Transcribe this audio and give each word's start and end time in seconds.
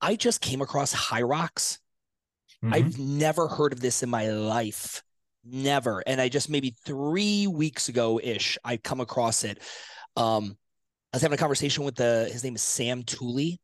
I 0.00 0.16
just 0.16 0.40
came 0.40 0.60
across 0.60 0.94
Hyrox. 0.94 1.78
Mhm. 2.64 2.74
I've 2.74 2.98
never 2.98 3.48
heard 3.48 3.72
of 3.72 3.80
this 3.80 4.02
in 4.02 4.10
my 4.10 4.28
life. 4.30 5.02
Never. 5.44 6.00
And 6.06 6.20
I 6.20 6.28
just 6.28 6.48
maybe 6.50 6.74
three 6.84 7.46
weeks 7.46 7.88
ago 7.88 8.20
ish, 8.22 8.58
I 8.64 8.76
come 8.76 9.00
across 9.00 9.44
it. 9.44 9.62
Um, 10.16 10.56
I 11.12 11.16
was 11.16 11.22
having 11.22 11.36
a 11.36 11.40
conversation 11.40 11.84
with 11.84 11.94
the 11.94 12.28
his 12.30 12.44
name 12.44 12.54
is 12.56 12.62
Sam 12.62 13.02
Tooley. 13.02 13.60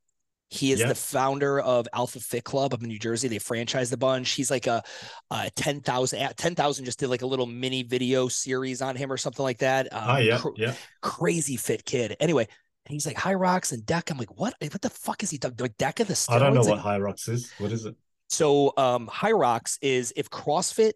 He 0.50 0.70
is 0.72 0.80
Yeah. 0.80 0.88
the 0.88 0.94
founder 0.94 1.58
of 1.60 1.88
Alpha 1.92 2.20
Fit 2.20 2.44
Club 2.44 2.72
up 2.72 2.82
in 2.82 2.88
New 2.88 2.98
Jersey. 2.98 3.26
They 3.28 3.38
franchised 3.38 3.92
a 3.92 3.96
bunch. 3.96 4.30
He's 4.32 4.50
like 4.50 4.66
a, 4.68 4.82
a 5.30 5.50
10,000 5.56 6.18
at 6.20 6.36
10,000 6.36 6.84
just 6.84 7.00
did 7.00 7.08
like 7.08 7.22
a 7.22 7.26
little 7.26 7.46
mini 7.46 7.82
video 7.82 8.28
series 8.28 8.80
on 8.80 8.94
him 8.94 9.10
or 9.10 9.16
something 9.16 9.42
like 9.42 9.58
that. 9.58 9.92
Um, 9.92 10.02
ah, 10.04 10.16
yeah, 10.18 10.38
cr- 10.38 10.48
yeah. 10.56 10.74
crazy 11.00 11.56
fit 11.56 11.84
kid. 11.84 12.16
Anyway, 12.20 12.46
and 12.86 12.92
he's 12.92 13.06
like 13.06 13.16
Hyrox 13.16 13.72
and 13.72 13.84
deck. 13.86 14.10
I'm 14.10 14.18
like, 14.18 14.38
what? 14.38 14.54
What 14.60 14.82
the 14.82 14.90
fuck 14.90 15.22
is 15.22 15.30
he 15.30 15.38
talking? 15.38 15.56
Like 15.58 15.76
deck 15.76 16.00
of 16.00 16.08
the 16.08 16.14
steroids? 16.14 16.34
I 16.34 16.38
don't 16.38 16.54
know 16.54 16.62
what 16.62 16.80
Hyrox 16.80 17.29
is. 17.29 17.50
What 17.58 17.72
is 17.72 17.84
it? 17.86 17.94
so 18.30 18.72
um 18.76 19.06
Hyrox 19.06 19.79
is 19.82 20.12
if 20.16 20.30
CrossFit 20.30 20.92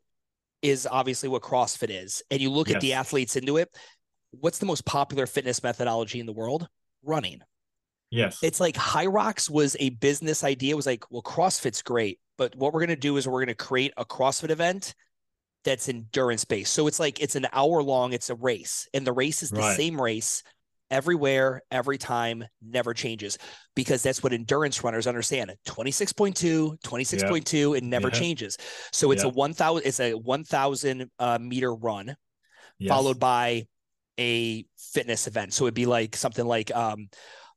is 0.62 0.88
obviously 0.90 1.28
what 1.28 1.42
CrossFit 1.42 1.90
is, 1.90 2.22
and 2.30 2.40
you 2.40 2.50
look 2.50 2.70
at 2.70 2.80
the 2.80 2.94
athletes 2.94 3.36
into 3.36 3.58
it, 3.58 3.68
what's 4.32 4.58
the 4.58 4.66
most 4.66 4.84
popular 4.84 5.26
fitness 5.26 5.62
methodology 5.62 6.20
in 6.20 6.26
the 6.26 6.32
world? 6.32 6.68
Running. 7.04 7.40
Yes. 8.10 8.38
It's 8.42 8.58
like 8.58 8.74
Hyrox 8.74 9.48
was 9.50 9.76
a 9.78 9.90
business 9.90 10.42
idea. 10.42 10.72
It 10.72 10.76
was 10.76 10.86
like, 10.86 11.04
well, 11.10 11.22
CrossFit's 11.22 11.82
great, 11.82 12.18
but 12.38 12.56
what 12.56 12.72
we're 12.72 12.80
gonna 12.80 12.96
do 12.96 13.16
is 13.18 13.28
we're 13.28 13.40
gonna 13.40 13.54
create 13.54 13.92
a 13.96 14.04
CrossFit 14.04 14.50
event 14.50 14.94
that's 15.64 15.88
endurance 15.88 16.44
based. 16.44 16.72
So 16.72 16.86
it's 16.86 16.98
like 16.98 17.20
it's 17.20 17.36
an 17.36 17.46
hour 17.52 17.82
long, 17.82 18.12
it's 18.12 18.30
a 18.30 18.34
race, 18.34 18.88
and 18.94 19.06
the 19.06 19.12
race 19.12 19.42
is 19.42 19.50
the 19.50 19.60
Right. 19.60 19.76
same 19.76 20.00
race 20.00 20.42
everywhere, 20.90 21.62
every 21.70 21.98
time, 21.98 22.44
never 22.62 22.94
changes 22.94 23.38
because 23.74 24.02
that's 24.02 24.22
what 24.22 24.32
endurance 24.32 24.82
runners 24.82 25.06
understand 25.06 25.54
26.2, 25.66 26.76
26.2, 26.82 27.76
it 27.76 27.84
never 27.84 28.08
Yeah. 28.08 28.18
changes. 28.18 28.56
So 28.92 29.10
it's 29.10 29.24
a 29.24 29.28
1000, 29.28 29.86
it's 29.86 30.00
a 30.00 30.14
1000 30.14 31.10
uh, 31.18 31.38
meter 31.40 31.74
run 31.74 32.16
Yes. 32.78 32.90
followed 32.90 33.18
by 33.18 33.66
a 34.18 34.64
fitness 34.76 35.26
event. 35.26 35.52
So 35.52 35.64
it'd 35.64 35.74
be 35.74 35.86
like 35.86 36.16
something 36.16 36.46
like 36.46 36.74
um, 36.74 37.08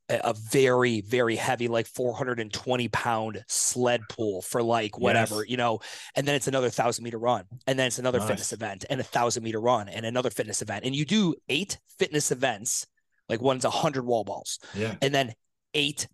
a, 0.09 0.19
a 0.25 0.33
very, 0.33 1.01
very 1.01 1.35
heavy, 1.35 1.67
like 1.67 1.87
420 1.87 2.87
pound 2.89 3.43
sled 3.47 4.07
pull 4.09 4.41
for 4.41 4.61
like 4.61 4.97
whatever, 4.97 5.37
Yes. 5.37 5.49
you 5.49 5.57
know, 5.57 5.79
and 6.15 6.27
then 6.27 6.35
it's 6.35 6.47
another 6.47 6.69
thousand 6.69 7.03
meter 7.03 7.17
run. 7.17 7.45
And 7.67 7.79
then 7.79 7.87
it's 7.87 7.99
another 7.99 8.19
Nice. 8.19 8.27
fitness 8.27 8.53
event 8.53 8.85
and 8.89 8.99
a 8.99 9.03
thousand 9.03 9.43
meter 9.43 9.59
run 9.59 9.89
and 9.89 10.05
another 10.05 10.29
fitness 10.29 10.61
event. 10.61 10.85
And 10.85 10.95
you 10.95 11.05
do 11.05 11.35
eight 11.49 11.79
fitness 11.97 12.31
events, 12.31 12.85
like 13.31 13.41
one's 13.41 13.65
a 13.65 13.69
hundred 13.71 14.05
wall 14.05 14.23
balls 14.23 14.59
Yeah. 14.75 14.95
and 15.01 15.13
then 15.13 15.33
eight 15.73 16.07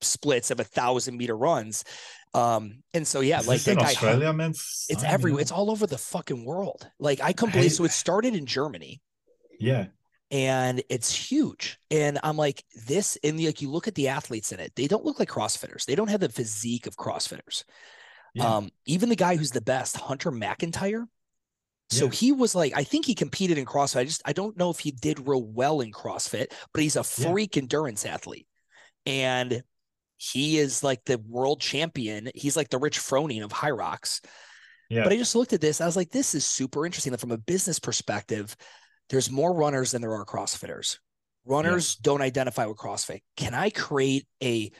splits 0.00 0.50
of 0.50 0.60
a 0.60 0.64
thousand 0.64 1.16
meter 1.18 1.36
runs. 1.36 1.84
Um, 2.32 2.82
and 2.92 3.06
so, 3.06 3.20
yeah, 3.20 3.40
Is 3.40 3.48
like 3.48 3.60
that 3.62 3.72
in 3.72 3.78
guy, 3.78 3.84
Australia, 3.84 4.32
man? 4.32 4.50
it's 4.50 5.04
everywhere. 5.04 5.40
It's 5.42 5.52
all 5.52 5.70
over 5.70 5.86
the 5.86 5.98
fucking 5.98 6.44
world. 6.44 6.88
Like 6.98 7.20
I 7.20 7.32
believe. 7.32 7.72
So 7.72 7.84
it 7.84 7.92
started 7.92 8.34
in 8.34 8.44
Germany 8.46 9.00
Yeah. 9.60 9.86
and 10.30 10.82
it's 10.88 11.14
huge. 11.14 11.78
And 11.90 12.18
I'm 12.22 12.36
like, 12.36 12.64
this, 12.86 13.16
and 13.22 13.42
like 13.44 13.62
you 13.62 13.70
look 13.70 13.86
at 13.88 13.94
the 13.94 14.08
athletes 14.08 14.52
in 14.52 14.60
it, 14.60 14.72
they 14.74 14.88
don't 14.88 15.04
look 15.04 15.18
like 15.18 15.28
CrossFitters. 15.28 15.84
They 15.84 15.94
don't 15.94 16.10
have 16.10 16.20
the 16.20 16.28
physique 16.28 16.86
of 16.86 16.96
CrossFitters. 16.96 17.64
Yeah. 18.34 18.56
Um, 18.56 18.70
even 18.86 19.08
the 19.10 19.16
guy 19.16 19.36
who's 19.36 19.52
the 19.52 19.60
best, 19.60 19.96
Hunter 19.96 20.32
McIntyre. 20.32 21.06
So 21.90 22.06
Yeah. 22.06 22.10
he 22.12 22.32
was 22.32 22.54
like, 22.54 22.72
I 22.74 22.82
think 22.84 23.04
he 23.06 23.14
competed 23.14 23.58
in 23.58 23.66
CrossFit. 23.66 23.96
I 23.98 24.04
just 24.04 24.22
I 24.24 24.32
don't 24.32 24.56
know 24.56 24.70
if 24.70 24.78
he 24.78 24.90
did 24.90 25.26
real 25.28 25.42
well 25.42 25.80
in 25.80 25.92
CrossFit, 25.92 26.52
but 26.72 26.82
he's 26.82 26.96
a 26.96 27.00
Yeah. 27.00 27.30
freak 27.30 27.56
endurance 27.56 28.04
athlete. 28.06 28.46
And 29.06 29.62
he 30.16 30.58
is 30.58 30.82
like 30.82 31.04
the 31.04 31.18
world 31.18 31.60
champion. 31.60 32.30
He's 32.34 32.56
like 32.56 32.70
the 32.70 32.78
Rich 32.78 32.98
Froning 32.98 33.44
of 33.44 33.52
Hyrox. 33.52 34.24
Yeah. 34.88 35.04
But 35.04 35.12
I 35.12 35.16
just 35.16 35.34
looked 35.34 35.52
at 35.52 35.60
this. 35.60 35.80
I 35.80 35.86
was 35.86 35.96
like, 35.96 36.10
this 36.10 36.34
is 36.34 36.46
super 36.46 36.86
interesting. 36.86 37.10
That 37.10 37.20
from 37.20 37.32
a 37.32 37.38
business 37.38 37.78
perspective, 37.78 38.56
there's 39.10 39.30
more 39.30 39.52
runners 39.54 39.90
than 39.90 40.00
there 40.00 40.14
are 40.14 40.24
CrossFitters. 40.24 40.98
Runners 41.44 41.96
don't 41.96 42.22
identify 42.22 42.64
with 42.64 42.78
CrossFit. 42.78 43.20
Can 43.36 43.52
I 43.52 43.68
create 43.68 44.26
a 44.42 44.72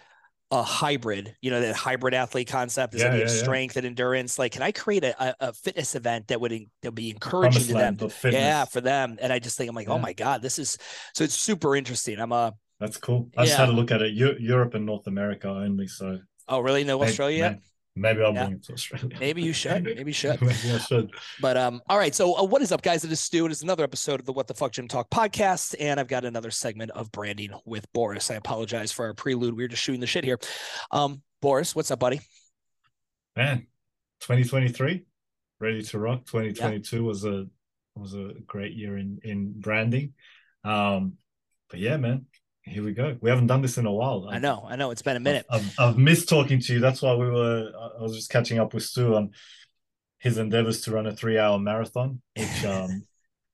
a 0.51 0.63
hybrid? 0.63 1.37
You 1.41 1.51
know, 1.51 1.61
that 1.61 1.75
hybrid 1.75 2.15
athlete 2.15 2.49
concept 2.49 2.95
is 2.95 3.01
Yeah, 3.01 3.09
that 3.09 3.15
you 3.17 3.23
have 3.23 3.31
yeah, 3.31 3.37
yeah. 3.37 3.43
strength 3.43 3.77
and 3.77 3.87
endurance. 3.87 4.39
Like, 4.39 4.53
can 4.53 4.63
I 4.63 4.73
create 4.73 5.05
a, 5.05 5.35
a, 5.41 5.53
fitness 5.53 5.95
event 5.95 6.29
that 6.29 6.41
would 6.41 6.53
that 6.53 6.89
would 6.89 6.95
be 6.95 7.11
encouraging 7.11 7.67
to 7.67 7.73
them? 7.75 7.99
Yeah, 8.25 8.65
for 8.65 8.81
them. 8.81 9.19
And 9.21 9.33
I 9.33 9.39
just 9.39 9.57
think 9.57 9.69
I'm 9.69 9.77
like, 9.77 9.89
oh 9.89 9.99
my 9.99 10.13
god, 10.13 10.43
this 10.43 10.59
is 10.59 10.79
so 11.15 11.25
it's 11.25 11.35
super 11.35 11.77
interesting. 11.77 12.21
I'm 12.21 12.33
a 12.33 12.55
That's 12.81 12.97
cool. 12.97 13.31
I 13.37 13.45
just 13.45 13.57
had 13.57 13.69
a 13.69 13.73
look 13.73 13.91
at 13.91 14.03
it. 14.03 14.15
Europe 14.15 14.75
and 14.75 14.87
North 14.87 15.07
America 15.07 15.49
only. 15.49 15.89
So 15.89 16.19
oh 16.49 16.61
really 16.61 16.85
no 16.85 17.03
Australia 17.03 17.59
Maybe 17.97 18.23
I'll 18.23 18.35
Yeah. 18.35 18.47
bring 18.47 18.57
it 18.57 18.65
to 18.65 18.73
Australia. 18.73 19.17
Maybe 19.21 19.43
you 19.43 19.53
should. 19.53 19.85
Maybe 19.85 20.11
you 20.11 20.13
should. 20.13 20.41
maybe 20.43 20.73
I 20.73 20.79
should. 20.79 21.11
But 21.41 21.57
um, 21.57 21.81
all 21.89 21.97
right. 21.97 22.13
So 22.15 22.37
uh, 22.37 22.43
what 22.43 22.61
is 22.61 22.73
up, 22.73 22.83
guys? 22.83 23.05
It 23.05 23.13
is 23.13 23.21
Stu. 23.21 23.47
It 23.47 23.53
is 23.53 23.63
another 23.63 23.85
episode 23.85 24.19
of 24.19 24.27
the 24.27 24.33
What 24.33 24.49
the 24.49 24.55
Fuck 24.55 24.73
Gym 24.73 24.89
Talk 24.89 25.11
podcast, 25.11 25.77
and 25.79 26.01
I've 26.01 26.09
got 26.09 26.25
another 26.25 26.51
segment 26.51 26.91
of 26.91 27.13
branding 27.13 27.51
with 27.65 27.87
Boris. 27.93 28.31
I 28.33 28.35
apologize 28.35 28.91
for 28.91 29.07
our 29.07 29.15
prelude. 29.15 29.55
We 29.57 29.63
were 29.63 29.69
just 29.69 29.83
shooting 29.83 30.01
the 30.01 30.09
shit 30.09 30.25
here. 30.25 30.41
Um, 30.91 31.23
Boris, 31.41 31.77
what's 31.77 31.91
up, 31.93 32.01
buddy? 32.01 32.21
Man, 33.37 33.67
2023, 34.21 35.05
ready 35.61 35.83
to 35.83 35.99
rock. 35.99 36.25
2022 36.27 37.05
was 37.05 37.25
a 37.25 37.47
was 37.95 38.15
a 38.15 38.33
great 38.47 38.73
year 38.73 38.99
in 38.99 39.21
in 39.23 39.61
branding. 39.61 40.15
Um, 40.65 41.15
but 41.71 41.79
yeah, 41.79 41.97
man, 41.97 42.27
here 42.65 42.83
we 42.83 42.93
go. 42.93 43.17
We 43.21 43.31
haven't 43.31 43.47
done 43.47 43.63
this 43.63 43.79
in 43.79 43.87
a 43.87 43.93
while. 43.93 44.29
I 44.31 44.39
know, 44.39 44.67
I 44.69 44.77
know. 44.77 44.91
It's 44.91 45.03
been 45.03 45.17
a 45.17 45.21
minute. 45.21 45.47
I've, 45.51 45.75
I've, 45.79 45.99
missed 45.99 46.29
talking 46.29 46.61
to 46.61 46.75
you. 46.75 46.81
That's 46.81 47.03
why 47.03 47.15
we 47.15 47.29
were. 47.31 47.71
I- 47.79 47.99
I 47.99 48.03
was 48.03 48.15
just 48.15 48.31
catching 48.31 48.59
up 48.59 48.75
with 48.75 48.83
Stu 48.83 49.15
on 49.15 49.31
his 50.19 50.39
endeavors 50.39 50.81
to 50.83 50.93
run 50.93 51.07
a 51.07 51.15
three-hour 51.15 51.59
marathon, 51.59 52.23
which 52.37 52.65
um, 52.65 53.05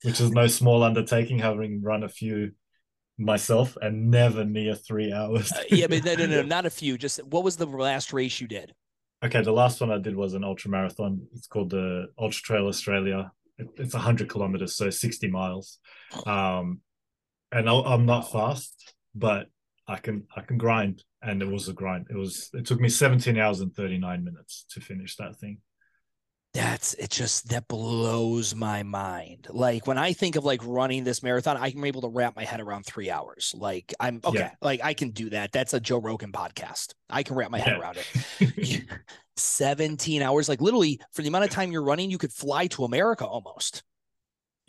which 0.02 0.20
is 0.20 0.30
no 0.30 0.46
small 0.46 0.82
undertaking, 0.82 1.38
having 1.38 1.82
run 1.82 2.04
a 2.04 2.08
few 2.08 2.52
myself 3.18 3.76
and 3.82 4.10
never 4.10 4.44
near 4.44 4.74
three 4.74 5.12
hours. 5.12 5.52
Uh, 5.52 5.62
yeah, 5.70 5.86
but 5.86 6.04
no, 6.04 6.14
no, 6.14 6.26
no, 6.26 6.42
not 6.56 6.66
a 6.66 6.70
few. 6.70 6.96
Just 6.96 7.22
what 7.24 7.44
was 7.44 7.56
the 7.56 7.66
last 7.66 8.12
race 8.12 8.40
you 8.40 8.46
did? 8.46 8.74
okay, 9.22 9.42
the 9.42 9.52
last 9.52 9.80
one 9.80 9.90
I 9.90 9.98
did 9.98 10.16
was 10.16 10.34
an 10.34 10.44
ultra 10.44 10.70
marathon. 10.70 11.26
It's 11.34 11.46
called 11.46 11.70
the 11.70 12.06
Ultra 12.18 12.42
Trail 12.42 12.66
Australia. 12.66 13.32
It, 13.58 13.68
it's 13.76 13.94
hundred 13.94 14.28
kilometers, 14.28 14.76
so 14.76 14.90
sixty 14.90 15.28
miles. 15.28 15.78
Um, 16.26 16.80
and 17.52 17.68
I'll, 17.68 17.84
I'm 17.84 18.06
not 18.06 18.30
fast, 18.30 18.94
but 19.14 19.48
I 19.88 19.96
can 19.96 20.26
I 20.36 20.42
can 20.42 20.58
grind, 20.58 21.02
and 21.22 21.42
it 21.42 21.48
was 21.48 21.68
a 21.68 21.72
grind. 21.72 22.06
It 22.10 22.16
was 22.16 22.50
it 22.54 22.66
took 22.66 22.80
me 22.80 22.88
17 22.88 23.38
hours 23.38 23.60
and 23.60 23.74
39 23.74 24.24
minutes 24.24 24.64
to 24.70 24.80
finish 24.80 25.16
that 25.16 25.36
thing. 25.36 25.58
That's 26.52 26.94
it. 26.94 27.10
Just 27.10 27.48
that 27.50 27.68
blows 27.68 28.56
my 28.56 28.82
mind. 28.82 29.46
Like 29.50 29.86
when 29.86 29.98
I 29.98 30.12
think 30.12 30.34
of 30.34 30.44
like 30.44 30.60
running 30.64 31.04
this 31.04 31.22
marathon, 31.22 31.56
I'm 31.56 31.84
able 31.84 32.00
to 32.02 32.08
wrap 32.08 32.34
my 32.34 32.44
head 32.44 32.60
around 32.60 32.84
three 32.86 33.08
hours. 33.08 33.54
Like 33.56 33.94
I'm 34.00 34.20
okay. 34.24 34.38
Yeah. 34.38 34.50
Like 34.60 34.80
I 34.82 34.94
can 34.94 35.10
do 35.10 35.30
that. 35.30 35.52
That's 35.52 35.74
a 35.74 35.80
Joe 35.80 35.98
Rogan 36.00 36.32
podcast. 36.32 36.94
I 37.08 37.22
can 37.22 37.36
wrap 37.36 37.52
my 37.52 37.58
head 37.60 37.76
Yeah. 37.76 37.80
around 37.80 37.98
it. 38.40 38.84
17 39.36 40.20
hours 40.22 40.50
like 40.50 40.60
literally 40.60 41.00
for 41.12 41.22
the 41.22 41.28
amount 41.28 41.44
of 41.44 41.50
time 41.50 41.72
you're 41.72 41.82
running 41.82 42.10
you 42.10 42.18
could 42.18 42.32
fly 42.32 42.66
to 42.66 42.84
america 42.84 43.24
almost 43.24 43.82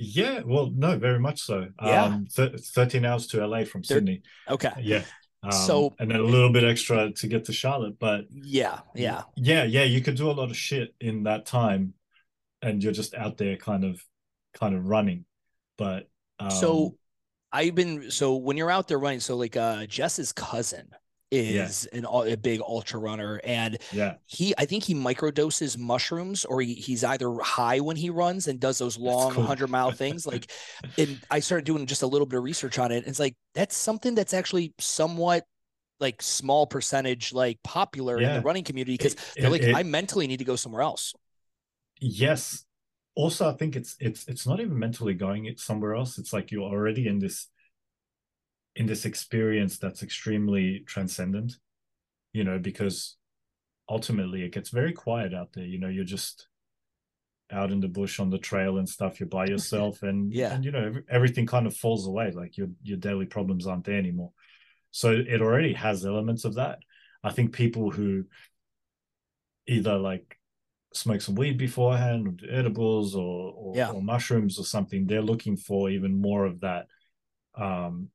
Yeah, 0.01 0.41
well, 0.45 0.71
no, 0.75 0.97
very 0.97 1.19
much 1.19 1.41
so. 1.41 1.67
Yeah. 1.83 2.03
Um, 2.05 2.27
th- 2.35 2.59
13 2.59 3.05
hours 3.05 3.27
to 3.27 3.45
LA 3.45 3.63
from 3.65 3.83
Sydney. 3.83 4.21
okay 4.49 4.71
Yeah. 4.79 5.03
Um, 5.43 5.51
So- 5.51 5.95
and 5.99 6.09
then 6.11 6.19
a 6.19 6.23
little 6.23 6.51
bit 6.51 6.63
extra 6.63 7.11
to 7.11 7.27
get 7.27 7.45
to 7.45 7.53
Charlotte, 7.53 7.97
but 7.99 8.25
yeah 8.31 8.79
yeah 8.95 9.23
yeah, 9.35 9.63
yeah, 9.63 9.83
you 9.83 10.01
could 10.01 10.15
do 10.15 10.29
a 10.29 10.33
lot 10.33 10.49
of 10.49 10.57
shit 10.57 10.93
in 10.99 11.23
that 11.23 11.45
time, 11.45 11.93
and 12.61 12.83
you're 12.83 12.93
just 12.93 13.13
out 13.15 13.37
there, 13.37 13.57
kind 13.57 13.83
of, 13.83 14.03
kind 14.53 14.75
of 14.75 14.85
running. 14.85 15.25
But 15.77 16.09
um, 16.39 16.51
so 16.51 16.95
i've 17.53 17.75
been 17.75 18.09
so 18.11 18.35
when 18.35 18.55
you're 18.55 18.71
out 18.71 18.87
there 18.87 18.97
running 18.97 19.19
so 19.19 19.35
like 19.35 19.57
uh 19.57 19.85
jess's 19.85 20.31
cousin 20.31 20.87
is 21.31 21.87
an 21.93 22.05
a 22.05 22.35
big 22.35 22.61
ultra 22.61 22.99
runner 22.99 23.39
and 23.45 23.77
yeah, 23.93 24.15
he 24.27 24.53
i 24.57 24.65
think 24.65 24.83
he 24.83 24.93
microdoses 24.93 25.77
mushrooms 25.77 26.43
or 26.45 26.61
he, 26.61 26.73
he's 26.73 27.03
either 27.03 27.33
high 27.39 27.79
when 27.79 27.95
he 27.95 28.09
runs 28.09 28.47
and 28.47 28.59
does 28.59 28.77
those 28.77 28.97
long 28.97 29.31
cool. 29.31 29.43
100 29.43 29.69
mile 29.69 29.91
things 29.93 30.27
like 30.27 30.51
and 30.97 31.17
i 31.31 31.39
started 31.39 31.65
doing 31.65 31.85
just 31.85 32.01
a 32.03 32.07
little 32.07 32.25
bit 32.27 32.37
of 32.37 32.43
research 32.43 32.77
on 32.79 32.91
it 32.91 32.97
and 32.97 33.07
it's 33.07 33.19
like 33.19 33.35
that's 33.55 33.77
something 33.77 34.13
that's 34.13 34.33
actually 34.33 34.73
somewhat 34.77 35.45
like 36.01 36.21
small 36.21 36.67
percentage 36.67 37.31
like 37.31 37.61
popular 37.63 38.19
in 38.19 38.33
the 38.33 38.41
running 38.41 38.63
community 38.63 38.93
because 38.93 39.15
they're 39.39 39.47
it- 39.47 39.51
like 39.51 39.63
it- 39.63 39.75
i 39.75 39.83
mentally 39.83 40.27
need 40.27 40.37
to 40.37 40.45
go 40.45 40.55
somewhere 40.55 40.81
else 40.81 41.13
yes. 41.99 42.65
Also, 43.15 43.49
I 43.49 43.53
think 43.53 43.75
it's 43.75 43.95
it's 43.99 44.25
it's 44.27 44.47
not 44.47 44.59
even 44.61 44.79
mentally 44.79 45.13
going 45.13 45.45
it 45.45 45.59
somewhere 45.59 45.95
else. 45.95 46.17
It's 46.17 46.31
like 46.31 46.49
you're 46.51 46.63
already 46.63 47.07
in 47.07 47.19
this 47.19 47.47
in 48.75 48.85
this 48.85 49.05
experience 49.05 49.77
that's 49.77 50.03
extremely 50.03 50.83
transcendent, 50.87 51.53
you 52.33 52.43
know, 52.43 52.57
because 52.59 53.17
ultimately 53.89 54.43
it 54.43 54.53
gets 54.53 54.69
very 54.69 54.93
quiet 54.93 55.33
out 55.33 55.49
there. 55.53 55.65
You 55.65 55.79
know, 55.79 55.89
you're 55.89 56.05
just 56.05 56.47
out 57.51 57.69
in 57.71 57.81
the 57.81 57.87
bush 57.89 58.19
on 58.19 58.29
the 58.29 58.37
trail 58.37 58.77
and 58.77 58.87
stuff. 58.87 59.19
You're 59.19 59.27
by 59.27 59.45
yourself, 59.47 60.03
and 60.03 60.31
Yeah. 60.41 60.53
and 60.53 60.63
you 60.63 60.71
know 60.71 60.93
everything 61.09 61.45
kind 61.45 61.67
of 61.67 61.75
falls 61.75 62.07
away. 62.07 62.31
Like 62.31 62.57
your 62.57 62.69
your 62.81 62.97
daily 62.97 63.25
problems 63.25 63.67
aren't 63.67 63.83
there 63.83 63.97
anymore. 63.97 64.31
So 64.91 65.11
it 65.11 65.41
already 65.41 65.73
has 65.73 66.05
elements 66.05 66.45
of 66.45 66.55
that. 66.55 66.79
I 67.23 67.31
think 67.31 67.53
people 67.53 67.91
who 67.91 68.25
either 69.67 69.97
like 69.97 70.37
smoke 70.93 71.21
some 71.21 71.35
weed 71.35 71.57
beforehand 71.57 72.41
or 72.43 72.49
edibles 72.53 73.15
or 73.15 73.51
or, 73.53 73.73
Yeah. 73.75 73.91
or 73.91 74.01
mushrooms 74.01 74.57
or 74.59 74.65
something, 74.65 75.05
they're 75.05 75.21
looking 75.21 75.55
for 75.57 75.89
even 75.89 76.19
more 76.21 76.45
of 76.45 76.61
that 76.61 76.87
um 77.55 78.09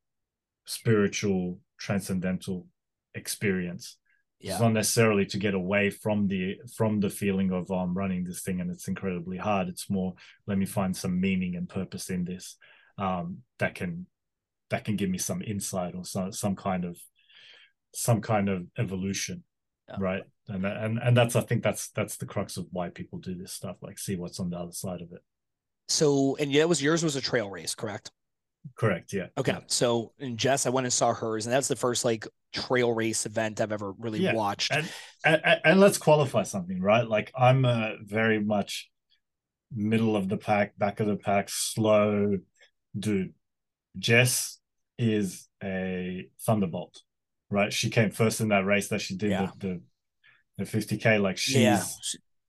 spiritual 0.66 1.60
transcendental 1.78 2.66
experience. 3.14 3.96
It's 4.38 4.60
not 4.60 4.74
necessarily 4.74 5.26
to 5.26 5.38
get 5.38 5.54
away 5.54 5.90
from 5.90 6.28
the 6.28 6.58
from 6.76 7.00
the 7.00 7.10
feeling 7.10 7.50
of 7.52 7.70
oh, 7.70 7.76
I'm 7.76 7.94
running 7.94 8.22
this 8.22 8.42
thing 8.42 8.60
and 8.60 8.70
it's 8.70 8.86
incredibly 8.86 9.38
hard. 9.38 9.68
It's 9.68 9.90
more 9.90 10.14
let 10.46 10.58
me 10.58 10.66
find 10.66 10.94
some 10.96 11.20
meaning 11.20 11.56
and 11.56 11.68
purpose 11.68 12.10
in 12.10 12.24
this 12.24 12.56
um, 12.98 13.38
that 13.58 13.74
can 13.74 14.06
that 14.70 14.84
can 14.84 14.96
give 14.96 15.10
me 15.10 15.18
some 15.18 15.42
insight 15.42 15.94
or 15.96 16.04
some 16.04 16.30
some 16.32 16.54
kind 16.54 16.84
of 16.84 16.96
some 17.94 18.20
kind 18.20 18.48
of 18.48 18.66
evolution, 18.78 19.42
Yeah. 19.88 19.96
right? 19.98 20.22
And 20.48 20.64
and 20.66 20.98
and 20.98 21.16
that's 21.16 21.34
I 21.34 21.40
think 21.40 21.64
that's 21.64 21.88
that's 21.88 22.16
the 22.18 22.26
crux 22.26 22.56
of 22.56 22.66
why 22.70 22.90
people 22.90 23.18
do 23.18 23.34
this 23.34 23.52
stuff. 23.52 23.76
Like 23.82 23.98
see 23.98 24.16
what's 24.16 24.38
on 24.38 24.50
the 24.50 24.58
other 24.58 24.72
side 24.72 25.00
of 25.00 25.10
it. 25.12 25.22
So, 25.88 26.36
and 26.38 26.52
yeah, 26.52 26.62
it 26.62 26.68
was 26.68 26.82
yours 26.82 27.02
was 27.02 27.16
a 27.16 27.20
trail 27.20 27.48
race, 27.50 27.74
correct? 27.74 28.10
Correct. 28.76 29.12
Yeah. 29.12 29.26
Okay. 29.38 29.58
So, 29.68 30.12
and 30.18 30.36
Jess, 30.38 30.66
I 30.66 30.70
went 30.70 30.86
and 30.86 30.92
saw 30.92 31.12
hers, 31.14 31.46
and 31.46 31.52
that's 31.52 31.68
the 31.68 31.76
first 31.76 32.04
like 32.04 32.26
trail 32.52 32.92
race 32.92 33.26
event 33.26 33.60
I've 33.60 33.72
ever 33.72 33.92
really 33.92 34.20
Yeah, 34.20 34.32
watched. 34.34 34.72
and, 34.72 34.88
and 35.24 35.42
and 35.64 35.80
let's 35.80 35.98
qualify 35.98 36.42
something 36.42 36.80
right 36.80 37.06
like 37.06 37.30
i'm 37.36 37.64
a 37.66 37.96
very 38.02 38.40
much 38.40 38.88
middle 39.74 40.16
of 40.16 40.28
the 40.30 40.38
pack 40.38 40.78
back 40.78 41.00
of 41.00 41.06
the 41.06 41.16
pack 41.16 41.48
slow 41.50 42.38
dude 42.98 43.34
jess 43.98 44.58
is 44.96 45.48
a 45.62 46.28
thunderbolt 46.46 47.02
right 47.50 47.72
she 47.74 47.90
came 47.90 48.10
first 48.10 48.40
in 48.40 48.48
that 48.48 48.64
race 48.64 48.88
that 48.88 49.00
she 49.02 49.16
did 49.16 49.30
Yeah. 49.32 49.50
the, 49.58 49.82
the 50.56 50.64
the 50.64 50.78
50k 50.78 51.20
like 51.20 51.36
she's 51.36 51.56
yeah. 51.56 51.82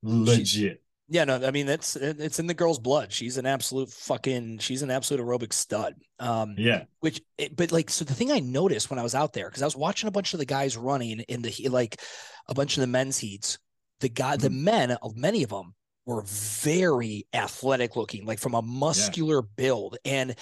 legit 0.04 0.82
Yeah, 1.10 1.24
no, 1.24 1.36
I 1.36 1.52
mean 1.52 1.66
that's 1.66 1.96
it's 1.96 2.40
in 2.40 2.48
the 2.48 2.54
girl's 2.54 2.80
blood. 2.80 3.14
She's 3.14 3.38
an 3.38 3.46
absolute 3.46 3.90
fucking 3.90 4.58
she's 4.60 4.82
an 4.82 4.92
absolute 4.92 5.24
aerobic 5.24 5.54
stud. 5.54 5.96
Um 6.20 6.56
yeah 6.58 6.84
which 7.00 7.22
but 7.56 7.72
like 7.72 7.90
so 7.90 8.04
the 8.04 8.14
thing 8.14 8.32
I 8.32 8.40
noticed 8.40 8.90
when 8.90 9.00
I 9.00 9.04
was 9.04 9.16
out 9.16 9.32
there 9.34 9.48
because 9.48 9.62
I 9.62 9.66
was 9.66 9.76
watching 9.78 10.08
a 10.08 10.12
bunch 10.12 10.34
of 10.34 10.40
the 10.40 10.46
guys 10.46 10.76
running 10.76 11.20
in 11.22 11.42
the 11.42 11.50
he- 11.50 11.70
like 11.70 12.02
a 12.48 12.54
bunch 12.54 12.76
of 12.78 12.82
the 12.82 12.88
men's 12.88 13.18
heats, 13.18 13.58
the 14.02 14.10
guy 14.10 14.36
the 14.36 14.50
Mhm. 14.50 14.62
men 14.64 14.92
of 15.02 15.16
many 15.16 15.44
of 15.44 15.50
them 15.50 15.74
were 16.06 16.24
very 16.26 17.26
athletic 17.34 17.96
looking, 17.96 18.26
like 18.26 18.40
from 18.40 18.54
a 18.54 18.62
muscular 18.62 19.42
build 19.42 19.98
and 20.04 20.36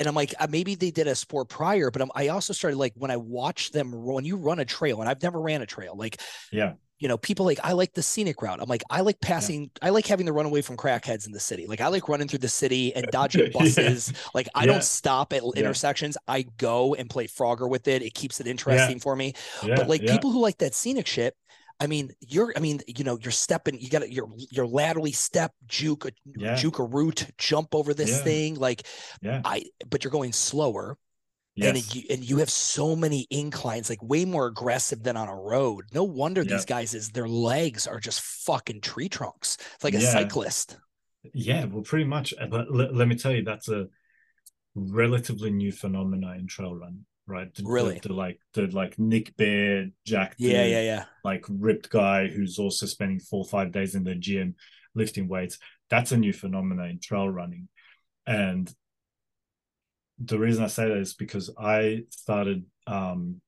and 0.00 0.08
I'm 0.08 0.14
like 0.14 0.34
uh, 0.40 0.48
maybe 0.50 0.74
they 0.74 0.90
did 0.90 1.06
a 1.06 1.14
sport 1.14 1.48
prior, 1.48 1.90
but 1.90 2.02
I'm, 2.02 2.10
I 2.14 2.28
also 2.28 2.52
started 2.52 2.76
like 2.76 2.92
when 2.96 3.10
I 3.10 3.16
watched 3.16 3.72
them 3.72 3.92
when 3.92 4.24
you 4.24 4.36
run 4.36 4.58
a 4.58 4.64
trail 4.64 5.00
and 5.00 5.08
I've 5.08 5.22
never 5.22 5.40
ran 5.40 5.62
a 5.62 5.66
trail 5.66 5.94
like 5.96 6.20
yeah 6.50 6.72
you 7.02 7.08
know, 7.08 7.18
people 7.18 7.44
like 7.44 7.58
I 7.64 7.72
like 7.72 7.92
the 7.94 8.02
scenic 8.02 8.40
route. 8.42 8.60
I'm 8.62 8.68
like 8.68 8.84
I 8.88 9.00
like 9.02 9.20
passing. 9.20 9.70
I 9.82 9.90
like 9.90 10.06
having 10.06 10.26
to 10.26 10.32
run 10.32 10.46
away 10.46 10.62
from 10.62 10.76
crackheads 10.76 11.26
in 11.26 11.32
the 11.32 11.40
city. 11.40 11.66
Like 11.66 11.80
I 11.80 11.88
like 11.88 12.08
running 12.08 12.28
through 12.28 12.38
the 12.46 12.48
city 12.48 12.94
and 12.94 13.10
dodging 13.10 13.42
Yeah. 13.42 13.50
buses. 13.58 14.12
Like 14.34 14.48
I 14.54 14.64
Yeah. 14.64 14.66
don't 14.66 14.84
stop 14.84 15.32
at 15.32 15.42
Yeah. 15.42 15.50
intersections. 15.60 16.16
I 16.28 16.42
go 16.58 16.94
and 16.94 17.10
play 17.10 17.26
Frogger 17.26 17.68
with 17.68 17.88
it. 17.88 18.02
It 18.02 18.14
keeps 18.14 18.40
it 18.40 18.46
interesting 18.46 19.00
for 19.00 19.16
me. 19.16 19.34
yeah 19.62 19.74
but 19.74 19.88
like 19.88 20.02
yeah. 20.02 20.12
people 20.12 20.30
who 20.30 20.40
like 20.40 20.58
that 20.58 20.74
scenic 20.74 21.06
shit. 21.06 21.34
I 21.80 21.88
mean, 21.88 22.12
you're. 22.20 22.52
I 22.56 22.60
mean, 22.60 22.80
you 22.86 23.02
know, 23.02 23.18
you're 23.20 23.32
stepping. 23.32 23.80
You 23.80 23.90
got 23.90 24.00
to. 24.02 24.12
You're. 24.12 24.28
You're 24.52 24.68
laterally 24.68 25.10
step, 25.12 25.52
juke, 25.66 26.04
a 26.04 26.12
Yeah. 26.36 26.54
juke 26.54 26.78
a 26.78 26.84
root, 26.84 27.26
jump 27.38 27.74
over 27.74 27.92
this 27.94 28.10
Yeah. 28.10 28.24
thing. 28.24 28.54
Like 28.54 28.86
yeah 29.20 29.40
I. 29.44 29.64
But 29.90 30.04
you're 30.04 30.12
going 30.12 30.32
slower 30.32 30.96
yes. 31.54 31.68
and 31.76 31.94
you, 31.94 32.02
and 32.10 32.24
you 32.28 32.36
have 32.38 32.50
so 32.50 32.94
many 32.96 33.26
inclines, 33.30 33.90
like 33.90 34.02
way 34.02 34.24
more 34.24 34.46
aggressive 34.46 35.02
than 35.02 35.16
on 35.16 35.28
a 35.28 35.34
road. 35.34 35.84
No 35.92 36.04
wonder 36.04 36.42
Yeah. 36.42 36.56
these 36.56 36.64
guys 36.64 36.94
is 36.94 37.10
their 37.10 37.28
legs 37.28 37.86
are 37.86 38.00
just 38.00 38.20
fucking 38.20 38.80
tree 38.80 39.08
trunks. 39.08 39.56
It's 39.74 39.84
like 39.84 39.94
a 39.94 40.00
Yeah. 40.00 40.10
cyclist. 40.12 40.76
Yeah, 41.34 41.64
well, 41.66 41.82
pretty 41.82 42.04
much. 42.04 42.34
uh, 42.40 42.46
But 42.46 42.72
let, 42.72 42.94
let 42.94 43.06
me 43.08 43.14
tell 43.16 43.32
you, 43.32 43.44
that's 43.44 43.68
a 43.68 43.86
relatively 44.74 45.50
new 45.50 45.70
phenomena 45.72 46.32
in 46.34 46.46
trail 46.46 46.74
run, 46.74 47.04
right? 47.26 47.52
The, 47.54 47.62
the- 47.62 47.68
Really? 47.68 47.98
the, 48.00 48.12
like 48.12 48.40
the 48.54 48.66
like 48.68 48.98
Nick 48.98 49.36
Bare, 49.36 49.88
Jack, 50.06 50.34
Yeah, 50.38 50.62
dude, 50.62 50.72
yeah, 50.72 50.82
yeah. 50.82 51.04
like 51.24 51.44
ripped 51.48 51.90
guy 51.90 52.28
who's 52.28 52.58
also 52.58 52.86
spending 52.86 53.20
four 53.20 53.40
or 53.40 53.48
five 53.48 53.72
days 53.72 53.94
in 53.94 54.04
the 54.04 54.14
gym 54.14 54.56
lifting 54.94 55.28
weights. 55.28 55.58
That's 55.90 56.12
a 56.12 56.16
new 56.16 56.32
phenomena 56.32 56.84
in 56.84 56.98
trail 57.00 57.28
running, 57.28 57.68
and 58.26 58.72
the 60.18 60.38
reason 60.38 60.64
I 60.64 60.68
say 60.68 60.88
that 60.88 60.98
is 60.98 61.14
because 61.14 61.50
I 61.58 62.04
started. 62.10 62.64
um 62.86 63.40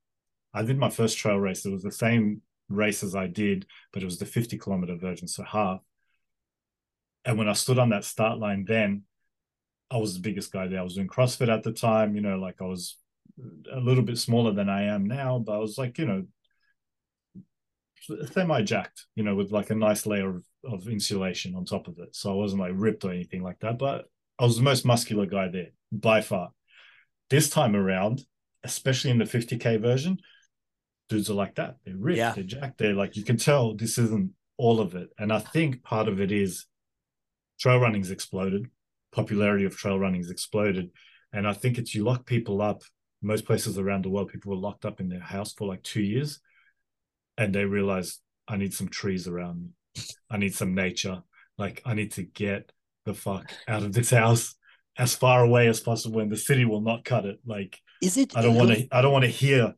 I 0.57 0.63
did 0.63 0.79
my 0.79 0.89
first 0.89 1.19
trail 1.19 1.37
race. 1.37 1.67
It 1.67 1.73
was 1.73 1.83
the 1.83 1.91
same 1.91 2.41
race 2.69 3.03
as 3.03 3.17
I 3.17 3.27
did, 3.27 3.67
but 3.93 4.03
it 4.03 4.05
was 4.05 4.19
the 4.19 4.27
50 4.27 4.57
kilometer 4.57 4.97
version, 4.97 5.27
so 5.27 5.43
half. 5.43 5.81
And 7.25 7.37
when 7.39 7.49
I 7.49 7.55
stood 7.55 7.79
on 7.79 7.91
that 7.91 8.05
start 8.05 8.39
line, 8.39 8.65
then 8.65 9.03
I 9.91 9.97
was 9.97 10.15
the 10.15 10.21
biggest 10.21 10.53
guy 10.53 10.69
there. 10.69 10.79
I 10.79 10.83
was 10.83 10.95
doing 10.95 11.09
CrossFit 11.09 11.49
at 11.49 11.65
the 11.65 11.73
time, 11.73 12.15
you 12.15 12.21
know, 12.23 12.37
like 12.37 12.61
I 12.61 12.65
was 12.67 12.99
a 13.73 13.81
little 13.81 14.05
bit 14.05 14.19
smaller 14.19 14.53
than 14.53 14.69
I 14.69 14.85
am 14.85 15.07
now, 15.07 15.39
but 15.39 15.53
I 15.55 15.59
was 15.59 15.77
like, 15.77 15.99
you 15.99 16.07
know, 16.07 16.25
semi 18.33 18.63
jacked, 18.63 19.07
you 19.15 19.25
know, 19.25 19.35
with 19.35 19.51
like 19.51 19.71
a 19.71 19.75
nice 19.75 20.07
layer 20.07 20.37
of, 20.37 20.45
of 20.65 20.89
insulation 20.89 21.55
on 21.55 21.65
top 21.65 21.89
of 21.89 21.99
it. 21.99 22.15
So 22.15 22.31
I 22.31 22.35
wasn't 22.35 22.61
like 22.61 22.73
ripped 22.75 23.05
or 23.05 23.13
anything 23.13 23.43
like 23.43 23.59
that, 23.61 23.79
but 23.79 24.07
I 24.39 24.45
was 24.45 24.57
the 24.57 24.63
most 24.63 24.85
muscular 24.85 25.27
guy 25.27 25.49
there 25.49 25.69
by 26.01 26.21
far. 26.21 26.51
This 27.31 27.49
time 27.51 27.75
around, 27.75 28.25
especially 28.63 29.11
in 29.11 29.19
the 29.19 29.25
50K 29.25 29.81
version, 29.81 30.19
dudes 31.09 31.31
are 31.31 31.35
like 31.35 31.55
that. 31.57 31.77
They're 31.85 31.97
ripped, 31.97 32.19
Yeah. 32.19 32.33
they're 32.33 32.45
jacked. 32.45 32.79
They're 32.79 32.95
like, 32.95 33.17
you 33.17 33.25
can 33.25 33.37
tell 33.37 33.75
this 33.75 33.99
isn't 33.99 34.33
all 34.57 34.81
of 34.81 34.95
it. 34.95 35.11
And 35.19 35.33
I 35.33 35.39
think 35.39 35.83
part 35.83 36.09
of 36.09 36.21
it 36.21 36.33
is 36.33 36.67
trail 37.59 37.79
running's 37.79 38.11
exploded, 38.11 38.67
popularity 39.13 39.65
of 39.65 39.77
trail 39.77 39.99
running's 39.99 40.31
exploded. 40.31 40.91
And 41.33 41.47
I 41.47 41.53
think 41.53 41.79
it's 41.79 41.95
you 41.95 42.05
lock 42.05 42.27
people 42.27 42.63
up. 42.63 42.83
Most 43.23 43.47
places 43.47 43.79
around 43.79 44.05
the 44.05 44.11
world, 44.11 44.29
people 44.29 44.51
were 44.51 44.61
locked 44.61 44.85
up 44.85 45.01
in 45.01 45.09
their 45.09 45.21
house 45.21 45.53
for 45.55 45.67
like 45.67 45.83
two 45.83 46.03
years 46.03 46.41
and 47.39 47.55
they 47.55 47.65
realize 47.65 48.21
I 48.47 48.57
need 48.57 48.75
some 48.75 48.89
trees 48.89 49.27
around 49.27 49.63
me. 49.63 50.03
I 50.31 50.37
need 50.37 50.55
some 50.55 50.75
nature. 50.75 51.23
Like 51.57 51.81
I 51.87 51.95
need 51.95 52.13
to 52.13 52.23
get 52.23 52.71
the 53.07 53.15
fuck 53.15 53.51
out 53.67 53.83
of 53.83 53.93
this 53.93 54.11
house 54.11 54.55
as 54.97 55.15
far 55.15 55.45
away 55.45 55.67
as 55.69 55.81
possible 55.81 56.21
and 56.21 56.31
the 56.31 56.37
city 56.37 56.65
will 56.65 56.81
not 56.81 57.05
cut 57.05 57.25
it. 57.27 57.39
Like 57.45 57.81
Is 58.03 58.17
it? 58.17 58.37
I 58.37 58.43
don't 58.43 58.55
want 58.55 58.71
to 58.71 58.89
I 58.93 59.03
don't 59.03 59.13
want 59.13 59.25
to 59.25 59.31
hear 59.31 59.75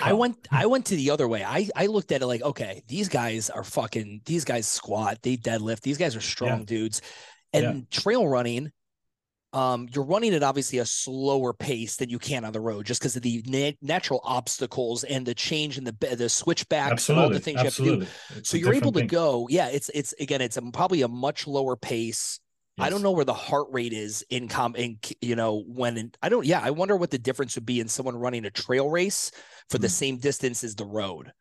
i 0.00 0.12
went 0.12 0.36
I 0.50 0.66
went 0.66 0.86
to 0.86 0.96
the 0.96 1.10
other 1.10 1.28
way. 1.28 1.44
I 1.44 1.68
I 1.76 1.86
looked 1.86 2.10
at 2.12 2.22
it 2.22 2.26
like, 2.26 2.42
okay, 2.42 2.82
these 2.88 3.08
guys 3.08 3.48
are 3.50 3.64
fucking 3.64 4.22
these 4.24 4.44
guys 4.44 4.66
squat, 4.66 5.18
they 5.22 5.36
deadlift, 5.36 5.82
these 5.82 5.98
guys 5.98 6.16
are 6.16 6.20
strong 6.20 6.60
Yeah. 6.60 6.64
dudes. 6.64 7.02
And 7.52 7.62
Yeah. 7.62 7.80
trail 7.90 8.26
running, 8.26 8.72
um, 9.52 9.88
you're 9.92 10.04
running 10.04 10.34
at 10.34 10.42
obviously 10.42 10.78
a 10.78 10.84
slower 10.84 11.54
pace 11.54 11.96
than 11.96 12.10
you 12.10 12.18
can 12.18 12.44
on 12.44 12.52
the 12.52 12.60
road 12.60 12.86
just 12.86 13.00
because 13.00 13.16
of 13.16 13.22
the 13.22 13.42
na- 13.46 13.72
natural 13.80 14.20
obstacles 14.24 15.04
and 15.04 15.24
the 15.24 15.34
change 15.34 15.78
in 15.78 15.84
the 15.84 15.92
the 16.16 16.28
switchbacks 16.28 17.08
and 17.08 17.18
all 17.18 17.30
the 17.30 17.38
things 17.40 17.58
you 17.58 17.64
have 17.64 17.74
to 17.76 17.84
do. 18.00 18.06
It's 18.36 18.50
So 18.50 18.56
you're 18.56 18.74
able 18.74 18.90
different 18.90 19.10
to 19.10 19.16
go, 19.16 19.46
yeah. 19.48 19.68
It's 19.68 19.90
it's 19.94 20.12
again, 20.18 20.40
it's 20.40 20.56
a, 20.56 20.62
probably 20.72 21.02
a 21.02 21.08
much 21.08 21.46
lower 21.46 21.76
pace. 21.76 22.40
I 22.78 22.90
don't 22.90 23.02
know 23.02 23.10
where 23.12 23.24
the 23.24 23.34
heart 23.34 23.68
rate 23.70 23.92
is 23.92 24.24
in 24.30 24.48
com 24.48 24.76
in 24.76 24.98
you 25.20 25.36
know 25.36 25.64
when 25.66 25.96
in, 25.98 26.12
I 26.22 26.28
don't 26.28 26.46
yeah 26.46 26.60
I 26.62 26.70
wonder 26.70 26.96
what 26.96 27.10
the 27.10 27.18
difference 27.18 27.54
would 27.56 27.66
be 27.66 27.80
in 27.80 27.88
someone 27.88 28.16
running 28.16 28.44
a 28.44 28.50
trail 28.50 28.88
race 28.90 29.30
for 29.70 29.78
the 29.78 29.88
Hmm. 29.88 29.92
same 29.92 30.18
distance 30.18 30.64
as 30.64 30.74
the 30.74 30.84
road. 30.86 31.32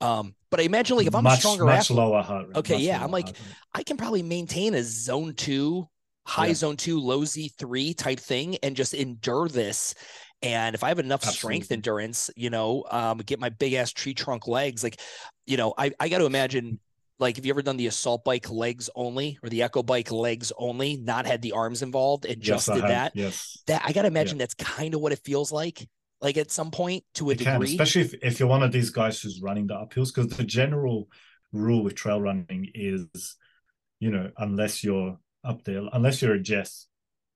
Um, 0.00 0.34
but 0.50 0.60
I 0.60 0.64
imagine 0.64 0.96
like 0.96 1.06
if 1.06 1.14
I'm 1.14 1.24
much, 1.24 1.38
a 1.38 1.40
stronger 1.40 1.64
much 1.64 1.90
athlete, 1.90 1.98
lower 1.98 2.22
heart 2.22 2.48
rate. 2.48 2.56
Okay, 2.56 2.74
much 2.74 2.82
yeah, 2.82 3.02
I'm 3.02 3.10
like- 3.10 3.36
I 3.74 3.82
can 3.82 3.96
probably 3.96 4.22
maintain 4.22 4.74
a 4.74 4.82
zone 4.82 5.34
two, 5.34 5.88
high 6.26 6.48
Yeah. 6.48 6.54
zone 6.54 6.76
two, 6.76 7.00
low 7.00 7.24
Z 7.24 7.50
three 7.58 7.94
type 7.94 8.20
thing 8.20 8.56
and 8.62 8.76
just 8.76 8.94
endure 8.94 9.48
this. 9.48 9.94
And 10.42 10.74
if 10.74 10.82
I 10.84 10.88
have 10.88 10.98
enough 10.98 11.24
strength 11.24 11.70
endurance, 11.70 12.30
you 12.36 12.50
know, 12.50 12.84
um, 12.90 13.18
get 13.18 13.38
my 13.40 13.48
big 13.48 13.74
ass 13.74 13.92
tree 13.92 14.14
trunk 14.14 14.48
legs, 14.48 14.82
like, 14.82 15.00
you 15.46 15.56
know, 15.56 15.72
I, 15.78 15.92
I 16.00 16.08
got 16.08 16.18
to 16.18 16.26
imagine, 16.26 16.80
like, 17.18 17.36
have 17.36 17.46
you 17.46 17.52
ever 17.52 17.62
done 17.62 17.76
the 17.76 17.86
assault 17.86 18.24
bike 18.24 18.50
legs 18.50 18.90
only 18.96 19.38
or 19.42 19.48
the 19.48 19.62
echo 19.62 19.82
bike 19.82 20.10
legs 20.10 20.52
only, 20.58 20.96
not 20.96 21.26
had 21.26 21.42
the 21.42 21.52
arms 21.52 21.82
involved 21.82 22.24
and 22.24 22.40
just 22.42 22.68
yes, 22.68 22.76
did 22.76 22.88
that? 22.88 23.12
Yes. 23.14 23.58
That 23.66 23.82
I 23.84 23.92
got 23.92 24.02
to 24.02 24.08
imagine 24.08 24.38
that's 24.38 24.54
kind 24.54 24.94
of 24.94 25.00
what 25.00 25.12
it 25.12 25.20
feels 25.24 25.52
like, 25.52 25.88
like 26.20 26.36
at 26.36 26.50
some 26.50 26.70
point 26.70 27.04
to 27.14 27.30
a 27.30 27.34
It 27.34 27.40
can, 27.40 27.60
degree. 27.60 27.70
especially 27.72 28.02
if, 28.02 28.14
if 28.22 28.40
you're 28.40 28.48
one 28.48 28.62
of 28.62 28.72
these 28.72 28.90
guys 28.90 29.20
who's 29.20 29.40
running 29.42 29.66
the 29.68 29.74
uphills, 29.74 30.12
because 30.14 30.28
the 30.36 30.44
general 30.44 31.08
rule 31.52 31.82
with 31.84 31.94
trail 31.94 32.20
running 32.20 32.70
is, 32.74 33.36
you 34.00 34.10
know, 34.10 34.30
unless 34.38 34.82
you're 34.82 35.18
up 35.44 35.62
there, 35.64 35.82
unless 35.92 36.22
you're 36.22 36.34
a 36.34 36.40
Jess, 36.40 36.86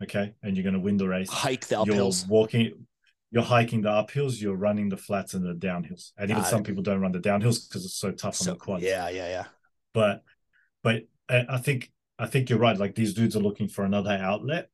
okay, 0.02 0.35
and 0.42 0.56
you're 0.56 0.64
going 0.64 0.75
to 0.75 0.80
win 0.80 0.97
the 0.97 1.06
race, 1.09 1.30
Hike 1.30 1.66
the 1.66 1.83
you're 1.85 1.95
uphills. 1.97 2.26
walking, 2.28 2.87
you're 3.30 3.42
hiking 3.42 3.83
the 3.83 3.88
uphills, 3.90 4.40
you're 4.40 4.56
running 4.56 4.88
the 4.88 4.97
flats 4.97 5.35
and 5.35 5.45
the 5.45 5.54
downhills, 5.54 6.12
and 6.16 6.30
even 6.30 6.42
Got 6.42 6.50
some 6.50 6.62
people 6.62 6.83
don't 6.83 7.00
run 7.00 7.12
the 7.12 7.18
downhills 7.21 7.68
because 7.68 7.85
it's 7.85 7.95
so 7.97 8.11
tough 8.11 8.40
on 8.40 8.47
the 8.49 8.56
quads. 8.56 8.83
yeah, 8.85 9.09
yeah, 9.11 9.28
yeah. 9.28 9.45
But 9.97 10.23
but 10.85 10.97
I 11.29 11.57
think 11.57 11.91
I 12.19 12.26
think 12.26 12.49
you're 12.50 12.59
right. 12.67 12.79
Like 12.79 12.95
these 12.95 13.15
dudes 13.15 13.35
are 13.35 13.41
looking 13.49 13.69
for 13.69 13.85
another 13.85 14.11
outlet. 14.11 14.69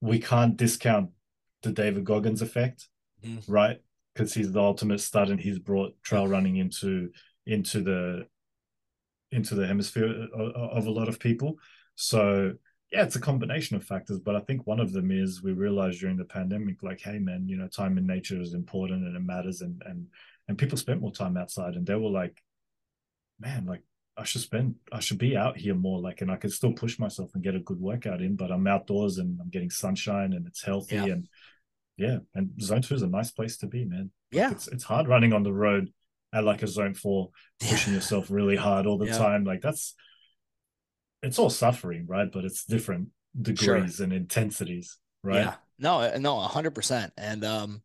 We 0.00 0.18
can't 0.18 0.56
discount 0.56 1.10
the 1.62 1.70
David 1.70 2.04
Goggins 2.04 2.42
effect, 2.42 2.88
Mhm. 3.24 3.44
right? 3.46 3.80
because 4.14 4.34
he's 4.34 4.52
the 4.52 4.60
ultimate 4.60 5.00
stud 5.00 5.30
and 5.30 5.40
he's 5.40 5.58
brought 5.58 5.96
trail 6.02 6.26
running 6.28 6.56
into 6.56 7.10
into 7.46 7.80
the 7.82 8.26
into 9.30 9.54
the 9.54 9.66
hemisphere 9.66 10.06
of, 10.34 10.50
of 10.78 10.86
a 10.86 10.90
lot 10.90 11.08
of 11.08 11.18
people. 11.18 11.56
So 11.94 12.52
yeah, 12.92 13.04
it's 13.04 13.16
a 13.16 13.20
combination 13.30 13.74
of 13.76 13.84
factors, 13.84 14.18
but 14.20 14.36
I 14.36 14.40
think 14.40 14.66
one 14.66 14.80
of 14.80 14.92
them 14.92 15.10
is 15.10 15.42
we 15.42 15.52
realized 15.52 16.00
during 16.00 16.18
the 16.18 16.26
pandemic, 16.26 16.82
like, 16.82 17.00
hey 17.00 17.18
man, 17.18 17.48
you 17.48 17.56
know, 17.56 17.68
time 17.68 17.96
in 17.96 18.06
nature 18.06 18.38
is 18.40 18.52
important 18.52 19.06
and 19.06 19.16
it 19.16 19.20
matters, 19.34 19.62
and 19.62 19.82
and 19.86 20.06
and 20.48 20.58
people 20.58 20.76
spent 20.76 21.00
more 21.00 21.12
time 21.22 21.36
outside, 21.38 21.74
and 21.76 21.86
they 21.86 21.94
were 21.94 22.10
like, 22.22 22.36
man, 23.40 23.64
like 23.64 23.82
I 24.16 24.24
should 24.24 24.42
spend, 24.42 24.74
I 24.92 25.00
should 25.00 25.18
be 25.18 25.36
out 25.36 25.56
here 25.56 25.74
more, 25.74 26.00
like, 26.00 26.20
and 26.20 26.30
I 26.30 26.36
could 26.36 26.52
still 26.52 26.72
push 26.72 26.98
myself 26.98 27.30
and 27.34 27.42
get 27.42 27.54
a 27.54 27.60
good 27.60 27.80
workout 27.80 28.20
in, 28.20 28.36
but 28.36 28.50
I'm 28.50 28.66
outdoors 28.66 29.18
and 29.18 29.40
I'm 29.40 29.48
getting 29.48 29.70
sunshine 29.70 30.34
and 30.34 30.46
it's 30.46 30.62
healthy 30.62 30.96
yeah. 30.96 31.04
and 31.04 31.28
yeah, 31.96 32.18
and 32.34 32.50
zone 32.60 32.82
two 32.82 32.94
is 32.94 33.02
a 33.02 33.06
nice 33.06 33.30
place 33.30 33.58
to 33.58 33.66
be, 33.66 33.84
man. 33.84 34.10
Like, 34.32 34.38
yeah, 34.38 34.50
it's 34.50 34.66
it's 34.68 34.84
hard 34.84 35.08
running 35.08 35.32
on 35.32 35.42
the 35.42 35.52
road 35.52 35.92
at 36.32 36.44
like 36.44 36.62
a 36.62 36.66
zone 36.66 36.94
four, 36.94 37.30
pushing 37.60 37.92
yourself 37.92 38.30
really 38.30 38.56
hard 38.56 38.86
all 38.86 38.98
the 38.98 39.06
yeah. 39.06 39.18
time. 39.18 39.44
Like 39.44 39.60
that's 39.60 39.94
it's 41.22 41.38
all 41.38 41.50
suffering, 41.50 42.06
right? 42.06 42.30
But 42.30 42.44
it's 42.44 42.64
different 42.64 43.08
degrees 43.40 43.96
sure. 43.96 44.04
and 44.04 44.12
intensities, 44.12 44.98
right? 45.22 45.44
Yeah. 45.44 45.54
No, 45.78 46.00
uh, 46.00 46.18
no, 46.18 46.40
hundred 46.40 46.74
percent. 46.74 47.12
And 47.18 47.44
um, 47.44 47.82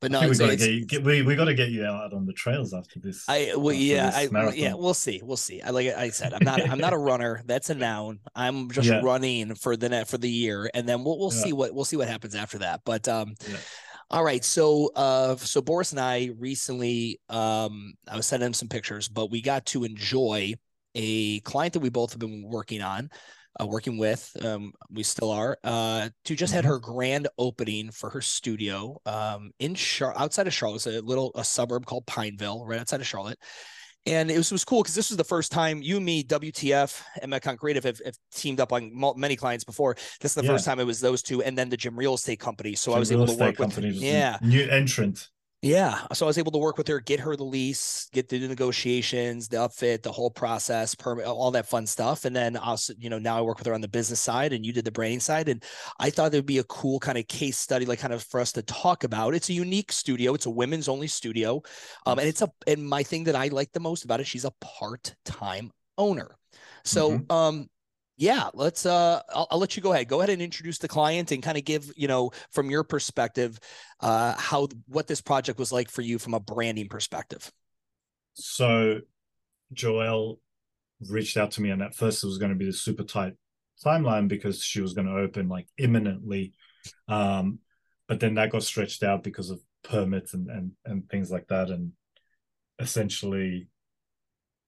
but 0.00 0.12
no, 0.12 0.20
we 0.28 0.36
got 0.36 0.58
to 0.58 0.80
get, 0.84 1.02
we 1.02 1.22
we 1.22 1.34
got 1.34 1.46
to 1.46 1.54
get 1.54 1.70
you 1.70 1.84
out 1.84 2.12
on 2.12 2.24
the 2.24 2.32
trails 2.32 2.72
after 2.72 3.00
this. 3.00 3.24
I 3.28 3.54
well, 3.56 3.74
yeah, 3.74 4.12
I 4.14 4.28
marathon. 4.30 4.58
yeah, 4.58 4.74
we'll 4.74 4.94
see, 4.94 5.20
we'll 5.24 5.36
see. 5.36 5.60
I 5.60 5.70
like 5.70 5.88
I 5.88 6.10
said, 6.10 6.32
I'm 6.34 6.44
not 6.44 6.60
I'm 6.68 6.78
not 6.78 6.92
a 6.92 6.98
runner. 7.10 7.42
That's 7.46 7.70
a 7.70 7.74
noun. 7.74 8.20
I'm 8.34 8.70
just 8.70 8.88
yeah. 8.88 9.00
running 9.02 9.56
for 9.56 9.76
the 9.76 9.88
net 9.88 10.06
for 10.06 10.18
the 10.18 10.30
year, 10.30 10.70
and 10.72 10.88
then 10.88 11.02
we'll 11.02 11.18
we'll 11.18 11.32
yeah. 11.34 11.42
see 11.42 11.52
what 11.52 11.74
we'll 11.74 11.84
see 11.84 11.96
what 11.96 12.08
happens 12.08 12.36
after 12.36 12.58
that. 12.58 12.82
But 12.84 13.08
um, 13.08 13.34
yeah. 13.48 13.56
all 14.10 14.22
right, 14.22 14.44
so 14.44 14.90
uh, 14.94 15.34
so 15.36 15.60
Boris 15.60 15.90
and 15.90 16.00
I 16.00 16.30
recently 16.38 17.20
um, 17.28 17.94
I 18.08 18.16
was 18.16 18.26
sending 18.26 18.46
him 18.46 18.54
some 18.54 18.68
pictures, 18.68 19.08
but 19.08 19.32
we 19.32 19.42
got 19.42 19.66
to 19.66 19.82
enjoy 19.82 20.54
a 20.94 21.40
client 21.40 21.72
that 21.74 21.80
we 21.80 21.90
both 21.90 22.12
have 22.12 22.20
been 22.20 22.44
working 22.48 22.82
on, 22.82 23.10
uh, 23.60 23.66
working 23.66 23.98
with, 23.98 24.30
um, 24.44 24.72
we 24.90 25.02
still 25.02 25.30
are, 25.30 25.58
uh, 25.64 26.08
to 26.24 26.36
just 26.36 26.52
had 26.52 26.64
mm-hmm. 26.64 26.72
her 26.72 26.78
grand 26.78 27.28
opening 27.38 27.90
for 27.90 28.10
her 28.10 28.20
studio 28.20 29.00
um, 29.06 29.50
in 29.58 29.74
Char- 29.74 30.16
outside 30.16 30.46
of 30.46 30.54
Charlotte, 30.54 30.86
a 30.86 31.00
little 31.00 31.32
a 31.34 31.44
suburb 31.44 31.86
called 31.86 32.06
Pineville, 32.06 32.64
right 32.66 32.80
outside 32.80 33.00
of 33.00 33.06
Charlotte. 33.06 33.38
And 34.06 34.30
it 34.30 34.38
was, 34.38 34.50
it 34.50 34.54
was 34.54 34.64
cool 34.64 34.82
because 34.82 34.94
this 34.94 35.10
was 35.10 35.18
the 35.18 35.24
first 35.24 35.52
time 35.52 35.82
you, 35.82 36.00
me, 36.00 36.24
WTF, 36.24 37.02
and 37.20 37.30
Metcon 37.30 37.58
Creative 37.58 37.84
have, 37.84 38.00
have 38.04 38.16
teamed 38.32 38.60
up 38.60 38.72
on 38.72 38.90
many 39.16 39.36
clients 39.36 39.64
before. 39.64 39.96
This 40.20 40.30
is 40.30 40.34
the 40.34 40.44
yeah. 40.44 40.48
first 40.48 40.64
time 40.64 40.80
it 40.80 40.84
was 40.84 41.00
those 41.00 41.22
two, 41.22 41.42
and 41.42 41.58
then 41.58 41.68
the 41.68 41.76
Gym 41.76 41.98
Real 41.98 42.14
Estate 42.14 42.40
Company. 42.40 42.74
So 42.74 42.92
Gym 42.92 42.96
I 42.96 42.98
was 43.00 43.12
able 43.12 43.26
to 43.26 43.34
work 43.34 43.58
with, 43.58 43.78
yeah, 43.78 44.38
new 44.40 44.66
entrant. 44.68 45.28
Yeah. 45.60 46.02
So 46.12 46.24
I 46.24 46.28
was 46.28 46.38
able 46.38 46.52
to 46.52 46.58
work 46.58 46.78
with 46.78 46.86
her, 46.86 47.00
get 47.00 47.18
her 47.18 47.34
the 47.34 47.44
lease, 47.44 48.08
get 48.12 48.28
the 48.28 48.46
negotiations, 48.46 49.48
the 49.48 49.56
upfit, 49.56 50.02
the 50.02 50.12
whole 50.12 50.30
process, 50.30 50.94
permit, 50.94 51.26
all 51.26 51.50
that 51.50 51.66
fun 51.66 51.84
stuff. 51.84 52.24
And 52.24 52.36
then 52.36 52.56
also, 52.56 52.92
you 52.96 53.10
know, 53.10 53.18
now 53.18 53.36
I 53.36 53.40
work 53.40 53.58
with 53.58 53.66
her 53.66 53.74
on 53.74 53.80
the 53.80 53.88
business 53.88 54.20
side 54.20 54.52
and 54.52 54.64
you 54.64 54.72
did 54.72 54.84
the 54.84 54.92
branding 54.92 55.18
side. 55.18 55.48
And 55.48 55.64
I 55.98 56.10
thought 56.10 56.32
it 56.32 56.36
would 56.36 56.46
be 56.46 56.58
a 56.58 56.64
cool 56.64 57.00
kind 57.00 57.18
of 57.18 57.26
case 57.26 57.58
study, 57.58 57.86
like 57.86 57.98
kind 57.98 58.12
of 58.12 58.22
for 58.22 58.38
us 58.38 58.52
to 58.52 58.62
talk 58.62 59.02
about. 59.02 59.34
It's 59.34 59.48
a 59.48 59.52
unique 59.52 59.90
studio. 59.90 60.32
It's 60.34 60.46
a 60.46 60.50
women's 60.50 60.88
only 60.88 61.08
studio. 61.08 61.60
Um, 62.06 62.20
and 62.20 62.28
it's 62.28 62.42
a, 62.42 62.48
and 62.68 62.88
my 62.88 63.02
thing 63.02 63.24
that 63.24 63.34
I 63.34 63.48
like 63.48 63.72
the 63.72 63.80
most 63.80 64.04
about 64.04 64.20
it, 64.20 64.28
she's 64.28 64.44
a 64.44 64.52
part-time 64.60 65.72
owner. 65.96 66.36
So, 66.84 67.18
mm-hmm. 67.18 67.32
um, 67.32 67.66
yeah 68.18 68.50
let's 68.52 68.84
uh 68.84 69.22
I'll, 69.32 69.46
I'll, 69.52 69.58
let 69.58 69.76
you 69.76 69.82
go 69.82 69.92
ahead. 69.92 70.08
Go 70.08 70.18
ahead 70.18 70.30
and 70.30 70.42
introduce 70.42 70.78
the 70.78 70.88
client 70.88 71.32
and 71.32 71.42
kind 71.42 71.56
of 71.56 71.64
give 71.64 71.90
you 71.96 72.08
know 72.08 72.32
from 72.50 72.68
your 72.68 72.84
perspective 72.84 73.58
uh 74.00 74.34
how 74.36 74.68
what 74.86 75.06
this 75.06 75.20
project 75.20 75.58
was 75.58 75.72
like 75.72 75.88
for 75.88 76.02
you 76.02 76.18
from 76.18 76.34
a 76.34 76.40
branding 76.40 76.88
perspective. 76.88 77.50
So 78.34 79.00
joelle 79.72 80.38
reached 81.08 81.36
out 81.36 81.52
to 81.52 81.62
me 81.62 81.70
and 81.70 81.80
at 81.80 81.94
first 81.94 82.24
it 82.24 82.26
was 82.26 82.38
going 82.38 82.50
to 82.50 82.58
be 82.58 82.66
the 82.66 82.72
super 82.72 83.04
tight 83.04 83.34
timeline 83.84 84.26
because 84.26 84.62
she 84.62 84.80
was 84.80 84.92
going 84.92 85.06
to 85.06 85.16
open 85.16 85.48
like 85.48 85.68
imminently 85.78 86.52
um 87.06 87.60
but 88.08 88.18
then 88.18 88.34
that 88.34 88.50
got 88.50 88.64
stretched 88.64 89.04
out 89.04 89.22
because 89.22 89.50
of 89.50 89.60
permits 89.84 90.34
and 90.34 90.48
and, 90.50 90.72
and 90.84 91.08
things 91.08 91.30
like 91.30 91.46
that 91.46 91.70
and 91.70 91.92
essentially 92.80 93.68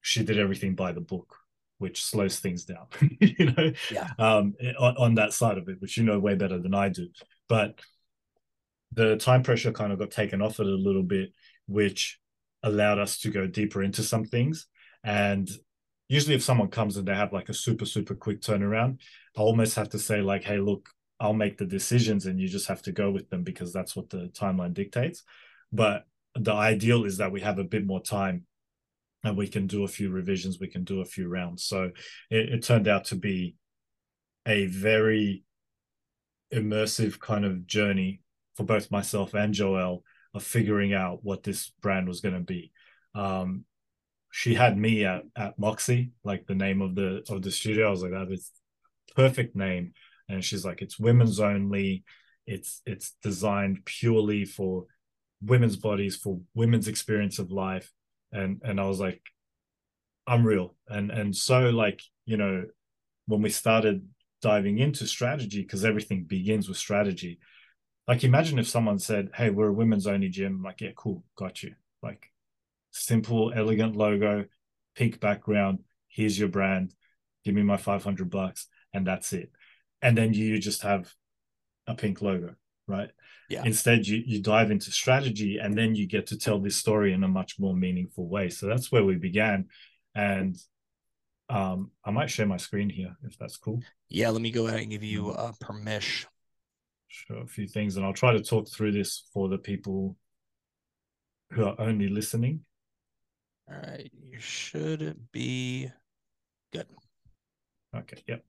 she 0.01 0.23
did 0.23 0.39
everything 0.39 0.77
by 0.77 0.93
the 0.93 1.01
book 1.01 1.40
which 1.81 2.05
slows 2.05 2.39
things 2.39 2.65
down, 2.67 2.87
you 3.21 3.47
know, 3.47 3.73
yeah. 3.91 4.11
um, 4.19 4.55
on, 4.79 4.97
on 4.99 5.15
that 5.15 5.33
side 5.33 5.57
of 5.57 5.69
it, 5.69 5.81
which 5.81 5.97
you 5.97 6.05
know 6.05 6.19
way 6.19 6.35
better 6.35 6.59
than 6.59 6.75
I 6.75 6.91
do. 6.91 7.09
But 7.49 7.81
the 8.93 9.17
time 9.17 9.43
pressure 9.43 9.73
kind 9.73 9.91
of 9.91 9.99
got 9.99 10.11
taken 10.11 10.43
off 10.43 10.61
it 10.61 10.67
a 10.67 10.71
little 10.71 11.03
bit, 11.03 11.33
which 11.67 12.21
allowed 12.63 12.99
us 12.99 13.19
to 13.21 13.31
go 13.31 13.47
deeper 13.47 13.83
into 13.83 14.03
some 14.03 14.25
things. 14.25 14.67
And 15.03 15.49
usually, 16.09 16.35
if 16.35 16.43
someone 16.43 16.69
comes 16.69 16.99
and 16.99 17.09
they 17.09 17.15
have 17.15 17.33
like 17.33 17.49
a 17.49 17.55
super, 17.55 17.87
super 17.87 18.15
quick 18.15 18.43
turnaround, 18.43 18.99
I 19.35 19.41
almost 19.41 19.75
have 19.77 19.89
to 19.91 19.99
say, 19.99 20.21
like, 20.21 20.45
hey, 20.45 20.59
look, 20.59 20.91
I'll 21.19 21.33
make 21.33 21.57
the 21.57 21.67
decisions 21.67 22.27
and 22.27 22.39
you 22.39 22.47
just 22.47 22.69
have 22.69 22.83
to 22.83 22.93
go 22.93 23.11
with 23.11 23.31
them 23.31 23.43
because 23.43 23.73
that's 23.73 23.97
what 23.97 24.11
the 24.11 24.31
timeline 24.35 24.75
dictates. 24.75 25.23
But 25.73 26.05
the 26.35 26.53
ideal 26.53 27.05
is 27.07 27.17
that 27.17 27.33
we 27.33 27.41
have 27.41 27.59
a 27.59 27.65
bit 27.65 27.87
more 27.87 28.03
time 28.03 28.45
and 29.23 29.37
we 29.37 29.49
can 29.49 29.67
do 29.67 29.85
a 29.85 29.89
few 29.89 30.11
revisions, 30.11 30.59
we 30.59 30.69
can 30.69 30.85
do 30.85 31.01
a 31.01 31.05
few 31.05 31.29
rounds. 31.29 31.65
So 31.65 31.91
it, 32.31 32.49
it 32.55 32.65
turned 32.65 32.89
out 32.89 33.05
to 33.07 33.17
be 33.17 33.57
a 34.47 34.67
very 34.67 35.45
immersive 36.53 37.21
kind 37.21 37.45
of 37.45 37.67
journey 37.67 38.23
for 38.57 38.65
both 38.65 38.91
myself 38.91 39.35
and 39.35 39.55
Joelle 39.55 40.03
of 40.35 40.43
figuring 40.43 40.95
out 40.95 41.21
what 41.23 41.43
this 41.43 41.73
brand 41.81 42.09
was 42.09 42.21
going 42.21 42.35
to 42.35 42.41
be. 42.41 42.73
Um, 43.15 43.65
she 44.31 44.55
had 44.55 44.79
me 44.79 45.05
at, 45.05 45.23
at 45.37 45.59
Moxie, 45.59 46.13
like 46.25 46.47
the 46.47 46.55
name 46.55 46.81
of 46.81 46.95
the 46.95 47.25
of 47.29 47.43
the 47.43 47.51
studio. 47.51 47.89
I 47.89 47.91
was 47.91 48.03
like, 48.03 48.13
that 48.13 48.31
is 48.31 48.51
perfect 49.17 49.57
name. 49.57 49.93
And 50.29 50.45
she's 50.45 50.65
like, 50.65 50.83
it's 50.83 50.99
women's 50.99 51.41
only. 51.41 52.05
It's 52.47 52.81
it's 52.87 53.17
designed 53.23 53.85
purely 53.85 54.45
for 54.45 54.87
women's 55.43 55.77
bodies, 55.77 56.17
for 56.17 56.41
women's 56.55 56.89
experience 56.89 57.39
of 57.39 57.51
life 57.51 57.93
and 58.33 58.61
and 58.65 58.81
I 58.81 58.85
was 58.87 59.01
like, 59.01 59.23
unreal. 60.27 60.75
And 60.89 61.11
and 61.11 61.35
so 61.35 61.71
like 61.71 62.03
you 62.25 62.37
know, 62.37 62.65
when 63.27 63.43
we 63.43 63.51
started 63.51 64.07
diving 64.43 64.79
into 64.79 65.07
strategy, 65.07 65.63
because 65.63 65.85
everything 65.85 66.25
begins 66.25 66.69
with 66.69 66.79
strategy. 66.79 67.39
Like 68.09 68.25
imagine 68.25 68.59
if 68.59 68.69
someone 68.69 68.99
said, 68.99 69.31
"Hey, 69.35 69.51
we're 69.51 69.69
a 69.69 69.73
women's 69.73 70.07
only 70.07 70.29
gym." 70.29 70.57
I'm 70.57 70.63
like, 70.63 70.81
yeah, 70.81 70.93
cool, 70.97 71.25
got 71.37 71.63
you. 71.63 71.75
Like 72.03 72.31
simple, 72.91 73.53
elegant 73.55 73.97
logo, 73.97 74.47
pink 74.95 75.21
background. 75.21 75.81
Here's 76.09 76.39
your 76.39 76.49
brand. 76.49 76.95
Give 77.45 77.55
me 77.55 77.63
my 77.63 77.77
500 77.77 78.31
bucks, 78.31 78.69
and 78.93 79.07
that's 79.07 79.33
it. 79.33 79.51
And 80.03 80.17
then 80.17 80.35
you 80.35 80.59
just 80.59 80.83
have 80.83 81.13
a 81.87 81.95
pink 81.95 82.23
logo, 82.23 82.55
right? 82.87 83.11
Yeah. 83.51 83.65
Instead, 83.65 84.07
you 84.07 84.23
you 84.25 84.41
dive 84.41 84.71
into 84.71 84.93
strategy, 84.93 85.59
and 85.59 85.77
then 85.77 85.97
you 85.97 86.07
get 86.07 86.29
to 86.29 86.39
tell 86.39 86.61
this 86.61 86.77
story 86.77 87.13
in 87.13 87.25
a 87.25 87.29
much 87.29 87.59
more 87.59 87.75
meaningful 87.75 88.29
way. 88.29 88.49
So 88.49 88.69
that's 88.69 88.93
where 88.93 89.05
we 89.05 89.17
began, 89.17 89.67
and 90.15 90.57
um, 91.49 91.91
I 92.05 92.13
might 92.13 92.31
share 92.31 92.47
my 92.47 92.59
screen 92.59 92.89
here 92.89 93.17
if 93.25 93.37
that's 93.37 93.57
cool. 93.57 93.83
Yeah, 94.09 94.31
let 94.31 94.41
me 94.41 94.53
go 94.53 94.69
ahead 94.69 94.83
and 94.83 94.91
give 94.91 95.03
you 95.03 95.25
mm. 95.25 95.39
uh, 95.39 95.53
permission. 95.61 96.31
Show 97.09 97.39
a 97.39 97.47
few 97.47 97.67
things, 97.67 97.97
and 97.97 98.07
I'll 98.07 98.13
try 98.13 98.33
to 98.33 98.43
talk 98.43 98.69
through 98.71 98.93
this 98.93 99.27
for 99.35 99.49
the 99.49 99.59
people 99.59 100.17
who 101.51 101.65
are 101.65 101.75
only 101.81 102.09
listening. 102.09 102.61
All 103.69 103.77
right, 103.77 104.13
you 104.15 104.39
should 104.39 105.19
be 105.33 105.91
good. 106.73 106.87
Okay. 107.97 108.23
Yep. 108.29 108.45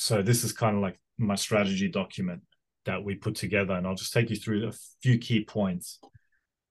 So 0.00 0.22
this 0.22 0.44
is 0.44 0.52
kind 0.52 0.76
of 0.76 0.80
like 0.80 0.98
my 1.18 1.34
strategy 1.34 1.86
document 1.86 2.40
that 2.86 3.04
we 3.04 3.16
put 3.16 3.34
together, 3.34 3.74
and 3.74 3.86
I'll 3.86 3.94
just 3.94 4.14
take 4.14 4.30
you 4.30 4.36
through 4.36 4.66
a 4.66 4.72
few 5.02 5.18
key 5.18 5.44
points. 5.44 6.00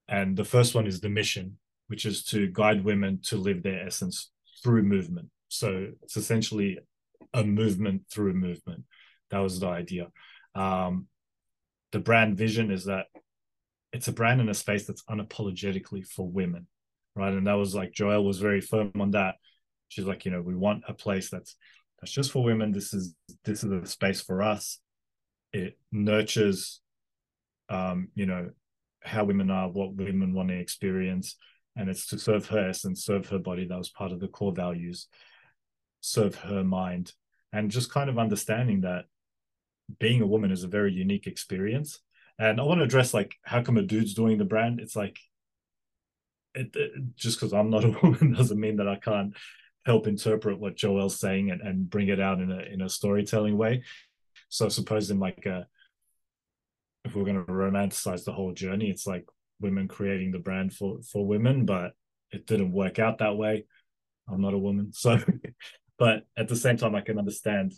And 0.08 0.36
the 0.36 0.44
first 0.44 0.74
one 0.74 0.88
is 0.88 1.00
the 1.00 1.10
mission, 1.10 1.60
which 1.90 2.08
is 2.08 2.24
to 2.26 2.48
guide 2.48 2.84
women 2.84 3.20
to 3.26 3.38
live 3.38 3.62
their 3.62 3.86
essence 3.86 4.32
through 4.64 4.82
movement. 4.82 5.30
So 5.48 5.90
it's 6.02 6.18
essentially 6.18 6.80
a 7.32 7.44
movement 7.44 8.02
through 8.12 8.34
movement. 8.34 8.86
That 9.30 9.40
was 9.40 9.60
the 9.60 9.68
idea. 9.68 10.08
Um, 10.56 11.06
the 11.92 12.00
brand 12.00 12.36
vision 12.36 12.72
is 12.72 12.86
that 12.86 13.06
it's 13.94 14.08
a 14.08 14.12
brand 14.12 14.42
in 14.42 14.50
a 14.50 14.56
space 14.56 14.88
that's 14.88 15.04
unapologetically 15.04 16.04
for 16.04 16.28
women, 16.28 16.66
right? 17.16 17.34
And 17.34 17.46
that 17.46 17.54
was 17.54 17.76
like 17.76 17.94
Joelle 17.94 18.26
was 18.26 18.40
very 18.40 18.60
firm 18.60 18.94
on 19.00 19.12
that. 19.12 19.36
She's 19.88 20.06
like, 20.06 20.26
you 20.26 20.32
know, 20.32 20.42
we 20.42 20.56
want 20.56 20.84
a 20.88 20.96
place 20.96 21.30
that's 21.30 21.56
that's 22.00 22.12
just 22.12 22.32
for 22.32 22.44
women. 22.44 22.72
This 22.72 22.94
is 22.94 23.16
this 23.44 23.64
is 23.64 23.72
a 23.72 23.86
space 23.86 24.22
for 24.22 24.42
us. 24.42 24.80
It 25.52 25.78
nurtures, 25.92 26.82
um, 27.70 28.10
you 28.16 28.26
know, 28.26 28.52
how 29.02 29.26
women 29.26 29.50
are, 29.50 29.70
what 29.70 29.96
women 29.96 30.34
want 30.34 30.50
to 30.50 30.60
experience, 30.60 31.36
and 31.76 31.90
it's 31.90 32.08
to 32.08 32.20
serve 32.20 32.48
her 32.48 32.70
essence, 32.70 33.04
serve 33.04 33.28
her 33.30 33.40
body. 33.40 33.66
That 33.66 33.78
was 33.78 33.90
part 33.90 34.12
of 34.12 34.20
the 34.20 34.28
core 34.28 34.54
values. 34.54 35.08
Serve 36.02 36.36
her 36.36 36.64
mind, 36.64 37.14
and 37.52 37.72
just 37.72 37.92
kind 37.92 38.10
of 38.10 38.18
understanding 38.18 38.82
that 38.82 39.06
being 40.00 40.22
a 40.22 40.28
woman 40.28 40.52
is 40.52 40.64
a 40.64 40.68
very 40.68 40.94
unique 40.94 41.28
experience. 41.28 42.00
And 42.38 42.62
I 42.62 42.64
want 42.64 42.80
to 42.80 42.86
address 42.86 43.14
like 43.14 43.36
how 43.44 43.62
come 43.62 43.78
a 43.78 43.82
dude's 43.82 44.14
doing 44.14 44.38
the 44.38 44.46
brand? 44.46 44.80
It's 44.80 44.96
like 44.96 45.18
it, 46.56 46.74
it, 46.76 47.16
just 47.16 47.38
because 47.38 47.54
I'm 47.54 47.70
not 47.70 47.84
a 47.84 47.90
woman 48.04 48.34
doesn't 48.34 48.60
mean 48.60 48.78
that 48.78 48.88
I 48.88 48.96
can't 48.96 49.34
help 49.86 50.08
interpret 50.08 50.60
what 50.60 50.76
Joelle's 50.76 51.20
saying 51.20 51.52
and, 51.52 51.62
and 51.62 51.90
bring 51.90 52.10
it 52.10 52.20
out 52.20 52.40
in 52.40 52.52
a 52.52 52.60
in 52.60 52.82
a 52.82 52.90
storytelling 52.90 53.58
way. 53.58 53.84
So 54.50 54.68
in 55.10 55.20
like 55.20 55.46
a 55.46 55.68
if 57.06 57.16
we're 57.16 57.24
going 57.24 57.44
to 57.44 57.52
romanticize 57.52 58.26
the 58.26 58.34
whole 58.34 58.54
journey, 58.54 58.90
it's 58.90 59.08
like 59.08 59.26
women 59.60 59.88
creating 59.88 60.32
the 60.32 60.40
brand 60.40 60.74
for 60.74 61.00
for 61.02 61.26
women, 61.26 61.66
but 61.66 61.94
it 62.32 62.46
didn't 62.46 62.72
work 62.72 63.00
out 63.00 63.20
that 63.20 63.38
way. 63.38 63.66
I'm 64.28 64.42
not 64.42 64.54
a 64.54 64.60
woman, 64.60 64.92
so 64.94 65.20
but 65.98 66.24
at 66.38 66.48
the 66.48 66.56
same 66.56 66.78
time, 66.78 66.96
I 66.96 67.02
can 67.02 67.20
understand 67.20 67.74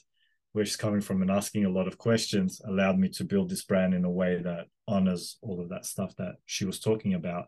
where 0.54 0.66
she's 0.66 0.76
coming 0.76 1.02
from 1.02 1.22
and 1.22 1.32
asking 1.32 1.66
a 1.66 1.70
lot 1.70 1.88
of 1.88 1.98
questions 1.98 2.62
allowed 2.66 3.00
me 3.00 3.08
to 3.08 3.24
build 3.24 3.50
this 3.50 3.64
brand 3.64 3.94
in 3.94 4.04
a 4.04 4.12
way 4.12 4.42
that 4.42 4.66
honors 4.88 5.38
all 5.42 5.62
of 5.62 5.70
that 5.70 5.86
stuff 5.86 6.14
that 6.18 6.36
she 6.46 6.66
was 6.66 6.80
talking 6.80 7.14
about. 7.14 7.46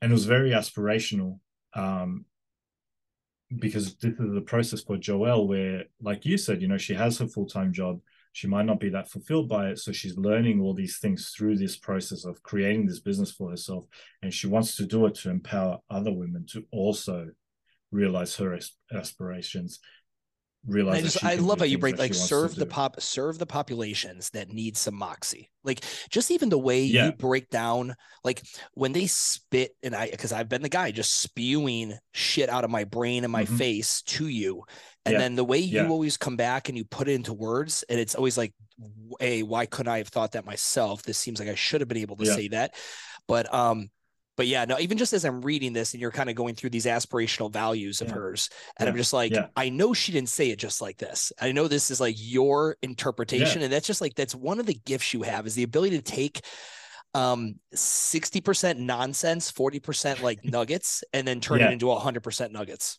And 0.00 0.10
it 0.10 0.14
was 0.14 0.24
very 0.24 0.50
aspirational 0.50 1.38
um, 1.74 2.24
because 3.58 3.94
this 3.96 4.12
is 4.18 4.34
the 4.34 4.40
process 4.40 4.82
for 4.82 4.96
Joelle 4.96 5.46
where, 5.46 5.84
like 6.00 6.24
you 6.24 6.36
said, 6.36 6.60
you 6.60 6.68
know, 6.68 6.78
she 6.78 6.94
has 6.94 7.18
her 7.18 7.26
full 7.26 7.46
time 7.46 7.72
job. 7.72 8.00
She 8.32 8.48
might 8.48 8.66
not 8.66 8.80
be 8.80 8.90
that 8.90 9.10
fulfilled 9.10 9.48
by 9.48 9.68
it. 9.70 9.78
So 9.78 9.92
she's 9.92 10.18
learning 10.18 10.60
all 10.60 10.74
these 10.74 10.98
things 10.98 11.32
through 11.34 11.56
this 11.56 11.76
process 11.76 12.24
of 12.24 12.42
creating 12.42 12.86
this 12.86 13.00
business 13.00 13.32
for 13.32 13.50
herself. 13.50 13.86
And 14.22 14.34
she 14.34 14.46
wants 14.46 14.76
to 14.76 14.84
do 14.84 15.06
it 15.06 15.14
to 15.16 15.30
empower 15.30 15.78
other 15.88 16.12
women 16.12 16.44
to 16.50 16.64
also 16.70 17.30
realize 17.92 18.36
her 18.36 18.58
aspirations 18.92 19.78
realize. 20.66 20.98
I 20.98 21.02
just 21.02 21.24
I 21.24 21.34
love 21.36 21.58
how 21.58 21.64
you 21.64 21.78
break 21.78 21.98
like 21.98 22.14
serve 22.14 22.54
the 22.54 22.66
pop 22.66 23.00
serve 23.00 23.38
the 23.38 23.46
populations 23.46 24.30
that 24.30 24.52
need 24.52 24.76
some 24.76 24.94
moxie. 24.94 25.50
Like 25.64 25.84
just 26.10 26.30
even 26.30 26.48
the 26.48 26.58
way 26.58 26.82
yeah. 26.84 27.06
you 27.06 27.12
break 27.12 27.50
down 27.50 27.94
like 28.24 28.42
when 28.74 28.92
they 28.92 29.06
spit 29.06 29.76
and 29.82 29.94
I 29.94 30.10
because 30.10 30.32
I've 30.32 30.48
been 30.48 30.62
the 30.62 30.68
guy 30.68 30.90
just 30.90 31.20
spewing 31.20 31.98
shit 32.12 32.48
out 32.48 32.64
of 32.64 32.70
my 32.70 32.84
brain 32.84 33.24
and 33.24 33.32
my 33.32 33.44
mm-hmm. 33.44 33.56
face 33.56 34.02
to 34.02 34.28
you. 34.28 34.64
And 35.04 35.12
yeah. 35.12 35.18
then 35.18 35.36
the 35.36 35.44
way 35.44 35.58
you 35.58 35.82
yeah. 35.82 35.88
always 35.88 36.16
come 36.16 36.36
back 36.36 36.68
and 36.68 36.76
you 36.76 36.84
put 36.84 37.08
it 37.08 37.12
into 37.12 37.32
words, 37.32 37.84
and 37.88 38.00
it's 38.00 38.16
always 38.16 38.36
like, 38.36 38.52
hey, 39.20 39.44
why 39.44 39.64
couldn't 39.64 39.92
I 39.92 39.98
have 39.98 40.08
thought 40.08 40.32
that 40.32 40.44
myself? 40.44 41.04
This 41.04 41.16
seems 41.16 41.38
like 41.38 41.48
I 41.48 41.54
should 41.54 41.80
have 41.80 41.86
been 41.86 41.98
able 41.98 42.16
to 42.16 42.26
say 42.26 42.48
that. 42.48 42.74
But 43.28 43.52
um, 43.54 43.88
but 44.36 44.46
yeah, 44.46 44.64
no, 44.66 44.78
even 44.78 44.98
just 44.98 45.12
as 45.12 45.24
I'm 45.24 45.40
reading 45.40 45.72
this 45.72 45.94
and 45.94 46.00
you're 46.00 46.10
kind 46.10 46.28
of 46.28 46.36
going 46.36 46.54
through 46.54 46.70
these 46.70 46.86
aspirational 46.86 47.50
values 47.50 48.00
of 48.00 48.08
yeah. 48.08 48.14
hers, 48.14 48.50
and 48.78 48.86
yeah. 48.86 48.90
I'm 48.90 48.96
just 48.96 49.12
like, 49.12 49.32
yeah. 49.32 49.46
I 49.56 49.70
know 49.70 49.94
she 49.94 50.12
didn't 50.12 50.28
say 50.28 50.50
it 50.50 50.58
just 50.58 50.82
like 50.82 50.98
this. 50.98 51.32
I 51.40 51.52
know 51.52 51.68
this 51.68 51.90
is 51.90 52.00
like 52.00 52.16
your 52.18 52.76
interpretation. 52.82 53.62
And 53.62 53.72
that's 53.72 53.86
just 53.86 54.00
like, 54.00 54.14
that's 54.14 54.34
one 54.34 54.60
of 54.60 54.66
the 54.66 54.78
gifts 54.84 55.14
you 55.14 55.22
have 55.22 55.46
is 55.46 55.54
the 55.54 55.62
ability 55.62 55.96
to 55.96 56.02
take 56.02 56.40
um 57.14 57.54
60% 57.74 58.78
nonsense, 58.78 59.50
40% 59.50 60.22
like 60.22 60.40
nuggets, 60.44 61.02
and 61.12 61.26
then 61.26 61.40
turn 61.40 61.60
it 61.60 61.72
into 61.72 61.86
100% 61.86 62.52
nuggets. 62.52 62.98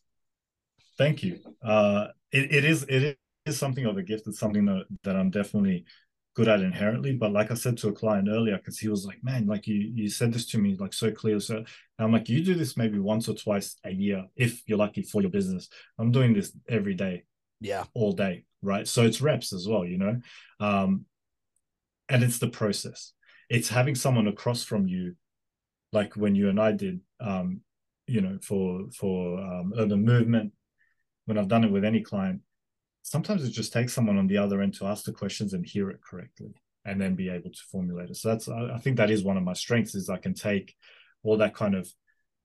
Thank 0.98 1.22
you. 1.22 1.39
Uh, 1.63 2.08
it, 2.32 2.51
it 2.51 2.65
is, 2.65 2.84
it 2.89 3.20
is 3.46 3.58
something 3.60 3.86
of 3.86 3.98
a 3.98 4.03
gift. 4.03 4.25
It's 4.25 4.39
something 4.39 4.65
that, 4.65 4.86
that 5.03 5.15
I'm 5.15 5.29
definitely 5.29 5.86
good 6.38 6.48
at 6.48 6.62
inherently. 6.62 7.13
But 7.13 7.32
like 7.32 7.50
I 7.50 7.56
said 7.56 7.77
to 7.77 7.88
a 7.88 7.94
client 7.94 8.27
earlier, 8.29 8.58
because 8.58 8.77
he 8.77 8.89
was 8.89 9.06
like, 9.06 9.24
"Man, 9.24 9.48
like 9.48 9.65
you 9.65 9.91
you 9.96 10.08
said 10.08 10.32
this 10.32 10.46
to 10.51 10.60
me 10.60 10.77
like 10.79 10.94
so 10.94 11.12
clear." 11.12 11.39
So 11.39 11.63
I'm 11.98 12.12
like, 12.12 12.29
"You 12.29 12.44
do 12.44 12.53
this 12.53 12.77
maybe 12.77 13.00
once 13.00 13.27
or 13.27 13.34
twice 13.34 13.75
a 13.84 13.91
year 13.91 14.24
if 14.36 14.62
you're 14.67 14.77
lucky 14.77 15.01
for 15.01 15.22
your 15.22 15.32
business." 15.32 15.67
I'm 15.98 16.12
doing 16.12 16.34
this 16.34 16.56
every 16.70 16.94
day, 16.94 17.24
yeah, 17.60 17.86
all 17.96 18.12
day, 18.13 18.46
right? 18.62 18.88
So 18.88 19.01
it's 19.01 19.20
reps 19.20 19.51
as 19.51 19.67
well, 19.67 19.84
you 19.84 19.98
know, 19.98 20.22
um, 20.60 21.06
and 22.08 22.22
it's 22.22 22.38
the 22.38 22.50
process. 22.50 23.13
It's 23.50 23.70
having 23.70 23.96
someone 23.96 24.27
across 24.27 24.63
from 24.63 24.88
you, 24.88 25.15
like 25.91 26.13
when 26.15 26.36
you 26.36 26.50
and 26.50 26.62
I 26.62 26.72
did, 26.72 27.00
um, 27.20 27.61
you 28.05 28.22
know, 28.22 28.38
for 28.44 28.92
for 28.92 29.40
um, 29.40 29.74
urban 29.75 30.05
movement. 30.05 30.53
When 31.25 31.40
I've 31.40 31.50
done 31.50 31.66
it 31.66 31.72
with 31.72 31.83
any 31.83 32.01
client, 32.03 32.42
sometimes 33.07 33.46
it 33.46 33.51
just 33.51 33.72
takes 33.72 33.93
someone 33.93 34.17
on 34.17 34.27
the 34.27 34.37
other 34.37 34.61
end 34.61 34.74
to 34.74 34.85
ask 34.85 35.05
the 35.05 35.13
questions 35.13 35.53
and 35.53 35.65
hear 35.65 35.89
it 35.89 36.01
correctly 36.01 36.53
and 36.83 37.00
then 37.00 37.15
be 37.15 37.29
able 37.29 37.50
to 37.50 37.61
formulate 37.72 38.09
it. 38.09 38.17
So 38.17 38.27
that's 38.29 38.50
i 38.50 38.77
think 38.79 38.98
that 38.98 39.09
is 39.09 39.24
one 39.24 39.37
of 39.37 39.43
my 39.43 39.53
strengths 39.53 39.96
is 39.96 40.09
i 40.09 40.17
can 40.17 40.33
take 40.33 40.75
all 41.24 41.37
that 41.37 41.55
kind 41.55 41.74
of 41.74 41.89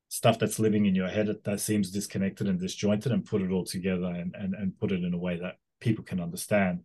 stuff 0.08 0.38
that's 0.38 0.60
living 0.60 0.86
in 0.86 0.94
your 0.94 1.08
head 1.08 1.28
that 1.44 1.60
seems 1.60 1.90
disconnected 1.90 2.46
and 2.46 2.60
disjointed 2.60 3.10
and 3.10 3.24
put 3.24 3.42
it 3.42 3.50
all 3.50 3.64
together 3.64 4.06
and, 4.06 4.34
and, 4.38 4.54
and 4.54 4.78
put 4.78 4.92
it 4.92 5.02
in 5.02 5.14
a 5.14 5.18
way 5.18 5.36
that 5.38 5.56
people 5.80 6.04
can 6.04 6.20
understand. 6.20 6.82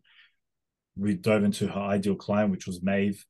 We 0.96 1.14
dove 1.14 1.44
into 1.44 1.68
her 1.68 1.80
ideal 1.80 2.16
client 2.16 2.52
which 2.52 2.66
was 2.66 2.82
Maeve. 2.82 3.24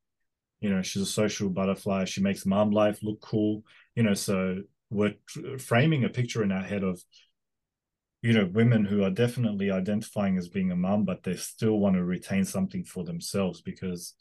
You 0.62 0.70
know 0.70 0.82
she's 0.82 1.02
a 1.02 1.06
social 1.22 1.50
butterfly. 1.50 2.06
She 2.06 2.22
makes 2.22 2.46
mom 2.46 2.72
life 2.72 3.00
look 3.04 3.20
cool. 3.20 3.64
You 3.96 4.04
know 4.04 4.14
so 4.14 4.62
we're 4.90 5.16
framing 5.60 6.06
a 6.06 6.10
picture 6.10 6.42
in 6.42 6.54
our 6.54 6.64
head 6.64 6.84
of 6.84 7.04
you 8.22 8.34
know 8.34 8.46
women 8.46 8.86
who 8.86 9.04
are 9.04 9.10
definitely 9.10 9.72
identifying 9.72 10.38
as 10.38 10.48
being 10.48 10.72
a 10.72 10.76
mom 10.76 11.06
but 11.06 11.24
they 11.24 11.36
still 11.36 11.78
want 11.78 11.96
to 11.96 12.04
retain 12.04 12.44
something 12.44 12.84
for 12.84 13.04
themselves 13.04 13.62
because 13.62 14.14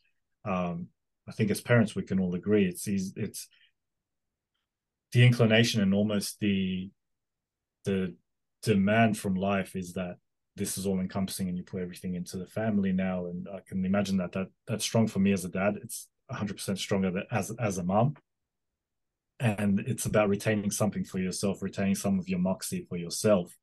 um, 0.45 0.87
i 1.29 1.33
think 1.33 1.51
as 1.51 1.61
parents 1.61 1.95
we 1.95 2.03
can 2.03 2.21
all 2.21 2.35
agree 2.35 2.67
it's 2.67 2.87
it's 2.87 3.49
the 5.13 5.25
inclination 5.25 5.81
and 5.81 5.95
almost 5.95 6.39
the 6.41 6.91
the 7.85 8.15
demand 8.63 9.17
from 9.17 9.35
life 9.35 9.77
is 9.77 9.95
that 9.95 10.17
this 10.57 10.77
is 10.77 10.87
all 10.87 11.01
encompassing 11.01 11.49
and 11.49 11.57
you 11.57 11.63
put 11.63 11.83
everything 11.83 12.15
into 12.15 12.37
the 12.37 12.47
family 12.47 12.93
now. 12.93 13.27
And 13.27 13.47
i 13.55 13.61
can 13.67 13.85
imagine 13.85 14.17
that 14.19 14.33
that 14.33 14.49
that's 14.67 14.85
strong 14.85 15.07
for 15.07 15.21
me 15.21 15.33
as 15.33 15.45
a 15.45 15.49
dad. 15.49 15.79
It's 15.83 16.09
100% 16.31 16.79
stronger 16.79 17.23
as 17.31 17.51
as 17.59 17.79
a 17.79 17.85
mom 17.85 18.17
and 19.39 19.81
it's 19.81 20.07
about 20.07 20.29
retaining 20.29 20.71
something 20.71 21.05
for 21.05 21.19
yourself 21.19 21.63
retaining 21.63 21.95
some 21.95 22.19
of 22.19 22.29
your 22.29 22.39
moxie 22.39 22.87
for 22.89 22.97
yourself 22.97 23.55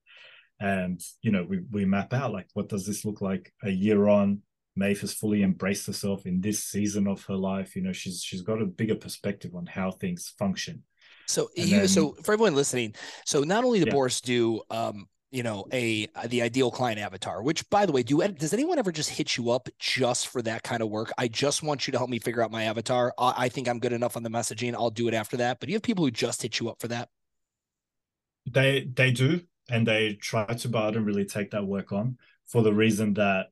and 0.59 1.01
you 1.21 1.31
know 1.31 1.43
we 1.43 1.61
we 1.71 1.85
map 1.85 2.13
out 2.13 2.31
like 2.31 2.47
what 2.53 2.69
does 2.69 2.85
this 2.85 3.05
look 3.05 3.21
like 3.21 3.53
a 3.63 3.69
year 3.69 4.07
on? 4.07 4.41
Maeve 4.75 5.01
has 5.01 5.13
fully 5.13 5.43
embraced 5.43 5.85
herself 5.85 6.25
in 6.25 6.41
this 6.41 6.63
season 6.63 7.07
of 7.07 7.23
her 7.25 7.35
life. 7.35 7.75
You 7.75 7.83
know, 7.83 7.93
she's 7.93 8.23
she's 8.23 8.41
got 8.41 8.61
a 8.61 8.65
bigger 8.65 8.95
perspective 8.95 9.55
on 9.55 9.65
how 9.65 9.91
things 9.91 10.33
function. 10.37 10.83
So 11.27 11.49
you 11.55 11.79
then, 11.79 11.87
so 11.87 12.13
for 12.23 12.33
everyone 12.33 12.55
listening, 12.55 12.95
so 13.25 13.41
not 13.41 13.63
only 13.63 13.79
the 13.79 13.87
yeah. 13.87 13.93
Boris 13.93 14.21
do 14.21 14.61
um 14.69 15.07
you 15.31 15.43
know 15.43 15.65
a 15.71 16.07
the 16.27 16.41
ideal 16.41 16.69
client 16.69 16.99
avatar 16.99 17.41
which 17.41 17.67
by 17.71 17.87
the 17.87 17.91
way 17.91 18.03
do 18.03 18.21
does 18.33 18.53
anyone 18.53 18.77
ever 18.77 18.91
just 18.91 19.09
hit 19.09 19.35
you 19.35 19.49
up 19.49 19.67
just 19.79 20.27
for 20.27 20.41
that 20.41 20.63
kind 20.63 20.81
of 20.81 20.89
work? 20.89 21.11
I 21.17 21.27
just 21.27 21.63
want 21.63 21.87
you 21.87 21.91
to 21.91 21.97
help 21.97 22.09
me 22.09 22.19
figure 22.19 22.41
out 22.41 22.51
my 22.51 22.63
avatar. 22.63 23.13
I, 23.17 23.33
I 23.37 23.49
think 23.49 23.67
i'm 23.67 23.79
good 23.79 23.93
enough 23.93 24.17
on 24.17 24.23
the 24.23 24.29
messaging. 24.29 24.73
I'll 24.73 24.89
do 24.89 25.07
it 25.07 25.13
after 25.13 25.37
that. 25.37 25.59
But 25.59 25.67
do 25.67 25.71
you 25.71 25.75
have 25.75 25.83
people 25.83 26.03
who 26.03 26.11
just 26.11 26.41
hit 26.41 26.59
you 26.59 26.69
up 26.69 26.79
for 26.79 26.87
that? 26.89 27.09
They 28.45 28.87
they 28.91 29.11
do 29.11 29.41
and 29.69 29.87
they 29.87 30.13
try 30.13 30.45
to, 30.45 30.69
but 30.69 30.83
I 30.83 30.91
don't 30.91 31.05
really 31.05 31.25
take 31.25 31.51
that 31.51 31.65
work 31.65 31.91
on 31.91 32.17
for 32.47 32.61
the 32.61 32.73
reason 32.73 33.13
that 33.15 33.47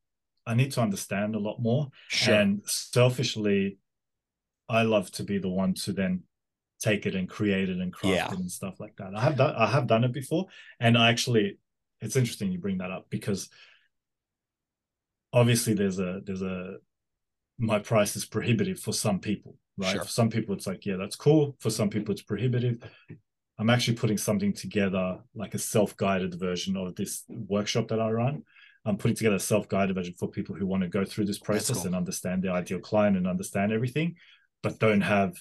I 0.46 0.54
need 0.54 0.72
to 0.74 0.82
understand 0.82 1.36
a 1.36 1.40
lot 1.40 1.62
more. 1.62 1.90
Sure. 2.10 2.34
And 2.34 2.62
selfishly, 2.66 3.78
I 4.68 4.84
love 4.84 5.12
to 5.12 5.24
be 5.24 5.38
the 5.38 5.50
one 5.50 5.74
to 5.86 5.94
then 5.94 6.24
take 6.82 7.06
it 7.06 7.16
and 7.16 7.30
create 7.30 7.70
it 7.70 7.78
and 7.78 7.94
craft 7.94 8.16
yeah. 8.16 8.32
it 8.32 8.40
and 8.40 8.52
stuff 8.52 8.80
like 8.80 8.96
that. 8.98 9.14
I 9.16 9.22
have 9.22 9.38
done 9.38 9.56
I 9.56 9.68
have 9.68 9.88
done 9.88 10.04
it 10.04 10.12
before, 10.12 10.48
and 10.80 10.98
I 10.98 11.10
actually 11.10 11.60
it's 12.02 12.16
interesting 12.16 12.52
you 12.52 12.60
bring 12.60 12.80
that 12.80 12.92
up 12.92 13.08
because 13.10 13.50
obviously 15.32 15.74
there's 15.74 16.00
a 16.00 16.22
there's 16.26 16.42
a 16.42 16.78
my 17.58 17.78
price 17.80 18.16
is 18.16 18.26
prohibitive 18.26 18.80
for 18.80 18.94
some 18.94 19.20
people, 19.20 19.58
right? 19.78 19.92
Sure. 19.92 20.04
For 20.04 20.10
some 20.10 20.30
people 20.30 20.56
it's 20.56 20.68
like 20.68 20.86
yeah 20.86 20.96
that's 20.98 21.16
cool. 21.16 21.56
For 21.60 21.70
some 21.70 21.90
people 21.90 22.14
it's 22.14 22.24
prohibitive. 22.24 22.80
I'm 23.62 23.70
actually 23.70 23.98
putting 23.98 24.18
something 24.18 24.54
together, 24.54 25.20
like 25.36 25.54
a 25.54 25.60
self-guided 25.60 26.34
version 26.40 26.76
of 26.76 26.96
this 26.96 27.24
workshop 27.30 27.90
that 27.90 28.02
I 28.02 28.10
run. 28.10 28.42
I'm 28.86 28.98
putting 28.98 29.16
together 29.16 29.36
a 29.36 29.40
self-guided 29.40 29.96
version 29.96 30.16
for 30.18 30.28
people 30.28 30.56
who 30.56 30.66
want 30.66 30.82
to 30.82 30.90
go 30.90 31.06
through 31.06 31.26
this 31.26 31.38
process 31.38 31.78
cool. 31.78 31.86
and 31.86 31.96
understand 31.96 32.42
the 32.42 32.50
ideal 32.50 32.80
client 32.80 33.18
and 33.18 33.28
understand 33.28 33.72
everything, 33.72 34.16
but 34.64 34.80
don't 34.80 35.02
have 35.02 35.36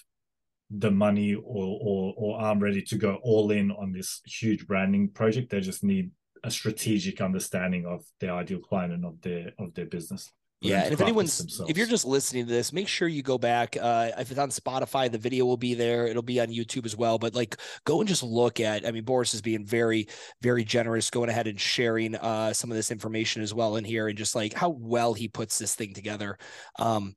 the 0.69 0.91
money 0.91 1.35
or 1.35 1.79
or 1.81 2.15
or 2.15 2.39
aren't 2.39 2.61
ready 2.61 2.83
to 2.83 2.97
go 2.97 3.19
all 3.23 3.51
in 3.53 3.71
on 3.71 3.91
this 3.91 4.21
huge 4.27 4.67
branding 4.67 5.09
project. 5.09 5.51
They 5.51 5.61
just 5.61 5.83
need 5.83 6.11
a 6.45 6.51
strategic 6.51 7.23
understanding 7.23 7.87
of 7.87 8.05
their 8.21 8.35
ideal 8.35 8.61
client 8.61 8.93
and 8.93 9.07
of 9.07 9.19
their 9.23 9.53
of 9.59 9.73
their 9.73 9.87
business 9.87 10.31
yeah 10.61 10.85
and 10.85 10.93
if 10.93 11.01
anyone's 11.01 11.61
if 11.69 11.79
you're 11.79 11.87
just 11.87 12.05
listening 12.05 12.47
to 12.47 12.53
this 12.53 12.73
make 12.73 12.87
sure 12.87 13.09
you 13.09 13.23
go 13.23 13.39
back 13.39 13.77
uh 13.81 14.11
if 14.19 14.31
it's 14.31 14.39
on 14.39 14.51
spotify 14.51 15.11
the 15.11 15.19
video 15.19 15.45
will 15.45 15.57
be 15.57 15.75
there 15.75 16.07
it'll 16.07 16.23
be 16.23 16.41
on 16.41 16.49
youtube 16.49 16.85
as 16.85 16.97
well 16.97 17.19
but 17.19 17.35
like 17.35 17.57
go 17.85 18.01
and 18.01 18.09
just 18.09 18.23
look 18.23 18.61
at 18.61 18.87
i 18.87 18.91
mean 18.91 19.05
boris 19.05 19.33
is 19.33 19.41
being 19.41 19.65
very 19.65 20.07
very 20.43 20.65
generous 20.65 21.09
going 21.09 21.31
ahead 21.31 21.47
and 21.47 21.59
sharing 21.59 22.15
uh 22.17 22.53
some 22.53 22.71
of 22.71 22.77
this 22.77 22.91
information 22.91 23.43
as 23.43 23.55
well 23.55 23.77
in 23.77 23.85
here 23.85 24.09
and 24.09 24.19
just 24.19 24.35
like 24.35 24.53
how 24.53 24.69
well 24.69 25.15
he 25.15 25.29
puts 25.29 25.59
this 25.59 25.75
thing 25.75 25.95
together 25.95 26.37
um 26.79 27.15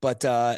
but 0.00 0.24
uh 0.24 0.56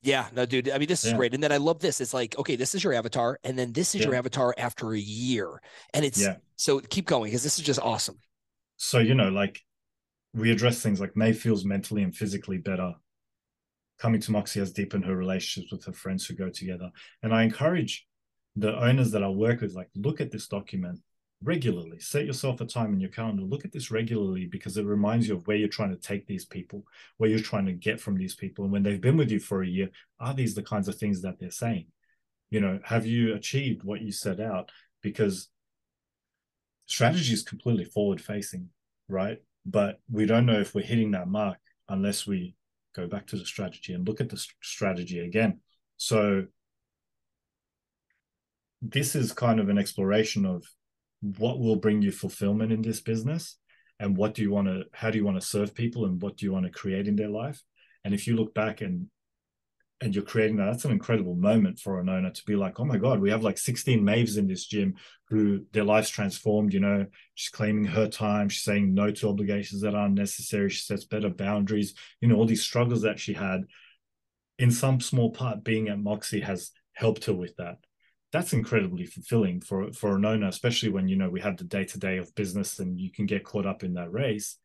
yeah, 0.00 0.28
no, 0.32 0.46
dude. 0.46 0.70
I 0.70 0.78
mean, 0.78 0.86
this 0.86 1.04
is 1.04 1.10
yeah. 1.10 1.16
great. 1.16 1.34
And 1.34 1.42
then 1.42 1.50
I 1.50 1.56
love 1.56 1.80
this. 1.80 2.00
It's 2.00 2.14
like, 2.14 2.38
okay, 2.38 2.56
this 2.56 2.74
is 2.74 2.84
your 2.84 2.92
avatar, 2.92 3.38
and 3.42 3.58
then 3.58 3.72
this 3.72 3.94
is 3.94 4.00
yeah. 4.00 4.06
your 4.06 4.14
avatar 4.14 4.54
after 4.56 4.92
a 4.92 4.98
year. 4.98 5.60
And 5.92 6.04
it's 6.04 6.22
yeah. 6.22 6.36
so 6.56 6.78
keep 6.78 7.06
going 7.06 7.30
because 7.30 7.42
this 7.42 7.58
is 7.58 7.64
just 7.64 7.80
awesome. 7.80 8.18
So, 8.76 9.00
you 9.00 9.14
know, 9.14 9.28
like 9.28 9.60
we 10.34 10.50
address 10.50 10.80
things 10.80 11.00
like 11.00 11.16
Maeve 11.16 11.38
feels 11.38 11.64
mentally 11.64 12.02
and 12.02 12.14
physically 12.14 12.58
better. 12.58 12.94
Coming 13.98 14.20
to 14.20 14.32
Moxie 14.32 14.60
has 14.60 14.72
deepened 14.72 15.04
her 15.04 15.16
relationships 15.16 15.72
with 15.72 15.84
her 15.84 15.92
friends 15.92 16.26
who 16.26 16.34
go 16.34 16.48
together. 16.48 16.90
And 17.22 17.34
I 17.34 17.42
encourage 17.42 18.06
the 18.54 18.76
owners 18.78 19.10
that 19.12 19.24
I 19.24 19.28
work 19.28 19.60
with, 19.60 19.74
like, 19.74 19.88
look 19.96 20.20
at 20.20 20.30
this 20.30 20.46
document 20.46 21.00
regularly. 21.42 22.00
Set 22.00 22.26
yourself 22.26 22.60
a 22.60 22.66
time 22.66 22.92
in 22.92 23.00
your 23.00 23.10
calendar. 23.10 23.42
Look 23.42 23.64
at 23.64 23.72
this 23.72 23.90
regularly 23.90 24.46
because 24.46 24.76
it 24.76 24.84
reminds 24.84 25.28
you 25.28 25.34
of 25.34 25.46
where 25.46 25.56
you're 25.56 25.68
trying 25.68 25.90
to 25.90 26.00
take 26.00 26.26
these 26.26 26.44
people, 26.44 26.84
where 27.16 27.30
you're 27.30 27.38
trying 27.40 27.66
to 27.66 27.72
get 27.72 28.00
from 28.00 28.16
these 28.16 28.34
people. 28.34 28.64
And 28.64 28.72
when 28.72 28.82
they've 28.82 29.00
been 29.00 29.16
with 29.16 29.30
you 29.30 29.40
for 29.40 29.62
a 29.62 29.68
year, 29.68 29.90
are 30.20 30.34
these 30.34 30.54
the 30.54 30.62
kinds 30.62 30.88
of 30.88 30.96
things 30.96 31.22
that 31.22 31.38
they're 31.38 31.50
saying? 31.50 31.86
You 32.50 32.60
know, 32.60 32.80
have 32.84 33.06
you 33.06 33.34
achieved 33.34 33.84
what 33.84 34.00
you 34.00 34.12
set 34.12 34.40
out? 34.40 34.70
Because 35.02 35.48
strategy 36.86 37.32
is 37.32 37.42
completely 37.42 37.84
forward 37.84 38.20
facing, 38.20 38.70
right? 39.08 39.38
But 39.66 40.00
we 40.10 40.26
don't 40.26 40.46
know 40.46 40.60
if 40.60 40.74
we're 40.74 40.84
hitting 40.84 41.12
that 41.12 41.28
mark 41.28 41.58
unless 41.88 42.26
we 42.26 42.54
go 42.94 43.06
back 43.06 43.26
to 43.28 43.36
the 43.36 43.44
strategy 43.44 43.92
and 43.92 44.06
look 44.06 44.20
at 44.20 44.28
the 44.28 44.44
strategy 44.62 45.20
again. 45.20 45.60
So 45.96 46.46
this 48.82 49.14
is 49.14 49.32
kind 49.32 49.60
of 49.60 49.68
an 49.68 49.78
exploration 49.78 50.46
of 50.46 50.64
what 51.20 51.58
will 51.58 51.76
bring 51.76 52.00
you 52.02 52.12
fulfillment 52.12 52.72
in 52.72 52.82
this 52.82 53.00
business 53.00 53.56
and 54.00 54.16
what 54.16 54.34
do 54.34 54.42
you 54.42 54.50
want 54.50 54.68
to 54.68 54.84
how 54.92 55.10
do 55.10 55.18
you 55.18 55.24
want 55.24 55.40
to 55.40 55.46
serve 55.46 55.74
people 55.74 56.04
and 56.04 56.22
what 56.22 56.36
do 56.36 56.46
you 56.46 56.52
want 56.52 56.64
to 56.64 56.70
create 56.70 57.08
in 57.08 57.16
their 57.16 57.28
life 57.28 57.60
and 58.04 58.14
if 58.14 58.26
you 58.26 58.36
look 58.36 58.54
back 58.54 58.80
and 58.80 59.08
and 60.00 60.14
you're 60.14 60.24
creating 60.24 60.56
that 60.56 60.66
that's 60.66 60.84
an 60.84 60.92
incredible 60.92 61.34
moment 61.34 61.78
for 61.78 61.98
an 61.98 62.08
owner 62.08 62.30
to 62.30 62.44
be 62.44 62.54
like 62.54 62.78
oh 62.78 62.84
my 62.84 62.96
god 62.96 63.20
we 63.20 63.30
have 63.30 63.42
like 63.42 63.58
16 63.58 64.02
Maeves 64.02 64.36
in 64.36 64.46
this 64.46 64.66
gym 64.66 64.94
who 65.28 65.64
their 65.72 65.84
lives 65.84 66.08
transformed 66.08 66.72
you 66.72 66.80
know? 66.80 67.06
She's 67.34 67.50
claiming 67.50 67.84
her 67.84 68.08
time 68.08 68.48
she's 68.48 68.62
saying 68.62 68.94
no 68.94 69.10
to 69.10 69.28
obligations 69.28 69.82
that 69.82 69.94
aren't 69.94 70.14
necessary 70.14 70.70
she 70.70 70.80
sets 70.80 71.04
better 71.04 71.28
boundaries 71.28 71.94
you 72.20 72.28
know 72.28 72.36
all 72.36 72.46
these 72.46 72.62
struggles 72.62 73.02
that 73.02 73.18
she 73.18 73.34
had. 73.34 73.64
In 74.58 74.70
some 74.70 75.00
small 75.00 75.30
part 75.30 75.62
being 75.62 75.88
at 75.88 76.00
moxie 76.00 76.40
has 76.40 76.72
helped 76.92 77.26
her 77.26 77.32
with 77.32 77.54
that. 77.56 77.78
That's 78.32 78.52
incredibly 78.52 79.06
fulfilling 79.06 79.60
for 79.60 79.92
for 79.92 80.16
an 80.16 80.24
owner, 80.24 80.48
especially 80.48 80.90
when 80.90 81.08
you 81.08 81.16
know 81.16 81.30
we 81.30 81.40
have 81.40 81.56
the 81.56 81.64
day 81.64 81.84
to 81.84 81.98
day 81.98 82.18
of 82.18 82.34
business 82.34 82.78
and 82.78 83.00
you 83.00 83.10
can 83.10 83.26
get 83.26 83.44
caught 83.44 83.66
up 83.66 83.84
in 83.84 83.94
that 83.94 84.12
race 84.12 84.56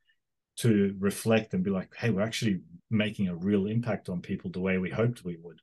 to 0.57 0.95
reflect 0.99 1.53
and 1.53 1.63
be 1.63 1.71
like, 1.71 1.93
hey, 1.95 2.09
we're 2.09 2.21
actually 2.21 2.61
making 2.89 3.27
a 3.27 3.35
real 3.35 3.67
impact 3.67 4.09
on 4.09 4.21
people 4.21 4.51
the 4.51 4.59
way 4.59 4.77
we 4.77 4.89
hoped 4.89 5.23
we 5.23 5.37
would. 5.41 5.59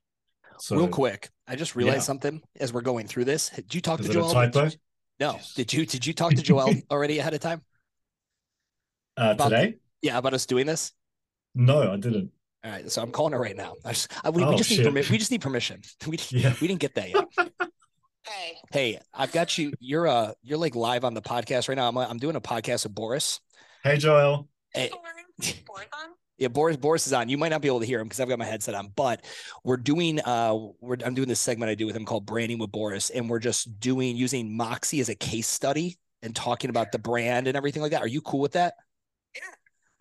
So, 0.59 0.75
real 0.75 0.87
quick, 0.87 1.29
I 1.47 1.55
just 1.55 1.75
realized 1.75 1.99
yeah. 1.99 2.03
something 2.03 2.41
as 2.59 2.71
we're 2.71 2.81
going 2.81 3.07
through 3.07 3.25
this. 3.25 3.49
Did 3.49 3.73
you 3.73 3.81
talk 3.81 3.99
Is 3.99 4.07
to 4.07 4.13
Joel? 4.13 4.33
Did 4.33 4.55
you, 4.55 4.61
no. 5.19 5.33
Yes. 5.33 5.53
Did 5.53 5.73
you 5.73 5.85
did 5.85 6.05
you 6.05 6.13
talk 6.13 6.33
to 6.33 6.41
Joel 6.41 6.73
already 6.91 7.19
ahead 7.19 7.33
of 7.33 7.39
time? 7.39 7.61
Uh, 9.17 9.33
today? 9.33 9.75
yeah, 10.01 10.17
about 10.17 10.33
us 10.33 10.45
doing 10.45 10.65
this. 10.65 10.93
No, 11.55 11.91
I 11.91 11.97
didn't. 11.97 12.31
All 12.63 12.71
right, 12.71 12.91
so 12.91 13.01
I'm 13.01 13.11
calling 13.11 13.33
her 13.33 13.39
right 13.39 13.55
now. 13.55 13.73
I 13.83 13.93
just, 13.93 14.11
I, 14.23 14.29
we, 14.29 14.43
oh, 14.43 14.51
we, 14.51 14.57
just 14.57 14.69
need 14.69 14.83
permission. 14.83 15.11
We 15.13 15.17
just 15.17 15.31
need 15.31 15.41
permission. 15.41 15.81
We, 16.07 16.19
yeah. 16.29 16.53
we 16.61 16.67
didn't 16.67 16.79
get 16.79 16.95
that 16.95 17.09
yet. 17.09 17.27
Hey. 18.23 18.57
Hey, 18.71 18.99
I've 19.11 19.31
got 19.31 19.57
you. 19.57 19.73
You're 19.79 20.07
uh 20.07 20.33
you're 20.43 20.59
like 20.59 20.75
live 20.75 21.03
on 21.03 21.15
the 21.15 21.23
podcast 21.23 21.67
right 21.67 21.75
now. 21.75 21.87
I'm 21.87 21.97
I'm 21.97 22.19
doing 22.19 22.35
a 22.35 22.41
podcast 22.41 22.83
with 22.83 22.93
Boris. 22.93 23.39
Hey 23.83 23.97
Joel. 23.97 24.47
Hey. 24.73 24.91
Yeah, 26.37 26.47
Boris 26.47 26.75
Boris 26.75 27.05
is 27.05 27.13
on. 27.13 27.29
You 27.29 27.37
might 27.37 27.49
not 27.49 27.61
be 27.61 27.67
able 27.67 27.81
to 27.81 27.85
hear 27.85 27.99
him 27.99 28.07
because 28.07 28.19
I've 28.19 28.27
got 28.27 28.39
my 28.39 28.45
headset 28.45 28.73
on, 28.73 28.91
but 28.95 29.23
we're 29.63 29.77
doing 29.77 30.19
uh 30.21 30.57
we're 30.79 30.97
I'm 31.05 31.13
doing 31.13 31.27
this 31.27 31.39
segment 31.39 31.69
I 31.69 31.75
do 31.75 31.85
with 31.85 31.95
him 31.95 32.03
called 32.03 32.25
Branding 32.25 32.57
with 32.57 32.71
Boris, 32.71 33.11
and 33.11 33.29
we're 33.29 33.37
just 33.37 33.79
doing 33.79 34.15
using 34.15 34.57
Moxie 34.57 35.01
as 35.01 35.09
a 35.09 35.13
case 35.13 35.47
study 35.47 35.99
and 36.23 36.35
talking 36.35 36.71
about 36.71 36.91
the 36.91 36.97
brand 36.97 37.47
and 37.47 37.55
everything 37.55 37.83
like 37.83 37.91
that. 37.91 38.01
Are 38.01 38.07
you 38.07 38.21
cool 38.21 38.39
with 38.39 38.53
that? 38.53 38.73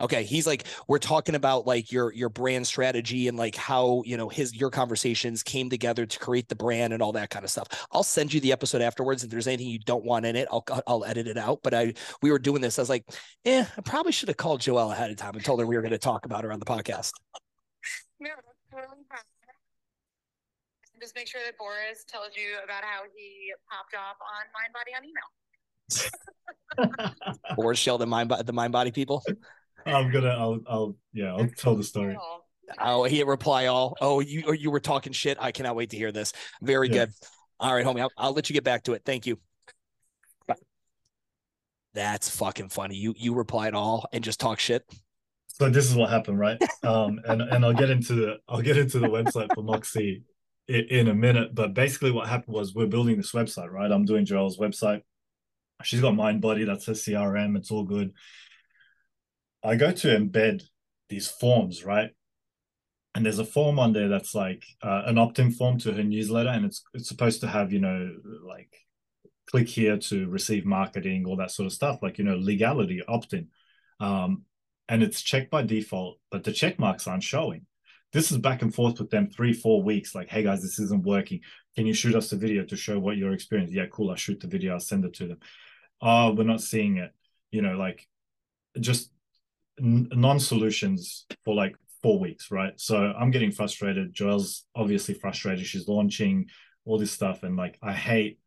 Yeah. 0.00 0.04
Okay, 0.04 0.22
he's 0.24 0.46
like 0.46 0.64
we're 0.88 0.98
talking 0.98 1.34
about 1.34 1.66
like 1.66 1.92
your 1.92 2.12
your 2.12 2.28
brand 2.28 2.66
strategy 2.66 3.28
and 3.28 3.38
like 3.38 3.56
how 3.56 4.02
you 4.06 4.16
know 4.16 4.28
his 4.28 4.54
your 4.54 4.70
conversations 4.70 5.42
came 5.42 5.70
together 5.70 6.06
to 6.06 6.18
create 6.18 6.48
the 6.48 6.56
brand 6.56 6.92
and 6.92 7.02
all 7.02 7.12
that 7.12 7.30
kind 7.30 7.44
of 7.44 7.50
stuff. 7.50 7.68
I'll 7.92 8.02
send 8.02 8.32
you 8.32 8.40
the 8.40 8.52
episode 8.52 8.82
afterwards. 8.82 9.24
If 9.24 9.30
there's 9.30 9.46
anything 9.46 9.68
you 9.68 9.78
don't 9.78 10.04
want 10.04 10.26
in 10.26 10.36
it, 10.36 10.48
I'll 10.50 10.64
I'll 10.86 11.04
edit 11.04 11.26
it 11.28 11.36
out. 11.36 11.60
But 11.62 11.74
I 11.74 11.94
we 12.22 12.30
were 12.30 12.38
doing 12.38 12.60
this. 12.60 12.78
I 12.78 12.82
was 12.82 12.88
like, 12.88 13.04
eh, 13.44 13.64
I 13.76 13.80
probably 13.82 14.12
should 14.12 14.28
have 14.28 14.36
called 14.36 14.60
Joelle 14.60 14.92
ahead 14.92 15.10
of 15.10 15.16
time 15.16 15.34
and 15.34 15.44
told 15.44 15.60
her 15.60 15.66
we 15.66 15.76
were 15.76 15.82
going 15.82 15.92
to 15.92 15.98
talk 15.98 16.26
about 16.26 16.44
her 16.44 16.52
on 16.52 16.58
the 16.58 16.66
podcast. 16.66 17.12
No, 18.22 18.28
totally 18.70 19.00
fine. 19.08 19.18
Just 21.00 21.14
make 21.14 21.26
sure 21.26 21.40
that 21.46 21.56
Boris 21.56 22.04
tells 22.06 22.36
you 22.36 22.58
about 22.62 22.84
how 22.84 23.04
he 23.16 23.50
popped 23.70 23.94
off 23.94 24.16
on 24.20 24.44
MindBody 24.52 24.94
on 24.98 25.04
email. 25.08 25.24
Boris 27.56 27.78
Sheldon, 27.78 28.10
mind 28.10 28.30
the 28.30 28.52
MindBody 28.52 28.92
people. 28.92 29.24
I'm 29.86 30.10
gonna. 30.10 30.28
I'll. 30.28 30.60
I'll. 30.66 30.96
Yeah. 31.12 31.34
I'll 31.34 31.48
tell 31.48 31.76
the 31.76 31.84
story. 31.84 32.16
Oh, 32.78 33.04
he 33.04 33.22
reply 33.22 33.66
all. 33.66 33.96
Oh, 34.00 34.20
you 34.20 34.44
or 34.46 34.54
you 34.54 34.70
were 34.70 34.80
talking 34.80 35.12
shit. 35.12 35.38
I 35.40 35.52
cannot 35.52 35.76
wait 35.76 35.90
to 35.90 35.96
hear 35.96 36.12
this. 36.12 36.32
Very 36.62 36.88
yeah. 36.88 37.06
good. 37.06 37.12
All 37.58 37.74
right, 37.74 37.84
homie. 37.84 38.00
I'll, 38.00 38.12
I'll 38.16 38.32
let 38.32 38.48
you 38.48 38.54
get 38.54 38.64
back 38.64 38.84
to 38.84 38.92
it. 38.92 39.02
Thank 39.04 39.26
you. 39.26 39.38
Bye. 40.46 40.54
That's 41.94 42.30
fucking 42.30 42.68
funny. 42.68 42.96
You 42.96 43.14
you 43.16 43.34
replied 43.34 43.74
all 43.74 44.06
and 44.12 44.22
just 44.22 44.40
talk 44.40 44.60
shit. 44.60 44.84
So 45.48 45.68
this 45.68 45.90
is 45.90 45.94
what 45.94 46.10
happened, 46.10 46.38
right? 46.38 46.60
Um, 46.82 47.20
and 47.26 47.42
and 47.42 47.64
I'll 47.64 47.74
get 47.74 47.90
into 47.90 48.14
the 48.14 48.36
I'll 48.48 48.62
get 48.62 48.78
into 48.78 48.98
the 48.98 49.08
website 49.08 49.48
for 49.54 49.62
Moxie 49.62 50.22
in, 50.66 50.84
in 50.88 51.08
a 51.08 51.14
minute. 51.14 51.54
But 51.54 51.74
basically, 51.74 52.10
what 52.10 52.28
happened 52.28 52.54
was 52.54 52.74
we're 52.74 52.86
building 52.86 53.18
this 53.18 53.32
website, 53.32 53.70
right? 53.70 53.90
I'm 53.90 54.06
doing 54.06 54.24
Joel's 54.24 54.56
website. 54.56 55.02
She's 55.82 56.00
got 56.00 56.14
MindBody. 56.14 56.64
That's 56.64 56.86
her 56.86 56.92
CRM. 56.92 57.56
It's 57.56 57.70
all 57.70 57.84
good. 57.84 58.12
I 59.62 59.76
go 59.76 59.92
to 59.92 60.08
embed 60.08 60.62
these 61.08 61.28
forms, 61.28 61.84
right? 61.84 62.10
And 63.14 63.26
there's 63.26 63.38
a 63.38 63.44
form 63.44 63.78
on 63.78 63.92
there 63.92 64.08
that's 64.08 64.34
like 64.34 64.64
uh, 64.82 65.02
an 65.06 65.18
opt-in 65.18 65.50
form 65.50 65.78
to 65.80 65.92
her 65.92 66.04
newsletter, 66.04 66.50
and 66.50 66.64
it's 66.64 66.82
it's 66.94 67.08
supposed 67.08 67.40
to 67.40 67.48
have 67.48 67.72
you 67.72 67.80
know 67.80 68.14
like 68.46 68.72
click 69.50 69.68
here 69.68 69.96
to 69.96 70.28
receive 70.28 70.64
marketing, 70.64 71.26
all 71.26 71.36
that 71.36 71.50
sort 71.50 71.66
of 71.66 71.72
stuff, 71.72 71.98
like 72.02 72.18
you 72.18 72.24
know 72.24 72.36
legality 72.36 73.02
opt-in, 73.06 73.48
um, 73.98 74.44
and 74.88 75.02
it's 75.02 75.22
checked 75.22 75.50
by 75.50 75.62
default, 75.62 76.18
but 76.30 76.44
the 76.44 76.52
check 76.52 76.78
marks 76.78 77.06
aren't 77.06 77.24
showing. 77.24 77.66
This 78.12 78.32
is 78.32 78.38
back 78.38 78.62
and 78.62 78.74
forth 78.74 78.98
with 78.98 79.10
them 79.10 79.28
three 79.28 79.52
four 79.52 79.82
weeks. 79.82 80.14
Like, 80.14 80.28
hey 80.28 80.42
guys, 80.42 80.62
this 80.62 80.78
isn't 80.78 81.04
working. 81.04 81.40
Can 81.76 81.86
you 81.86 81.94
shoot 81.94 82.14
us 82.14 82.32
a 82.32 82.36
video 82.36 82.64
to 82.64 82.76
show 82.76 82.98
what 82.98 83.16
your 83.16 83.32
experience? 83.32 83.72
Yeah, 83.72 83.86
cool. 83.92 84.10
I'll 84.10 84.16
shoot 84.16 84.40
the 84.40 84.48
video. 84.48 84.74
I'll 84.74 84.80
send 84.80 85.04
it 85.04 85.14
to 85.14 85.28
them. 85.28 85.38
Oh, 86.00 86.32
we're 86.32 86.44
not 86.44 86.60
seeing 86.60 86.96
it. 86.96 87.12
You 87.50 87.62
know, 87.62 87.76
like 87.76 88.06
just 88.78 89.10
non-solutions 89.80 91.26
for 91.44 91.54
like 91.54 91.74
four 92.02 92.18
weeks, 92.18 92.50
right? 92.50 92.72
So 92.76 92.96
I'm 92.96 93.30
getting 93.30 93.52
frustrated. 93.52 94.12
Joel's 94.12 94.64
obviously 94.74 95.14
frustrated. 95.14 95.66
She's 95.66 95.88
launching 95.88 96.46
all 96.84 96.98
this 96.98 97.12
stuff, 97.12 97.42
and 97.42 97.56
like 97.56 97.78
I 97.82 97.92
hate 97.92 98.38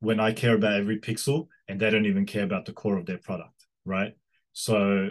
when 0.00 0.18
I 0.18 0.32
care 0.32 0.54
about 0.54 0.80
every 0.80 0.98
pixel 0.98 1.46
and 1.68 1.80
they 1.80 1.88
don't 1.88 2.06
even 2.06 2.26
care 2.26 2.42
about 2.42 2.66
the 2.66 2.72
core 2.72 2.98
of 2.98 3.06
their 3.06 3.18
product, 3.18 3.66
right? 3.84 4.14
So 4.52 5.10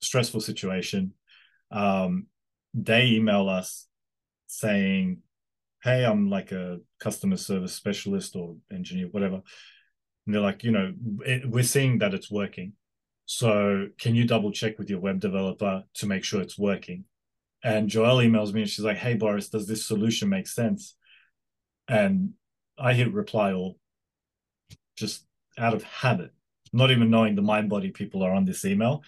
stressful 0.00 0.40
situation. 0.40 1.14
Um, 1.72 2.26
they 2.74 3.06
email 3.08 3.48
us 3.48 3.86
saying, 4.46 5.18
"Hey, 5.82 6.04
I'm 6.04 6.30
like 6.30 6.52
a 6.52 6.78
customer 7.00 7.36
service 7.36 7.74
specialist 7.74 8.36
or 8.36 8.56
engineer, 8.70 9.08
whatever." 9.08 9.42
And 10.26 10.34
they're 10.34 10.42
like, 10.42 10.62
you 10.62 10.70
know, 10.70 10.92
it, 11.26 11.48
we're 11.48 11.64
seeing 11.64 11.98
that 11.98 12.14
it's 12.14 12.30
working 12.30 12.74
so 13.30 13.88
can 13.98 14.14
you 14.14 14.26
double 14.26 14.50
check 14.50 14.78
with 14.78 14.88
your 14.88 15.00
web 15.00 15.20
developer 15.20 15.84
to 15.96 16.06
make 16.06 16.24
sure 16.24 16.40
it's 16.40 16.58
working? 16.58 17.04
And 17.62 17.90
Joelle 17.90 18.26
emails 18.26 18.54
me 18.54 18.62
and 18.62 18.70
she's 18.70 18.86
like, 18.86 18.96
Hey 18.96 19.12
Boris, 19.12 19.50
does 19.50 19.68
this 19.68 19.84
solution 19.84 20.30
make 20.30 20.46
sense? 20.48 20.96
And 21.88 22.30
I 22.78 22.94
hit 22.94 23.12
reply 23.12 23.52
all 23.52 23.76
just 24.96 25.26
out 25.58 25.74
of 25.74 25.82
habit, 25.82 26.30
not 26.72 26.90
even 26.90 27.10
knowing 27.10 27.34
the 27.34 27.42
MindBody 27.42 27.92
people 27.92 28.22
are 28.22 28.32
on 28.32 28.46
this 28.46 28.64
email. 28.64 29.02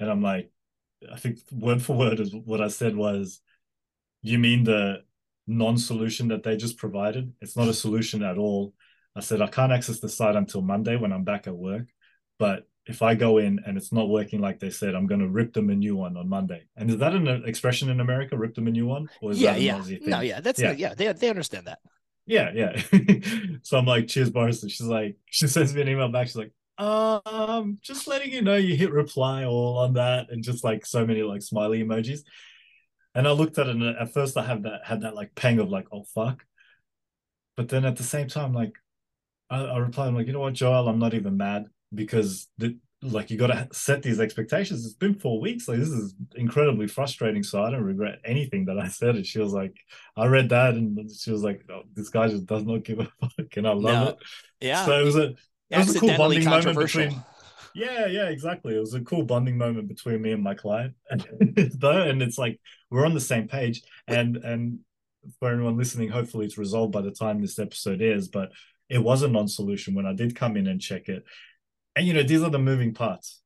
And 0.00 0.10
I'm 0.10 0.22
like, 0.22 0.50
I 1.12 1.18
think 1.18 1.40
word 1.52 1.82
for 1.82 1.94
word 1.94 2.20
is 2.20 2.34
what 2.34 2.62
I 2.62 2.68
said 2.68 2.96
was, 2.96 3.42
you 4.22 4.38
mean 4.38 4.64
the 4.64 5.02
non-solution 5.46 6.28
that 6.28 6.42
they 6.42 6.56
just 6.56 6.78
provided? 6.78 7.34
It's 7.42 7.56
not 7.56 7.68
a 7.68 7.74
solution 7.74 8.22
at 8.22 8.38
all. 8.38 8.72
I 9.14 9.20
said 9.20 9.42
I 9.42 9.46
can't 9.48 9.72
access 9.72 10.00
the 10.00 10.08
site 10.08 10.36
until 10.36 10.62
Monday 10.62 10.96
when 10.96 11.12
I'm 11.12 11.24
back 11.24 11.46
at 11.46 11.54
work, 11.54 11.88
but 12.38 12.66
if 12.86 13.00
I 13.00 13.14
go 13.14 13.38
in 13.38 13.60
and 13.64 13.76
it's 13.76 13.92
not 13.92 14.08
working 14.08 14.40
like 14.40 14.58
they 14.58 14.70
said, 14.70 14.94
I'm 14.94 15.06
going 15.06 15.20
to 15.20 15.28
rip 15.28 15.52
them 15.52 15.70
a 15.70 15.74
new 15.74 15.94
one 15.94 16.16
on 16.16 16.28
Monday. 16.28 16.64
And 16.76 16.90
is 16.90 16.98
that 16.98 17.14
an 17.14 17.44
expression 17.46 17.88
in 17.90 18.00
America? 18.00 18.36
Rip 18.36 18.54
them 18.54 18.66
a 18.66 18.70
new 18.70 18.86
one, 18.86 19.08
or 19.20 19.30
is 19.30 19.40
yeah, 19.40 19.56
yeah, 19.56 19.82
no, 20.02 20.20
yeah, 20.20 20.40
that's 20.40 20.60
yeah, 20.60 20.72
yeah, 20.72 20.94
they 20.94 21.12
they 21.12 21.28
understand 21.28 21.66
that. 21.66 21.78
Yeah, 22.26 22.50
yeah. 22.54 22.82
so 23.62 23.78
I'm 23.78 23.86
like, 23.86 24.08
cheers, 24.08 24.30
Boris. 24.30 24.62
And 24.62 24.70
she's 24.70 24.86
like, 24.86 25.16
she 25.26 25.46
sends 25.46 25.74
me 25.74 25.82
an 25.82 25.88
email 25.88 26.08
back. 26.08 26.28
She's 26.28 26.36
like, 26.36 26.52
um, 26.78 27.78
just 27.82 28.08
letting 28.08 28.32
you 28.32 28.42
know 28.42 28.56
you 28.56 28.76
hit 28.76 28.92
reply 28.92 29.44
all 29.44 29.78
on 29.78 29.94
that, 29.94 30.30
and 30.30 30.42
just 30.42 30.64
like 30.64 30.84
so 30.84 31.06
many 31.06 31.22
like 31.22 31.42
smiley 31.42 31.82
emojis. 31.82 32.20
And 33.14 33.28
I 33.28 33.30
looked 33.32 33.58
at 33.58 33.68
it, 33.68 33.76
and 33.76 33.84
at 33.84 34.12
first 34.12 34.36
I 34.36 34.44
had 34.44 34.64
that 34.64 34.80
had 34.84 35.02
that 35.02 35.14
like 35.14 35.34
pang 35.36 35.60
of 35.60 35.68
like, 35.68 35.86
oh 35.92 36.04
fuck. 36.14 36.42
But 37.56 37.68
then 37.68 37.84
at 37.84 37.96
the 37.96 38.02
same 38.02 38.28
time, 38.28 38.54
like, 38.54 38.72
I, 39.50 39.60
I 39.60 39.78
replied, 39.78 40.08
I'm 40.08 40.16
like, 40.16 40.26
you 40.26 40.32
know 40.32 40.40
what, 40.40 40.54
Joel, 40.54 40.88
I'm 40.88 40.98
not 40.98 41.12
even 41.12 41.36
mad 41.36 41.66
because 41.94 42.48
the, 42.58 42.76
like 43.02 43.30
you 43.30 43.36
got 43.36 43.48
to 43.48 43.68
set 43.72 44.02
these 44.02 44.20
expectations. 44.20 44.84
It's 44.84 44.94
been 44.94 45.14
four 45.14 45.40
weeks. 45.40 45.66
Like 45.66 45.78
this 45.78 45.88
is 45.88 46.14
incredibly 46.36 46.86
frustrating. 46.86 47.42
So 47.42 47.62
I 47.62 47.70
don't 47.70 47.82
regret 47.82 48.20
anything 48.24 48.66
that 48.66 48.78
I 48.78 48.88
said. 48.88 49.16
And 49.16 49.26
she 49.26 49.40
was 49.40 49.52
like, 49.52 49.76
I 50.16 50.26
read 50.26 50.50
that, 50.50 50.74
and 50.74 51.10
she 51.10 51.32
was 51.32 51.42
like, 51.42 51.62
oh, 51.68 51.82
this 51.94 52.10
guy 52.10 52.28
just 52.28 52.46
does 52.46 52.64
not 52.64 52.84
give 52.84 53.00
a 53.00 53.04
fuck, 53.20 53.56
and 53.56 53.66
I 53.66 53.72
love 53.72 53.82
No. 53.82 54.08
it. 54.10 54.16
Yeah. 54.60 54.84
So 54.84 55.00
it 55.00 55.04
was 55.04 55.16
a 55.16 55.34
it 55.70 55.78
was 55.78 55.96
a 55.96 56.00
cool 56.00 56.16
bonding 56.16 56.44
moment 56.44 56.78
between. 56.78 57.22
Yeah, 57.74 58.06
yeah, 58.06 58.28
exactly. 58.28 58.76
It 58.76 58.80
was 58.80 58.92
a 58.94 59.00
cool 59.00 59.22
bonding 59.24 59.56
moment 59.56 59.88
between 59.88 60.20
me 60.20 60.32
and 60.32 60.42
my 60.42 60.54
client, 60.54 60.94
though, 61.74 62.02
and 62.02 62.20
it's 62.22 62.36
like 62.36 62.60
we're 62.90 63.06
on 63.06 63.14
the 63.14 63.20
same 63.20 63.48
page. 63.48 63.82
And 64.06 64.36
and 64.36 64.80
for 65.40 65.52
anyone 65.52 65.76
listening, 65.78 66.10
hopefully 66.10 66.44
it's 66.44 66.58
resolved 66.58 66.92
by 66.92 67.00
the 67.00 67.10
time 67.10 67.40
this 67.40 67.58
episode 67.58 68.02
is. 68.02 68.28
But 68.28 68.50
it 68.90 68.98
was 68.98 69.22
a 69.22 69.28
non-solution 69.28 69.94
when 69.94 70.04
I 70.04 70.12
did 70.12 70.36
come 70.36 70.56
in 70.58 70.66
and 70.66 70.80
check 70.80 71.08
it. 71.08 71.24
And 71.96 72.06
you 72.06 72.14
know, 72.14 72.22
these 72.22 72.42
are 72.42 72.50
the 72.50 72.58
moving 72.58 72.94
parts 72.94 73.40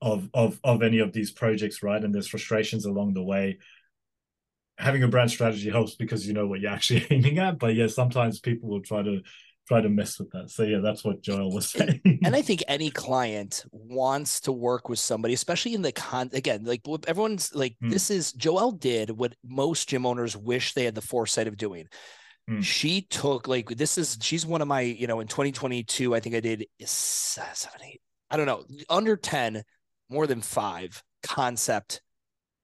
of 0.00 0.28
of 0.32 0.58
of 0.64 0.82
any 0.82 0.98
of 0.98 1.12
these 1.12 1.30
projects, 1.30 1.82
right? 1.82 2.02
And 2.02 2.14
there's 2.14 2.28
frustrations 2.28 2.86
along 2.86 3.14
the 3.14 3.22
way. 3.22 3.58
Having 4.78 5.02
a 5.02 5.08
brand 5.08 5.30
strategy 5.30 5.68
helps 5.68 5.94
because 5.94 6.26
you 6.26 6.32
know 6.32 6.46
what 6.46 6.60
you're 6.60 6.72
actually 6.72 7.06
aiming 7.10 7.38
at. 7.38 7.58
But 7.58 7.74
yeah, 7.74 7.86
sometimes 7.86 8.40
people 8.40 8.70
will 8.70 8.80
try 8.80 9.02
to 9.02 9.20
try 9.68 9.80
to 9.82 9.88
mess 9.90 10.18
with 10.18 10.30
that. 10.32 10.50
So 10.50 10.62
yeah, 10.64 10.78
that's 10.78 11.04
what 11.04 11.20
Joel 11.22 11.52
was 11.52 11.68
saying. 11.68 12.00
and 12.24 12.34
I 12.34 12.42
think 12.42 12.64
any 12.66 12.90
client 12.90 13.64
wants 13.70 14.40
to 14.40 14.52
work 14.52 14.88
with 14.88 14.98
somebody, 14.98 15.34
especially 15.34 15.74
in 15.74 15.82
the 15.82 15.92
con. 15.92 16.30
Again, 16.32 16.64
like 16.64 16.80
everyone's 17.06 17.54
like, 17.54 17.76
Mm. 17.82 17.90
this 17.90 18.10
is 18.10 18.32
joel 18.32 18.72
did 18.72 19.10
what 19.10 19.34
most 19.44 19.88
gym 19.88 20.06
owners 20.06 20.36
wish 20.36 20.74
they 20.74 20.84
had 20.84 20.94
the 20.94 21.02
foresight 21.02 21.46
of 21.46 21.56
doing. 21.56 21.86
Mm. 22.50 22.64
She 22.64 23.02
took 23.02 23.46
like 23.46 23.68
this 23.68 23.96
is 23.96 24.18
she's 24.20 24.44
one 24.44 24.60
of 24.60 24.66
my 24.68 24.80
you 24.80 25.06
know 25.06 25.20
in 25.20 25.28
2022 25.28 26.14
I 26.14 26.20
think 26.20 26.34
I 26.34 26.40
did 26.40 26.66
seven 26.84 27.80
eight 27.84 28.00
I 28.28 28.36
don't 28.36 28.46
know 28.46 28.64
under 28.88 29.16
10 29.16 29.62
more 30.08 30.26
than 30.26 30.40
five 30.40 31.02
concept 31.22 32.00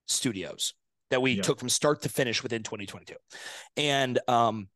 studios 0.06 0.74
that 1.10 1.22
we 1.22 1.32
Yeah. 1.32 1.42
took 1.42 1.60
from 1.60 1.68
start 1.68 2.02
to 2.02 2.08
finish 2.08 2.42
within 2.42 2.64
2022 2.64 3.14
and 3.76 4.18
um 4.26 4.68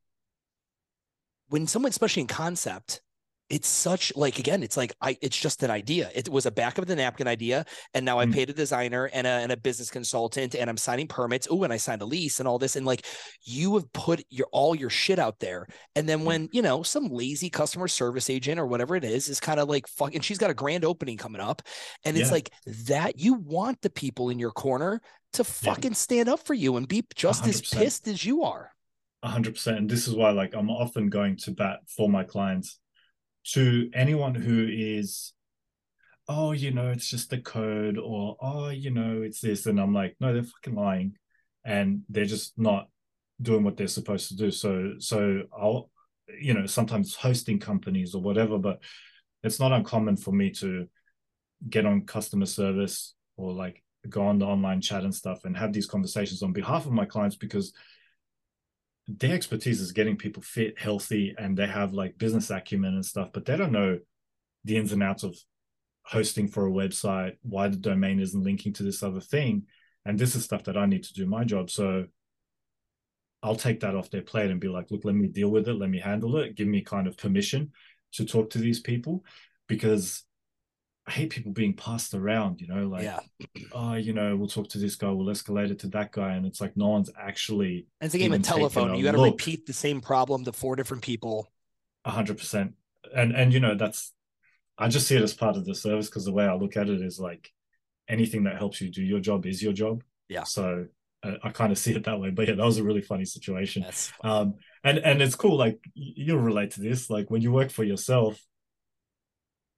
when 1.48 1.66
someone 1.66 1.90
especially 1.90 2.20
in 2.22 2.28
concept 2.28 3.00
it's 3.50 3.68
such 3.68 4.12
like 4.16 4.38
again 4.38 4.62
it's 4.62 4.76
like 4.76 4.92
i 5.02 5.16
it's 5.20 5.36
just 5.36 5.62
an 5.64 5.70
idea 5.70 6.08
it 6.14 6.28
was 6.28 6.46
a 6.46 6.50
back 6.50 6.78
of 6.78 6.86
the 6.86 6.94
napkin 6.94 7.26
idea 7.26 7.64
and 7.94 8.04
now 8.06 8.18
i 8.18 8.24
Mm. 8.24 8.32
paid 8.32 8.48
a 8.50 8.52
designer 8.52 9.10
and 9.12 9.26
a, 9.26 9.30
and 9.30 9.50
a 9.50 9.56
business 9.56 9.90
consultant 9.90 10.54
and 10.54 10.70
i'm 10.70 10.76
signing 10.76 11.08
permits 11.08 11.48
oh 11.50 11.64
and 11.64 11.72
i 11.72 11.76
signed 11.76 12.00
a 12.00 12.04
lease 12.04 12.38
and 12.38 12.46
all 12.48 12.58
this 12.58 12.76
and 12.76 12.86
like 12.86 13.04
you 13.42 13.74
have 13.74 13.92
put 13.92 14.22
your 14.30 14.46
all 14.52 14.74
your 14.74 14.88
shit 14.90 15.18
out 15.18 15.38
there 15.40 15.66
and 15.96 16.08
then 16.08 16.24
when 16.24 16.48
you 16.52 16.62
know 16.62 16.82
some 16.82 17.08
lazy 17.08 17.50
customer 17.50 17.88
service 17.88 18.30
agent 18.30 18.60
or 18.60 18.66
whatever 18.66 18.94
it 18.94 19.04
is 19.04 19.28
is 19.28 19.40
kind 19.40 19.58
of 19.58 19.68
like 19.68 19.86
fucking 19.88 20.20
she's 20.20 20.38
got 20.38 20.50
a 20.50 20.54
grand 20.54 20.84
opening 20.84 21.16
coming 21.16 21.40
up 21.40 21.60
and 22.04 22.16
it's 22.16 22.28
Yeah. 22.28 22.34
like 22.34 22.50
that 22.86 23.18
you 23.18 23.34
want 23.34 23.80
the 23.82 23.90
people 23.90 24.30
in 24.30 24.38
your 24.38 24.52
corner 24.52 25.00
to 25.32 25.44
fucking 25.44 25.94
stand 25.94 26.28
up 26.28 26.40
for 26.40 26.54
you 26.54 26.76
and 26.76 26.86
be 26.88 27.04
just 27.16 27.46
as 27.46 27.60
100%. 27.62 27.78
pissed 27.78 28.08
as 28.08 28.24
you 28.24 28.44
are 28.44 28.70
hundred 29.22 29.54
percent. 29.54 29.76
And 29.76 29.90
this 29.90 30.08
is 30.08 30.14
why, 30.14 30.30
like, 30.30 30.54
I'm 30.54 30.70
often 30.70 31.10
going 31.10 31.36
to 31.44 31.50
bat 31.50 31.80
for 31.94 32.08
my 32.08 32.24
clients. 32.24 32.78
To 33.54 33.90
anyone 33.94 34.34
who 34.34 34.68
is, 34.70 35.32
oh, 36.28 36.52
you 36.52 36.70
know, 36.70 36.90
it's 36.90 37.08
just 37.08 37.30
the 37.30 37.38
code, 37.38 37.98
or 37.98 38.36
oh, 38.40 38.68
you 38.68 38.90
know, 38.90 39.22
it's 39.22 39.40
this, 39.40 39.66
and 39.66 39.80
I'm 39.80 39.94
like, 39.94 40.16
no, 40.20 40.32
they're 40.32 40.42
fucking 40.42 40.74
lying, 40.74 41.16
and 41.64 42.02
they're 42.08 42.24
just 42.24 42.58
not 42.58 42.88
doing 43.40 43.64
what 43.64 43.76
they're 43.76 43.88
supposed 43.88 44.28
to 44.28 44.36
do. 44.36 44.50
So, 44.50 44.94
so 44.98 45.42
I'll, 45.56 45.90
you 46.40 46.54
know, 46.54 46.66
sometimes 46.66 47.14
hosting 47.14 47.58
companies 47.58 48.14
or 48.14 48.22
whatever, 48.22 48.58
but 48.58 48.80
it's 49.42 49.58
not 49.58 49.72
uncommon 49.72 50.16
for 50.16 50.32
me 50.32 50.50
to 50.50 50.86
get 51.68 51.86
on 51.86 52.06
customer 52.06 52.46
service 52.46 53.14
or 53.36 53.52
like 53.52 53.82
go 54.08 54.22
on 54.22 54.38
the 54.38 54.46
online 54.46 54.80
chat 54.80 55.04
and 55.04 55.14
stuff 55.14 55.44
and 55.44 55.56
have 55.56 55.72
these 55.72 55.86
conversations 55.86 56.42
on 56.42 56.52
behalf 56.52 56.86
of 56.86 56.92
my 56.92 57.04
clients 57.04 57.36
because 57.36 57.72
their 59.08 59.34
expertise 59.34 59.80
is 59.80 59.92
getting 59.92 60.16
people 60.16 60.42
fit, 60.42 60.78
healthy, 60.78 61.34
and 61.38 61.56
they 61.56 61.66
have 61.66 61.92
like 61.92 62.18
business 62.18 62.50
acumen 62.50 62.94
and 62.94 63.04
stuff, 63.04 63.30
but 63.32 63.44
they 63.44 63.56
don't 63.56 63.72
know 63.72 63.98
the 64.64 64.76
ins 64.76 64.92
and 64.92 65.02
outs 65.02 65.22
of 65.22 65.36
hosting 66.02 66.48
for 66.48 66.66
a 66.66 66.70
website, 66.70 67.36
why 67.42 67.68
the 67.68 67.76
domain 67.76 68.20
isn't 68.20 68.42
linking 68.42 68.72
to 68.74 68.82
this 68.82 69.02
other 69.02 69.20
thing. 69.20 69.64
And 70.04 70.18
this 70.18 70.34
is 70.34 70.44
stuff 70.44 70.64
that 70.64 70.76
I 70.76 70.86
need 70.86 71.04
to 71.04 71.14
do 71.14 71.26
my 71.26 71.44
job. 71.44 71.70
So 71.70 72.06
I'll 73.42 73.56
take 73.56 73.80
that 73.80 73.94
off 73.94 74.10
their 74.10 74.22
plate 74.22 74.50
and 74.50 74.60
be 74.60 74.68
like, 74.68 74.90
look, 74.90 75.04
let 75.04 75.14
me 75.14 75.28
deal 75.28 75.48
with 75.48 75.68
it, 75.68 75.74
let 75.74 75.90
me 75.90 75.98
handle 75.98 76.36
it, 76.38 76.56
give 76.56 76.68
me 76.68 76.82
kind 76.82 77.06
of 77.06 77.16
permission 77.16 77.72
to 78.12 78.24
talk 78.24 78.50
to 78.50 78.58
these 78.58 78.80
people 78.80 79.24
because 79.66 80.24
I 81.10 81.12
hate 81.12 81.30
people 81.30 81.50
being 81.50 81.74
passed 81.74 82.14
around, 82.14 82.60
you 82.60 82.68
know, 82.68 82.86
like, 82.86 83.02
yeah 83.02 83.18
oh, 83.72 83.94
you 83.94 84.12
know, 84.12 84.36
we'll 84.36 84.46
talk 84.46 84.68
to 84.68 84.78
this 84.78 84.94
guy, 84.94 85.10
we'll 85.10 85.26
escalate 85.26 85.72
it 85.72 85.80
to 85.80 85.88
that 85.88 86.12
guy. 86.12 86.34
And 86.34 86.46
it's 86.46 86.60
like 86.60 86.76
no 86.76 86.86
one's 86.86 87.10
actually 87.20 87.88
And 88.00 88.06
it's 88.06 88.14
a 88.14 88.18
game 88.18 88.32
of 88.32 88.42
telephone. 88.42 88.94
You 88.94 89.02
got 89.02 89.12
to 89.12 89.22
repeat 89.22 89.66
the 89.66 89.72
same 89.72 90.00
problem 90.00 90.44
to 90.44 90.52
four 90.52 90.76
different 90.76 91.02
people. 91.02 91.50
A 92.04 92.12
hundred 92.12 92.38
percent. 92.38 92.74
And 93.12 93.32
and 93.34 93.52
you 93.52 93.58
know 93.58 93.74
that's 93.74 94.12
I 94.78 94.86
just 94.86 95.08
see 95.08 95.16
it 95.16 95.22
as 95.22 95.34
part 95.34 95.56
of 95.56 95.64
the 95.64 95.74
service 95.74 96.08
because 96.08 96.26
the 96.26 96.32
way 96.32 96.44
I 96.44 96.54
look 96.54 96.76
at 96.76 96.88
it 96.88 97.02
is 97.02 97.18
like 97.18 97.50
anything 98.08 98.44
that 98.44 98.56
helps 98.56 98.80
you 98.80 98.88
do 98.88 99.02
your 99.02 99.20
job 99.20 99.46
is 99.46 99.60
your 99.60 99.72
job. 99.72 100.04
Yeah. 100.28 100.44
So 100.44 100.86
I, 101.24 101.36
I 101.42 101.50
kind 101.50 101.72
of 101.72 101.78
see 101.78 101.92
it 101.92 102.04
that 102.04 102.20
way. 102.20 102.30
But 102.30 102.46
yeah, 102.46 102.54
that 102.54 102.64
was 102.64 102.78
a 102.78 102.84
really 102.84 103.02
funny 103.02 103.24
situation. 103.24 103.82
That's 103.82 104.12
Um, 104.22 104.54
and 104.84 104.98
and 104.98 105.20
it's 105.20 105.34
cool. 105.34 105.56
Like 105.56 105.80
you'll 105.94 106.38
relate 106.38 106.70
to 106.72 106.80
this. 106.80 107.10
Like 107.10 107.32
when 107.32 107.42
you 107.42 107.50
work 107.50 107.70
for 107.70 107.82
yourself, 107.82 108.40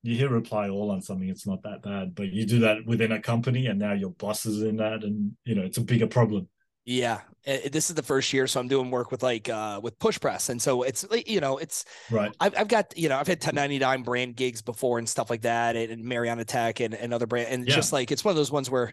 you 0.02 0.16
hear 0.16 0.28
reply 0.28 0.68
all 0.68 0.90
on 0.90 1.00
something. 1.02 1.28
It's 1.28 1.46
not 1.46 1.62
that 1.62 1.82
bad, 1.82 2.14
but 2.14 2.28
you 2.28 2.44
do 2.46 2.60
that 2.60 2.84
within 2.86 3.12
a 3.12 3.20
company, 3.20 3.66
and 3.66 3.78
now 3.78 3.92
your 3.92 4.10
boss 4.10 4.46
is 4.46 4.62
in 4.62 4.76
that, 4.76 5.04
and 5.04 5.32
you 5.44 5.54
know 5.54 5.62
it's 5.62 5.78
a 5.78 5.82
bigger 5.82 6.06
problem. 6.06 6.48
yeah. 6.84 7.20
This 7.44 7.90
is 7.90 7.96
the 7.96 8.02
first 8.04 8.32
year, 8.32 8.46
so 8.46 8.60
I'm 8.60 8.68
doing 8.68 8.90
work 8.90 9.10
with 9.10 9.22
like 9.22 9.48
uh 9.48 9.80
with 9.82 9.98
PushPress, 9.98 10.48
and 10.48 10.62
so 10.62 10.82
it's 10.82 11.08
like 11.10 11.28
you 11.28 11.40
know 11.40 11.58
it's 11.58 11.84
Right. 12.08 12.32
I've, 12.38 12.54
I've 12.56 12.68
got 12.68 12.96
you 12.96 13.08
know 13.08 13.18
I've 13.18 13.26
had 13.26 13.40
1099 13.40 14.02
brand 14.02 14.36
gigs 14.36 14.62
before 14.62 14.98
and 14.98 15.08
stuff 15.08 15.28
like 15.30 15.42
that, 15.42 15.74
and, 15.76 15.90
and 15.90 16.04
Mariana 16.04 16.44
Tek 16.44 16.80
and, 16.80 16.94
and 16.94 17.12
other 17.12 17.26
brand, 17.26 17.48
and 17.50 17.66
Yeah. 17.66 17.74
just 17.74 17.92
like 17.92 18.12
it's 18.12 18.24
one 18.24 18.30
of 18.30 18.36
those 18.36 18.52
ones 18.52 18.70
where 18.70 18.92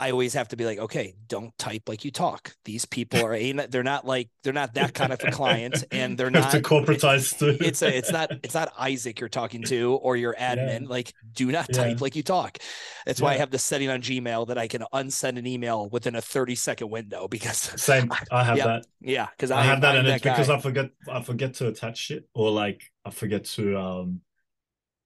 I 0.00 0.10
always 0.12 0.32
have 0.32 0.48
to 0.48 0.56
be 0.56 0.64
like, 0.64 0.78
okay, 0.78 1.14
don't 1.28 1.56
type 1.58 1.82
like 1.86 2.04
you 2.06 2.10
talk. 2.10 2.54
These 2.64 2.86
people 2.86 3.20
are 3.24 3.34
ain't 3.34 3.70
they're 3.70 3.82
not 3.82 4.06
like 4.06 4.30
they're 4.42 4.52
not 4.54 4.74
that 4.74 4.94
kind 4.94 5.12
of 5.12 5.20
a 5.22 5.30
client, 5.30 5.84
and 5.92 6.16
they're 6.16 6.30
not 6.30 6.50
to 6.52 6.60
corporatize 6.60 7.38
too. 7.38 7.56
it's 7.60 7.82
a, 7.82 7.96
it's 7.96 8.10
not 8.10 8.30
it's 8.42 8.54
not 8.54 8.72
Isaac 8.78 9.20
you're 9.20 9.28
talking 9.28 9.62
to 9.64 9.94
or 9.96 10.16
your 10.16 10.34
admin. 10.34 10.88
Like, 10.88 11.12
do 11.34 11.52
not 11.52 11.66
Yeah. 11.68 11.84
type 11.84 12.00
like 12.00 12.16
you 12.16 12.22
talk. 12.22 12.58
That's 13.04 13.20
why 13.20 13.34
I 13.34 13.36
have 13.36 13.50
this 13.50 13.62
setting 13.62 13.90
on 13.90 14.00
Gmail 14.00 14.48
that 14.48 14.56
I 14.58 14.68
can 14.68 14.84
unsend 14.92 15.38
an 15.38 15.46
email 15.46 15.88
within 15.90 16.14
a 16.14 16.22
30 16.22 16.54
second 16.54 16.90
window 16.90 17.28
because 17.28 17.58
Same. 17.80 18.10
I 18.30 18.44
have 18.44 18.56
that. 18.56 18.86
yeah, 19.00 19.28
because 19.36 19.50
I, 19.50 19.62
have 19.62 19.82
that, 19.82 19.96
and 19.96 20.08
it's 20.08 20.22
because. 20.22 20.48
I 20.48 20.58
forget 20.58 20.90
I 21.10 21.22
forget 21.22 21.54
to 21.54 21.68
attach 21.68 22.10
it 22.10 22.26
or 22.34 22.50
like 22.50 22.82
I 23.04 23.10
forget 23.10 23.44
to 23.56 23.78
um 23.78 24.20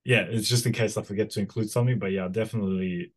yeah, 0.04 0.20
it's 0.28 0.48
just 0.48 0.66
in 0.66 0.72
case 0.72 0.96
I 0.96 1.02
forget 1.02 1.30
to 1.30 1.40
include 1.40 1.70
something. 1.70 1.98
But 1.98 2.12
yeah, 2.12 2.28
definitely 2.28 3.12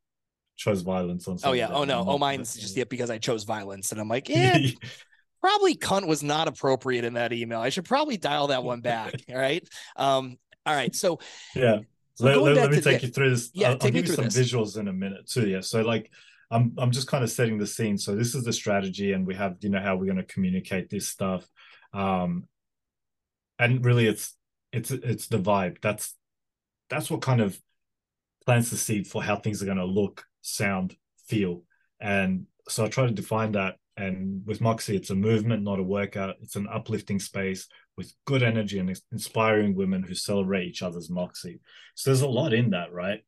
chose 0.57 0.81
violence 0.81 1.27
on 1.27 1.37
Oh 1.43 1.53
yeah. 1.53 1.69
Oh 1.71 1.83
no. 1.85 2.03
Oh 2.05 2.17
mine's 2.17 2.55
just 2.55 2.75
yeah 2.75 2.83
because 2.83 3.09
I 3.09 3.17
chose 3.17 3.43
violence 3.43 3.91
and 3.91 4.01
I'm 4.01 4.09
like, 4.09 4.27
yeah, 4.27 4.57
probably 5.41 5.75
cunt 5.75 6.07
was 6.07 6.23
not 6.23 6.47
appropriate 6.47 7.05
in 7.05 7.13
that 7.13 7.31
email. 7.31 7.59
I 7.59 7.69
should 7.69 7.85
probably 7.85 8.17
dial 8.17 8.47
that 8.47 8.63
one 8.63 8.81
back. 8.81 9.13
all 9.29 9.35
right. 9.37 9.67
Um. 9.95 10.37
All 10.65 10.75
right. 10.75 10.93
So 10.93 11.19
yeah. 11.55 11.79
So 12.15 12.25
let, 12.25 12.41
let, 12.41 12.55
let 12.55 12.69
me 12.71 12.77
to 12.77 12.81
take 12.81 13.01
the- 13.01 13.07
you 13.07 13.13
through 13.13 13.29
this. 13.29 13.51
Yeah, 13.53 13.67
I'll, 13.69 13.77
I'll 13.81 13.91
give 13.91 14.07
you 14.07 14.13
some 14.13 14.25
this. 14.25 14.37
visuals 14.37 14.77
in 14.77 14.87
a 14.87 14.93
minute 14.93 15.27
too. 15.29 15.47
Yeah. 15.47 15.61
So 15.61 15.81
like 15.81 16.11
I'm 16.49 16.73
I'm 16.77 16.91
just 16.91 17.07
kind 17.07 17.23
of 17.23 17.29
setting 17.29 17.57
the 17.57 17.67
scene. 17.67 17.97
So 17.97 18.15
this 18.15 18.35
is 18.35 18.43
the 18.43 18.53
strategy, 18.53 19.13
and 19.13 19.25
we 19.25 19.35
have 19.35 19.57
you 19.61 19.69
know 19.69 19.79
how 19.79 19.95
we're 19.95 20.05
going 20.05 20.17
to 20.17 20.23
communicate 20.23 20.89
this 20.89 21.07
stuff. 21.07 21.47
Um 21.93 22.47
and 23.59 23.83
really 23.85 24.07
it's 24.07 24.33
it's 24.71 24.91
it's 24.91 25.27
the 25.27 25.39
vibe. 25.39 25.81
That's 25.81 26.15
that's 26.89 27.09
what 27.09 27.21
kind 27.21 27.41
of 27.41 27.59
plants 28.45 28.69
the 28.69 28.77
seed 28.77 29.07
for 29.07 29.21
how 29.21 29.35
things 29.35 29.61
are 29.61 29.65
going 29.65 29.77
to 29.77 29.85
look, 29.85 30.25
sound, 30.47 30.95
feel. 31.27 31.63
And 31.99 32.45
so 32.67 32.85
I 32.85 32.89
try 32.89 33.05
to 33.05 33.11
define 33.11 33.53
that. 33.53 33.75
And 33.97 34.43
with 34.45 34.61
Moxie, 34.61 34.95
it's 34.95 35.09
a 35.09 35.15
movement, 35.15 35.63
not 35.63 35.79
a 35.79 35.83
workout. 35.83 36.35
It's 36.41 36.55
an 36.55 36.67
uplifting 36.71 37.19
space 37.19 37.67
with 37.97 38.13
good 38.25 38.43
energy 38.43 38.77
and 38.77 38.95
inspiring 39.11 39.73
women 39.73 40.03
who 40.03 40.13
celebrate 40.13 40.67
each 40.67 40.83
other's 40.83 41.09
Moxie. 41.09 41.59
So 41.95 42.09
there's 42.09 42.21
a 42.21 42.27
lot 42.27 42.53
in 42.53 42.69
that, 42.71 42.93
right? 42.93 43.21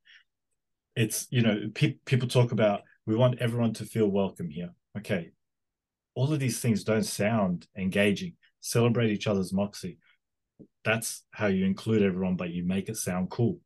It's, 0.95 1.27
you 1.31 1.41
know, 1.41 1.69
pe- 1.73 1.97
people 2.05 2.27
talk 2.27 2.51
about 2.51 2.81
we 3.07 3.15
want 3.15 3.39
everyone 3.39 3.73
to 3.73 3.85
feel 3.85 4.07
welcome 4.07 4.49
here. 4.49 4.69
Okay. 4.97 5.31
All 6.13 6.31
of 6.31 6.39
these 6.39 6.59
things 6.59 6.83
don't 6.83 7.03
sound 7.03 7.67
engaging. 7.75 8.33
Celebrate 8.59 9.09
each 9.09 9.25
other's 9.25 9.53
Moxie. 9.53 9.97
That's 10.83 11.23
how 11.31 11.47
you 11.47 11.65
include 11.65 12.03
everyone, 12.03 12.35
but 12.35 12.51
you 12.51 12.63
make 12.63 12.89
it 12.89 12.97
sound 12.97 13.31
cool, 13.31 13.59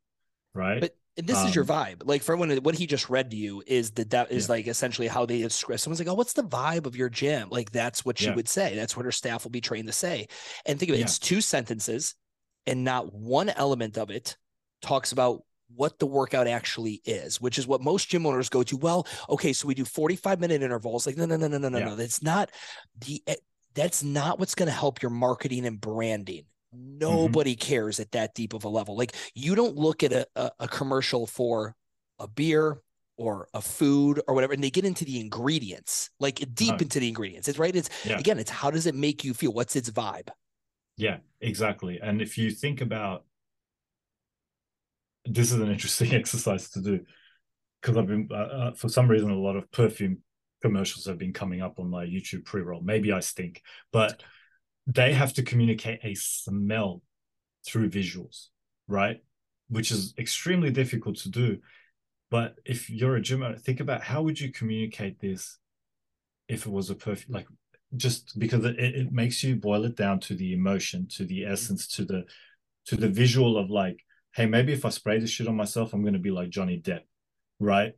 right? 0.54 0.80
But 0.80 0.96
this 1.16 1.44
is 1.44 1.54
your 1.54 1.64
Um, 1.64 1.68
vibe. 1.68 2.02
Like 2.04 2.22
for 2.22 2.36
when 2.36 2.56
what 2.58 2.74
he 2.74 2.86
just 2.86 3.08
read 3.08 3.30
to 3.30 3.36
you 3.36 3.62
is 3.66 3.92
that 3.92 4.10
that 4.10 4.30
is 4.32 4.48
Yeah. 4.48 4.52
like 4.54 4.66
essentially 4.66 5.08
how 5.08 5.26
they 5.26 5.40
describe. 5.42 5.78
Someone's 5.80 6.00
like, 6.00 6.08
"Oh, 6.08 6.14
what's 6.14 6.32
the 6.32 6.42
vibe 6.42 6.86
of 6.86 6.96
your 6.96 7.08
gym?" 7.08 7.48
Like 7.50 7.70
that's 7.70 8.04
what 8.04 8.18
she 8.18 8.26
Yeah. 8.26 8.34
would 8.34 8.48
say. 8.48 8.74
That's 8.74 8.96
what 8.96 9.04
her 9.04 9.12
staff 9.12 9.44
will 9.44 9.50
be 9.52 9.60
trained 9.60 9.86
to 9.86 9.92
say. 9.92 10.26
And 10.66 10.78
think 10.78 10.90
of 10.90 10.96
it, 10.96 10.98
Yeah. 10.98 11.04
it's 11.04 11.18
two 11.18 11.40
sentences, 11.40 12.14
and 12.66 12.82
not 12.84 13.12
one 13.14 13.48
element 13.50 13.96
of 13.98 14.10
it 14.10 14.36
talks 14.82 15.12
about 15.12 15.44
what 15.74 15.98
the 15.98 16.06
workout 16.06 16.46
actually 16.46 17.00
is, 17.04 17.40
which 17.40 17.58
is 17.58 17.66
what 17.66 17.80
most 17.80 18.08
gym 18.08 18.26
owners 18.26 18.48
go 18.48 18.62
to. 18.62 18.76
Well, 18.76 19.06
okay, 19.28 19.52
so 19.52 19.66
we 19.66 19.74
do 19.74 19.84
45 19.84 20.38
minute 20.40 20.62
intervals. 20.62 21.06
Like, 21.06 21.16
no, 21.16 21.26
no, 21.26 21.36
no, 21.36 21.48
no, 21.48 21.58
no, 21.58 21.68
no, 21.68 21.78
no. 21.80 21.96
That's 21.96 22.22
not 22.22 22.50
the 22.98 23.22
eh, 23.26 23.36
that's 23.74 24.02
not 24.02 24.38
what's 24.38 24.54
going 24.54 24.68
to 24.68 24.72
help 24.72 25.02
your 25.02 25.10
marketing 25.10 25.66
and 25.66 25.80
branding. 25.80 26.44
Nobody 26.76 27.54
cares 27.54 28.00
at 28.00 28.12
that 28.12 28.34
deep 28.34 28.54
of 28.54 28.64
a 28.64 28.68
level. 28.68 28.96
Like 28.96 29.14
you 29.34 29.54
don't 29.54 29.76
look 29.76 30.02
at 30.02 30.12
a, 30.12 30.26
a, 30.36 30.50
a 30.60 30.68
commercial 30.68 31.26
for 31.26 31.74
a 32.18 32.28
beer 32.28 32.80
or 33.16 33.48
a 33.54 33.60
food 33.60 34.20
or 34.26 34.34
whatever, 34.34 34.52
and 34.52 34.62
they 34.62 34.70
get 34.70 34.84
into 34.84 35.04
the 35.04 35.20
ingredients, 35.20 36.10
like 36.18 36.42
deep 36.54 36.82
into 36.82 36.98
the 36.98 37.08
ingredients. 37.08 37.48
It's 37.48 37.58
right. 37.58 37.74
It's 37.74 37.88
Yeah. 38.04 38.18
again, 38.18 38.38
it's 38.38 38.50
how 38.50 38.70
does 38.70 38.86
it 38.86 38.94
make 38.94 39.24
you 39.24 39.34
feel? 39.34 39.52
What's 39.52 39.76
its 39.76 39.90
vibe? 39.90 40.28
Yeah, 40.96 41.18
exactly. 41.40 42.00
And 42.00 42.20
if 42.22 42.38
you 42.38 42.50
think 42.50 42.80
about 42.80 43.24
this 45.24 45.52
is 45.52 45.60
an 45.60 45.70
interesting 45.70 46.12
exercise 46.14 46.70
to 46.70 46.80
do 46.80 47.00
because 47.80 47.96
I've 47.96 48.06
been 48.06 48.28
uh, 48.30 48.34
uh, 48.34 48.72
for 48.72 48.88
some 48.88 49.08
reason 49.08 49.30
a 49.30 49.38
lot 49.38 49.56
of 49.56 49.70
perfume 49.70 50.18
commercials 50.62 51.04
have 51.06 51.18
been 51.18 51.32
coming 51.32 51.60
up 51.60 51.78
on 51.78 51.90
my 51.90 52.06
YouTube 52.06 52.44
pre-roll. 52.44 52.80
Maybe 52.80 53.12
I 53.12 53.20
stink, 53.20 53.62
but 53.92 54.22
they 54.86 55.12
have 55.12 55.32
to 55.34 55.42
communicate 55.42 56.00
a 56.02 56.14
smell 56.14 57.02
through 57.66 57.90
visuals, 57.90 58.48
right? 58.88 59.22
Which 59.68 59.90
is 59.90 60.14
extremely 60.18 60.70
difficult 60.70 61.16
to 61.18 61.30
do. 61.30 61.58
But 62.30 62.56
if 62.64 62.90
you're 62.90 63.16
a 63.16 63.20
gym 63.20 63.42
owner, 63.42 63.56
think 63.56 63.80
about 63.80 64.02
how 64.02 64.22
would 64.22 64.40
you 64.40 64.52
communicate 64.52 65.20
this 65.20 65.58
if 66.48 66.66
it 66.66 66.72
was 66.72 66.90
a 66.90 66.94
perfume 66.94 67.34
like 67.34 67.46
just 67.96 68.38
because 68.38 68.64
it, 68.64 68.78
it 68.78 69.12
makes 69.12 69.42
you 69.42 69.56
boil 69.56 69.84
it 69.84 69.96
down 69.96 70.20
to 70.20 70.34
the 70.34 70.52
emotion 70.52 71.06
to 71.08 71.24
the 71.24 71.42
mm-hmm. 71.42 71.52
essence 71.52 71.86
to 71.86 72.04
the 72.04 72.24
to 72.86 72.96
the 72.96 73.08
visual 73.08 73.56
of 73.56 73.70
like 73.70 74.04
hey 74.34 74.46
maybe 74.46 74.72
if 74.72 74.84
i 74.84 74.88
spray 74.88 75.18
this 75.18 75.30
shit 75.30 75.48
on 75.48 75.56
myself 75.56 75.92
i'm 75.92 76.02
going 76.02 76.14
to 76.14 76.18
be 76.18 76.30
like 76.30 76.50
johnny 76.50 76.80
depp 76.80 77.02
right 77.60 77.94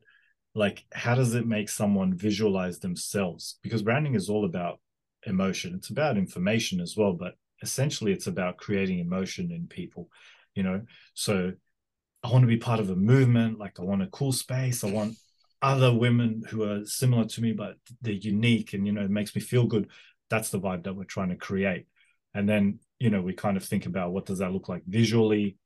like 0.54 0.84
how 0.92 1.14
does 1.14 1.34
it 1.34 1.46
make 1.46 1.68
someone 1.68 2.14
visualize 2.14 2.78
themselves 2.78 3.58
because 3.62 3.82
branding 3.82 4.14
is 4.14 4.28
all 4.28 4.44
about 4.44 4.78
emotion. 5.26 5.74
It's 5.74 5.90
about 5.90 6.16
information 6.16 6.80
as 6.80 6.96
well 6.96 7.12
but 7.12 7.34
essentially 7.62 8.12
it's 8.12 8.26
about 8.26 8.56
creating 8.56 8.98
emotion 8.98 9.50
in 9.50 9.66
people 9.66 10.10
you 10.54 10.62
know? 10.62 10.82
So 11.14 11.52
i 12.22 12.30
want 12.30 12.42
to 12.42 12.48
be 12.48 12.56
part 12.56 12.80
of 12.80 12.90
a 12.90 12.96
movement 12.96 13.58
like 13.58 13.78
i 13.78 13.82
want 13.82 14.02
a 14.02 14.06
cool 14.08 14.32
space 14.32 14.82
i 14.82 14.90
want 14.90 15.14
other 15.62 15.92
women 15.92 16.42
who 16.48 16.62
are 16.62 16.84
similar 16.84 17.24
to 17.24 17.40
me 17.40 17.52
but 17.52 17.76
they're 18.02 18.12
unique 18.12 18.74
and 18.74 18.86
you 18.86 18.92
know 18.92 19.02
it 19.02 19.10
makes 19.10 19.34
me 19.34 19.40
feel 19.40 19.66
good. 19.66 19.88
That's 20.28 20.50
the 20.50 20.60
vibe 20.60 20.84
that 20.84 20.94
we're 20.94 21.04
trying 21.04 21.30
to 21.30 21.36
create. 21.36 21.86
And 22.34 22.48
then 22.48 22.78
you 22.98 23.10
know 23.10 23.22
we 23.22 23.32
kind 23.32 23.56
of 23.56 23.64
think 23.64 23.86
about 23.86 24.12
what 24.12 24.26
does 24.26 24.38
that 24.38 24.52
look 24.52 24.68
like 24.68 24.82
visually? 24.86 25.56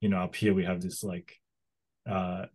You 0.00 0.10
know 0.10 0.18
up 0.18 0.34
here 0.34 0.54
we 0.54 0.64
have 0.64 0.80
this 0.80 1.02
like 1.02 1.40
uh 2.08 2.46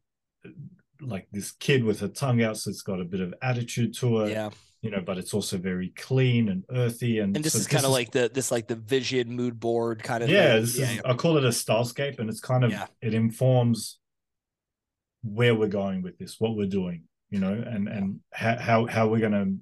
like 1.01 1.27
this 1.31 1.51
kid 1.51 1.83
with 1.83 1.99
her 1.99 2.07
tongue 2.07 2.41
out 2.41 2.57
so 2.57 2.69
it's 2.69 2.81
got 2.81 3.01
a 3.01 3.05
bit 3.05 3.21
of 3.21 3.33
attitude 3.41 3.93
to 3.95 4.21
it. 4.21 4.31
Yeah. 4.31 4.51
You 4.83 4.91
know 4.91 5.01
but 5.01 5.17
it's 5.17 5.33
also 5.33 5.57
very 5.57 5.89
clean 5.95 6.49
and 6.49 6.63
earthy 6.69 7.19
and 7.19 7.35
And 7.35 7.43
this 7.43 7.53
so 7.53 7.59
is 7.59 7.67
kind 7.67 7.85
of 7.85 7.91
like 7.91 8.11
the 8.11 8.29
this 8.31 8.51
like 8.51 8.67
the 8.67 8.75
vision 8.75 9.31
mood 9.35 9.59
board 9.59 10.03
kind 10.03 10.21
of 10.23 10.29
yeah 10.29 10.51
thing. 10.53 10.61
this 10.61 10.77
yeah, 10.77 10.91
is 10.91 11.01
i 11.05 11.13
call 11.13 11.37
it 11.37 11.45
a 11.45 11.49
stylescape 11.49 12.19
and 12.19 12.29
it's 12.29 12.41
kind 12.41 12.63
of 12.63 12.71
Yeah. 12.71 12.85
it 13.01 13.13
informs 13.15 13.97
where 15.23 15.55
we're 15.55 15.67
going 15.69 16.01
with 16.03 16.17
this 16.19 16.39
what 16.39 16.55
we're 16.55 16.67
doing 16.67 17.03
you 17.31 17.39
know 17.39 17.53
and 17.53 17.87
and 17.87 18.19
how 18.33 18.57
how, 18.59 18.85
how 18.85 19.07
we're 19.07 19.19
going 19.27 19.31
to 19.31 19.55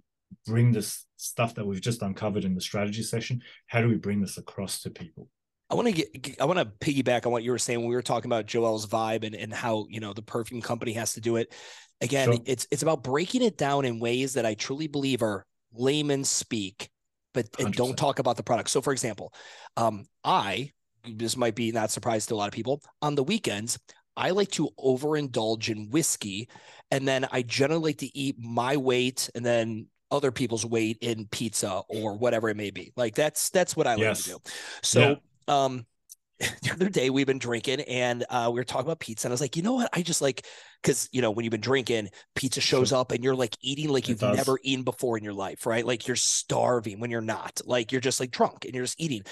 bring 0.52 0.72
this 0.72 1.06
stuff 1.18 1.54
that 1.56 1.66
we've 1.68 1.82
just 1.82 2.02
uncovered 2.02 2.44
in 2.44 2.56
the 2.56 2.62
strategy 2.62 3.04
session 3.04 3.42
how 3.68 3.80
do 3.82 3.88
we 3.88 3.96
bring 3.96 4.22
this 4.22 4.38
across 4.40 4.82
to 4.82 4.90
people 4.90 5.30
I 5.72 5.76
want 5.76 5.88
to 5.88 5.94
get, 5.94 6.42
I 6.42 6.46
want 6.46 6.60
to 6.60 6.66
piggyback 6.66 7.26
on 7.26 7.32
what 7.32 7.44
you 7.44 7.52
were 7.52 7.58
saying 7.58 7.80
when 7.80 7.88
we 7.88 7.96
were 7.96 8.02
talking 8.02 8.30
about 8.30 8.46
Joelle's 8.46 8.86
vibe 8.86 9.24
and, 9.24 9.34
and 9.34 9.54
how, 9.54 9.88
you 9.90 10.02
know, 10.02 10.12
the 10.14 10.22
perfume 10.22 10.62
company 10.62 10.92
has 10.94 11.14
to 11.14 11.22
do 11.22 11.38
it. 11.38 11.54
Again, 12.02 12.34
Sure. 12.34 12.40
it's, 12.46 12.68
it's 12.72 12.84
about 12.84 13.04
breaking 13.04 13.42
it 13.42 13.58
down 13.58 13.86
in 13.86 14.00
ways 14.00 14.34
that 14.34 14.46
I 14.46 14.54
truly 14.54 14.88
believe 14.88 15.22
are 15.22 15.46
layman 15.74 16.26
speak, 16.26 16.90
but 17.34 17.48
and 17.58 17.74
don't 17.74 17.98
talk 17.98 18.20
about 18.20 18.36
the 18.36 18.44
product. 18.44 18.70
So 18.70 18.82
for 18.82 18.92
example, 18.92 19.34
um, 19.78 20.06
I, 20.26 20.72
this 21.08 21.38
might 21.38 21.56
be 21.56 21.72
not 21.72 21.90
surprise 21.90 22.26
to 22.26 22.34
a 22.34 22.36
lot 22.36 22.48
of 22.48 22.54
people 22.54 22.82
on 23.02 23.16
the 23.16 23.24
weekends, 23.24 23.80
I 24.18 24.32
like 24.32 24.52
to 24.52 24.70
overindulge 24.78 25.70
in 25.70 25.90
whiskey. 25.90 26.50
And 26.92 27.08
then 27.08 27.26
I 27.32 27.44
generally 27.44 27.92
like 27.92 27.98
to 28.00 28.18
eat 28.18 28.36
my 28.38 28.76
weight 28.76 29.30
and 29.34 29.46
then 29.46 29.88
other 30.12 30.32
people's 30.32 30.66
weight 30.66 30.98
in 31.00 31.28
pizza 31.32 31.82
or 31.88 32.18
whatever 32.18 32.50
it 32.50 32.58
may 32.58 32.72
be. 32.72 32.92
Like 32.98 33.16
that's, 33.16 33.50
that's 33.50 33.78
what 33.78 33.88
I 33.88 33.94
like 33.94 34.02
Yes. 34.02 34.24
to 34.24 34.30
do. 34.32 34.38
So, 34.84 35.18
um 35.52 35.86
the 36.40 36.72
other 36.72 36.90
day 36.90 37.12
we've 37.12 37.28
been 37.28 37.38
drinking 37.38 37.82
and 37.82 38.26
uh 38.30 38.50
we 38.52 38.60
were 38.60 38.64
talking 38.64 38.88
about 38.88 39.00
pizza 39.00 39.28
and 39.28 39.32
I 39.32 39.36
was 39.36 39.42
like, 39.42 39.56
you 39.56 39.62
know 39.62 39.74
what? 39.76 39.90
I 39.94 40.02
just 40.02 40.22
like 40.22 40.46
because 40.82 41.08
you 41.12 41.22
know 41.22 41.30
when 41.32 41.44
you've 41.46 41.52
been 41.52 41.62
drinking, 41.62 42.10
pizza 42.36 42.62
shows 42.62 42.92
up 42.92 43.12
and 43.12 43.24
you're 43.24 43.36
like 43.36 43.56
eating 43.62 43.90
like 43.90 44.10
you've 44.10 44.24
never 44.24 44.58
eaten 44.64 44.84
before 44.84 45.18
in 45.18 45.24
your 45.24 45.34
life, 45.34 45.66
right? 45.68 45.86
Like 45.86 46.08
you're 46.08 46.16
starving 46.16 47.00
when 47.00 47.12
you're 47.12 47.22
not. 47.22 47.62
Like 47.66 47.92
you're 47.92 48.02
just 48.02 48.20
like 48.20 48.32
drunk 48.32 48.66
and 48.66 48.74
you're 48.74 48.86
just 48.86 49.00
eating. 49.00 49.24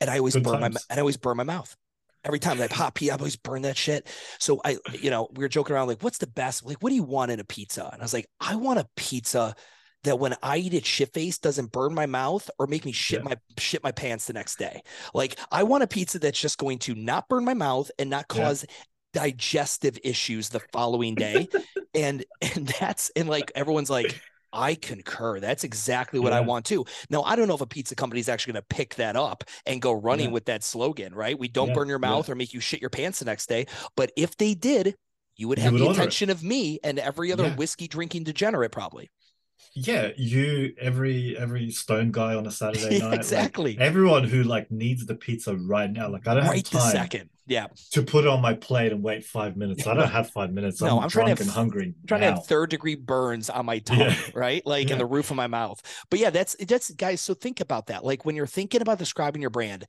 And 0.00 0.10
I 0.10 0.18
always 0.18 0.34
Good 0.34 0.42
burn 0.42 0.60
my 0.60 0.68
times. 0.68 0.86
and 0.90 0.98
I 0.98 1.00
always 1.00 1.16
burn 1.16 1.36
my 1.36 1.44
mouth. 1.44 1.74
Every 2.24 2.38
time 2.38 2.60
I 2.60 2.66
pop 2.68 2.94
pee, 2.94 3.10
I 3.10 3.16
always 3.16 3.36
burn 3.36 3.62
that 3.62 3.76
shit. 3.76 4.06
So 4.38 4.60
I, 4.64 4.78
you 4.92 5.08
know, 5.10 5.28
we 5.32 5.44
were 5.44 5.48
joking 5.48 5.74
around 5.74 5.88
like, 5.88 6.02
what's 6.02 6.18
the 6.18 6.26
best? 6.26 6.64
Like, 6.66 6.82
what 6.82 6.90
do 6.90 6.96
you 6.96 7.02
want 7.04 7.30
in 7.30 7.40
a 7.40 7.44
pizza? 7.44 7.88
And 7.90 8.02
I 8.02 8.04
was 8.04 8.12
like, 8.12 8.26
I 8.40 8.56
want 8.56 8.80
a 8.80 8.88
pizza 8.96 9.54
that 10.04 10.18
when 10.18 10.34
I 10.42 10.58
eat 10.58 10.74
it 10.74 10.86
shit 10.86 11.12
face 11.12 11.38
doesn't 11.38 11.72
burn 11.72 11.92
my 11.94 12.06
mouth 12.06 12.48
or 12.58 12.66
make 12.66 12.84
me 12.84 12.92
shit 12.92 13.20
Yeah. 13.20 13.24
my 13.30 13.36
shit 13.58 13.82
my 13.82 13.92
pants 13.92 14.26
the 14.26 14.32
next 14.32 14.58
day. 14.58 14.82
Like 15.14 15.38
I 15.50 15.64
want 15.64 15.82
a 15.82 15.86
pizza 15.88 16.18
that's 16.18 16.38
just 16.40 16.58
going 16.58 16.78
to 16.80 16.94
not 16.94 17.28
burn 17.28 17.44
my 17.44 17.54
mouth 17.54 17.90
and 17.98 18.08
not 18.10 18.26
Yeah. 18.32 18.42
cause 18.44 18.64
digestive 19.12 19.98
issues 20.04 20.48
the 20.50 20.60
following 20.72 21.14
day. 21.14 21.48
and 21.94 22.24
and 22.42 22.68
that's 22.80 23.10
and 23.16 23.28
like 23.28 23.50
everyone's 23.54 23.90
like, 23.90 24.20
I 24.52 24.76
concur. 24.76 25.40
That's 25.40 25.64
exactly 25.64 26.20
what 26.20 26.32
I 26.32 26.40
want 26.40 26.64
too. 26.64 26.84
Now 27.10 27.22
I 27.22 27.36
don't 27.36 27.48
know 27.48 27.54
if 27.54 27.60
a 27.60 27.66
pizza 27.66 27.94
company 27.94 28.20
is 28.20 28.28
actually 28.28 28.54
going 28.54 28.62
to 28.68 28.74
pick 28.76 28.94
that 28.96 29.16
up 29.16 29.44
and 29.66 29.82
go 29.82 29.92
running 29.92 30.26
Yeah. 30.26 30.32
with 30.32 30.44
that 30.46 30.62
slogan, 30.62 31.14
right? 31.14 31.38
We 31.38 31.48
don't 31.48 31.68
Yeah, 31.68 31.74
burn 31.74 31.88
your 31.88 31.98
yeah. 32.02 32.08
mouth 32.08 32.28
or 32.28 32.34
make 32.34 32.54
you 32.54 32.60
shit 32.60 32.80
your 32.80 32.90
pants 32.90 33.18
the 33.18 33.24
next 33.24 33.48
day. 33.48 33.66
But 33.96 34.12
if 34.16 34.36
they 34.36 34.54
did, 34.54 34.94
you 35.36 35.48
would 35.48 35.58
You 35.58 35.64
have 35.64 35.72
would 35.72 35.82
the 35.82 35.86
order 35.86 35.98
it. 35.98 36.02
attention 36.02 36.30
of 36.30 36.42
me 36.42 36.78
and 36.82 36.98
every 36.98 37.32
other 37.32 37.44
Yeah. 37.48 37.56
whiskey 37.56 37.88
drinking 37.88 38.24
degenerate, 38.24 38.72
probably. 38.72 39.10
Yeah 39.74 40.10
you 40.16 40.72
every 40.80 41.36
every 41.38 41.70
stone 41.70 42.10
guy 42.10 42.34
on 42.34 42.46
a 42.46 42.50
saturday 42.50 42.98
night 43.00 43.08
like, 43.10 43.18
exactly. 43.18 43.76
everyone 43.78 44.24
who 44.24 44.42
like 44.42 44.70
needs 44.70 45.04
the 45.06 45.14
pizza 45.14 45.56
right 45.56 45.90
now 45.90 46.08
like 46.08 46.26
i 46.28 46.34
don't 46.34 46.46
right 46.46 46.66
have 46.68 46.82
time 46.82 46.90
second. 46.92 47.30
Yeah. 47.46 47.66
to 47.92 48.02
put 48.02 48.24
it 48.24 48.28
on 48.28 48.42
my 48.42 48.54
plate 48.54 48.92
and 48.92 49.02
wait 49.02 49.24
five 49.24 49.56
minutes 49.56 49.86
i 49.86 49.94
don't 49.94 50.10
have 50.10 50.30
five 50.30 50.52
minutes 50.52 50.80
No, 50.80 50.98
i'm, 50.98 51.04
I'm 51.04 51.08
trying 51.10 51.26
to 51.28 51.34
drunk 51.34 51.38
have- 51.38 51.46
and 51.46 51.50
hungry 51.50 51.84
I'm 52.00 52.06
trying 52.06 52.20
now. 52.22 52.30
to 52.30 52.34
have 52.36 52.46
third 52.46 52.70
degree 52.70 52.94
burns 52.94 53.48
on 53.50 53.66
my 53.66 53.78
tongue, 53.78 53.98
Yeah. 54.00 54.16
right? 54.34 54.64
Like 54.66 54.90
in 54.90 54.98
the 54.98 55.06
roof 55.06 55.30
of 55.30 55.36
my 55.36 55.46
mouth. 55.46 55.80
But 56.10 56.18
yeah, 56.18 56.30
that's 56.30 56.56
that's 56.66 56.90
guys. 56.90 57.20
So 57.20 57.34
think 57.34 57.60
about 57.60 57.86
that. 57.86 58.04
Like 58.04 58.24
when 58.24 58.36
you're 58.36 58.46
thinking 58.46 58.82
about 58.82 58.98
describing 58.98 59.40
your 59.40 59.50
brand, 59.50 59.86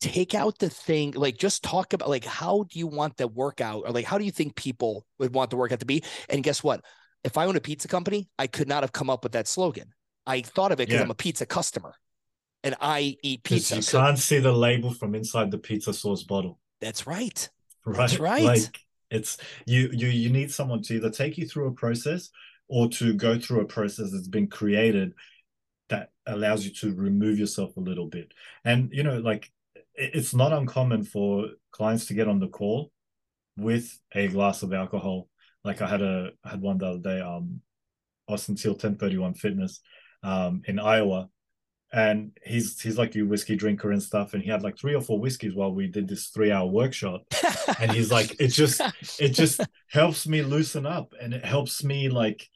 take 0.00 0.34
out 0.34 0.58
the 0.58 0.68
thing, 0.68 1.12
like 1.12 1.38
just 1.38 1.62
talk 1.62 1.92
about 1.92 2.08
like 2.08 2.24
how 2.24 2.64
do 2.70 2.78
you 2.78 2.86
want 2.88 3.16
the 3.16 3.28
workout 3.28 3.84
or 3.86 3.90
like 3.92 4.04
how 4.04 4.18
do 4.18 4.24
you 4.24 4.30
think 4.32 4.56
people 4.56 5.06
would 5.18 5.32
want 5.34 5.50
the 5.50 5.56
workout 5.56 5.80
to 5.80 5.86
be? 5.86 6.02
And 6.28 6.42
guess 6.42 6.62
what? 6.62 6.84
If 7.24 7.36
I 7.36 7.46
own 7.46 7.56
a 7.56 7.60
pizza 7.60 7.88
company, 7.88 8.28
I 8.38 8.46
could 8.46 8.68
not 8.68 8.82
have 8.82 8.92
come 8.92 9.10
up 9.10 9.22
with 9.24 9.32
that 9.32 9.48
slogan. 9.48 9.92
I 10.26 10.40
thought 10.42 10.72
of 10.72 10.80
it 10.80 10.88
because 10.88 11.00
Yeah. 11.00 11.04
I'm 11.04 11.10
a 11.10 11.14
pizza 11.14 11.46
customer 11.46 11.94
and 12.62 12.74
I 12.80 13.16
eat 13.22 13.42
pizza. 13.44 13.76
you 13.76 13.82
So 13.82 13.98
can't 13.98 14.18
see 14.18 14.38
the 14.38 14.52
label 14.52 14.92
from 14.92 15.14
inside 15.14 15.50
the 15.50 15.58
pizza 15.58 15.92
sauce 15.92 16.22
bottle 16.22 16.58
that's 16.80 17.06
right. 17.06 17.48
right 17.84 17.96
That's 17.96 18.18
right. 18.18 18.42
like 18.42 18.80
it's 19.10 19.38
you 19.66 19.88
you 19.92 20.08
you 20.08 20.30
need 20.30 20.52
someone 20.52 20.82
to 20.82 20.94
either 20.96 21.10
take 21.10 21.38
you 21.38 21.46
through 21.46 21.68
a 21.68 21.72
process 21.72 22.30
or 22.68 22.88
to 22.88 23.14
go 23.14 23.38
through 23.38 23.60
a 23.60 23.64
process 23.66 24.10
that's 24.10 24.28
been 24.28 24.48
created 24.48 25.12
that 25.88 26.10
allows 26.26 26.64
you 26.64 26.72
to 26.72 26.94
remove 26.94 27.38
yourself 27.38 27.76
a 27.76 27.80
little 27.80 28.06
bit 28.06 28.32
and 28.64 28.90
you 28.92 29.02
know 29.02 29.18
like 29.18 29.50
it's 29.94 30.34
not 30.34 30.52
uncommon 30.52 31.04
for 31.04 31.48
clients 31.72 32.06
to 32.06 32.14
get 32.14 32.28
on 32.28 32.40
the 32.40 32.48
call 32.48 32.92
with 33.56 33.98
a 34.14 34.28
glass 34.28 34.62
of 34.62 34.72
alcohol 34.74 35.28
like 35.66 35.82
i 35.82 35.86
had 35.86 36.00
a 36.00 36.30
I 36.44 36.50
had 36.50 36.62
one 36.62 36.78
the 36.78 36.86
other 36.86 36.98
day 36.98 37.20
um 37.20 37.60
austin 38.28 38.56
Seal 38.56 38.72
1031 38.72 39.34
fitness 39.34 39.80
um 40.22 40.62
in 40.66 40.78
iowa. 40.78 41.28
And 41.92 42.32
he's 42.44 42.80
he's 42.80 42.98
like 42.98 43.14
a 43.14 43.22
whiskey 43.22 43.54
drinker 43.54 43.92
and 43.92 44.02
stuff. 44.02 44.34
And 44.34 44.42
he 44.42 44.50
had 44.50 44.62
like 44.62 44.76
three 44.76 44.94
or 44.94 45.00
four 45.00 45.20
whiskeys 45.20 45.54
while 45.54 45.72
we 45.72 45.86
did 45.86 46.08
this 46.08 46.26
three 46.26 46.50
hour 46.50 46.66
workshop. 46.66 47.22
And 47.80 47.92
he's 47.92 48.10
like 48.10 48.38
it 48.40 48.48
just 48.48 48.82
it 49.20 49.28
just 49.28 49.60
helps 49.88 50.26
me 50.26 50.42
loosen 50.42 50.84
up. 50.84 51.14
And 51.20 51.32
it 51.32 51.44
helps 51.44 51.84
me 51.84 52.08
like 52.08 52.48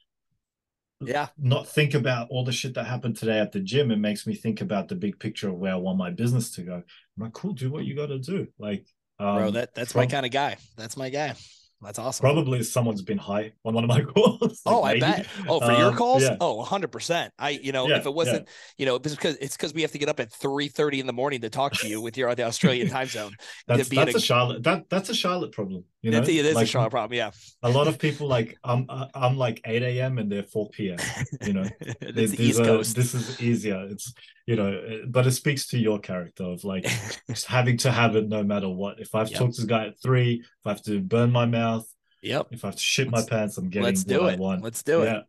yeah. 0.99 1.29
not 1.37 1.67
think 1.67 1.93
about 1.93 2.27
all 2.29 2.43
the 2.43 2.51
shit 2.51 2.73
that 2.75 2.83
happened 2.83 3.15
today 3.15 3.39
at 3.39 3.53
the 3.53 3.61
gym. 3.61 3.89
It 3.89 3.99
makes 3.99 4.27
me 4.27 4.35
think 4.35 4.59
about 4.59 4.89
the 4.89 4.95
big 4.95 5.17
picture 5.17 5.49
of 5.49 5.55
where 5.55 5.73
i 5.73 5.77
want 5.77 5.97
my 5.97 6.11
business 6.11 6.51
to 6.55 6.63
go. 6.63 6.75
I'm 6.75 6.83
like 7.23 7.33
cool 7.33 7.53
do 7.53 7.71
what 7.71 7.85
you 7.85 7.95
got 7.95 8.07
to 8.07 8.19
do. 8.19 8.47
Like 8.59 8.85
um, 9.17 9.37
Bro, 9.37 9.51
that 9.51 9.73
that's 9.73 9.95
my 9.95 10.07
kind 10.07 10.25
of 10.25 10.31
guy. 10.33 10.57
That's 10.75 10.97
my 10.97 11.09
guy. 11.09 11.35
That's 11.81 11.97
awesome. 11.99 12.23
probably 12.23 12.61
someone's 12.63 13.01
been 13.01 13.17
high 13.17 13.53
on 13.65 13.73
one 13.73 13.83
of 13.83 13.87
my 13.89 14.01
calls 14.13 14.61
Oh, 14.65 14.81
like, 14.81 14.97
I 14.97 14.99
bet. 14.99 15.27
Oh, 15.47 15.59
for 15.59 15.71
your 15.71 15.89
Um, 15.89 15.95
calls? 15.97 16.21
yeah. 16.23 16.37
Oh, 16.39 16.59
100%. 16.59 17.31
I, 17.39 17.49
you 17.51 17.71
know, 17.71 17.87
Yeah, 17.87 17.97
if 17.97 18.05
it 18.05 18.13
wasn't, 18.13 18.47
you 18.77 18.85
know, 18.85 18.95
it's 18.95 19.15
because 19.15 19.35
it's 19.37 19.57
because 19.57 19.73
we 19.73 19.81
have 19.81 19.91
to 19.91 19.97
get 19.97 20.09
up 20.09 20.19
at 20.19 20.31
3:30 20.31 20.99
in 20.99 21.07
the 21.07 21.13
morning 21.13 21.41
to 21.41 21.49
talk 21.49 21.73
to 21.75 21.87
you 21.87 21.99
with 21.99 22.17
your 22.17 22.33
the 22.35 22.43
Australian 22.43 22.87
time 22.87 23.07
zone. 23.07 23.35
that's 23.67 23.89
that's 23.89 24.15
a- 24.15 24.17
a 24.17 24.21
charlotte 24.21 24.63
that 24.63 24.89
that's 24.89 25.09
a 25.09 25.15
charlotte 25.15 25.51
problem 25.51 25.83
You 26.01 26.09
know, 26.09 26.17
That's, 26.17 26.29
it 26.29 26.45
is 26.47 26.55
like, 26.55 26.63
a 26.63 26.67
Charlotte 26.67 26.89
problem. 26.89 27.15
Yeah. 27.15 27.29
a 27.61 27.69
lot 27.69 27.87
of 27.87 27.99
people 28.05 28.27
like 28.27 28.57
I'm 28.63 28.87
I'm 29.13 29.37
like 29.37 29.61
8 29.63 29.83
a.m. 29.83 30.17
and 30.17 30.31
they're 30.31 30.41
4 30.41 30.69
p.m. 30.69 30.97
You 31.45 31.53
know, 31.53 31.63
That's 32.01 32.31
the 32.31 32.37
East 32.43 32.59
are- 32.59 32.65
Coast. 32.65 32.95
This 32.95 33.13
is 33.13 33.39
easier. 33.39 33.85
It's 33.89 34.11
you 34.47 34.55
know, 34.55 35.01
but 35.07 35.27
it 35.27 35.31
speaks 35.31 35.67
to 35.67 35.77
your 35.77 35.99
character 35.99 36.43
of 36.45 36.63
like 36.63 36.85
just 37.29 37.45
having 37.45 37.77
to 37.77 37.91
have 37.91 38.15
it 38.15 38.27
no 38.27 38.43
matter 38.43 38.67
what. 38.67 38.99
If 38.99 39.13
I 39.13 39.19
have 39.19 39.27
to 39.27 39.33
Yep. 39.33 39.39
talk 39.39 39.51
to 39.53 39.61
this 39.61 39.65
guy 39.65 39.85
at 39.87 40.01
three, 40.01 40.41
if 40.41 40.65
I 40.65 40.69
have 40.69 40.83
to 40.85 40.99
burn 41.01 41.31
my 41.31 41.45
mouth, 41.45 41.85
yep. 42.23 42.47
if 42.51 42.65
I 42.65 42.69
have 42.69 42.75
to 42.75 42.81
shit 42.81 43.11
my 43.11 43.19
Let's- 43.19 43.29
pants, 43.29 43.57
I'm 43.59 43.69
getting 43.69 43.85
Let's 43.85 44.03
what 44.05 44.07
do 44.09 44.21
I 44.25 44.33
it. 44.33 44.39
want. 44.39 44.63
Let's 44.63 44.81
do 44.81 45.03
it. 45.03 45.05
yeah. 45.05 45.21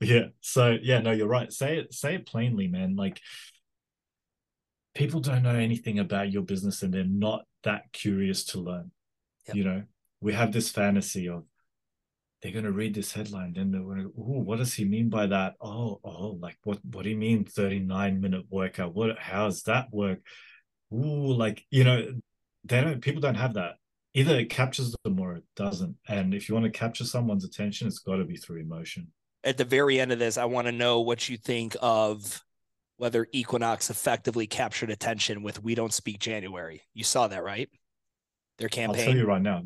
Yeah. 0.00 0.24
So 0.40 0.76
yeah, 0.82 0.98
no, 1.00 1.12
you're 1.12 1.28
right. 1.28 1.52
Say 1.52 1.78
it, 1.78 1.94
say 1.94 2.16
it 2.16 2.26
plainly, 2.26 2.66
man. 2.66 2.96
Like 2.96 3.20
people 4.94 5.20
don't 5.20 5.42
know 5.42 5.54
anything 5.54 5.98
about 6.00 6.32
your 6.32 6.42
business 6.42 6.82
and 6.82 6.92
they're 6.92 7.04
not 7.04 7.44
that 7.64 7.92
curious 7.92 8.44
to 8.46 8.58
learn. 8.58 8.90
Yep. 9.46 9.56
You 9.56 9.64
know, 9.64 9.82
we 10.26 10.32
have 10.32 10.50
this 10.50 10.70
fantasy 10.70 11.28
of 11.28 11.44
they're 12.42 12.50
gonna 12.50 12.72
read 12.72 12.94
this 12.94 13.12
headline, 13.12 13.52
then 13.52 13.70
they're 13.70 13.80
gonna, 13.80 14.08
oh, 14.08 14.42
what 14.42 14.58
does 14.58 14.74
he 14.74 14.84
mean 14.84 15.08
by 15.08 15.26
that? 15.28 15.54
Oh, 15.60 16.00
oh, 16.02 16.36
like 16.40 16.56
what 16.64 16.80
what 16.84 17.04
do 17.04 17.10
you 17.10 17.16
mean 17.16 17.44
39 17.44 18.20
minute 18.20 18.44
workout? 18.50 18.92
What 18.92 19.18
how's 19.20 19.62
that 19.62 19.86
work? 19.92 20.18
Ooh, 20.92 21.32
like 21.32 21.64
you 21.70 21.84
know, 21.84 22.12
they 22.64 22.80
don't 22.80 23.00
people 23.00 23.20
don't 23.20 23.36
have 23.36 23.54
that. 23.54 23.74
Either 24.14 24.36
it 24.36 24.50
captures 24.50 24.96
them 25.04 25.20
or 25.20 25.36
it 25.36 25.44
doesn't. 25.54 25.94
And 26.08 26.34
if 26.34 26.48
you 26.48 26.56
want 26.56 26.64
to 26.64 26.76
capture 26.76 27.04
someone's 27.04 27.44
attention, 27.44 27.86
it's 27.86 28.00
got 28.00 28.16
to 28.16 28.24
be 28.24 28.36
through 28.36 28.60
emotion. 28.60 29.12
At 29.44 29.58
the 29.58 29.64
very 29.64 30.00
end 30.00 30.10
of 30.10 30.18
this, 30.18 30.38
I 30.38 30.46
want 30.46 30.66
to 30.66 30.72
know 30.72 31.02
what 31.02 31.28
you 31.28 31.36
think 31.36 31.76
of 31.80 32.42
whether 32.96 33.28
Equinox 33.30 33.90
effectively 33.90 34.48
captured 34.48 34.90
attention 34.90 35.44
with 35.44 35.62
"We 35.62 35.76
Don't 35.76 35.92
Speak 35.92 36.18
January." 36.18 36.82
You 36.94 37.04
saw 37.04 37.28
that, 37.28 37.44
right? 37.44 37.70
Their 38.58 38.68
campaign 38.68 39.00
I'll 39.00 39.06
tell 39.06 39.16
you 39.16 39.26
right 39.26 39.42
now, 39.42 39.62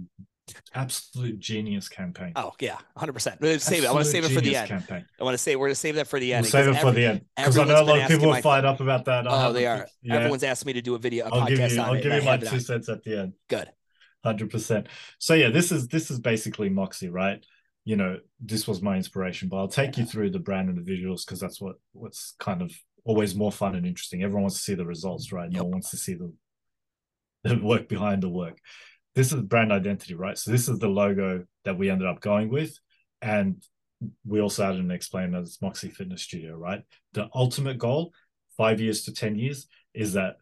absolute 0.74 1.38
genius 1.38 1.88
campaign. 1.88 2.32
Oh 2.36 2.52
yeah, 2.60 2.76
hundred 2.96 3.12
percent. 3.14 3.40
Save 3.60 3.84
it. 3.84 3.88
I 3.88 3.92
want 3.92 4.04
to 4.04 4.10
save 4.10 4.24
it 4.24 4.30
for 4.32 4.40
the 4.40 4.56
end. 4.56 4.68
Campaign. 4.68 5.04
I 5.20 5.24
want 5.24 5.34
to 5.34 5.38
say 5.38 5.56
we're 5.56 5.66
going 5.66 5.72
to 5.72 5.80
save 5.80 5.94
that 5.96 6.06
for 6.06 6.18
the 6.20 6.32
end. 6.34 6.44
We'll 6.44 6.50
save 6.50 6.66
it 6.66 6.70
because 6.70 6.82
for 6.82 6.88
every- 6.88 7.02
the 7.02 7.08
end 7.08 7.24
because 7.36 7.58
I 7.58 7.64
know 7.64 7.82
a 7.82 7.84
lot 7.84 7.98
of 8.00 8.08
people 8.08 8.28
my- 8.30 8.40
fired 8.40 8.64
up 8.64 8.80
about 8.80 9.04
that. 9.06 9.26
I 9.26 9.30
Oh, 9.30 9.38
haven't- 9.38 9.54
they 9.54 9.66
are. 9.66 9.86
Yeah, 10.02 10.14
Everyone's 10.16 10.44
asked 10.44 10.66
me 10.66 10.72
to 10.74 10.82
do 10.82 10.94
a 10.94 10.98
video, 10.98 11.26
a 11.26 11.30
I'll 11.30 11.46
give 11.46 11.58
podcast 11.58 11.74
you. 11.74 11.80
I'll 11.82 11.94
give 11.94 12.12
you 12.12 12.22
my 12.22 12.36
two 12.36 12.48
on. 12.48 12.60
cents 12.60 12.88
at 12.88 13.02
the 13.04 13.20
end. 13.20 13.32
Good. 13.48 13.70
Hundred 14.24 14.50
percent. 14.50 14.86
So 15.18 15.34
yeah, 15.34 15.48
this 15.50 15.72
is 15.72 15.88
this 15.88 16.10
is 16.10 16.18
basically 16.20 16.68
Moxie, 16.68 17.08
right? 17.08 17.44
You 17.86 17.96
know, 17.96 18.18
this 18.38 18.68
was 18.68 18.82
my 18.82 18.96
inspiration, 18.96 19.48
but 19.48 19.56
I'll 19.56 19.68
take 19.68 19.96
you 19.96 20.04
through 20.04 20.30
the 20.30 20.38
brand 20.38 20.68
and 20.68 20.76
the 20.76 20.82
visuals 20.92 21.24
because 21.24 21.40
that's 21.40 21.60
what 21.60 21.76
what's 21.92 22.34
kind 22.38 22.60
of 22.60 22.70
always 23.04 23.34
more 23.34 23.50
fun 23.50 23.74
and 23.74 23.86
interesting. 23.86 24.22
Everyone 24.22 24.42
wants 24.42 24.56
to 24.56 24.62
see 24.62 24.74
the 24.74 24.84
results, 24.84 25.32
right? 25.32 25.50
No 25.50 25.62
one 25.62 25.72
wants 25.72 25.90
to 25.90 25.96
see 25.96 26.12
the 26.14 26.30
the 27.44 27.56
work 27.56 27.88
behind 27.88 28.22
the 28.22 28.28
work. 28.28 28.58
This 29.14 29.32
is 29.32 29.42
brand 29.42 29.72
identity, 29.72 30.14
right? 30.14 30.38
So 30.38 30.50
this 30.50 30.68
is 30.68 30.78
the 30.78 30.88
logo 30.88 31.44
that 31.64 31.78
we 31.78 31.90
ended 31.90 32.06
up 32.06 32.20
going 32.20 32.48
with, 32.48 32.78
and 33.20 33.62
we 34.26 34.40
also 34.40 34.64
added 34.64 34.80
an 34.80 34.90
explained 34.90 35.34
that 35.34 35.40
it's 35.40 35.60
Moxie 35.60 35.90
Fitness 35.90 36.22
Studio, 36.22 36.56
right? 36.56 36.82
The 37.12 37.28
ultimate 37.34 37.78
goal, 37.78 38.12
five 38.56 38.80
years 38.80 39.02
to 39.04 39.12
ten 39.12 39.36
years, 39.36 39.66
is 39.94 40.12
that 40.14 40.36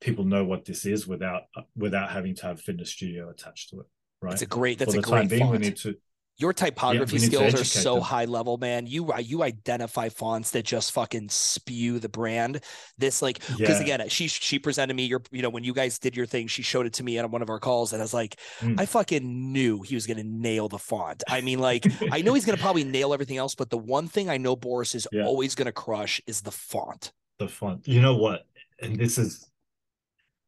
people 0.00 0.24
know 0.24 0.44
what 0.44 0.64
this 0.64 0.86
is 0.86 1.06
without 1.06 1.42
without 1.76 2.10
having 2.10 2.34
to 2.34 2.46
have 2.46 2.60
fitness 2.60 2.90
studio 2.90 3.30
attached 3.30 3.70
to 3.70 3.80
it, 3.80 3.86
right? 4.20 4.30
That's 4.30 4.42
a 4.42 4.46
great. 4.46 4.78
That's 4.78 4.92
For 4.94 4.98
a 4.98 5.02
the 5.02 5.08
time 5.08 5.28
great 5.28 5.38
being, 5.38 5.50
we 5.50 5.58
need 5.58 5.76
to 5.78 5.94
Your 6.40 6.52
typography 6.54 7.18
to 7.18 7.26
skills 7.26 7.54
are 7.54 7.64
so 7.64 7.94
them. 7.96 8.02
high 8.02 8.24
level, 8.24 8.56
man. 8.56 8.86
You 8.86 9.12
you 9.18 9.42
identify 9.42 10.08
fonts 10.08 10.52
that 10.52 10.64
just 10.64 10.92
fucking 10.92 11.28
spew 11.28 11.98
the 11.98 12.08
brand. 12.08 12.62
This 12.96 13.20
like 13.20 13.40
because 13.58 13.78
Yeah. 13.78 13.94
again, 13.96 14.08
she 14.08 14.26
she 14.28 14.58
presented 14.58 14.94
me 14.94 15.04
your 15.04 15.22
you 15.30 15.42
know 15.42 15.50
when 15.50 15.64
you 15.64 15.74
guys 15.74 15.98
did 15.98 16.16
your 16.16 16.26
thing, 16.26 16.46
she 16.46 16.62
showed 16.62 16.86
it 16.86 16.94
to 16.94 17.02
me 17.04 17.18
on 17.18 17.30
one 17.30 17.42
of 17.42 17.50
our 17.50 17.58
calls, 17.60 17.92
and 17.92 18.00
I 18.00 18.04
was 18.04 18.14
like, 18.14 18.36
Mm. 18.60 18.80
I 18.80 18.86
fucking 18.86 19.52
knew 19.52 19.82
he 19.82 19.94
was 19.94 20.06
gonna 20.06 20.24
nail 20.24 20.68
the 20.68 20.78
font. 20.78 21.22
I 21.28 21.40
mean, 21.42 21.58
like 21.58 21.84
I 22.10 22.22
know 22.22 22.34
he's 22.34 22.44
gonna 22.46 22.56
probably 22.68 22.84
nail 22.84 23.12
everything 23.12 23.36
else, 23.36 23.54
but 23.54 23.68
the 23.70 23.78
one 23.78 24.08
thing 24.08 24.30
I 24.30 24.38
know 24.38 24.56
Boris 24.56 24.94
is 24.94 25.06
Yeah. 25.12 25.24
always 25.24 25.54
gonna 25.54 25.72
crush 25.72 26.20
is 26.26 26.40
the 26.40 26.50
font. 26.52 27.12
the 27.38 27.48
font. 27.48 27.86
You 27.88 28.00
know 28.00 28.16
what? 28.16 28.46
And 28.80 28.96
this 28.98 29.16
is 29.18 29.50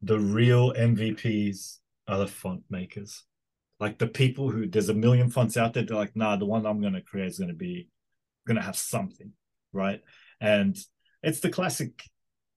the 0.03 0.19
real 0.19 0.73
MVPs 0.75 1.79
are 2.09 2.19
the 2.19 2.27
font 2.27 2.63
makers. 2.69 3.25
Like 3.83 3.99
the 3.99 4.07
people 4.07 4.49
who 4.49 4.69
there's 4.69 4.89
a 4.89 4.95
million 4.95 5.29
fonts 5.29 5.57
out 5.57 5.75
there. 5.75 5.83
They're 5.83 5.97
like, 5.97 6.15
nah, 6.15 6.37
the 6.37 6.47
one 6.47 6.65
I'm 6.65 6.81
going 6.81 6.93
to 6.93 7.03
create 7.03 7.27
is 7.27 7.39
going 7.39 7.49
to 7.49 7.55
be 7.55 7.89
going 8.47 8.57
to 8.57 8.63
have 8.63 8.77
something, 8.77 9.33
right? 9.73 10.01
And 10.41 10.79
it's 11.21 11.41
the 11.41 11.51
classic 11.51 12.01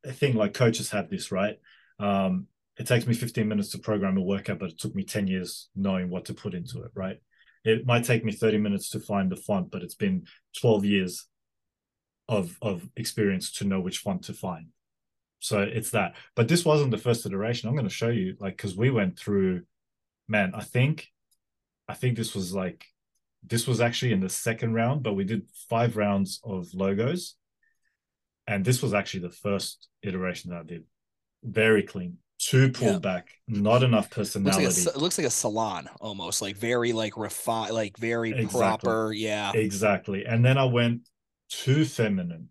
thing. 0.05 0.35
Like 0.35 0.53
coaches 0.53 0.91
have 0.91 1.09
this, 1.09 1.31
right? 1.31 1.57
Um, 1.99 2.45
it 2.77 2.85
takes 2.85 3.07
me 3.07 3.15
15 3.15 3.47
minutes 3.47 3.69
to 3.69 3.79
program 3.79 4.17
a 4.17 4.21
workout, 4.21 4.59
but 4.59 4.69
it 4.69 4.77
took 4.77 4.93
me 4.93 5.03
10 5.03 5.25
years 5.25 5.69
knowing 5.75 6.11
what 6.11 6.25
to 6.25 6.35
put 6.35 6.53
into 6.53 6.83
it, 6.83 6.91
right? 6.93 7.17
It 7.63 7.87
might 7.87 8.03
take 8.03 8.23
me 8.23 8.31
30 8.31 8.59
minutes 8.59 8.91
to 8.91 8.99
find 8.99 9.31
the 9.31 9.35
font, 9.35 9.71
but 9.71 9.81
it's 9.81 9.95
been 9.95 10.27
12 10.61 10.85
years 10.85 11.25
of 12.29 12.55
of 12.61 12.87
experience 12.95 13.51
to 13.53 13.63
know 13.63 13.81
which 13.81 13.97
font 13.97 14.25
to 14.25 14.33
find. 14.33 14.67
So 15.39 15.61
it's 15.61 15.89
that. 15.91 16.15
But 16.35 16.47
this 16.47 16.63
wasn't 16.63 16.91
the 16.91 16.99
first 16.99 17.25
iteration. 17.25 17.67
I'm 17.67 17.75
going 17.75 17.87
to 17.87 17.93
show 17.93 18.09
you, 18.09 18.35
like, 18.39 18.57
because 18.57 18.77
we 18.77 18.91
went 18.91 19.17
through, 19.17 19.63
man. 20.27 20.51
I 20.55 20.63
think, 20.63 21.07
I 21.87 21.93
think 21.93 22.17
this 22.17 22.33
was 22.35 22.53
like, 22.53 22.85
this 23.47 23.67
was 23.67 23.79
actually 23.79 24.11
in 24.11 24.19
the 24.21 24.29
second 24.29 24.73
round, 24.73 25.03
but 25.03 25.13
we 25.13 25.23
did 25.23 25.43
five 25.69 25.97
rounds 25.97 26.39
of 26.43 26.73
logos, 26.73 27.35
and 28.47 28.65
this 28.65 28.81
was 28.81 28.93
actually 28.93 29.21
the 29.21 29.29
first 29.31 29.87
iteration 30.01 30.51
that 30.51 30.61
I 30.61 30.63
did. 30.63 30.83
Very 31.43 31.83
clean, 31.83 32.17
too 32.39 32.71
pulled 32.71 32.91
Yeah. 32.93 32.99
back, 32.99 33.29
not 33.47 33.83
enough 33.83 34.05
Looks 34.17 34.33
personality. 34.33 34.65
like 34.65 34.77
a, 34.77 34.89
it 34.89 34.97
looks 34.97 35.17
like 35.19 35.27
a 35.27 35.31
salon 35.31 35.87
almost, 36.01 36.41
like 36.41 36.57
very 36.57 36.91
like 36.91 37.17
refined, 37.17 37.73
like 37.73 37.97
very 37.97 38.31
Exactly. 38.31 38.59
proper. 38.59 39.13
Yeah. 39.13 39.51
exactly. 39.53 40.25
And 40.25 40.43
then 40.43 40.57
I 40.57 40.65
went 40.65 41.07
too 41.49 41.85
feminine. 41.85 42.49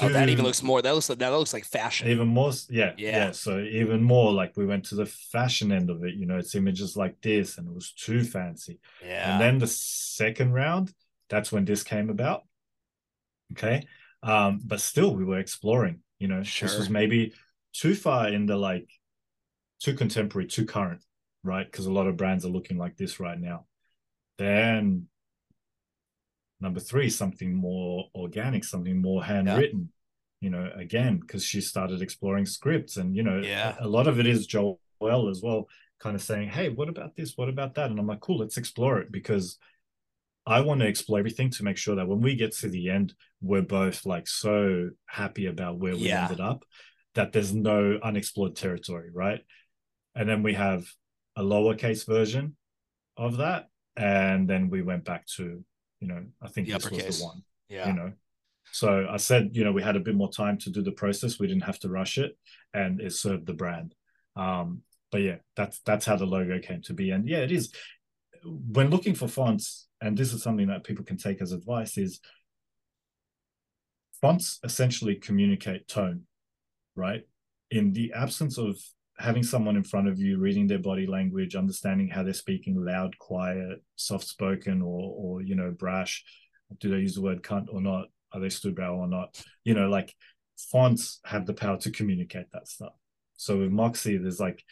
Oh, 0.00 0.08
that 0.08 0.28
even 0.28 0.44
looks 0.44 0.62
more. 0.62 0.82
That 0.82 0.94
looks 0.94 1.08
like 1.08 1.18
that 1.18 1.28
looks 1.28 1.52
like 1.52 1.64
fashion. 1.64 2.08
even 2.08 2.28
more 2.28 2.52
yeah, 2.68 2.92
Yeah. 2.96 3.16
yeah 3.16 3.30
so 3.30 3.60
even 3.60 4.02
more 4.02 4.32
like 4.32 4.56
we 4.56 4.66
went 4.66 4.84
to 4.86 4.96
the 4.96 5.06
fashion 5.06 5.70
end 5.70 5.88
of 5.90 6.04
it 6.04 6.14
you 6.14 6.26
know 6.26 6.38
it's 6.38 6.54
images 6.54 6.96
like 6.96 7.20
this 7.20 7.58
and 7.58 7.68
it 7.68 7.74
was 7.74 7.92
too 7.92 8.24
fancy 8.24 8.80
yeah. 9.04 9.32
and 9.32 9.40
then 9.40 9.58
the 9.58 9.66
second 9.66 10.52
round 10.52 10.92
that's 11.28 11.52
when 11.52 11.64
this 11.64 11.82
came 11.82 12.10
about 12.10 12.42
okay 13.52 13.86
um 14.22 14.60
but 14.64 14.80
still 14.80 15.14
we 15.14 15.24
were 15.24 15.38
exploring 15.38 16.00
you 16.18 16.28
know 16.28 16.40
this 16.42 16.76
was 16.78 16.90
maybe 16.90 17.32
too 17.72 17.94
far 17.94 18.28
in 18.28 18.46
the 18.46 18.56
like 18.56 18.88
too 19.80 19.94
contemporary 19.94 20.46
too 20.46 20.64
current 20.64 21.02
right 21.42 21.70
because 21.70 21.86
a 21.86 21.92
lot 21.92 22.06
of 22.06 22.16
brands 22.16 22.44
are 22.44 22.48
looking 22.48 22.78
like 22.78 22.96
this 22.96 23.20
right 23.20 23.38
now 23.38 23.66
then 24.38 25.06
number 26.60 26.80
three 26.80 27.10
something 27.10 27.54
more 27.54 28.08
organic 28.14 28.64
something 28.64 29.00
more 29.00 29.22
handwritten 29.24 29.88
you 30.40 30.50
know 30.50 30.70
again 30.76 31.18
because 31.18 31.44
she 31.44 31.60
started 31.60 32.00
exploring 32.02 32.46
scripts 32.46 32.96
and 32.96 33.14
you 33.16 33.22
know 33.22 33.38
Yeah. 33.40 33.76
a, 33.80 33.86
a 33.86 33.88
lot 33.88 34.06
of 34.06 34.18
it 34.20 34.26
is 34.26 34.46
joelle 34.46 34.78
as 35.30 35.40
well 35.42 35.68
kind 36.00 36.14
of 36.16 36.22
saying 36.22 36.48
hey 36.50 36.68
what 36.68 36.88
about 36.88 37.16
this 37.16 37.36
what 37.36 37.48
about 37.48 37.74
that 37.74 37.90
and 37.90 37.98
i'm 37.98 38.06
like 38.06 38.20
cool 38.20 38.38
let's 38.38 38.56
explore 38.56 38.98
it 39.00 39.10
because 39.12 39.58
i 40.46 40.60
want 40.60 40.80
to 40.80 40.86
explore 40.86 41.18
everything 41.18 41.50
to 41.50 41.64
make 41.64 41.76
sure 41.76 41.96
that 41.96 42.06
when 42.08 42.20
we 42.20 42.34
get 42.34 42.52
to 42.52 42.68
the 42.68 42.90
end 42.90 43.14
we're 43.42 43.62
both 43.62 44.04
like 44.06 44.26
so 44.28 44.90
happy 45.06 45.46
about 45.46 45.78
where 45.78 45.94
we 45.96 46.08
Yeah. 46.08 46.22
ended 46.24 46.40
up 46.40 46.64
that 47.14 47.32
there's 47.32 47.54
no 47.54 47.98
unexplored 48.02 48.56
territory 48.56 49.10
right 49.12 49.40
and 50.14 50.28
then 50.28 50.42
we 50.42 50.54
have 50.54 50.86
a 51.36 51.42
lowercase 51.42 52.06
version 52.06 52.56
of 53.16 53.38
that 53.38 53.68
and 53.96 54.48
then 54.48 54.70
we 54.70 54.82
went 54.82 55.04
back 55.04 55.26
to 55.36 55.64
you 56.04 56.12
know 56.12 56.24
i 56.42 56.48
think 56.48 56.68
The 56.68 56.74
this 56.74 56.90
was 56.90 57.18
the 57.18 57.24
one 57.24 57.42
yeah. 57.68 57.88
you 57.88 57.94
know. 57.94 58.12
So 58.72 59.06
i 59.10 59.16
said 59.16 59.50
you 59.52 59.64
know 59.64 59.72
we 59.72 59.82
had 59.82 59.96
a 59.96 60.00
bit 60.00 60.14
more 60.14 60.30
time 60.30 60.58
to 60.58 60.70
do 60.70 60.82
the 60.82 60.92
process. 60.92 61.38
We 61.38 61.46
didn't 61.46 61.64
have 61.64 61.78
to 61.80 61.88
rush 61.88 62.18
it 62.18 62.36
and 62.72 63.00
it 63.00 63.12
served 63.12 63.46
the 63.46 63.54
brand. 63.54 63.94
Um 64.36 64.82
but 65.10 65.22
yeah 65.22 65.36
that's 65.56 65.80
that's 65.80 66.06
how 66.06 66.16
the 66.16 66.26
logo 66.26 66.58
came 66.58 66.82
to 66.82 66.94
be. 66.94 67.10
And 67.10 67.28
yeah 67.28 67.38
it 67.38 67.52
is 67.52 67.72
when 68.44 68.90
looking 68.90 69.14
for 69.14 69.28
fonts 69.28 69.88
and 70.02 70.16
this 70.16 70.32
is 70.34 70.42
something 70.42 70.66
that 70.68 70.84
people 70.84 71.04
can 71.04 71.16
take 71.16 71.40
as 71.40 71.52
advice 71.52 71.96
is 71.96 72.20
fonts 74.20 74.58
essentially 74.62 75.14
communicate 75.14 75.88
tone 75.88 76.26
right? 76.96 77.22
In 77.70 77.92
the 77.92 78.12
absence 78.14 78.58
of 78.58 78.76
having 79.18 79.42
someone 79.42 79.76
in 79.76 79.84
front 79.84 80.08
of 80.08 80.18
you 80.18 80.38
reading 80.38 80.66
their 80.66 80.78
body 80.78 81.06
language 81.06 81.54
understanding 81.54 82.08
how 82.08 82.22
they're 82.22 82.32
speaking 82.32 82.84
loud 82.84 83.16
quiet 83.18 83.82
soft 83.96 84.26
spoken 84.26 84.82
or 84.82 85.14
or 85.16 85.42
you 85.42 85.54
know 85.54 85.70
brash 85.70 86.24
do 86.80 86.90
they 86.90 86.98
use 86.98 87.14
the 87.14 87.22
word 87.22 87.42
cunt 87.42 87.66
or 87.72 87.80
not? 87.80 88.06
Are 88.32 88.40
they 88.40 88.48
stubrow 88.48 88.96
or 88.96 89.06
not? 89.06 89.40
You 89.64 89.74
know 89.74 89.88
like 89.88 90.14
fonts 90.56 91.20
have 91.24 91.46
the 91.46 91.54
power 91.54 91.76
to 91.78 91.90
communicate 91.90 92.46
that 92.52 92.68
stuff. 92.68 92.94
So 93.36 93.58
with 93.58 93.70
moxie 93.70 94.16
there's 94.16 94.40
like 94.40 94.62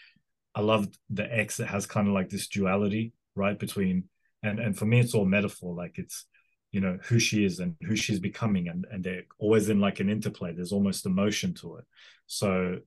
i 0.54 0.60
love 0.60 0.86
the 1.08 1.24
x 1.34 1.58
it 1.60 1.66
has 1.66 1.86
kind 1.86 2.06
of 2.06 2.14
like 2.14 2.28
this 2.28 2.46
duality 2.46 3.12
right 3.34 3.58
between 3.58 4.04
and 4.42 4.60
and 4.60 4.76
for 4.76 4.84
me 4.84 5.00
it's 5.00 5.14
all 5.14 5.24
metaphor 5.24 5.74
like 5.74 5.98
it's 5.98 6.26
you 6.72 6.80
know 6.80 6.98
who 7.04 7.18
she 7.18 7.44
is 7.44 7.60
and 7.60 7.76
who 7.82 7.94
she's 7.94 8.18
becoming 8.18 8.66
and 8.68 8.86
and 8.90 9.04
they're 9.04 9.24
always 9.38 9.68
in 9.68 9.78
like 9.78 10.00
an 10.00 10.08
interplay. 10.08 10.52
There's 10.52 10.72
almost 10.72 11.06
emotion 11.06 11.54
to 11.56 11.76
it. 11.76 11.84
So 12.26 12.78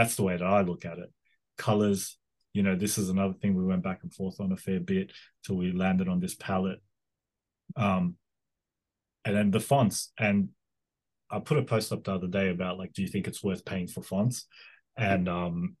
that's 0.00 0.16
the 0.16 0.22
way 0.22 0.36
that 0.36 0.46
i 0.46 0.62
look 0.62 0.84
at 0.84 0.98
it 0.98 1.12
colors 1.56 2.18
You 2.52 2.64
know, 2.64 2.76
this 2.76 2.98
is 2.98 3.10
another 3.10 3.34
thing 3.34 3.54
we 3.54 3.64
went 3.64 3.84
back 3.84 4.00
and 4.02 4.12
forth 4.12 4.40
on 4.40 4.52
a 4.52 4.56
fair 4.56 4.80
bit 4.80 5.12
till 5.44 5.56
we 5.56 5.72
landed 5.72 6.08
on 6.08 6.20
this 6.20 6.34
palette. 6.34 6.82
Um, 7.76 8.16
and 9.24 9.36
then 9.36 9.50
the 9.50 9.60
fonts. 9.60 10.12
And 10.18 10.48
I 11.30 11.38
put 11.38 11.58
a 11.58 11.62
post 11.62 11.92
up 11.92 12.02
the 12.02 12.12
other 12.12 12.26
day 12.26 12.50
about 12.50 12.78
like, 12.78 12.92
do 12.92 13.02
you 13.02 13.08
think 13.08 13.28
it's 13.28 13.44
worth 13.44 13.64
paying 13.64 13.86
for 13.86 14.02
fonts? 14.02 14.46
And 14.96 15.28
um, 15.28 15.76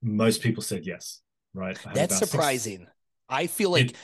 most 0.00 0.42
people 0.42 0.62
said 0.62 0.86
yes. 0.86 1.22
Right. 1.54 1.78
That's 1.94 2.18
surprising. 2.18 2.80
Six... 2.80 2.90
I 3.28 3.46
feel 3.48 3.70
like. 3.70 3.90
It, 3.90 3.96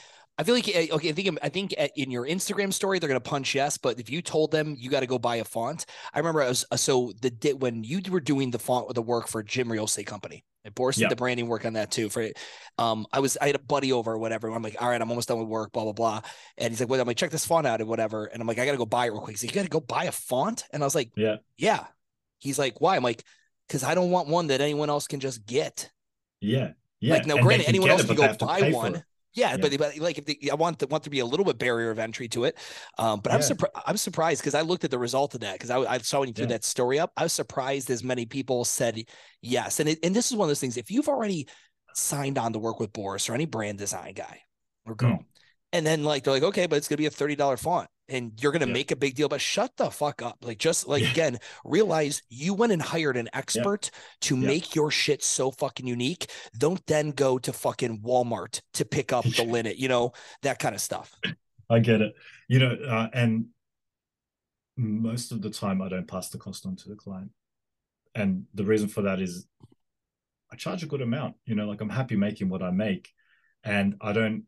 I 0.42 0.44
feel 0.44 0.56
like 0.56 0.68
eh, 0.74 0.88
okay. 0.90 1.10
I 1.10 1.12
think 1.12 1.38
I 1.40 1.48
think 1.48 1.74
eh, 1.78 1.86
in 1.94 2.10
your 2.10 2.26
Instagram 2.26 2.72
story 2.72 2.98
they're 2.98 3.06
gonna 3.06 3.20
punch 3.20 3.54
yes, 3.54 3.78
but 3.78 4.00
if 4.00 4.10
you 4.10 4.20
told 4.20 4.50
them 4.50 4.74
you 4.76 4.90
got 4.90 5.00
to 5.00 5.06
go 5.06 5.16
buy 5.16 5.36
a 5.36 5.44
font, 5.44 5.86
I 6.12 6.18
remember 6.18 6.42
I 6.42 6.48
was 6.48 6.64
uh, 6.72 6.76
so 6.76 7.12
the 7.20 7.52
when 7.52 7.84
you 7.84 8.02
were 8.10 8.18
doing 8.18 8.50
the 8.50 8.58
font 8.58 8.88
with 8.88 8.96
the 8.96 9.02
work 9.02 9.28
for 9.28 9.44
Gym 9.44 9.70
Real 9.70 9.84
Estate 9.84 10.08
Company. 10.08 10.44
And 10.64 10.74
Boris 10.74 10.96
did 10.96 11.10
the 11.10 11.16
branding 11.16 11.46
work 11.46 11.64
on 11.64 11.74
that 11.74 11.92
too. 11.92 12.08
For 12.08 12.28
um, 12.76 13.06
I 13.12 13.20
was 13.20 13.38
I 13.40 13.46
had 13.46 13.54
a 13.54 13.60
buddy 13.60 13.92
over 13.92 14.12
or 14.12 14.18
whatever. 14.18 14.48
I'm 14.48 14.62
like, 14.62 14.76
all 14.80 14.88
right, 14.88 15.00
I'm 15.00 15.10
almost 15.10 15.28
done 15.28 15.38
with 15.38 15.48
work, 15.48 15.70
blah 15.70 15.84
blah 15.84 15.92
blah. 15.92 16.20
And 16.58 16.72
he's 16.72 16.80
like, 16.80 16.88
well, 16.88 17.00
I'm 17.00 17.06
like, 17.06 17.16
check 17.16 17.30
this 17.30 17.46
font 17.46 17.64
out 17.64 17.80
and 17.80 17.88
whatever. 17.88 18.24
And 18.24 18.40
I'm 18.40 18.48
like, 18.48 18.58
I 18.58 18.66
gotta 18.66 18.78
go 18.78 18.86
buy 18.86 19.06
it 19.06 19.10
real 19.10 19.20
quick. 19.20 19.34
He's 19.34 19.44
like, 19.44 19.54
you 19.54 19.60
gotta 19.60 19.68
go 19.68 19.80
buy 19.80 20.04
a 20.04 20.12
font. 20.12 20.64
And 20.72 20.82
I 20.82 20.86
was 20.86 20.96
like, 20.96 21.12
yeah, 21.16 21.36
yeah. 21.56 21.84
He's 22.38 22.58
like, 22.58 22.80
why? 22.80 22.96
I'm 22.96 23.04
like, 23.04 23.22
because 23.68 23.84
I 23.84 23.94
don't 23.94 24.10
want 24.10 24.26
one 24.26 24.48
that 24.48 24.60
anyone 24.60 24.90
else 24.90 25.06
can 25.06 25.20
just 25.20 25.46
get. 25.46 25.90
Yeah, 26.40 26.72
yeah. 27.00 27.14
Like, 27.14 27.26
no, 27.26 27.38
granted, 27.38 27.68
anyone 27.68 27.90
else 27.90 28.02
it, 28.02 28.08
can 28.08 28.16
go 28.16 28.34
buy 28.34 28.72
one. 28.72 29.04
Yeah, 29.34 29.52
yeah, 29.52 29.56
but, 29.56 29.78
but 29.78 29.98
like 29.98 30.18
if 30.18 30.26
they, 30.26 30.50
I 30.50 30.54
want 30.54 30.78
the, 30.78 30.86
want 30.86 31.04
to 31.04 31.10
be 31.10 31.20
a 31.20 31.26
little 31.26 31.44
bit 31.44 31.58
barrier 31.58 31.90
of 31.90 31.98
entry 31.98 32.28
to 32.28 32.44
it. 32.44 32.58
Um, 32.98 33.20
but 33.20 33.30
yeah. 33.30 33.36
I'm 33.36 33.42
surprised. 33.42 33.74
I'm 33.86 33.96
surprised 33.96 34.42
because 34.42 34.54
I 34.54 34.60
looked 34.60 34.84
at 34.84 34.90
the 34.90 34.98
result 34.98 35.34
of 35.34 35.40
that 35.40 35.54
because 35.54 35.70
I, 35.70 35.78
I, 35.78 35.98
saw 35.98 36.20
when 36.20 36.28
you 36.28 36.34
threw 36.34 36.44
yeah. 36.44 36.50
that 36.50 36.64
story 36.64 36.98
up. 36.98 37.12
I 37.16 37.22
was 37.22 37.32
surprised 37.32 37.90
as 37.90 38.04
many 38.04 38.26
people 38.26 38.64
said 38.64 39.02
yes, 39.40 39.80
and 39.80 39.88
it, 39.88 40.00
and 40.02 40.14
this 40.14 40.30
is 40.30 40.36
one 40.36 40.46
of 40.46 40.50
those 40.50 40.60
things. 40.60 40.76
If 40.76 40.90
you've 40.90 41.08
already 41.08 41.48
signed 41.94 42.36
on 42.36 42.52
to 42.52 42.58
work 42.58 42.78
with 42.78 42.92
Boris 42.92 43.28
or 43.28 43.34
any 43.34 43.46
brand 43.46 43.78
design 43.78 44.12
guy 44.14 44.40
or 44.84 44.94
girl, 44.94 45.12
mm. 45.12 45.24
And 45.72 45.86
then 45.86 46.04
like 46.04 46.24
they're 46.24 46.34
like, 46.34 46.42
okay, 46.42 46.66
but 46.66 46.76
it's 46.76 46.88
gonna 46.88 46.98
be 46.98 47.06
a 47.06 47.10
thirty 47.10 47.36
dollar 47.36 47.56
font 47.56 47.88
and 48.12 48.32
you're 48.40 48.52
going 48.52 48.60
to 48.60 48.68
yeah. 48.68 48.74
make 48.74 48.90
a 48.90 48.96
big 48.96 49.14
deal, 49.14 49.28
but 49.28 49.40
shut 49.40 49.72
the 49.76 49.90
fuck 49.90 50.22
up. 50.22 50.38
Like, 50.42 50.58
just 50.58 50.86
like, 50.86 51.02
yeah. 51.02 51.10
again, 51.10 51.38
realize 51.64 52.22
you 52.28 52.52
went 52.52 52.72
and 52.72 52.82
hired 52.82 53.16
an 53.16 53.28
expert 53.32 53.90
yeah. 53.92 53.98
to 54.22 54.36
make 54.36 54.74
your 54.74 54.90
shit 54.90 55.22
so 55.22 55.50
fucking 55.50 55.86
unique. 55.86 56.30
Don't 56.58 56.84
then 56.86 57.12
go 57.12 57.38
to 57.38 57.52
fucking 57.52 58.00
Walmart 58.00 58.60
to 58.74 58.84
pick 58.84 59.12
up 59.12 59.24
the 59.24 59.44
linen, 59.48 59.74
you 59.76 59.88
know, 59.88 60.12
that 60.42 60.58
kind 60.58 60.74
of 60.74 60.80
stuff. 60.80 61.18
I 61.70 61.78
get 61.78 62.02
it. 62.02 62.14
You 62.48 62.58
know, 62.58 62.76
uh, 62.86 63.08
and 63.14 63.46
most 64.76 65.32
of 65.32 65.40
the 65.40 65.50
time 65.50 65.80
I 65.80 65.88
don't 65.88 66.08
pass 66.08 66.28
the 66.28 66.38
cost 66.38 66.66
on 66.66 66.76
to 66.76 66.88
the 66.88 66.96
client. 66.96 67.30
And 68.14 68.44
the 68.52 68.64
reason 68.64 68.88
for 68.88 69.02
that 69.02 69.20
is 69.20 69.46
I 70.52 70.56
charge 70.56 70.82
a 70.82 70.86
good 70.86 71.00
amount. 71.00 71.36
You 71.46 71.54
know, 71.54 71.66
like 71.66 71.80
I'm 71.80 71.88
happy 71.88 72.16
making 72.16 72.50
what 72.50 72.62
I 72.62 72.70
make. 72.70 73.10
And 73.64 73.94
I 74.02 74.12
don't 74.12 74.44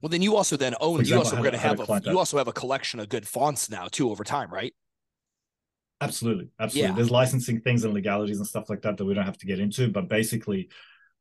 well, 0.00 0.08
then 0.08 0.22
you 0.22 0.36
also 0.36 0.56
then 0.56 0.74
own. 0.80 1.00
Example, 1.00 1.08
you 1.08 1.18
also 1.18 1.36
going 1.36 1.52
to 1.52 1.58
have 1.58 1.80
a, 1.80 2.02
you 2.10 2.18
also 2.18 2.38
have 2.38 2.48
a 2.48 2.52
collection 2.52 3.00
of 3.00 3.08
good 3.08 3.28
fonts 3.28 3.70
now 3.70 3.86
too 3.86 4.10
over 4.10 4.24
time, 4.24 4.50
right? 4.50 4.74
Absolutely, 6.00 6.48
absolutely. 6.58 6.90
Yeah. 6.90 6.96
There's 6.96 7.10
licensing 7.10 7.60
things 7.60 7.84
and 7.84 7.92
legalities 7.92 8.38
and 8.38 8.46
stuff 8.46 8.70
like 8.70 8.80
that 8.82 8.96
that 8.96 9.04
we 9.04 9.12
don't 9.12 9.26
have 9.26 9.36
to 9.38 9.46
get 9.46 9.60
into. 9.60 9.88
But 9.88 10.08
basically, 10.08 10.70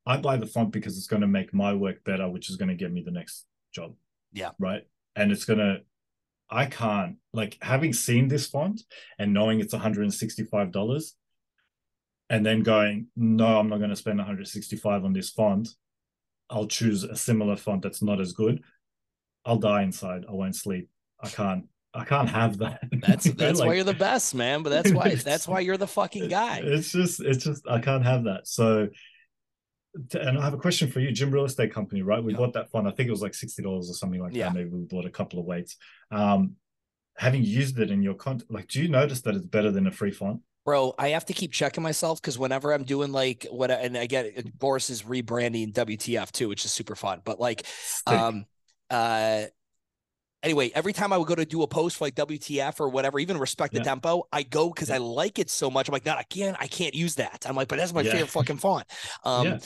I 0.05 0.17
buy 0.17 0.37
the 0.37 0.45
font 0.45 0.71
because 0.71 0.97
it's 0.97 1.07
going 1.07 1.21
to 1.21 1.27
make 1.27 1.53
my 1.53 1.73
work 1.73 2.03
better, 2.05 2.29
which 2.29 2.49
is 2.49 2.55
going 2.55 2.69
to 2.69 2.75
get 2.75 2.91
me 2.91 3.01
the 3.01 3.11
next 3.11 3.45
job. 3.73 3.95
Yeah. 4.31 4.51
Right. 4.57 4.83
And 5.15 5.31
it's 5.31 5.45
going 5.45 5.59
to. 5.59 5.81
I 6.49 6.65
can't 6.65 7.17
like 7.33 7.57
having 7.61 7.93
seen 7.93 8.27
this 8.27 8.47
font 8.47 8.81
and 9.19 9.33
knowing 9.33 9.59
it's 9.59 9.73
165 9.73 10.71
dollars, 10.71 11.15
and 12.29 12.45
then 12.45 12.63
going, 12.63 13.07
no, 13.17 13.59
I'm 13.59 13.69
not 13.69 13.77
going 13.77 13.89
to 13.89 13.95
spend 13.95 14.17
165 14.17 15.03
on 15.03 15.13
this 15.13 15.29
font 15.31 15.67
I'll 16.49 16.67
choose 16.67 17.03
a 17.03 17.15
similar 17.15 17.55
font 17.55 17.83
that's 17.83 18.01
not 18.01 18.19
as 18.19 18.33
good. 18.33 18.63
I'll 19.45 19.57
die 19.57 19.83
inside. 19.83 20.25
I 20.27 20.33
won't 20.33 20.55
sleep. 20.55 20.89
I 21.21 21.29
can't. 21.29 21.65
I 21.93 22.05
can't 22.05 22.29
have 22.29 22.59
that. 22.59 22.81
That's 22.91 23.23
that's 23.33 23.59
like, 23.59 23.67
why 23.67 23.73
you're 23.73 23.83
the 23.83 23.95
best, 23.95 24.35
man. 24.35 24.61
But 24.61 24.69
that's 24.69 24.91
why 24.91 25.15
that's 25.25 25.47
why 25.47 25.61
you're 25.61 25.75
the 25.75 25.87
fucking 25.87 26.27
guy. 26.29 26.61
It's 26.63 26.91
just 26.91 27.19
it's 27.19 27.43
just 27.43 27.67
I 27.67 27.79
can't 27.79 28.05
have 28.05 28.25
that. 28.25 28.47
So, 28.47 28.89
and 30.13 30.37
I 30.37 30.43
have 30.43 30.53
a 30.53 30.59
question 30.59 30.91
for 30.91 30.99
you, 30.99 31.11
Gym 31.11 31.31
Real 31.31 31.45
Estate 31.45 31.73
Company, 31.73 32.03
right? 32.03 32.23
We 32.23 32.33
yeah. 32.33 32.37
bought 32.37 32.53
that 32.53 32.69
font. 32.69 32.87
I 32.87 32.91
think 32.91 33.07
it 33.07 33.11
was 33.11 33.23
like 33.23 33.33
sixty 33.33 33.63
dollars 33.63 33.89
or 33.89 33.93
something 33.93 34.21
like 34.21 34.35
yeah. 34.35 34.49
that. 34.49 34.53
Maybe 34.53 34.69
we 34.69 34.83
bought 34.83 35.05
a 35.05 35.09
couple 35.09 35.39
of 35.39 35.45
weights. 35.45 35.77
Um, 36.11 36.57
having 37.17 37.43
used 37.43 37.79
it 37.79 37.89
in 37.89 38.03
your 38.03 38.13
content, 38.13 38.51
like, 38.51 38.67
do 38.67 38.81
you 38.81 38.87
notice 38.87 39.21
that 39.21 39.35
it's 39.35 39.45
better 39.45 39.71
than 39.71 39.87
a 39.87 39.91
free 39.91 40.11
font? 40.11 40.41
Bro, 40.69 40.93
I 40.99 41.09
have 41.09 41.25
to 41.25 41.33
keep 41.33 41.51
checking 41.51 41.81
myself 41.81 42.21
because 42.21 42.37
whenever 42.37 42.71
I'm 42.71 42.83
doing 42.83 43.11
like 43.11 43.47
what, 43.49 43.71
and 43.71 43.97
I 43.97 44.05
get 44.05 44.55
Boris 44.59 44.91
is 44.91 45.01
rebranding 45.01 45.73
WTF 45.73 46.31
too, 46.31 46.47
which 46.47 46.63
is 46.63 46.71
super 46.71 46.95
fun. 46.95 47.21
But 47.25 47.39
like, 47.39 47.65
um, 48.05 48.45
uh, 48.91 49.45
anyway, 50.43 50.69
every 50.75 50.93
time 50.93 51.11
I 51.11 51.17
would 51.17 51.27
go 51.27 51.33
to 51.33 51.43
do 51.43 51.63
a 51.63 51.67
post 51.67 51.97
for 51.97 52.05
like 52.05 52.13
WTF 52.13 52.79
or 52.79 52.89
whatever, 52.89 53.17
even 53.17 53.39
respect 53.39 53.73
the 53.73 53.79
yeah. 53.79 53.85
tempo, 53.85 54.27
I 54.31 54.43
go 54.43 54.69
because 54.69 54.89
yeah. 54.89 54.95
I 54.95 54.97
like 54.99 55.39
it 55.39 55.49
so 55.49 55.71
much. 55.71 55.89
I'm 55.89 55.93
like, 55.93 56.03
God, 56.03 56.19
I 56.19 56.23
can't, 56.23 56.55
I 56.59 56.67
can't 56.67 56.93
use 56.93 57.15
that. 57.15 57.47
I'm 57.49 57.55
like, 57.55 57.67
but 57.67 57.79
that's 57.79 57.91
my 57.91 58.01
yeah. 58.01 58.11
favorite 58.11 58.29
fucking 58.29 58.57
font. 58.57 58.85
Um, 59.23 59.59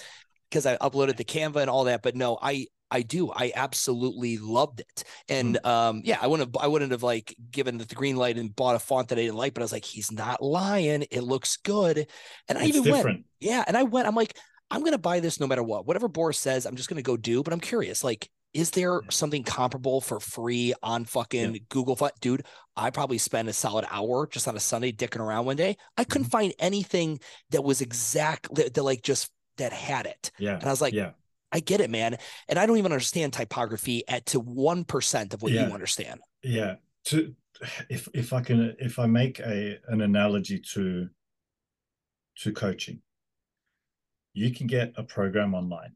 because 0.50 0.66
I 0.66 0.78
uploaded 0.78 1.18
the 1.18 1.26
Canva 1.26 1.58
and 1.58 1.70
all 1.70 1.84
that. 1.86 2.02
But 2.02 2.16
no, 2.16 2.38
I 2.42 2.68
I 2.94 3.02
do. 3.02 3.32
I 3.32 3.52
absolutely 3.56 4.38
loved 4.38 4.82
it. 4.82 5.04
And 5.28 5.58
mm. 5.62 5.68
um, 5.68 6.02
yeah, 6.06 6.20
I 6.22 6.28
wouldn't 6.28 6.54
have 6.54 6.64
I 6.64 6.68
wouldn't 6.68 6.92
have 6.92 7.02
like 7.02 7.36
given 7.50 7.80
the 7.80 7.86
green 7.86 8.16
light 8.16 8.38
and 8.38 8.56
bought 8.56 8.76
a 8.76 8.80
font 8.80 9.10
that 9.10 9.18
I 9.18 9.24
didn't 9.24 9.36
like, 9.38 9.56
but 9.56 9.62
I 9.62 9.66
was 9.66 9.72
like, 9.72 9.84
he's 9.84 10.12
not 10.12 10.44
lying. 10.44 11.06
It 11.10 11.24
looks 11.24 11.58
good. 11.58 12.08
And 12.48 12.58
I 12.58 12.62
it's 12.66 12.78
even 12.78 12.84
different. 12.84 13.06
went, 13.06 13.26
yeah. 13.40 13.64
And 13.66 13.76
I 13.76 13.84
went, 13.84 14.08
I'm 14.08 14.16
like, 14.16 14.38
I'm 14.70 14.84
gonna 14.84 15.00
buy 15.00 15.20
this 15.20 15.40
no 15.40 15.48
matter 15.48 15.64
what. 15.64 15.88
Whatever 15.88 16.08
Boris 16.08 16.38
says, 16.38 16.68
I'm 16.68 16.76
just 16.76 16.88
gonna 16.88 17.02
go 17.02 17.18
do. 17.18 17.42
But 17.42 17.52
I'm 17.52 17.60
curious, 17.60 18.04
like, 18.04 18.30
is 18.54 18.70
there 18.70 19.02
something 19.10 19.44
comparable 19.44 20.00
for 20.00 20.20
free 20.20 20.76
on 20.84 21.06
fucking 21.06 21.54
yeah. 21.56 21.62
Google 21.70 21.96
Font? 21.96 22.14
Dude, 22.22 22.46
I 22.76 22.92
probably 22.92 23.18
spent 23.18 23.50
a 23.50 23.54
solid 23.54 23.86
hour 23.90 24.28
just 24.28 24.48
on 24.48 24.56
a 24.56 24.60
Sunday 24.60 24.92
dicking 24.92 25.20
around 25.20 25.46
one 25.46 25.56
day. 25.56 25.78
I 25.98 26.04
couldn't 26.04 26.26
mm-hmm. 26.26 26.32
find 26.32 26.54
anything 26.60 27.20
that 27.50 27.64
was 27.64 27.82
exactly 27.82 28.70
that 28.70 28.84
like 28.84 29.02
just 29.02 29.32
that 29.58 29.74
had 29.74 30.06
it. 30.06 30.32
Yeah. 30.38 30.56
And 30.56 30.66
I 30.66 30.70
was 30.70 30.82
like, 30.82 30.94
yeah. 30.94 31.12
I 31.54 31.60
get 31.60 31.80
it, 31.80 31.90
man. 31.90 32.18
And 32.50 32.60
I 32.60 32.66
don't 32.66 32.78
even 32.78 32.92
understand 32.92 33.32
typography 33.32 34.04
at 34.08 34.26
to 34.28 34.40
one 34.40 34.84
percent 34.84 35.34
of 35.34 35.42
what 35.42 35.52
yeah. 35.52 35.68
you 35.68 35.74
understand. 35.74 36.20
Yeah. 36.42 36.76
To 37.06 37.34
if 37.90 38.10
if 38.14 38.34
I 38.34 38.42
can 38.42 38.76
if 38.80 39.00
I 39.00 39.06
make 39.06 39.40
a 39.40 39.78
an 39.88 40.02
analogy 40.02 40.60
to 40.74 41.08
to 42.40 42.52
coaching, 42.52 43.02
you 44.34 44.54
can 44.54 44.68
get 44.68 44.94
a 44.98 45.04
program 45.04 45.54
online, 45.54 45.94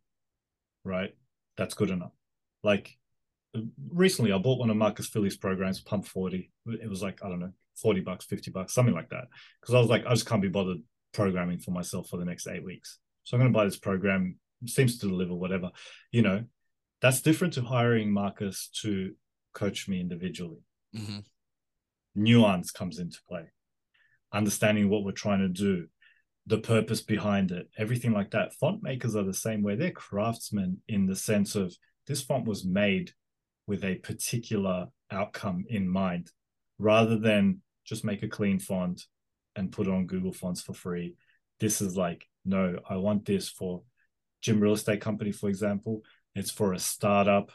right? 0.84 1.16
That's 1.58 1.74
good 1.74 1.90
enough. 1.90 2.12
Like 2.64 2.98
recently 3.92 4.32
I 4.32 4.38
bought 4.38 4.60
one 4.60 4.70
of 4.70 4.78
Marcus 4.78 5.08
Filly's 5.08 5.38
programs, 5.38 5.80
Pump 5.80 6.06
40. 6.06 6.52
It 6.68 6.90
was 6.90 7.02
like, 7.02 7.24
I 7.24 7.30
don't 7.30 7.40
know, 7.40 7.54
40 7.82 8.02
bucks, 8.02 8.26
50 8.26 8.52
bucks, 8.52 8.74
something 8.74 8.94
like 8.94 9.10
that. 9.10 9.26
Because 9.62 9.76
I 9.76 9.80
was 9.80 9.90
like, 9.90 10.06
I 10.06 10.12
just 10.12 10.26
can't 10.26 10.42
be 10.42 10.48
bothered 10.48 10.82
programming 11.14 11.60
for 11.60 11.72
myself 11.72 12.10
for 12.10 12.18
the 12.18 12.26
next 12.26 12.48
eight 12.48 12.64
weeks. 12.64 13.00
So 13.24 13.36
I'm 13.36 13.42
going 13.42 13.52
to 13.52 13.58
buy 13.58 13.66
this 13.66 13.78
program 13.78 14.38
seems 14.66 14.98
to 14.98 15.08
deliver 15.08 15.34
whatever 15.34 15.72
you 16.12 16.22
know. 16.22 16.44
That's 17.00 17.22
different 17.22 17.54
to 17.54 17.62
hiring 17.62 18.12
marcus 18.12 18.70
to 18.82 19.14
coach 19.54 19.88
me 19.88 20.00
individually. 20.00 20.62
Mm-hmm. 20.96 21.20
nuance 22.16 22.72
comes 22.72 22.98
into 22.98 23.20
play. 23.28 23.52
Understanding 24.34 24.90
what 24.90 25.04
we're 25.04 25.12
trying 25.12 25.40
to 25.40 25.50
do 25.50 25.88
the 26.48 26.58
purpose 26.58 27.02
behind 27.02 27.52
it 27.52 27.70
everything 27.78 28.14
like 28.14 28.32
that. 28.32 28.54
Font 28.54 28.82
makers 28.82 29.16
are 29.16 29.24
the 29.24 29.34
same 29.34 29.62
way. 29.62 29.76
They're 29.76 29.92
craftsmen 29.92 30.82
in 30.88 31.06
the 31.06 31.16
sense 31.16 31.56
of 31.56 31.76
this 32.08 32.22
font 32.22 32.46
was 32.46 32.66
made 32.66 33.12
with 33.68 33.84
a 33.84 33.96
particular 33.96 34.88
outcome 35.12 35.66
in 35.70 35.88
mind 35.88 36.32
rather 36.80 37.18
than 37.18 37.62
just 37.86 38.06
make 38.06 38.24
a 38.24 38.30
clean 38.30 38.60
font 38.60 39.04
and 39.56 39.72
put 39.72 39.88
on 39.88 40.08
google 40.08 40.34
fonts 40.34 40.62
for 40.62 40.74
free. 40.74 41.16
This 41.60 41.82
is 41.82 41.98
like 41.98 42.26
no 42.46 42.80
i 42.90 42.96
want 42.96 43.26
this 43.26 43.50
for 43.50 43.84
Gym 44.42 44.60
Real 44.60 44.74
Estate 44.74 45.02
Company, 45.02 45.32
for 45.32 45.50
example, 45.50 46.04
it's 46.36 46.52
for 46.52 46.74
a 46.74 46.80
startup 46.80 47.52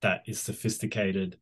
that 0.00 0.22
is 0.26 0.40
sophisticated 0.40 1.38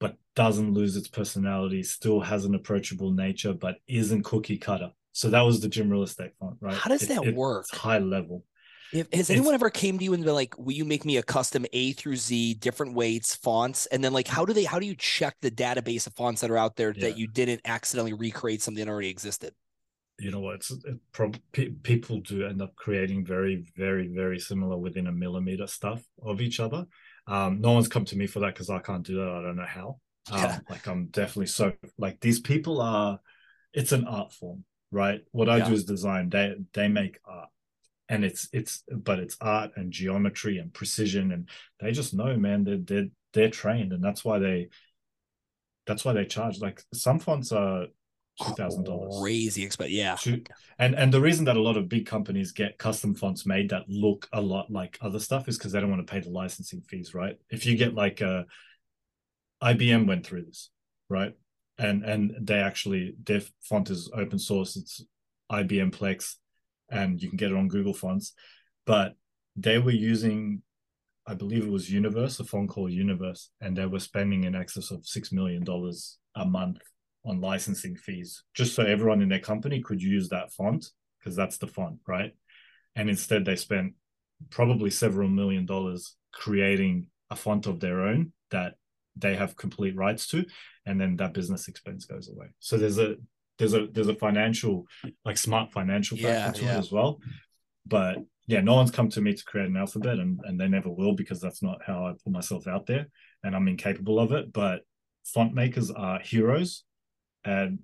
but 0.00 0.16
doesn't 0.34 0.74
lose 0.74 0.96
its 0.96 1.06
personality, 1.06 1.82
still 1.84 2.20
has 2.20 2.44
an 2.44 2.56
approachable 2.56 3.12
nature, 3.12 3.52
but 3.52 3.76
isn't 3.86 4.24
cookie 4.24 4.58
cutter. 4.58 4.90
So 5.12 5.30
that 5.30 5.42
was 5.42 5.60
the 5.60 5.68
Gym 5.68 5.90
Real 5.90 6.02
Estate 6.02 6.32
font, 6.40 6.56
right? 6.60 6.74
How 6.74 6.90
does 6.90 7.04
it, 7.04 7.10
that 7.10 7.24
it, 7.24 7.36
work? 7.36 7.66
high 7.72 7.98
level. 7.98 8.44
If, 8.92 9.12
has 9.12 9.30
anyone 9.30 9.54
ever 9.54 9.70
came 9.70 9.98
to 9.98 10.04
you 10.04 10.12
and 10.12 10.24
been 10.24 10.34
like, 10.34 10.58
"Will 10.58 10.72
you 10.72 10.84
make 10.84 11.04
me 11.04 11.16
a 11.18 11.22
custom 11.22 11.64
A 11.72 11.92
through 11.92 12.16
Z, 12.16 12.54
different 12.54 12.94
weights, 12.94 13.34
fonts?" 13.36 13.86
And 13.86 14.02
then 14.02 14.12
like, 14.12 14.26
how 14.26 14.44
do 14.44 14.52
they? 14.52 14.64
How 14.64 14.78
do 14.78 14.86
you 14.86 14.96
check 14.96 15.36
the 15.40 15.50
database 15.50 16.06
of 16.06 16.14
fonts 16.14 16.40
that 16.40 16.50
are 16.50 16.58
out 16.58 16.76
there 16.76 16.92
yeah. 16.96 17.08
that 17.08 17.16
you 17.16 17.26
didn't 17.26 17.62
accidentally 17.64 18.12
recreate 18.12 18.60
something 18.60 18.84
that 18.84 18.90
already 18.90 19.08
existed? 19.08 19.54
You 20.22 20.30
know 20.30 20.40
what, 20.40 20.56
it's 20.56 20.70
it 20.70 20.98
prob- 21.12 21.40
people 21.82 22.20
do 22.20 22.46
end 22.46 22.62
up 22.62 22.76
creating 22.76 23.26
very 23.26 23.66
very 23.76 24.06
very 24.08 24.38
similar 24.38 24.76
within 24.76 25.08
a 25.08 25.12
millimeter 25.12 25.66
stuff 25.66 26.02
of 26.22 26.40
each 26.40 26.60
other. 26.60 26.86
Um 27.26 27.60
no 27.60 27.72
one's 27.72 27.88
come 27.88 28.04
to 28.06 28.16
me 28.16 28.26
for 28.26 28.40
that 28.40 28.54
because 28.54 28.70
i 28.70 28.78
can't 28.78 29.02
do 29.02 29.16
that. 29.16 29.28
I 29.28 29.42
don't 29.42 29.56
know 29.56 29.66
how. 29.66 29.98
Um, 30.30 30.38
yeah. 30.38 30.58
like 30.70 30.86
i'm 30.86 31.06
definitely 31.06 31.48
so 31.48 31.72
like 31.98 32.20
these 32.20 32.38
people 32.38 32.80
are 32.80 33.18
it's 33.72 33.90
an 33.90 34.06
art 34.06 34.32
form 34.32 34.64
right? 34.92 35.20
What 35.32 35.48
i 35.48 35.56
yeah. 35.56 35.68
do 35.68 35.74
is 35.74 35.84
design. 35.84 36.28
They 36.28 36.54
they 36.74 36.86
make 36.86 37.18
art. 37.24 37.48
And 38.08 38.24
it's 38.24 38.48
it's 38.52 38.84
but 38.88 39.18
it's 39.18 39.36
art 39.40 39.72
and 39.74 39.90
geometry 39.90 40.58
and 40.58 40.72
precision 40.72 41.32
and 41.32 41.48
they 41.80 41.90
just 41.90 42.14
know 42.14 42.36
man 42.36 42.62
they're 42.62 42.76
they're, 42.76 43.08
they're 43.32 43.50
trained 43.50 43.92
and 43.92 44.04
that's 44.04 44.24
why 44.24 44.38
they 44.38 44.68
that's 45.86 46.04
why 46.04 46.12
they 46.12 46.24
charge. 46.24 46.60
Like 46.60 46.82
some 46.94 47.18
fonts 47.18 47.50
are 47.50 47.86
thousand 48.50 48.84
dollars. 48.84 49.18
Crazy 49.20 49.64
expensive 49.64 49.92
yeah. 49.92 50.16
And 50.78 50.94
and 50.94 51.12
the 51.12 51.20
reason 51.20 51.44
that 51.46 51.56
a 51.56 51.62
lot 51.62 51.76
of 51.76 51.88
big 51.88 52.06
companies 52.06 52.52
get 52.52 52.78
custom 52.78 53.14
fonts 53.14 53.46
made 53.46 53.70
that 53.70 53.88
look 53.88 54.28
a 54.32 54.40
lot 54.40 54.70
like 54.70 54.98
other 55.00 55.18
stuff 55.18 55.48
is 55.48 55.58
because 55.58 55.72
they 55.72 55.80
don't 55.80 55.90
want 55.90 56.06
to 56.06 56.10
pay 56.10 56.20
the 56.20 56.30
licensing 56.30 56.82
fees 56.82 57.14
right? 57.14 57.36
If 57.50 57.66
you 57.66 57.76
get 57.76 57.94
like 57.94 58.22
uh, 58.22 58.44
a 59.60 59.74
ibm 59.74 60.06
went 60.06 60.26
through 60.26 60.44
this 60.44 60.70
right? 61.08 61.34
And 61.78 62.04
and 62.04 62.34
they 62.40 62.58
actually 62.58 63.14
their 63.22 63.42
font 63.62 63.90
is 63.90 64.10
open 64.14 64.38
source 64.38 64.76
it's 64.76 65.04
ibm 65.50 65.90
plex 65.90 66.36
and 66.92 67.20
you 67.20 67.28
can 67.28 67.38
get 67.38 67.50
it 67.50 67.56
on 67.56 67.68
Google 67.68 67.94
Fonts. 67.94 68.34
But 68.84 69.16
they 69.56 69.78
were 69.78 69.90
using, 69.90 70.62
I 71.26 71.34
believe 71.34 71.64
it 71.64 71.70
was 71.70 71.90
Universe, 71.90 72.38
a 72.38 72.44
phone 72.44 72.68
call 72.68 72.88
Universe, 72.88 73.50
and 73.60 73.76
they 73.76 73.86
were 73.86 73.98
spending 73.98 74.44
in 74.44 74.54
excess 74.54 74.90
of 74.90 75.06
six 75.06 75.32
million 75.32 75.64
dollars 75.64 76.18
a 76.36 76.44
month 76.44 76.78
on 77.24 77.40
licensing 77.40 77.96
fees, 77.96 78.42
just 78.54 78.74
so 78.74 78.82
everyone 78.82 79.22
in 79.22 79.28
their 79.28 79.38
company 79.38 79.80
could 79.80 80.02
use 80.02 80.28
that 80.28 80.52
font 80.52 80.86
because 81.18 81.36
that's 81.36 81.58
the 81.58 81.66
font, 81.66 81.98
right? 82.06 82.32
And 82.96 83.08
instead, 83.08 83.44
they 83.44 83.56
spent 83.56 83.94
probably 84.50 84.90
several 84.90 85.28
million 85.28 85.66
dollars 85.66 86.16
creating 86.32 87.08
a 87.30 87.36
font 87.36 87.66
of 87.66 87.80
their 87.80 88.02
own 88.02 88.32
that 88.50 88.74
they 89.16 89.36
have 89.36 89.56
complete 89.56 89.96
rights 89.96 90.26
to, 90.28 90.44
and 90.86 91.00
then 91.00 91.16
that 91.16 91.34
business 91.34 91.68
expense 91.68 92.04
goes 92.06 92.28
away. 92.28 92.46
So 92.58 92.76
there's 92.76 92.98
a 92.98 93.16
there's 93.58 93.74
a 93.74 93.86
there's 93.86 94.08
a 94.08 94.14
financial 94.14 94.86
like 95.24 95.38
smart 95.38 95.72
financial 95.72 96.16
factor 96.16 96.62
yeah, 96.62 96.74
it 96.74 96.78
as 96.78 96.90
well. 96.90 97.20
But 97.86 98.18
yeah, 98.46 98.60
no 98.60 98.74
one's 98.74 98.90
come 98.90 99.08
to 99.10 99.20
me 99.20 99.34
to 99.34 99.44
create 99.44 99.68
an 99.68 99.76
alphabet 99.76 100.18
and, 100.18 100.40
and 100.44 100.60
they 100.60 100.68
never 100.68 100.90
will 100.90 101.14
because 101.14 101.40
that's 101.40 101.62
not 101.62 101.78
how 101.86 102.06
I 102.06 102.12
put 102.12 102.32
myself 102.32 102.66
out 102.66 102.86
there 102.86 103.06
and 103.44 103.54
I'm 103.54 103.68
incapable 103.68 104.18
of 104.18 104.32
it. 104.32 104.52
But 104.52 104.82
font 105.24 105.54
makers 105.54 105.90
are 105.90 106.18
heroes. 106.18 106.84
And 107.44 107.80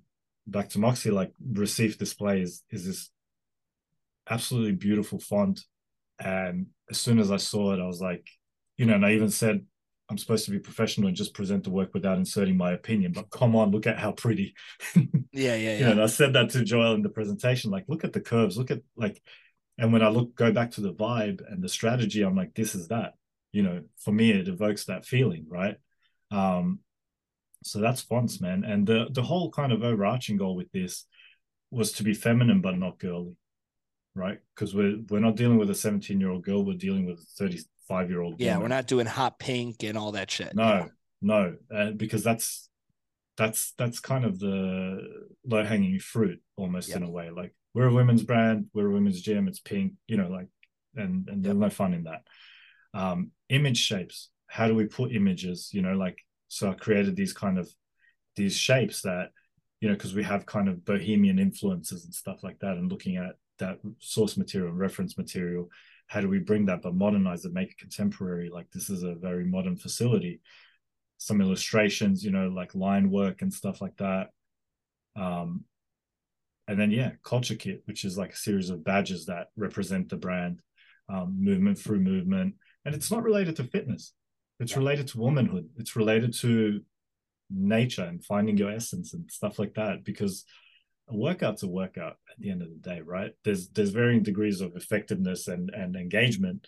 back 0.47 0.69
to 0.69 0.79
Moxie, 0.79 1.11
like 1.11 1.31
Recife 1.51 1.97
Display 1.97 2.41
is 2.41 2.63
is 2.69 2.85
this 2.85 3.09
absolutely 4.29 4.73
beautiful 4.73 5.19
font. 5.19 5.61
And 6.19 6.67
as 6.89 6.99
soon 6.99 7.19
as 7.19 7.31
I 7.31 7.37
saw 7.37 7.73
it, 7.73 7.79
I 7.79 7.87
was 7.87 8.01
like, 8.01 8.27
you 8.77 8.85
know, 8.85 8.95
and 8.95 9.05
I 9.05 9.13
even 9.13 9.29
said 9.29 9.65
I'm 10.09 10.17
supposed 10.17 10.45
to 10.45 10.51
be 10.51 10.59
professional 10.59 11.07
and 11.07 11.15
just 11.15 11.35
present 11.35 11.63
the 11.63 11.69
work 11.69 11.93
without 11.93 12.17
inserting 12.17 12.57
my 12.57 12.71
opinion. 12.71 13.11
But 13.11 13.29
come 13.29 13.55
on, 13.55 13.71
look 13.71 13.85
at 13.85 13.99
how 13.99 14.11
pretty. 14.11 14.55
yeah, 14.95 15.03
yeah, 15.31 15.55
yeah. 15.55 15.77
You 15.77 15.85
know, 15.85 15.91
and 15.91 16.01
I 16.01 16.07
said 16.07 16.33
that 16.33 16.49
to 16.51 16.59
Joelle 16.59 16.95
in 16.95 17.03
the 17.03 17.09
presentation. 17.09 17.69
Like, 17.69 17.85
look 17.87 18.03
at 18.03 18.13
the 18.13 18.21
curves. 18.21 18.57
Look 18.57 18.71
at 18.71 18.81
like, 18.95 19.21
and 19.77 19.93
when 19.93 20.01
I 20.01 20.09
look, 20.09 20.35
go 20.35 20.51
back 20.51 20.71
to 20.71 20.81
the 20.81 20.93
vibe 20.93 21.41
and 21.47 21.63
the 21.63 21.69
strategy, 21.69 22.23
I'm 22.23 22.35
like, 22.35 22.55
this 22.55 22.73
is 22.73 22.87
that. 22.87 23.13
You 23.51 23.63
know, 23.63 23.83
for 23.99 24.11
me, 24.11 24.31
it 24.31 24.47
evokes 24.47 24.85
that 24.85 25.05
feeling, 25.05 25.45
right? 25.47 25.77
Um, 26.31 26.79
so 27.63 27.79
that's 27.79 28.01
fonts, 28.01 28.41
man. 28.41 28.63
And 28.63 28.87
the 28.87 29.07
the 29.11 29.23
whole 29.23 29.51
kind 29.51 29.71
of 29.71 29.83
overarching 29.83 30.37
goal 30.37 30.55
with 30.55 30.71
this 30.71 31.05
was 31.71 31.91
to 31.93 32.03
be 32.03 32.13
feminine 32.13 32.61
but 32.61 32.77
not 32.77 32.99
girly, 32.99 33.35
right? 34.15 34.39
Because 34.55 34.73
we're 34.73 34.97
we're 35.09 35.19
not 35.19 35.35
dealing 35.35 35.57
with 35.57 35.69
a 35.69 35.75
17 35.75 36.19
year 36.19 36.29
old 36.29 36.43
girl. 36.43 36.65
We're 36.65 36.77
dealing 36.77 37.05
with 37.05 37.19
a 37.19 37.25
30 37.37 37.59
five 37.89 38.09
year 38.09 38.21
old. 38.21 38.39
Yeah, 38.39 38.53
woman. 38.53 38.61
we're 38.63 38.75
not 38.75 38.87
doing 38.87 39.05
hot 39.05 39.39
pink 39.39 39.83
and 39.83 39.97
all 39.97 40.13
that 40.13 40.31
shit. 40.31 40.55
No, 40.55 40.89
no, 41.21 41.55
uh, 41.73 41.91
because 41.91 42.23
that's 42.23 42.69
that's 43.35 43.73
that's 43.77 43.99
kind 43.99 44.23
of 44.23 44.39
the 44.39 45.25
low 45.45 45.63
hanging 45.63 45.99
fruit 45.99 46.41
almost 46.55 46.89
yep. 46.89 46.97
in 46.97 47.03
a 47.03 47.09
way. 47.09 47.29
Like 47.31 47.53
we're 47.73 47.87
a 47.87 47.93
women's 47.93 48.23
brand, 48.23 48.67
we're 48.73 48.87
a 48.87 48.93
women's 48.93 49.21
gym. 49.21 49.47
It's 49.47 49.59
pink, 49.59 49.93
you 50.07 50.15
know, 50.15 50.29
like 50.29 50.47
and 50.95 51.27
and 51.27 51.43
there's 51.43 51.57
no 51.57 51.69
fun 51.69 51.93
in 51.93 52.03
that. 52.03 52.21
Um, 52.93 53.31
image 53.49 53.77
shapes. 53.77 54.29
How 54.47 54.67
do 54.67 54.75
we 54.75 54.85
put 54.85 55.11
images? 55.11 55.69
You 55.73 55.81
know, 55.81 55.93
like 55.93 56.17
so 56.49 56.69
I 56.69 56.73
created 56.73 57.15
these 57.15 57.33
kind 57.33 57.57
of 57.57 57.69
these 58.35 58.55
shapes 58.55 59.01
that 59.03 59.29
you 59.79 59.87
know 59.87 59.95
because 59.95 60.13
we 60.13 60.23
have 60.23 60.45
kind 60.45 60.67
of 60.67 60.83
bohemian 60.83 61.39
influences 61.39 62.03
and 62.03 62.13
stuff 62.13 62.43
like 62.43 62.59
that 62.59 62.77
and 62.77 62.91
looking 62.91 63.15
at 63.15 63.35
that 63.59 63.79
source 63.99 64.35
material 64.37 64.69
and 64.69 64.79
reference 64.79 65.17
material 65.17 65.69
how 66.09 66.21
do 66.21 66.27
we 66.27 66.39
bring 66.39 66.65
that 66.65 66.81
but 66.81 66.95
modernize 66.95 67.45
it 67.45 67.53
make 67.53 67.69
it 67.69 67.77
contemporary? 67.77 68.49
Like 68.49 68.71
this 68.71 68.89
is 68.89 69.03
a 69.03 69.13
very 69.13 69.45
modern 69.45 69.77
facility. 69.77 70.41
Some 71.19 71.39
illustrations 71.39 72.23
you 72.23 72.31
know 72.31 72.49
like 72.49 72.73
line 72.73 73.11
work 73.11 73.43
and 73.43 73.53
stuff 73.53 73.79
like 73.79 73.95
that. 73.97 74.29
Um 75.15 75.65
and 76.67 76.79
then 76.79 76.91
yeah 76.91 77.11
culture 77.23 77.55
kit 77.55 77.83
which 77.85 78.05
is 78.05 78.17
like 78.17 78.33
a 78.33 78.37
series 78.37 78.71
of 78.71 78.83
badges 78.83 79.27
that 79.27 79.47
represent 79.55 80.09
the 80.09 80.17
brand 80.17 80.61
um, 81.09 81.37
movement 81.39 81.77
through 81.77 81.99
movement. 81.99 82.55
And 82.85 82.95
it's 82.95 83.11
not 83.11 83.23
related 83.23 83.55
to 83.57 83.63
fitness 83.63 84.13
it's 84.59 84.73
yeah. 84.73 84.77
related 84.77 85.07
to 85.07 85.19
womanhood 85.19 85.67
it's 85.77 85.95
related 85.95 86.33
to 86.33 86.81
nature 87.49 88.03
and 88.03 88.23
finding 88.23 88.57
your 88.57 88.71
essence 88.71 89.13
and 89.13 89.29
stuff 89.31 89.59
like 89.59 89.73
that 89.73 90.03
because 90.03 90.45
a 91.09 91.15
workout's 91.15 91.63
a 91.63 91.67
workout 91.67 92.17
at 92.31 92.39
the 92.39 92.51
end 92.51 92.61
of 92.61 92.69
the 92.69 92.89
day, 92.89 93.01
right? 93.01 93.31
There's 93.43 93.69
there's 93.69 93.89
varying 93.89 94.23
degrees 94.23 94.61
of 94.61 94.75
effectiveness 94.75 95.47
and 95.47 95.71
and 95.71 95.95
engagement. 95.95 96.67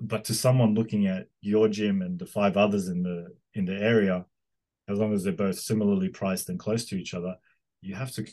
But 0.00 0.24
to 0.24 0.34
someone 0.34 0.74
looking 0.74 1.06
at 1.06 1.26
your 1.40 1.68
gym 1.68 2.02
and 2.02 2.18
the 2.18 2.26
five 2.26 2.56
others 2.56 2.88
in 2.88 3.02
the 3.02 3.28
in 3.54 3.66
the 3.66 3.76
area, 3.76 4.24
as 4.88 4.98
long 4.98 5.12
as 5.12 5.24
they're 5.24 5.32
both 5.32 5.58
similarly 5.58 6.08
priced 6.08 6.48
and 6.48 6.58
close 6.58 6.86
to 6.86 6.96
each 6.96 7.14
other, 7.14 7.36
you 7.82 7.94
have 7.94 8.12
to 8.12 8.26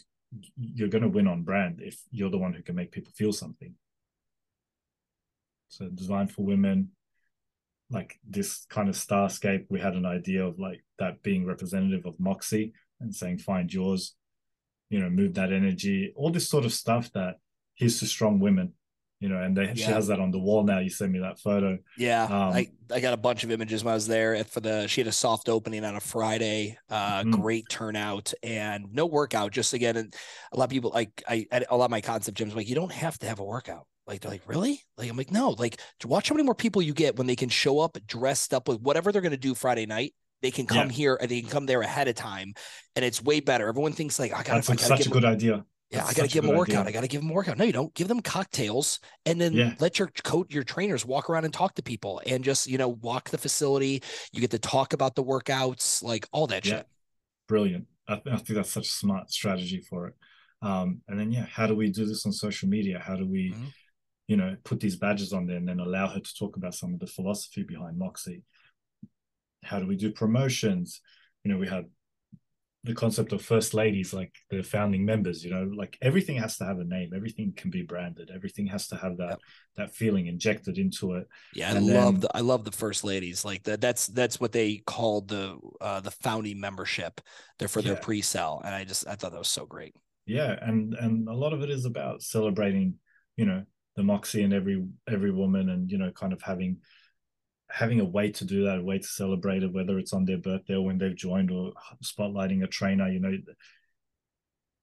you're 0.57 0.89
going 0.89 1.03
to 1.03 1.09
win 1.09 1.28
on 1.28 1.43
brand 1.43 1.80
if 1.82 2.01
you're 2.09 2.32
the 2.32 2.38
one 2.38 2.53
who 2.53 2.64
can 2.64 2.76
make 2.76 2.91
people 2.91 3.14
feel 3.16 3.34
something. 3.34 3.76
So 5.68 5.89
designed 5.89 6.32
for 6.32 6.43
women, 6.43 6.91
like 7.89 8.19
this 8.27 8.65
kind 8.69 8.89
of 8.89 8.95
starscape, 8.95 9.65
we 9.69 9.79
had 9.79 9.95
an 9.95 10.05
idea 10.05 10.45
of 10.45 10.59
like 10.59 10.84
that 10.99 11.21
being 11.23 11.45
representative 11.45 12.05
of 12.05 12.19
Moxie 12.19 12.73
and 12.99 13.13
saying 13.13 13.38
find 13.39 13.73
yours 13.73 14.15
you 14.89 14.99
know, 14.99 15.09
move 15.09 15.34
that 15.34 15.51
energy, 15.51 16.13
all 16.15 16.29
this 16.29 16.47
sort 16.47 16.65
of 16.65 16.71
stuff 16.71 17.11
that 17.13 17.38
he's 17.73 17.99
to 17.99 18.05
strong 18.05 18.39
women, 18.39 18.73
you 19.19 19.27
know, 19.27 19.41
and 19.41 19.57
they, 19.57 19.65
yeah. 19.65 19.73
she 19.73 19.91
has 19.91 20.05
that 20.05 20.19
on 20.19 20.29
the 20.29 20.38
wall 20.38 20.63
now. 20.63 20.77
You 20.77 20.91
sent 20.91 21.11
me 21.11 21.17
that 21.17 21.39
photo. 21.39 21.79
Yeah. 21.97 22.25
Um, 22.25 22.53
I, 22.53 22.67
I 22.91 22.99
got 22.99 23.13
a 23.13 23.17
bunch 23.17 23.43
of 23.43 23.49
images 23.49 23.84
when 23.84 23.91
I 23.91 23.95
was 23.95 24.05
there 24.05 24.43
for 24.43 24.59
the, 24.59 24.86
she 24.86 25.01
had 25.01 25.07
a 25.07 25.11
soft 25.11 25.49
opening 25.49 25.84
on 25.84 25.95
a 25.95 25.99
Friday, 25.99 26.77
uh, 26.91 27.21
mm-hmm. 27.21 27.31
great 27.31 27.65
turnout 27.69 28.34
and 28.43 28.86
no 28.91 29.07
workout. 29.07 29.51
Just 29.51 29.73
again, 29.73 29.97
and 29.97 30.13
a 30.51 30.59
lot 30.59 30.65
of 30.65 30.69
people 30.69 30.91
like, 30.93 31.23
I, 31.27 31.47
a 31.51 31.75
lot 31.75 31.86
of 31.86 31.91
my 31.91 32.01
concept 32.01 32.38
gyms, 32.38 32.55
like, 32.55 32.69
you 32.69 32.75
don't 32.75 32.91
have 32.91 33.17
to 33.19 33.27
have 33.27 33.39
a 33.39 33.43
workout. 33.43 33.88
Like 34.05 34.21
they're 34.21 34.31
like, 34.31 34.47
really? 34.47 34.81
Like 34.97 35.09
I'm 35.09 35.17
like, 35.17 35.31
no. 35.31 35.51
Like, 35.51 35.79
watch 36.03 36.29
how 36.29 36.35
many 36.35 36.43
more 36.43 36.55
people 36.55 36.81
you 36.81 36.93
get 36.93 37.15
when 37.15 37.27
they 37.27 37.35
can 37.35 37.49
show 37.49 37.79
up 37.79 37.97
dressed 38.05 38.53
up 38.53 38.67
with 38.67 38.81
whatever 38.81 39.11
they're 39.11 39.21
going 39.21 39.31
to 39.31 39.37
do 39.37 39.55
Friday 39.55 39.85
night 39.85 40.13
they 40.43 40.51
can 40.51 40.67
come 40.67 40.89
yeah. 40.89 40.93
here 40.93 41.17
and 41.19 41.31
they 41.31 41.39
can 41.39 41.49
come 41.49 41.65
there 41.65 41.81
ahead 41.81 42.09
of 42.09 42.15
time, 42.15 42.53
and 42.95 43.03
it's 43.03 43.23
way 43.23 43.39
better. 43.39 43.67
Everyone 43.69 43.93
thinks 43.93 44.19
like 44.19 44.33
I 44.33 44.43
got. 44.43 44.63
That's 44.63 44.85
such 44.85 45.07
a 45.07 45.09
good 45.09 45.25
idea. 45.25 45.65
Yeah, 45.89 45.99
That's 45.99 46.09
I 46.09 46.13
got 46.13 46.29
to 46.29 46.33
give 46.33 46.43
them 46.43 46.53
a 46.53 46.57
workout. 46.57 46.87
Idea. 46.87 46.89
I 46.89 46.91
got 46.91 47.01
to 47.01 47.07
give 47.07 47.21
them 47.21 47.29
a 47.29 47.33
workout. 47.33 47.57
No, 47.57 47.65
you 47.65 47.71
don't. 47.71 47.93
Give 47.93 48.07
them 48.07 48.19
cocktails 48.19 48.99
and 49.25 49.39
then 49.39 49.53
yeah. 49.53 49.75
let 49.79 49.99
your 49.99 50.07
coach, 50.23 50.51
your 50.51 50.63
trainers 50.63 51.05
walk 51.05 51.29
around 51.29 51.45
and 51.45 51.53
talk 51.53 51.75
to 51.75 51.83
people 51.83 52.19
and 52.25 52.43
just, 52.43 52.67
you 52.67 52.79
know, 52.79 52.89
walk 52.89 53.29
the 53.29 53.37
facility. 53.37 54.01
You 54.31 54.41
get 54.41 54.49
to 54.51 54.59
talk 54.59 54.93
about 54.93 55.13
the 55.13 55.23
workouts, 55.23 56.01
like 56.01 56.27
all 56.31 56.47
that 56.47 56.65
yeah. 56.65 56.77
shit. 56.77 56.87
Brilliant. 57.47 57.85
I, 58.07 58.13
I, 58.13 58.37
think 58.37 58.55
that's 58.55 58.71
such 58.71 58.87
a 58.87 58.91
smart 58.91 59.29
strategy 59.29 59.81
for 59.87 60.07
it. 60.07 60.15
Um, 60.63 61.01
and 61.07 61.19
then, 61.19 61.31
yeah, 61.31 61.45
how 61.45 61.67
do 61.67 61.75
we 61.75 61.91
do 61.91 62.07
this 62.07 62.25
on 62.25 62.31
social 62.31 62.69
media? 62.69 62.97
How 62.99 63.15
do 63.15 63.27
we, 63.27 63.51
mm-hmm. 63.51 63.65
You 64.28 64.38
know, 64.38 64.55
put 64.63 64.80
these 64.80 64.95
badges 64.95 65.34
on 65.34 65.47
there 65.47 65.57
and 65.57 65.67
then 65.67 65.80
allow 65.80 66.07
her 66.07 66.19
to 66.19 66.36
talk 66.36 66.55
about 66.55 66.76
some 66.76 66.93
of 66.93 66.99
the 66.99 67.07
philosophy 67.07 67.63
behind 67.63 67.97
Moxie? 67.97 68.43
how 69.63 69.80
do 69.80 69.88
we 69.88 69.95
do 69.95 70.11
promotions? 70.11 71.01
You 71.43 71.51
know 71.51 71.57
we 71.57 71.67
had 71.67 71.86
the 72.86 72.93
concept 72.93 73.32
of 73.32 73.41
first 73.41 73.74
ladies 73.74 74.13
like 74.13 74.36
the 74.49 74.61
founding 74.61 75.05
members 75.05 75.41
you 75.41 75.49
know 75.49 75.71
like 75.74 75.97
everything 76.01 76.36
has 76.36 76.57
to 76.57 76.65
have 76.65 76.80
a 76.80 76.84
name. 76.84 77.11
Everything 77.15 77.53
can 77.55 77.69
be 77.69 77.82
branded. 77.82 78.30
Everything 78.34 78.67
has 78.67 78.88
to 78.89 78.95
have 78.95 79.17
that 79.17 79.30
yep. 79.30 79.39
that 79.78 79.95
feeling 79.95 80.28
injected 80.28 80.78
into 80.78 81.13
it. 81.13 81.28
Yeah 81.53 81.71
i 81.71 81.76
and 81.76 81.88
love 81.88 82.13
then, 82.13 82.21
the 82.21 82.38
i 82.38 82.41
love 82.41 82.63
the 82.63 82.71
first 82.71 83.03
ladies. 83.03 83.43
Like 83.43 83.63
that 83.63 83.82
that's 83.82 84.07
that's 84.07 84.39
what 84.39 84.51
they 84.51 84.78
called 84.86 85.30
the 85.30 85.57
uh 85.82 86.01
the 86.01 86.11
founding 86.11 86.59
membership. 86.59 87.19
They're 87.59 87.67
for 87.67 87.82
their 87.82 87.95
pre-sale. 87.95 88.61
And 88.63 88.74
i 88.74 88.84
just 88.84 89.07
i 89.07 89.15
thought 89.15 89.32
that 89.32 89.39
was 89.39 89.49
so 89.49 89.65
great. 89.65 89.95
Yeah 90.26 90.57
and 90.61 90.93
and 90.93 91.28
a 91.28 91.34
lot 91.34 91.53
of 91.53 91.61
it 91.61 91.69
is 91.69 91.86
about 91.86 92.21
celebrating 92.21 92.95
you 93.36 93.45
know 93.45 93.63
the 93.95 94.03
moxie 94.03 94.43
and 94.43 94.53
every 94.53 94.83
every 95.07 95.31
woman 95.31 95.69
and 95.69 95.91
you 95.91 95.97
know 95.97 96.11
kind 96.11 96.33
of 96.33 96.41
having 96.41 96.77
having 97.73 97.99
a 97.99 98.05
way 98.05 98.31
to 98.31 98.45
do 98.45 98.65
that, 98.65 98.77
a 98.77 98.83
way 98.83 98.99
to 98.99 99.07
celebrate 99.07 99.63
it, 99.63 99.73
whether 99.73 99.97
it's 99.97 100.13
on 100.13 100.25
their 100.25 100.37
birthday 100.37 100.75
or 100.75 100.85
when 100.85 100.99
they've 100.99 101.15
joined 101.15 101.49
or 101.49 101.71
spotlighting 102.03 102.63
a 102.63 102.67
trainer, 102.67 103.09
you 103.09 103.19
know, 103.19 103.35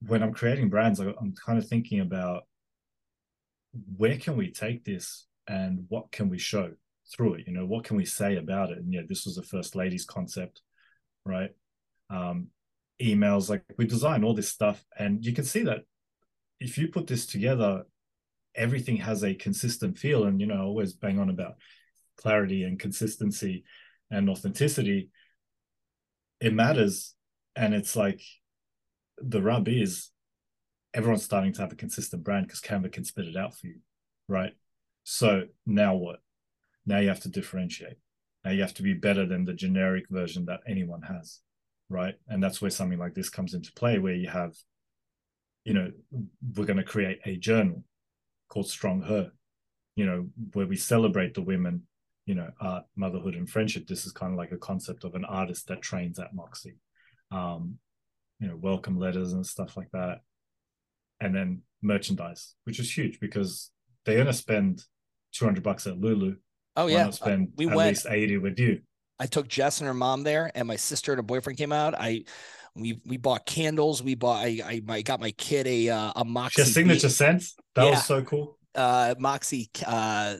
when 0.09 0.25
I'm 0.25 0.33
creating 0.33 0.71
brands, 0.71 0.99
I'm 0.99 1.33
kind 1.47 1.57
of 1.57 1.69
thinking 1.69 2.01
about 2.01 2.43
where 3.97 4.17
can 4.17 4.37
we 4.37 4.51
take 4.51 4.85
this 4.85 5.27
and 5.47 5.85
what 5.89 6.11
can 6.11 6.29
we 6.29 6.39
show 6.39 6.73
through 7.15 7.35
it? 7.35 7.45
You 7.47 7.53
know, 7.53 7.65
what 7.65 7.85
can 7.85 7.97
we 7.97 8.05
say 8.05 8.37
about 8.37 8.71
it? 8.71 8.79
And 8.79 8.93
yeah, 8.93 9.03
this 9.09 9.25
was 9.25 9.37
the 9.37 9.43
first 9.45 9.77
ladies 9.77 10.05
concept, 10.05 10.61
right? 11.25 11.51
Um, 12.09 12.49
emails, 13.01 13.49
like 13.49 13.63
we 13.79 13.87
design 13.87 14.25
all 14.25 14.35
this 14.35 14.49
stuff, 14.49 14.85
and 14.99 15.25
you 15.25 15.33
can 15.33 15.45
see 15.45 15.63
that 15.63 15.83
if 16.59 16.77
you 16.77 16.89
put 16.89 17.07
this 17.07 17.25
together, 17.25 17.85
everything 18.55 18.97
has 18.97 19.23
a 19.23 19.35
consistent 19.35 19.99
feel 19.99 20.25
and 20.25 20.41
you 20.41 20.47
know 20.47 20.55
I 20.55 20.61
always 20.61 20.93
bang 20.93 21.19
on 21.19 21.31
about 21.31 21.55
clarity 22.17 22.65
and 22.65 22.79
consistency 22.79 23.65
and 24.11 24.29
authenticity. 24.29 25.11
It 26.41 26.53
matters. 26.53 27.15
And 27.57 27.75
it's 27.75 27.97
like 27.97 28.23
the 29.19 29.43
rub 29.43 29.69
is 29.69 30.11
everyone's 30.95 31.25
starting 31.25 31.53
to 31.55 31.61
have 31.61 31.73
a 31.73 31.77
consistent 31.77 32.25
brand 32.25 32.47
because 32.47 32.61
canva 32.61 32.93
can 32.93 33.05
spit 33.05 33.27
it 33.27 33.37
out 33.37 33.57
for 33.57 33.67
you 33.67 33.81
right? 34.29 34.53
So 35.03 35.43
now 35.67 35.97
what? 35.97 36.21
Now 36.87 37.01
you 37.01 37.09
have 37.09 37.21
to 37.21 37.29
differentiate. 37.29 37.97
Now 38.45 38.53
you 38.53 38.63
have 38.63 38.75
to 38.75 38.83
be 38.83 38.95
better 38.95 39.27
than 39.27 39.45
the 39.45 39.53
generic 39.53 40.05
version 40.09 40.47
that 40.47 40.61
anyone 40.67 41.03
has 41.03 41.41
right? 41.91 42.15
And 42.29 42.43
that's 42.43 42.63
where 42.63 42.71
something 42.71 42.99
like 42.99 43.15
this 43.15 43.29
comes 43.29 43.53
into 43.53 43.73
play 43.73 43.99
where 43.99 44.15
you 44.15 44.29
have 44.29 44.55
you 45.65 45.75
know 45.75 45.91
we're 46.57 46.65
going 46.65 46.79
to 46.79 46.85
create 46.85 47.19
a 47.27 47.37
journal 47.37 47.85
called 48.51 48.69
strong 48.69 49.01
her 49.01 49.33
you 49.97 50.05
know 50.05 50.29
where 50.53 50.67
we 50.67 50.77
celebrate 50.77 51.35
the 51.35 51.43
women 51.43 51.83
you 52.27 52.35
know 52.35 52.51
art 52.61 52.85
motherhood 52.97 53.35
and 53.35 53.49
friendship. 53.51 53.87
This 53.87 54.07
is 54.07 54.13
kind 54.13 54.33
of 54.33 54.39
like 54.39 54.53
a 54.53 54.59
concept 54.59 55.05
of 55.05 55.15
an 55.15 55.25
artist 55.25 55.67
that 55.69 55.83
trains 55.83 56.19
at 56.19 56.35
moxie. 56.35 56.77
Um 57.31 57.79
you 58.39 58.49
know 58.49 58.57
welcome 58.57 58.99
letters 58.99 59.33
and 59.33 59.45
stuff 59.45 59.77
like 59.77 59.91
that. 59.93 60.21
And 61.21 61.35
then 61.35 61.63
merchandise 61.83 62.55
which 62.65 62.79
is 62.79 62.97
huge 62.97 63.19
because 63.21 63.71
they're 64.05 64.17
going 64.17 64.27
to 64.27 64.33
spend 64.33 64.85
200 65.33 65.63
bucks 65.63 65.87
at 65.87 65.99
lulu. 65.99 66.37
Oh 66.77 66.87
yeah, 66.87 67.11
spend 67.11 67.53
we 67.57 67.69
at 67.69 67.75
went. 67.77 67.89
least 67.89 68.07
80 68.09 68.39
with 68.39 68.59
you 68.59 68.81
I 69.21 69.27
took 69.27 69.47
Jess 69.49 69.81
and 69.81 69.87
her 69.89 69.95
mom 69.95 70.25
there, 70.25 70.51
and 70.57 70.67
my 70.67 70.77
sister 70.77 71.13
and 71.13 71.19
her 71.19 71.23
boyfriend 71.23 71.59
came 71.59 71.73
out. 71.73 71.95
I 71.95 72.25
we 72.75 73.01
we 73.07 73.19
bought 73.19 73.47
candles. 73.47 74.03
We 74.03 74.15
bought. 74.17 74.45
I 74.45 74.61
I, 74.65 74.83
I 74.89 75.03
got 75.03 75.21
my 75.21 75.31
kid 75.33 75.67
a 75.69 75.91
uh, 75.91 76.13
a 76.17 76.25
Moxie 76.25 76.63
just 76.63 76.75
signature 76.75 77.09
be- 77.09 77.13
sense 77.13 77.55
that 77.75 77.85
Yeah. 77.85 77.91
was 77.91 78.05
so 78.05 78.23
cool 78.23 78.57
uh 78.75 79.15
Moxie 79.19 79.71
uh 79.87 80.37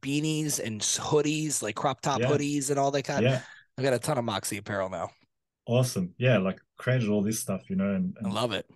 beanies 0.00 0.60
and 0.60 0.80
hoodies, 0.80 1.62
like 1.62 1.76
crop 1.76 2.00
top 2.00 2.20
Yeah. 2.20 2.28
hoodies 2.28 2.70
and 2.70 2.78
all 2.78 2.90
that 2.92 3.04
kind. 3.04 3.24
yeah 3.24 3.40
I 3.78 3.82
got 3.82 3.92
a 3.94 3.98
ton 3.98 4.18
of 4.18 4.24
Moxie 4.24 4.58
apparel 4.58 4.90
now. 4.90 5.10
awesome 5.66 6.14
yeah 6.18 6.38
like 6.38 6.58
created 6.78 7.08
all 7.08 7.22
this 7.22 7.40
stuff 7.40 7.68
you 7.70 7.76
know 7.76 7.94
and, 7.94 8.16
I 8.24 8.24
and 8.24 8.34
love 8.34 8.52
it. 8.52 8.66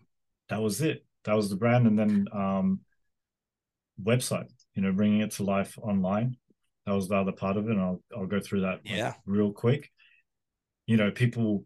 that 0.49 0.61
was 0.61 0.81
it 0.81 1.05
that 1.25 1.35
was 1.35 1.49
the 1.51 1.57
brand 1.57 1.87
and 1.87 1.99
then 1.99 2.27
um 2.33 2.81
website 4.03 4.49
you 4.75 4.83
know 4.83 4.93
bringing 4.93 5.21
it 5.21 5.31
to 5.33 5.43
life 5.45 5.79
online 5.79 6.37
that 6.87 6.95
was 6.95 7.09
the 7.09 7.17
other 7.17 7.33
part 7.33 7.57
of 7.57 7.67
it 7.67 7.71
and 7.71 7.81
i'll, 7.81 8.03
I'll 8.17 8.27
go 8.27 8.41
through 8.41 8.63
that 8.63 8.81
like, 8.85 9.15
real 9.27 9.53
quick. 9.53 9.91
You 10.87 10.97
know 10.97 11.11
people 11.11 11.65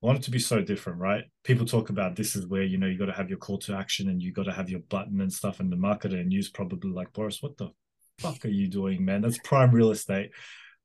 want 0.00 0.18
it 0.18 0.24
to 0.24 0.30
be 0.30 0.38
so 0.38 0.60
different 0.60 1.00
right? 1.00 1.24
People 1.44 1.66
talk 1.66 1.90
about 1.90 2.16
this 2.16 2.36
is 2.36 2.46
where 2.46 2.62
you 2.62 2.78
know 2.78 2.86
you 2.86 2.98
got 2.98 3.06
to 3.06 3.12
have 3.12 3.28
your 3.28 3.38
call 3.38 3.58
to 3.58 3.74
action 3.74 4.08
and 4.08 4.22
you 4.22 4.32
got 4.32 4.44
to 4.44 4.52
have 4.52 4.70
your 4.70 4.80
button 4.80 5.20
and 5.20 5.32
stuff 5.32 5.60
and 5.60 5.70
the 5.70 5.76
marketer 5.76 6.20
and 6.20 6.28
news 6.28 6.50
probably 6.50 6.90
like 6.90 7.12
boris 7.12 7.42
what 7.42 7.56
the 7.56 7.70
fuck 8.18 8.44
are 8.44 8.48
you 8.48 8.68
doing 8.68 9.04
man? 9.04 9.22
That's 9.22 9.38
prime 9.38 9.72
real 9.72 9.90
estate. 9.90 10.30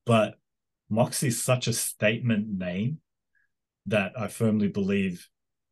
But 0.05 0.36
moxie's 0.89 1.43
such 1.43 1.67
a 1.67 1.73
statement 1.73 2.47
name 2.47 2.99
that 3.86 4.11
i 4.17 4.28
firmly 4.28 4.67
believe 4.67 5.28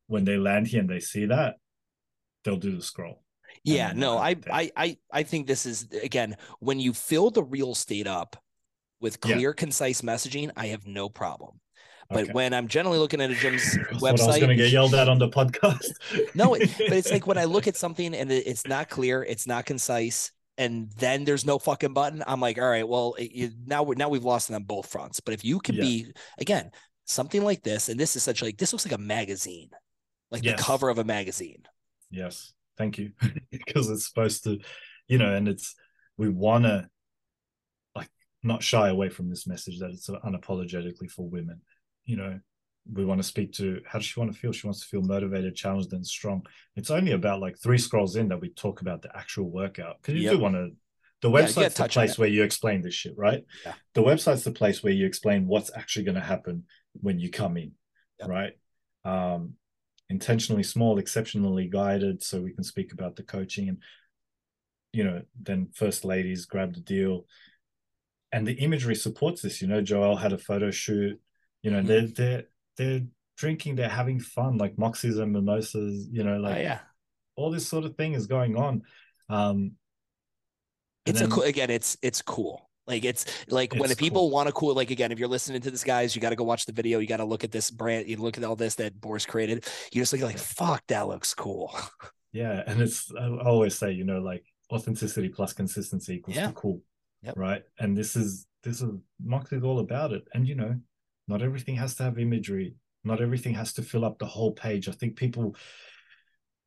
when 0.08 0.26
they 0.26 0.38
land 0.38 0.68
here 0.68 0.80
and 0.80 0.90
they 0.90 1.00
see 1.00 1.26
that 1.26 1.56
they'll 2.44 2.58
do 2.58 2.76
the 2.76 2.82
scroll 2.82 3.25
Yeah, 3.66 3.94
no, 3.96 4.18
I, 4.18 4.36
I, 4.52 4.72
I, 4.78 4.98
I 5.12 5.24
think 5.24 5.48
this 5.48 5.66
is 5.66 5.88
again 6.04 6.38
when 6.60 6.80
you 6.80 6.94
fill 6.94 7.32
the 7.32 7.44
real 7.44 7.72
estate 7.72 8.08
up 8.08 8.36
with 9.02 9.18
Yeah. 9.26 9.36
clear, 9.36 9.54
concise 9.54 10.02
messaging. 10.02 10.52
I 10.56 10.68
have 10.68 10.86
no 10.88 11.10
problem. 11.10 11.60
But 12.10 12.26
Okay. 12.26 12.34
when 12.34 12.54
I'm 12.54 12.68
generally 12.68 13.00
looking 13.00 13.20
at 13.22 13.32
a 13.32 13.36
gym's 13.36 13.64
website, 13.94 14.22
I 14.22 14.28
was 14.28 14.38
going 14.38 14.50
to 14.50 14.56
get 14.56 14.72
yelled 14.72 14.94
at 14.94 15.10
on 15.10 15.18
the 15.18 15.28
podcast. 15.30 15.90
No, 16.36 16.54
it- 16.54 16.72
but 16.78 16.94
it's 16.94 17.12
like 17.12 17.26
when 17.26 17.38
I 17.40 17.46
look 17.46 17.66
at 17.72 17.76
something 17.76 18.14
and 18.14 18.32
it- 18.32 18.46
it's 18.48 18.68
not 18.68 18.90
clear, 18.90 19.24
it's 19.24 19.48
not 19.48 19.66
concise, 19.66 20.32
and 20.58 20.92
then 21.00 21.26
there's 21.26 21.46
no 21.46 21.58
fucking 21.60 21.94
button. 21.94 22.24
I'm 22.28 22.40
like, 22.40 22.60
all 22.60 22.70
right, 22.70 22.88
well, 22.88 23.16
it, 23.18 23.32
you, 23.32 23.52
now 23.66 23.82
we're 23.84 23.96
now 23.96 24.08
we've 24.10 24.24
lost 24.24 24.50
it 24.50 24.54
on 24.54 24.64
both 24.64 24.86
fronts. 24.88 25.20
But 25.20 25.34
if 25.34 25.44
you 25.44 25.60
can 25.60 25.76
Yeah. 25.76 25.82
be 25.82 26.14
again 26.38 26.70
something 27.06 27.44
like 27.44 27.64
this, 27.64 27.90
and 27.90 28.00
this 28.00 28.16
is 28.16 28.24
such 28.24 28.42
like 28.44 28.58
this 28.58 28.72
looks 28.72 28.86
like 28.86 28.94
a 28.96 29.02
magazine, 29.02 29.72
like 30.32 30.44
Yes. 30.44 30.58
the 30.58 30.64
cover 30.64 30.90
of 30.90 30.98
a 31.00 31.04
magazine. 31.04 31.64
yes, 32.12 32.54
thank 32.78 32.98
you, 32.98 33.12
because 33.52 33.90
it's 33.90 34.08
supposed 34.08 34.44
to, 34.46 34.60
you 35.08 35.18
know, 35.18 35.34
and 35.34 35.48
it's 35.48 35.76
we 36.18 36.30
want 36.30 36.66
to 36.66 36.88
like 37.96 38.10
not 38.44 38.64
shy 38.64 38.90
away 38.90 39.10
from 39.10 39.30
this 39.30 39.48
message 39.48 39.80
that 39.80 39.92
it's 39.92 40.10
unapologetically 40.10 41.10
for 41.10 41.28
women. 41.28 41.62
You 42.06 42.18
know, 42.18 42.40
we 42.92 43.06
want 43.06 43.20
to 43.20 43.28
speak 43.28 43.54
to 43.54 43.82
how 43.86 44.00
does 44.00 44.06
she 44.06 44.20
want 44.20 44.32
to 44.34 44.38
feel? 44.40 44.52
She 44.52 44.68
wants 44.68 44.82
to 44.82 44.88
feel 44.88 45.02
motivated, 45.02 45.56
challenged, 45.56 45.94
and 45.94 46.06
strong. 46.06 46.46
It's 46.76 46.92
only 46.92 47.14
about 47.14 47.42
like 47.42 47.58
three 47.58 47.78
scrolls 47.78 48.16
in 48.16 48.30
that 48.30 48.42
we 48.42 48.50
talk 48.50 48.82
about 48.82 49.02
the 49.02 49.16
actual 49.16 49.50
workout 49.50 50.02
because 50.02 50.16
you 50.16 50.26
Yep. 50.26 50.34
do 50.34 50.40
want 50.40 50.56
to. 50.56 50.70
The 51.22 51.30
Yeah, 51.30 51.46
website's 51.46 51.56
gotta 51.56 51.84
the 51.84 51.90
place 51.90 52.18
where 52.20 52.28
you 52.30 52.44
explain 52.44 52.82
this 52.82 52.94
shit, 52.94 53.18
right? 53.18 53.44
Yeah. 53.66 53.74
The 53.94 54.04
website's 54.04 54.44
the 54.44 54.52
place 54.52 54.84
where 54.84 54.94
you 54.94 55.06
explain 55.06 55.48
what's 55.48 55.72
actually 55.76 56.06
going 56.06 56.16
to 56.16 56.22
happen 56.22 56.66
when 57.02 57.20
you 57.20 57.32
come 57.32 57.58
in, 57.58 57.72
Yep. 58.20 58.30
right? 58.30 58.54
Um, 59.06 59.54
intentionally 60.10 60.64
small, 60.64 60.98
exceptionally 61.00 61.68
guided, 61.68 62.24
so 62.24 62.42
we 62.42 62.54
can 62.54 62.64
speak 62.64 62.94
about 62.94 63.16
the 63.16 63.24
coaching 63.24 63.70
and 63.70 63.78
you 64.94 65.04
know, 65.04 65.22
then 65.42 65.68
first 65.74 66.06
ladies 66.06 66.46
grab 66.46 66.74
the 66.74 66.80
deal. 66.80 67.26
And 68.32 68.48
the 68.48 68.54
imagery 68.54 68.96
supports 68.96 69.42
this. 69.42 69.62
You 69.62 69.68
know, 69.68 69.82
Joelle 69.82 70.18
had 70.18 70.32
a 70.32 70.38
photo 70.38 70.72
shoot. 70.72 71.20
You 71.64 71.72
know, 71.72 71.82
Mhm. 71.82 71.88
they're 71.88 72.08
they're 72.08 72.44
they're 72.78 73.02
drinking, 73.36 73.76
they're 73.76 73.90
having 73.90 74.22
fun, 74.22 74.58
like 74.58 74.78
moxies 74.78 75.20
and 75.22 75.34
mimosas, 75.34 76.08
you 76.12 76.24
know, 76.24 76.36
Oh, 76.36 76.40
like 76.40 76.64
yeah, 76.64 76.80
all 77.36 77.52
this 77.52 77.68
sort 77.68 77.84
of 77.84 77.98
thing 77.98 78.14
is 78.14 78.28
going 78.28 78.56
on. 78.56 78.84
Um 79.28 79.78
it's 81.06 81.22
a 81.22 81.28
cool 81.28 81.44
again. 81.44 81.70
It's 81.70 81.98
it's 82.02 82.22
cool. 82.22 82.70
Like 82.88 83.04
it's 83.04 83.26
like 83.50 83.74
when 83.74 83.84
It's 83.86 83.96
the 83.96 83.96
people 83.96 84.30
want 84.30 84.48
to 84.48 84.54
cool. 84.54 84.76
Like 84.76 84.92
again, 84.92 85.12
if 85.12 85.18
you're 85.20 85.28
listening 85.28 85.62
to 85.62 85.72
this, 85.72 85.84
guys, 85.84 86.16
you 86.16 86.22
got 86.22 86.30
to 86.30 86.36
go 86.36 86.44
watch 86.44 86.66
the 86.66 86.72
video. 86.72 87.00
You 87.00 87.08
got 87.08 87.18
to 87.18 87.26
look 87.26 87.44
at 87.44 87.52
this 87.52 87.72
brand. 87.72 88.08
You 88.08 88.18
look 88.18 88.38
at 88.38 88.44
all 88.44 88.56
this 88.56 88.76
that 88.76 89.00
Boris 89.02 89.26
created. 89.26 89.66
You 89.92 90.02
just 90.02 90.14
look 90.14 90.22
like, 90.22 90.38
fuck, 90.38 90.84
that 90.88 91.08
looks 91.08 91.34
cool. 91.34 91.76
Yeah, 92.32 92.64
and 92.68 92.82
it's 92.82 93.10
I 93.18 93.30
always 93.30 93.78
say, 93.78 93.94
you 93.94 94.04
know, 94.04 94.20
like 94.20 94.44
authenticity 94.70 95.30
plus 95.30 95.54
consistency 95.54 96.16
equals 96.16 96.36
Yeah. 96.36 96.52
cool, 96.54 96.82
Yep. 97.24 97.38
right? 97.38 97.64
And 97.80 97.96
this 97.96 98.18
is 98.18 98.46
this 98.62 98.82
is 98.82 98.90
Moxie's 99.24 99.64
all 99.64 99.80
about 99.80 100.12
it. 100.12 100.28
And 100.34 100.46
you 100.46 100.56
know, 100.56 100.76
not 101.30 101.42
everything 101.42 101.76
has 101.78 101.96
to 101.96 102.04
have 102.04 102.20
imagery. 102.20 102.76
Not 103.06 103.22
everything 103.22 103.54
has 103.54 103.72
to 103.76 103.82
fill 103.84 104.04
up 104.04 104.20
the 104.20 104.26
whole 104.26 104.52
page. 104.52 104.90
I 104.90 104.92
think 104.92 105.16
people 105.16 105.56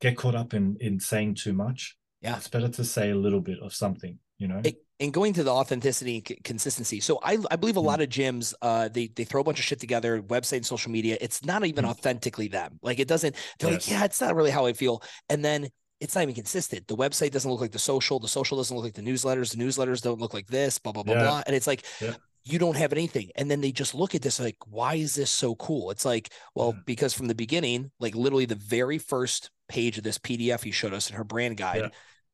get 0.01 0.17
caught 0.17 0.33
up 0.33 0.55
in 0.55 0.75
in 0.79 0.99
saying 0.99 1.35
too 1.35 1.53
much. 1.53 1.95
Yeah. 2.21 2.37
it's 2.37 2.47
better 2.47 2.67
to 2.69 2.83
say 2.83 3.11
a 3.11 3.15
little 3.15 3.41
bit 3.41 3.59
of 3.59 3.71
something. 3.71 4.17
You 4.39 4.47
know, 4.47 4.61
It- 4.65 4.83
and 4.99 5.13
going 5.13 5.33
to 5.33 5.43
the 5.43 5.51
authenticity 5.51 6.17
and 6.17 6.27
c- 6.27 6.39
consistency. 6.43 6.99
So 6.99 7.19
I, 7.23 7.37
I 7.49 7.55
believe 7.55 7.77
a 7.77 7.81
Mm. 7.81 7.85
lot 7.85 8.01
of 8.01 8.09
gyms, 8.09 8.53
uh, 8.61 8.87
they 8.89 9.07
they 9.07 9.23
throw 9.23 9.41
a 9.41 9.43
bunch 9.43 9.59
of 9.59 9.65
shit 9.65 9.79
together, 9.79 10.21
website 10.21 10.57
and 10.57 10.65
social 10.65 10.91
media. 10.91 11.17
It's 11.21 11.43
not 11.45 11.65
even 11.65 11.85
Mm. 11.85 11.89
authentically 11.89 12.47
them. 12.49 12.79
Like 12.81 12.99
it 12.99 13.07
doesn't. 13.07 13.35
They're 13.59 13.71
Yes. 13.71 13.87
like, 13.87 13.91
yeah, 13.91 14.05
it's 14.05 14.21
not 14.21 14.35
really 14.35 14.51
how 14.51 14.65
I 14.65 14.73
feel. 14.73 15.01
And 15.29 15.43
then 15.43 15.69
it's 15.99 16.15
not 16.15 16.21
even 16.23 16.35
consistent. 16.35 16.87
The 16.87 16.95
website 16.95 17.31
doesn't 17.31 17.49
look 17.49 17.61
like 17.61 17.71
the 17.71 17.79
social. 17.79 18.19
The 18.19 18.27
social 18.27 18.57
doesn't 18.57 18.75
look 18.75 18.85
like 18.85 18.93
the 18.93 19.01
newsletters. 19.01 19.51
The 19.55 19.63
newsletters 19.63 20.01
don't 20.01 20.19
look 20.19 20.33
like 20.33 20.47
this. 20.47 20.77
Blah 20.77 20.93
blah 20.93 21.03
blah 21.03 21.15
Yeah. 21.15 21.23
blah. 21.23 21.43
And 21.45 21.55
it's 21.55 21.67
like. 21.67 21.83
Yeah. 22.01 22.15
You 22.45 22.57
don't 22.57 22.77
have 22.77 22.93
anything. 22.93 23.29
And 23.35 23.51
then 23.51 23.59
they 23.59 23.71
just 23.73 23.93
look 23.93 24.15
at 24.15 24.21
this 24.21 24.39
like, 24.39 24.55
why 24.65 24.95
is 24.95 25.13
this 25.13 25.29
so 25.29 25.55
cool? 25.55 25.91
It's 25.91 26.05
like, 26.05 26.31
well, 26.55 26.71
Yeah. 26.73 26.81
because 26.85 27.13
from 27.13 27.27
the 27.27 27.35
beginning, 27.35 27.91
like 27.99 28.15
literally 28.15 28.45
the 28.45 28.55
very 28.55 28.97
first 28.97 29.51
page 29.67 29.97
of 29.97 30.03
this 30.05 30.17
PDF 30.17 30.65
you 30.65 30.71
showed 30.71 30.93
us 30.93 31.09
in 31.09 31.17
her 31.17 31.25
brand 31.25 31.57
guide, 31.57 31.91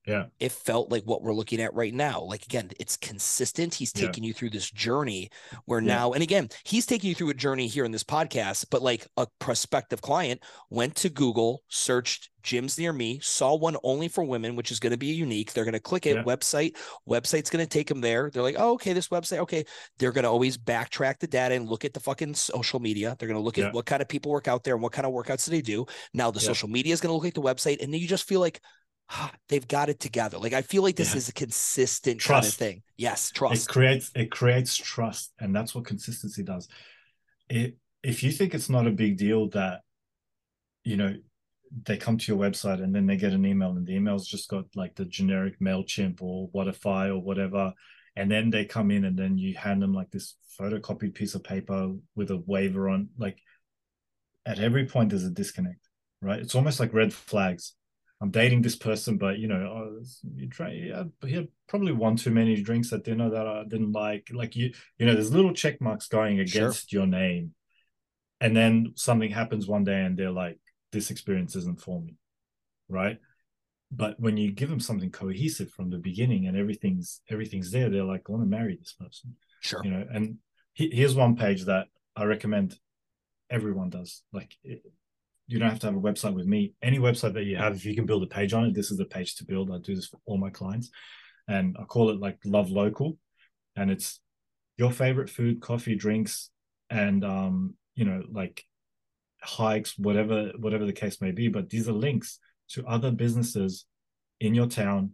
Yeah. 0.07 0.13
Yeah. 0.15 0.25
it 0.39 0.51
felt 0.51 0.91
like 0.91 1.03
what 1.03 1.23
we're 1.23 1.33
looking 1.33 1.59
at 1.59 1.73
right 1.73 1.93
now. 1.93 2.21
Like 2.21 2.43
again, 2.45 2.69
it's 2.79 2.95
consistent. 2.95 3.73
He's 3.73 3.91
Yeah. 3.95 4.05
taking 4.05 4.23
you 4.23 4.33
through 4.33 4.51
this 4.51 4.69
journey 4.69 5.29
where 5.65 5.79
Yeah. 5.81 5.87
now, 5.95 6.13
and 6.13 6.21
again, 6.21 6.49
he's 6.63 6.85
taking 6.85 7.09
you 7.09 7.15
through 7.15 7.31
a 7.31 7.33
journey 7.33 7.67
here 7.67 7.85
in 7.85 7.91
this 7.91 8.03
podcast, 8.03 8.65
but 8.69 8.81
like 8.81 9.07
a 9.17 9.27
prospective 9.39 10.01
client 10.01 10.41
went 10.69 10.95
to 10.97 11.09
Google, 11.09 11.63
searched 11.69 12.29
gyms 12.43 12.77
near 12.77 12.93
me, 12.93 13.19
saw 13.23 13.55
one 13.55 13.75
only 13.83 14.07
for 14.07 14.23
women, 14.23 14.55
which 14.55 14.71
is 14.71 14.79
going 14.79 14.91
to 14.91 14.97
be 14.97 15.07
unique. 15.07 15.51
They're 15.53 15.63
going 15.65 15.73
to 15.73 15.79
click 15.79 16.05
it, 16.05 16.17
Yeah. 16.17 16.23
website, 16.23 16.77
website's 17.09 17.49
going 17.49 17.65
to 17.65 17.69
take 17.69 17.87
them 17.87 18.01
there. 18.01 18.29
They're 18.31 18.43
like, 18.43 18.57
oh, 18.59 18.73
okay, 18.73 18.93
this 18.93 19.07
website, 19.07 19.39
okay. 19.39 19.65
They're 19.97 20.11
going 20.11 20.23
to 20.25 20.29
always 20.29 20.55
backtrack 20.55 21.17
the 21.19 21.25
data 21.27 21.55
and 21.55 21.67
look 21.67 21.83
at 21.85 21.93
the 21.95 21.99
fucking 21.99 22.35
social 22.35 22.79
media. 22.79 23.15
They're 23.17 23.27
going 23.27 23.39
to 23.39 23.43
look 23.43 23.57
Yeah. 23.57 23.67
at 23.67 23.73
what 23.73 23.87
kind 23.87 24.01
of 24.03 24.07
people 24.07 24.31
work 24.31 24.47
out 24.47 24.63
there 24.63 24.75
and 24.75 24.83
what 24.83 24.91
kind 24.91 25.07
of 25.07 25.13
workouts 25.13 25.45
do 25.45 25.51
they 25.51 25.61
do. 25.61 25.87
Now 26.13 26.29
the 26.29 26.39
Yeah. 26.39 26.45
social 26.45 26.69
media 26.69 26.93
is 26.93 27.01
going 27.01 27.09
to 27.09 27.13
look 27.15 27.23
like 27.23 27.33
the 27.33 27.41
website, 27.41 27.81
and 27.81 27.91
then 27.91 27.99
you 27.99 28.07
just 28.07 28.27
feel 28.27 28.39
like 28.41 28.61
they've 29.49 29.67
got 29.67 29.89
it 29.89 29.99
together. 29.99 30.37
Like 30.37 30.53
I 30.53 30.61
feel 30.61 30.83
like 30.83 30.95
this 30.95 31.11
Yeah. 31.11 31.17
is 31.17 31.29
a 31.29 31.33
consistent 31.33 32.21
kind 32.21 32.45
of 32.45 32.53
thing. 32.53 32.81
Yes, 32.97 33.31
trust. 33.31 33.67
it 33.67 33.71
creates 33.71 34.11
it 34.15 34.31
creates 34.31 34.75
trust 34.75 35.33
and 35.39 35.55
that's 35.55 35.75
what 35.75 35.85
consistency 35.85 36.43
does 36.43 36.67
it 37.49 37.77
if 38.03 38.23
you 38.23 38.31
think 38.31 38.53
it's 38.53 38.69
not 38.69 38.87
a 38.87 38.91
big 38.91 39.17
deal 39.17 39.49
that 39.49 39.81
you 40.83 40.95
know 40.97 41.13
they 41.83 41.97
come 41.97 42.17
to 42.17 42.31
your 42.31 42.41
website 42.41 42.81
and 42.81 42.95
then 42.95 43.05
they 43.05 43.17
get 43.17 43.33
an 43.33 43.45
email 43.45 43.71
and 43.71 43.85
the 43.85 43.93
email's 43.95 44.27
just 44.27 44.49
got 44.49 44.63
like 44.75 44.95
the 44.95 45.05
generic 45.05 45.59
mailchimp 45.59 46.21
or 46.21 46.49
whatify 46.51 47.09
or 47.09 47.19
whatever 47.19 47.73
and 48.15 48.31
then 48.31 48.49
they 48.49 48.63
come 48.63 48.91
in 48.91 49.03
and 49.03 49.17
then 49.17 49.37
you 49.37 49.53
hand 49.55 49.81
them 49.81 49.93
like 49.93 50.09
this 50.11 50.35
photocopied 50.59 51.13
piece 51.13 51.35
of 51.35 51.43
paper 51.43 51.91
with 52.15 52.31
a 52.31 52.37
waiver 52.45 52.87
on 52.87 53.09
like 53.17 53.37
at 54.45 54.59
every 54.59 54.85
point 54.85 55.09
there's 55.09 55.25
a 55.25 55.29
disconnect 55.29 55.89
right 56.21 56.39
it's 56.39 56.55
almost 56.55 56.79
like 56.79 56.93
red 56.93 57.13
flags 57.13 57.73
I'm 58.25 58.31
dating 58.31 58.63
this 58.63 58.75
person, 58.75 59.17
but 59.17 59.37
you 59.37 59.47
know, 59.47 60.01
you 60.35 60.49
try, 60.49 60.71
yeah, 60.71 61.03
he 61.23 61.35
had 61.35 61.47
probably 61.67 61.91
one 61.91 62.15
too 62.15 62.31
many 62.31 62.59
drinks 62.59 62.91
at 62.91 63.03
dinner 63.03 63.29
that 63.29 63.45
I 63.45 63.63
didn't 63.67 63.91
like. 63.91 64.29
Like 64.33 64.55
you, 64.55 64.73
you 64.97 65.05
know, 65.05 65.13
there's 65.13 65.31
little 65.31 65.53
check 65.53 65.79
marks 65.79 66.07
going 66.07 66.39
against 66.39 66.89
sure. 66.89 67.01
your 67.01 67.07
name, 67.07 67.53
and 68.41 68.57
then 68.57 68.93
something 68.95 69.29
happens 69.29 69.67
one 69.67 69.83
day, 69.83 70.01
and 70.01 70.17
they're 70.17 70.31
like, 70.31 70.57
"This 70.91 71.11
experience 71.11 71.55
isn't 71.55 71.81
for 71.81 72.01
me," 72.01 72.15
right? 72.89 73.19
But 73.91 74.19
when 74.19 74.37
you 74.37 74.51
give 74.51 74.69
them 74.69 74.79
something 74.79 75.11
cohesive 75.11 75.69
from 75.69 75.91
the 75.91 75.99
beginning, 75.99 76.47
and 76.47 76.57
everything's 76.57 77.21
everything's 77.29 77.69
there, 77.69 77.91
they're 77.91 78.03
like, 78.03 78.23
"I 78.27 78.31
want 78.31 78.43
to 78.43 78.49
marry 78.49 78.75
this 78.75 78.93
person." 78.99 79.35
Sure. 79.59 79.81
You 79.83 79.91
know, 79.91 80.07
and 80.11 80.37
he, 80.73 80.89
here's 80.91 81.13
one 81.13 81.35
page 81.35 81.65
that 81.65 81.89
I 82.15 82.23
recommend 82.23 82.79
everyone 83.51 83.91
does. 83.91 84.23
Like 84.33 84.57
you 85.47 85.59
don't 85.59 85.69
have 85.69 85.79
to 85.79 85.87
have 85.87 85.95
a 85.95 85.99
website 85.99 86.33
with 86.33 86.47
me. 86.47 86.73
Any 86.81 86.99
website 86.99 87.33
that 87.33 87.43
you 87.43 87.57
have, 87.57 87.75
if 87.75 87.85
you 87.85 87.95
can 87.95 88.05
build 88.05 88.23
a 88.23 88.27
page 88.27 88.53
on 88.53 88.65
it, 88.65 88.73
this 88.73 88.91
is 88.91 88.97
the 88.97 89.05
page 89.05 89.35
to 89.35 89.45
build. 89.45 89.71
I 89.71 89.77
do 89.77 89.95
this 89.95 90.07
for 90.07 90.19
all 90.25 90.37
my 90.37 90.49
clients, 90.49 90.89
and 91.47 91.75
I 91.79 91.83
call 91.83 92.09
it 92.09 92.19
like 92.19 92.39
Love 92.45 92.69
Local, 92.71 93.17
and 93.75 93.91
it's 93.91 94.19
your 94.77 94.91
favorite 94.91 95.29
food, 95.29 95.61
coffee, 95.61 95.95
drinks, 95.95 96.49
and 96.89 97.23
um, 97.23 97.75
you 97.95 98.05
know, 98.05 98.23
like 98.31 98.63
hikes, 99.41 99.97
whatever 99.97 100.51
whatever 100.57 100.85
the 100.85 100.93
case 100.93 101.21
may 101.21 101.31
be. 101.31 101.47
But 101.47 101.69
these 101.69 101.87
are 101.87 101.93
links 101.93 102.39
to 102.69 102.85
other 102.85 103.11
businesses 103.11 103.85
in 104.39 104.55
your 104.55 104.67
town. 104.67 105.11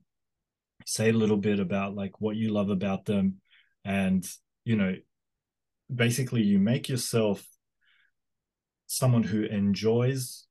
Say 0.86 1.10
a 1.10 1.14
little 1.14 1.38
bit 1.38 1.60
about 1.60 1.96
like 1.96 2.22
what 2.22 2.38
you 2.38 2.50
love 2.54 2.70
about 2.70 3.06
them, 3.06 3.42
and 3.84 4.26
you 4.64 4.78
know, 4.78 4.96
basically 5.94 6.42
you 6.42 6.58
make 6.58 6.88
yourself 6.88 7.46
someone 8.92 9.24
who 9.24 9.44
enjoys 9.44 10.48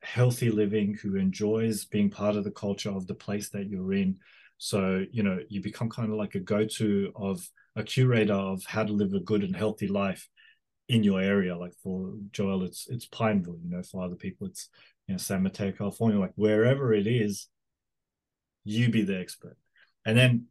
healthy 0.00 0.50
living, 0.50 0.94
who 0.94 1.16
enjoys 1.16 1.84
being 1.84 2.08
part 2.08 2.36
of 2.36 2.42
the 2.42 2.50
culture 2.50 2.90
of 2.90 3.06
the 3.06 3.14
place 3.14 3.50
that 3.50 3.68
you're 3.68 3.92
in. 3.92 4.16
So, 4.56 5.04
you 5.12 5.22
know, 5.22 5.40
you 5.50 5.60
become 5.60 5.90
kind 5.90 6.10
of 6.10 6.16
like 6.16 6.34
a 6.34 6.40
go 6.40 6.64
to 6.64 7.12
of 7.14 7.46
a 7.76 7.82
curator 7.82 8.32
of 8.32 8.64
how 8.64 8.84
to 8.84 8.92
live 8.94 9.12
a 9.12 9.20
good 9.20 9.42
and 9.44 9.54
healthy 9.54 9.88
life 9.88 10.26
in 10.88 11.04
your 11.04 11.20
area. 11.20 11.54
Like 11.54 11.74
for 11.82 12.14
Joelle, 12.30 12.64
it's 12.64 12.88
it's 12.88 13.04
Pineville, 13.04 13.58
you 13.62 13.76
know, 13.76 13.82
for 13.82 14.02
other 14.02 14.16
people, 14.16 14.46
it's 14.46 14.70
you 15.06 15.12
know, 15.12 15.18
San 15.18 15.42
Mateo, 15.42 15.72
California, 15.72 16.18
like 16.18 16.32
wherever 16.34 16.94
it 16.94 17.06
is, 17.06 17.48
you 18.64 18.88
be 18.88 19.02
the 19.02 19.18
expert. 19.18 19.58
And 20.06 20.16
then 20.16 20.46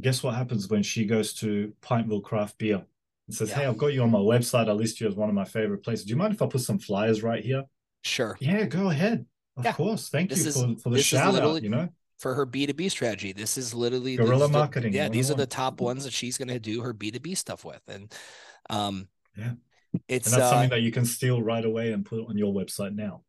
guess 0.00 0.24
what 0.24 0.34
happens 0.34 0.68
when 0.68 0.82
she 0.82 1.06
goes 1.06 1.34
to 1.34 1.72
Pineville 1.82 2.20
Craft 2.20 2.58
Beer 2.58 2.84
it 3.28 3.34
says, 3.34 3.50
yeah. 3.50 3.56
"Hey, 3.56 3.66
I've 3.66 3.78
got 3.78 3.88
you 3.88 4.02
on 4.02 4.10
my 4.10 4.18
website. 4.18 4.68
I 4.68 4.72
list 4.72 5.00
you 5.00 5.08
as 5.08 5.14
one 5.14 5.28
of 5.28 5.34
my 5.34 5.44
favorite 5.44 5.82
places. 5.82 6.04
Do 6.04 6.10
you 6.10 6.16
mind 6.16 6.34
if 6.34 6.42
I 6.42 6.46
put 6.46 6.60
some 6.60 6.78
flyers 6.78 7.22
right 7.22 7.44
here?" 7.44 7.64
Sure. 8.02 8.36
Yeah, 8.40 8.64
go 8.64 8.90
ahead. 8.90 9.26
Of 9.56 9.64
yeah. 9.64 9.72
course. 9.72 10.08
Thank 10.08 10.30
this 10.30 10.42
you 10.42 10.48
is, 10.48 10.60
for, 10.60 10.76
for 10.82 10.90
the 10.90 11.02
shout 11.02 11.34
out. 11.34 11.62
You 11.62 11.68
know, 11.68 11.88
for 12.18 12.34
her 12.34 12.46
B 12.46 12.66
two 12.66 12.74
B 12.74 12.88
strategy. 12.88 13.32
This 13.32 13.58
is 13.58 13.74
literally 13.74 14.16
guerrilla 14.16 14.48
marketing. 14.48 14.92
Yeah, 14.92 15.08
these 15.08 15.30
are 15.30 15.34
the 15.34 15.46
top 15.46 15.80
ones 15.80 16.04
that 16.04 16.12
she's 16.12 16.38
going 16.38 16.48
to 16.48 16.58
do 16.58 16.82
her 16.82 16.92
B 16.92 17.10
two 17.10 17.20
B 17.20 17.34
stuff 17.34 17.64
with, 17.64 17.82
and 17.88 18.12
um, 18.70 19.08
yeah, 19.36 19.52
it's 20.08 20.26
and 20.26 20.40
that's 20.40 20.48
uh, 20.48 20.50
something 20.50 20.70
that 20.70 20.82
you 20.82 20.92
can 20.92 21.04
steal 21.04 21.42
right 21.42 21.64
away 21.64 21.92
and 21.92 22.04
put 22.04 22.26
on 22.28 22.38
your 22.38 22.52
website 22.52 22.94
now. 22.94 23.22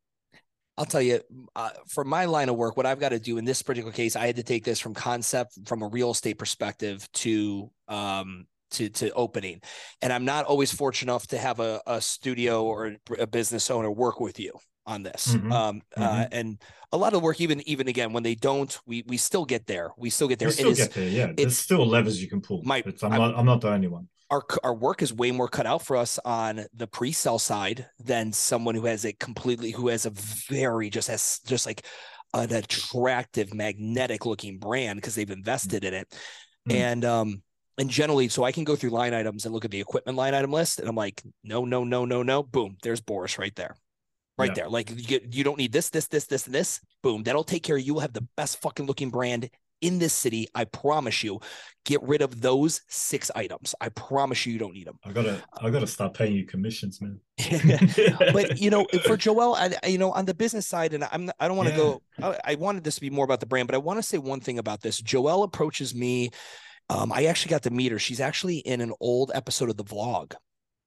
I'll 0.77 0.85
tell 0.85 1.01
you, 1.01 1.19
uh, 1.57 1.71
for 1.87 2.05
my 2.05 2.23
line 2.23 2.47
of 2.47 2.55
work, 2.55 2.77
what 2.77 2.85
I've 2.85 3.01
got 3.01 3.09
to 3.09 3.19
do 3.19 3.37
in 3.37 3.43
this 3.43 3.61
particular 3.61 3.91
case, 3.91 4.15
I 4.15 4.25
had 4.25 4.37
to 4.37 4.43
take 4.43 4.63
this 4.63 4.79
from 4.79 4.93
concept, 4.93 5.59
from 5.65 5.81
a 5.81 5.87
real 5.87 6.11
estate 6.11 6.37
perspective, 6.37 7.05
to 7.15 7.69
um, 7.89 8.47
to 8.71 8.89
to 8.89 9.11
opening 9.11 9.61
and 10.01 10.11
i'm 10.11 10.25
not 10.25 10.45
always 10.45 10.71
fortunate 10.71 11.11
enough 11.11 11.27
to 11.27 11.37
have 11.37 11.59
a, 11.59 11.81
a 11.87 12.01
studio 12.01 12.63
or 12.63 12.95
a 13.17 13.27
business 13.27 13.69
owner 13.69 13.91
work 13.91 14.19
with 14.19 14.39
you 14.39 14.53
on 14.85 15.03
this 15.03 15.35
mm-hmm. 15.35 15.51
um 15.51 15.81
uh, 15.97 16.01
mm-hmm. 16.01 16.21
Uh, 16.21 16.25
and 16.31 16.61
a 16.91 16.97
lot 16.97 17.13
of 17.13 17.21
work 17.21 17.39
even 17.39 17.61
even 17.67 17.87
again 17.87 18.13
when 18.13 18.23
they 18.23 18.35
don't 18.35 18.79
we 18.85 19.03
we 19.07 19.17
still 19.17 19.45
get 19.45 19.67
there 19.67 19.91
we 19.97 20.09
still 20.09 20.27
get 20.27 20.39
there 20.39 20.47
you 20.47 20.53
still 20.53 20.73
get 20.73 20.91
there 20.91 21.07
yeah 21.07 21.31
there's 21.35 21.57
still 21.57 21.85
levers 21.85 22.21
you 22.21 22.27
can 22.27 22.41
pull 22.41 22.61
my, 22.63 22.83
I'm, 23.03 23.13
I'm, 23.13 23.19
not 23.19 23.37
i'm 23.37 23.45
not 23.45 23.61
the 23.61 23.69
only 23.69 23.87
one 23.87 24.07
our 24.31 24.43
our 24.63 24.73
work 24.73 25.01
is 25.01 25.13
way 25.13 25.31
more 25.31 25.47
cut 25.47 25.65
out 25.65 25.83
for 25.83 25.97
us 25.97 26.19
on 26.23 26.65
the 26.73 26.87
pre-sale 26.87 27.39
side 27.39 27.87
than 27.99 28.31
someone 28.31 28.75
who 28.75 28.85
has 28.85 29.05
a 29.05 29.13
completely 29.13 29.71
who 29.71 29.87
has 29.87 30.05
a 30.05 30.11
very 30.49 30.89
just 30.89 31.07
has 31.07 31.39
just 31.45 31.65
like 31.65 31.85
an 32.33 32.53
attractive 32.53 33.53
magnetic 33.53 34.25
looking 34.25 34.59
brand 34.59 34.97
because 34.97 35.15
they've 35.15 35.31
invested 35.31 35.83
mm-hmm. 35.83 35.93
in 35.93 36.01
it 36.01 36.07
mm-hmm. 36.69 36.77
and 36.77 37.05
um 37.05 37.41
and 37.79 37.89
generally, 37.89 38.27
so 38.27 38.43
I 38.43 38.51
can 38.51 38.65
go 38.65 38.75
through 38.75 38.89
line 38.89 39.13
items 39.13 39.45
and 39.45 39.53
look 39.53 39.63
at 39.63 39.71
the 39.71 39.79
equipment 39.79 40.17
line 40.17 40.33
item 40.33 40.51
list, 40.51 40.79
and 40.79 40.89
I'm 40.89 40.97
like, 40.97 41.23
no, 41.45 41.63
no, 41.63 41.85
no, 41.85 42.03
no, 42.03 42.21
no. 42.21 42.43
Boom, 42.43 42.77
there's 42.83 42.99
Boris 42.99 43.39
right 43.39 43.55
there, 43.55 43.77
right 44.37 44.49
yeah. 44.49 44.53
there. 44.55 44.69
Like 44.69 44.89
you, 44.89 45.07
get, 45.07 45.33
you 45.33 45.45
don't 45.45 45.57
need 45.57 45.71
this, 45.71 45.89
this, 45.89 46.07
this, 46.07 46.25
this, 46.25 46.45
and 46.45 46.53
this. 46.53 46.81
Boom, 47.01 47.23
that'll 47.23 47.45
take 47.45 47.63
care 47.63 47.77
of 47.77 47.81
you. 47.81 47.93
will 47.93 48.01
have 48.01 48.11
the 48.11 48.27
best 48.35 48.61
fucking 48.61 48.85
looking 48.85 49.09
brand 49.09 49.49
in 49.79 49.97
this 49.97 50.13
city. 50.13 50.49
I 50.53 50.65
promise 50.65 51.23
you. 51.23 51.39
Get 51.85 52.03
rid 52.03 52.21
of 52.21 52.41
those 52.41 52.81
six 52.89 53.31
items. 53.33 53.73
I 53.79 53.87
promise 53.89 54.45
you, 54.45 54.51
you 54.51 54.59
don't 54.59 54.73
need 54.73 54.85
them. 54.85 54.99
I 55.05 55.13
gotta, 55.13 55.41
I 55.61 55.69
gotta 55.69 55.87
stop 55.87 56.17
paying 56.17 56.33
you 56.33 56.45
commissions, 56.45 56.99
man. 57.01 57.21
but 58.33 58.59
you 58.59 58.69
know, 58.69 58.85
for 59.05 59.15
Joelle, 59.17 59.55
I, 59.55 59.87
you 59.87 59.97
know, 59.97 60.11
on 60.11 60.25
the 60.25 60.33
business 60.33 60.67
side, 60.67 60.93
and 60.93 61.05
I'm, 61.05 61.31
I 61.39 61.47
don't 61.47 61.55
want 61.55 61.69
to 61.69 61.75
yeah. 61.75 61.81
go. 61.81 62.01
I, 62.21 62.51
I 62.51 62.55
wanted 62.55 62.83
this 62.83 62.95
to 62.95 63.01
be 63.01 63.09
more 63.09 63.23
about 63.23 63.39
the 63.39 63.45
brand, 63.45 63.69
but 63.69 63.75
I 63.75 63.79
want 63.79 63.97
to 63.99 64.03
say 64.03 64.17
one 64.17 64.41
thing 64.41 64.59
about 64.59 64.81
this. 64.81 65.01
Joelle 65.01 65.45
approaches 65.45 65.95
me 65.95 66.29
um, 66.89 67.11
I 67.11 67.25
actually 67.25 67.51
got 67.51 67.63
to 67.63 67.69
meet 67.69 67.91
her. 67.91 67.99
She's 67.99 68.19
actually 68.19 68.57
in 68.57 68.81
an 68.81 68.93
old 68.99 69.31
episode 69.33 69.69
of 69.69 69.77
the 69.77 69.83
vlog 69.83 70.33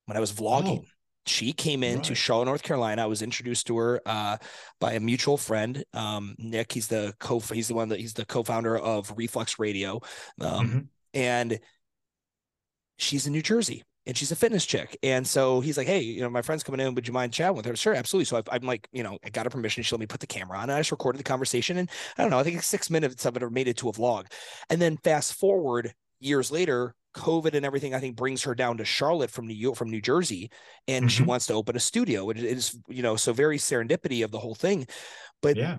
when 0.07 0.17
I 0.17 0.21
was 0.21 0.33
vlogging. 0.33 0.81
Oh. 0.83 0.89
She 1.25 1.53
came 1.53 1.85
in 1.85 1.97
right. 1.97 2.05
to 2.05 2.17
Charlotte, 2.17 2.47
North 2.47 2.65
Carolina. 2.65 3.05
I 3.05 3.07
was 3.07 3.23
introduced 3.23 3.69
to 3.69 3.77
her 3.79 4.01
uh, 4.05 4.39
by 4.81 4.95
a 4.95 5.01
mutual 5.01 5.37
friend, 5.37 5.85
um, 5.95 6.35
Nick. 6.37 6.73
He's 6.73 6.89
the 6.89 7.15
co 7.21 7.39
he's 7.39 7.69
the 7.69 7.75
one 7.75 7.91
that 7.91 8.01
he's 8.01 8.15
the 8.15 8.25
co-founder 8.25 8.77
of 8.77 9.13
Reflex 9.17 9.61
Radio, 9.61 10.01
um, 10.41 10.69
mm-hmm. 10.69 10.79
and 11.15 11.61
she's 12.99 13.29
in 13.29 13.33
New 13.33 13.43
Jersey 13.43 13.85
and 14.07 14.17
she's 14.17 14.33
a 14.33 14.37
fitness 14.37 14.67
chick. 14.67 14.97
And 15.03 15.27
so 15.27 15.61
he's 15.61 15.77
like, 15.77 15.87
Hey, 15.87 16.01
you 16.01 16.21
know, 16.21 16.31
my 16.31 16.43
friend's 16.43 16.63
coming 16.63 16.81
in. 16.81 16.95
Would 16.95 17.07
you 17.07 17.13
mind 17.13 17.33
chatting 17.33 17.57
with 17.57 17.67
her? 17.67 17.77
Sure, 17.77 17.95
absolutely. 17.95 18.25
So 18.25 18.43
I, 18.51 18.57
am 18.57 18.63
like, 18.63 18.89
you 18.93 19.03
know, 19.03 19.19
I 19.25 19.31
got 19.31 19.47
her 19.47 19.51
permission. 19.51 19.83
She 19.83 19.95
let 19.95 20.01
me 20.01 20.07
put 20.07 20.21
the 20.21 20.27
camera 20.27 20.59
on 20.59 20.65
and 20.65 20.73
I 20.73 20.81
just 20.81 20.91
recorded 20.91 21.19
the 21.19 21.25
conversation. 21.25 21.79
And 21.79 21.91
I 22.19 22.23
don't 22.23 22.31
know, 22.31 22.39
I 22.39 22.43
think 22.43 22.63
six 22.63 22.91
minutes 22.91 23.25
of 23.25 23.37
it 23.37 23.43
or 23.43 23.51
made 23.51 23.69
it 23.69 23.77
to 23.79 23.89
a 23.89 23.93
vlog. 23.93 24.27
And 24.71 24.81
then 24.81 24.97
fast 24.97 25.35
forward 25.35 25.95
years 26.21 26.51
later, 26.51 26.95
COVID 27.15 27.55
and 27.55 27.67
everything, 27.67 27.95
I 27.95 28.01
think 28.01 28.17
brings 28.17 28.43
her 28.45 28.55
down 28.55 28.79
to 28.79 28.85
Charlotte 28.85 29.31
from 29.31 29.47
New 29.47 29.55
York, 29.55 29.77
from 29.77 29.91
New 29.91 30.01
Jersey, 30.01 30.51
and 30.89 31.05
mm-hmm. 31.05 31.09
she 31.09 31.23
wants 31.23 31.47
to 31.47 31.55
open 31.55 31.77
a 31.77 31.81
studio. 31.81 32.31
It 32.31 32.39
is, 32.39 32.79
you 32.89 33.03
know, 33.03 33.17
so 33.17 33.33
very 33.33 33.59
serendipity 33.59 34.25
of 34.25 34.31
the 34.31 34.39
whole 34.39 34.55
thing. 34.55 34.87
But 35.43 35.57
yeah, 35.57 35.79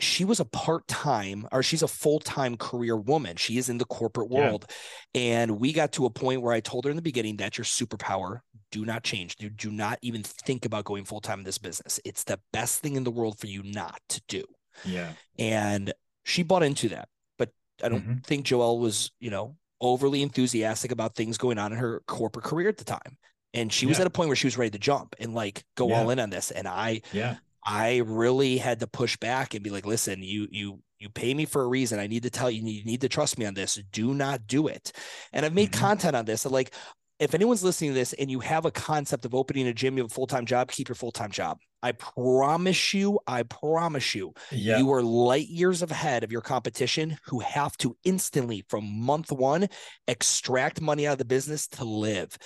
she 0.00 0.24
was 0.24 0.38
a 0.38 0.44
part-time 0.44 1.46
or 1.50 1.62
she's 1.62 1.82
a 1.82 1.88
full-time 1.88 2.56
career 2.56 2.96
woman. 2.96 3.36
She 3.36 3.58
is 3.58 3.68
in 3.68 3.78
the 3.78 3.84
corporate 3.84 4.30
world. 4.30 4.66
Yeah. 5.14 5.22
and 5.22 5.60
we 5.60 5.72
got 5.72 5.92
to 5.92 6.06
a 6.06 6.10
point 6.10 6.42
where 6.42 6.52
i 6.52 6.60
told 6.60 6.84
her 6.84 6.90
in 6.90 6.96
the 6.96 7.02
beginning 7.02 7.36
that's 7.36 7.58
your 7.58 7.64
superpower 7.64 8.40
do 8.70 8.84
not 8.84 9.02
change 9.02 9.36
do, 9.36 9.48
do 9.48 9.70
not 9.70 9.98
even 10.02 10.22
think 10.22 10.64
about 10.64 10.84
going 10.84 11.04
full-time 11.04 11.40
in 11.40 11.44
this 11.44 11.58
business. 11.58 11.98
It's 12.04 12.24
the 12.24 12.38
best 12.52 12.80
thing 12.80 12.96
in 12.96 13.04
the 13.04 13.10
world 13.10 13.38
for 13.38 13.46
you 13.46 13.62
not 13.62 14.00
to 14.10 14.22
do. 14.28 14.44
Yeah. 14.84 15.12
And 15.38 15.92
she 16.24 16.42
bought 16.42 16.62
into 16.62 16.90
that. 16.90 17.08
But 17.38 17.50
i 17.82 17.88
don't 17.88 18.02
mm-hmm. 18.02 18.18
think 18.18 18.46
joelle 18.46 18.78
was 18.78 19.10
you 19.20 19.30
know 19.30 19.56
overly 19.80 20.22
enthusiastic 20.22 20.92
about 20.92 21.14
things 21.14 21.38
going 21.38 21.58
on 21.58 21.72
in 21.72 21.78
her 21.78 22.02
corporate 22.06 22.44
career 22.44 22.68
at 22.68 22.76
the 22.76 22.84
time. 22.84 23.16
And 23.54 23.72
she 23.72 23.86
was 23.86 23.98
at 23.98 24.06
a 24.06 24.10
point 24.10 24.28
where 24.28 24.36
she 24.36 24.46
was 24.46 24.58
ready 24.58 24.70
to 24.70 24.78
jump 24.78 25.16
and 25.18 25.34
like 25.34 25.64
go 25.74 25.88
yeah. 25.88 26.00
all 26.00 26.10
in 26.10 26.20
on 26.20 26.30
this. 26.30 26.50
And 26.50 26.68
i 26.68 27.00
yeah 27.12 27.36
I 27.64 27.98
really 27.98 28.58
had 28.58 28.80
to 28.80 28.86
push 28.86 29.16
back 29.16 29.54
and 29.54 29.62
be 29.62 29.70
like, 29.70 29.86
listen, 29.86 30.22
you 30.22 30.48
you 30.50 30.80
you 30.98 31.08
pay 31.08 31.32
me 31.34 31.44
for 31.44 31.62
a 31.62 31.68
reason. 31.68 31.98
I 31.98 32.06
need 32.06 32.24
to 32.24 32.30
tell 32.30 32.50
you, 32.50 32.62
you 32.62 32.84
need 32.84 33.02
to 33.02 33.08
trust 33.08 33.38
me 33.38 33.46
on 33.46 33.54
this. 33.54 33.78
Do 33.92 34.14
not 34.14 34.46
do 34.46 34.66
it. 34.66 34.92
And 35.32 35.46
I've 35.46 35.54
made 35.54 35.70
mm-hmm. 35.70 35.84
content 35.84 36.16
on 36.16 36.24
this. 36.24 36.42
So 36.42 36.50
like, 36.50 36.72
if 37.18 37.34
anyone's 37.34 37.64
listening 37.64 37.90
to 37.90 37.94
this 37.94 38.12
and 38.12 38.30
you 38.30 38.40
have 38.40 38.64
a 38.64 38.70
concept 38.70 39.24
of 39.24 39.34
opening 39.34 39.66
a 39.66 39.74
gym, 39.74 39.96
you 39.96 40.04
have 40.04 40.10
a 40.10 40.14
full 40.14 40.26
time 40.26 40.46
job, 40.46 40.70
keep 40.70 40.88
your 40.88 40.94
full 40.94 41.12
time 41.12 41.30
job. 41.30 41.58
I 41.82 41.92
promise 41.92 42.92
you, 42.92 43.20
I 43.26 43.44
promise 43.44 44.14
you, 44.14 44.32
yeah. 44.50 44.78
you 44.78 44.92
are 44.92 45.02
light 45.02 45.48
years 45.48 45.82
ahead 45.82 46.24
of 46.24 46.32
your 46.32 46.40
competition 46.40 47.16
who 47.24 47.38
have 47.40 47.76
to 47.78 47.96
instantly, 48.04 48.64
from 48.68 49.00
month 49.00 49.30
one, 49.30 49.68
extract 50.08 50.80
money 50.80 51.06
out 51.06 51.12
of 51.12 51.18
the 51.18 51.24
business 51.24 51.68
to 51.68 51.84
live. 51.84 52.36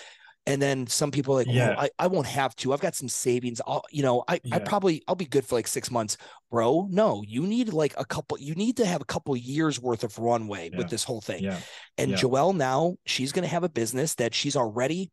And 0.44 0.60
then 0.60 0.88
some 0.88 1.12
people 1.12 1.34
like, 1.34 1.46
yeah. 1.48 1.76
I, 1.78 1.90
I 2.00 2.06
won't 2.08 2.26
have 2.26 2.56
to. 2.56 2.72
I've 2.72 2.80
got 2.80 2.96
some 2.96 3.08
savings. 3.08 3.60
I'll, 3.64 3.84
you 3.92 4.02
know, 4.02 4.24
I, 4.26 4.40
yeah. 4.42 4.56
I 4.56 4.58
probably 4.58 5.02
I'll 5.06 5.14
be 5.14 5.24
good 5.24 5.44
for 5.46 5.54
like 5.54 5.68
six 5.68 5.90
months, 5.90 6.16
bro. 6.50 6.88
No, 6.90 7.22
you 7.26 7.42
need 7.42 7.72
like 7.72 7.94
a 7.96 8.04
couple, 8.04 8.38
you 8.40 8.54
need 8.56 8.76
to 8.78 8.86
have 8.86 9.00
a 9.00 9.04
couple 9.04 9.36
years 9.36 9.80
worth 9.80 10.02
of 10.02 10.18
runway 10.18 10.70
yeah. 10.72 10.78
with 10.78 10.90
this 10.90 11.04
whole 11.04 11.20
thing. 11.20 11.44
Yeah. 11.44 11.58
And 11.96 12.10
yeah. 12.10 12.16
Joelle 12.16 12.56
now 12.56 12.96
she's 13.06 13.30
gonna 13.30 13.46
have 13.46 13.62
a 13.62 13.68
business 13.68 14.16
that 14.16 14.34
she's 14.34 14.56
already 14.56 15.12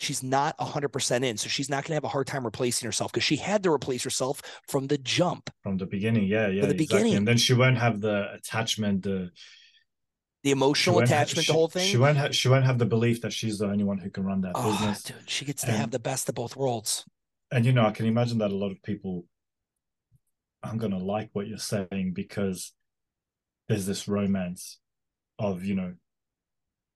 she's 0.00 0.22
not 0.22 0.56
100% 0.58 1.24
in 1.24 1.36
so 1.36 1.48
she's 1.48 1.68
not 1.68 1.84
going 1.84 1.88
to 1.88 1.94
have 1.94 2.04
a 2.04 2.08
hard 2.08 2.26
time 2.26 2.44
replacing 2.44 2.86
herself 2.86 3.12
because 3.12 3.22
she 3.22 3.36
had 3.36 3.62
to 3.62 3.70
replace 3.70 4.02
herself 4.02 4.40
from 4.66 4.86
the 4.86 4.98
jump 4.98 5.50
from 5.62 5.76
the 5.76 5.86
beginning 5.86 6.24
yeah 6.24 6.48
yeah 6.48 6.62
from 6.62 6.70
the 6.70 6.74
exactly. 6.74 6.86
beginning 6.86 7.14
and 7.16 7.28
then 7.28 7.36
she 7.36 7.52
won't 7.52 7.78
have 7.78 8.00
the 8.00 8.32
attachment 8.32 9.02
the 9.02 9.30
the 10.42 10.50
emotional 10.50 11.00
attachment, 11.00 11.46
she, 11.46 11.52
the 11.52 11.56
whole 11.56 11.68
thing. 11.68 11.86
She 11.86 11.96
won't 11.96 12.16
have 12.16 12.34
she 12.34 12.48
won't 12.48 12.64
have 12.64 12.78
the 12.78 12.86
belief 12.86 13.20
that 13.22 13.32
she's 13.32 13.58
the 13.58 13.66
only 13.66 13.84
one 13.84 13.98
who 13.98 14.10
can 14.10 14.24
run 14.24 14.40
that 14.42 14.52
oh, 14.54 14.72
business. 14.72 15.02
Dude, 15.02 15.16
she 15.28 15.44
gets 15.44 15.62
to 15.62 15.68
and, 15.68 15.76
have 15.76 15.90
the 15.90 15.98
best 15.98 16.28
of 16.28 16.34
both 16.34 16.56
worlds. 16.56 17.04
And 17.50 17.66
you 17.66 17.72
know, 17.72 17.86
I 17.86 17.90
can 17.90 18.06
imagine 18.06 18.38
that 18.38 18.50
a 18.50 18.56
lot 18.56 18.70
of 18.70 18.82
people 18.82 19.24
I'm 20.62 20.78
gonna 20.78 20.98
like 20.98 21.30
what 21.32 21.46
you're 21.46 21.58
saying 21.58 22.12
because 22.14 22.72
there's 23.68 23.86
this 23.86 24.08
romance 24.08 24.78
of 25.38 25.64
you 25.64 25.74
know 25.74 25.94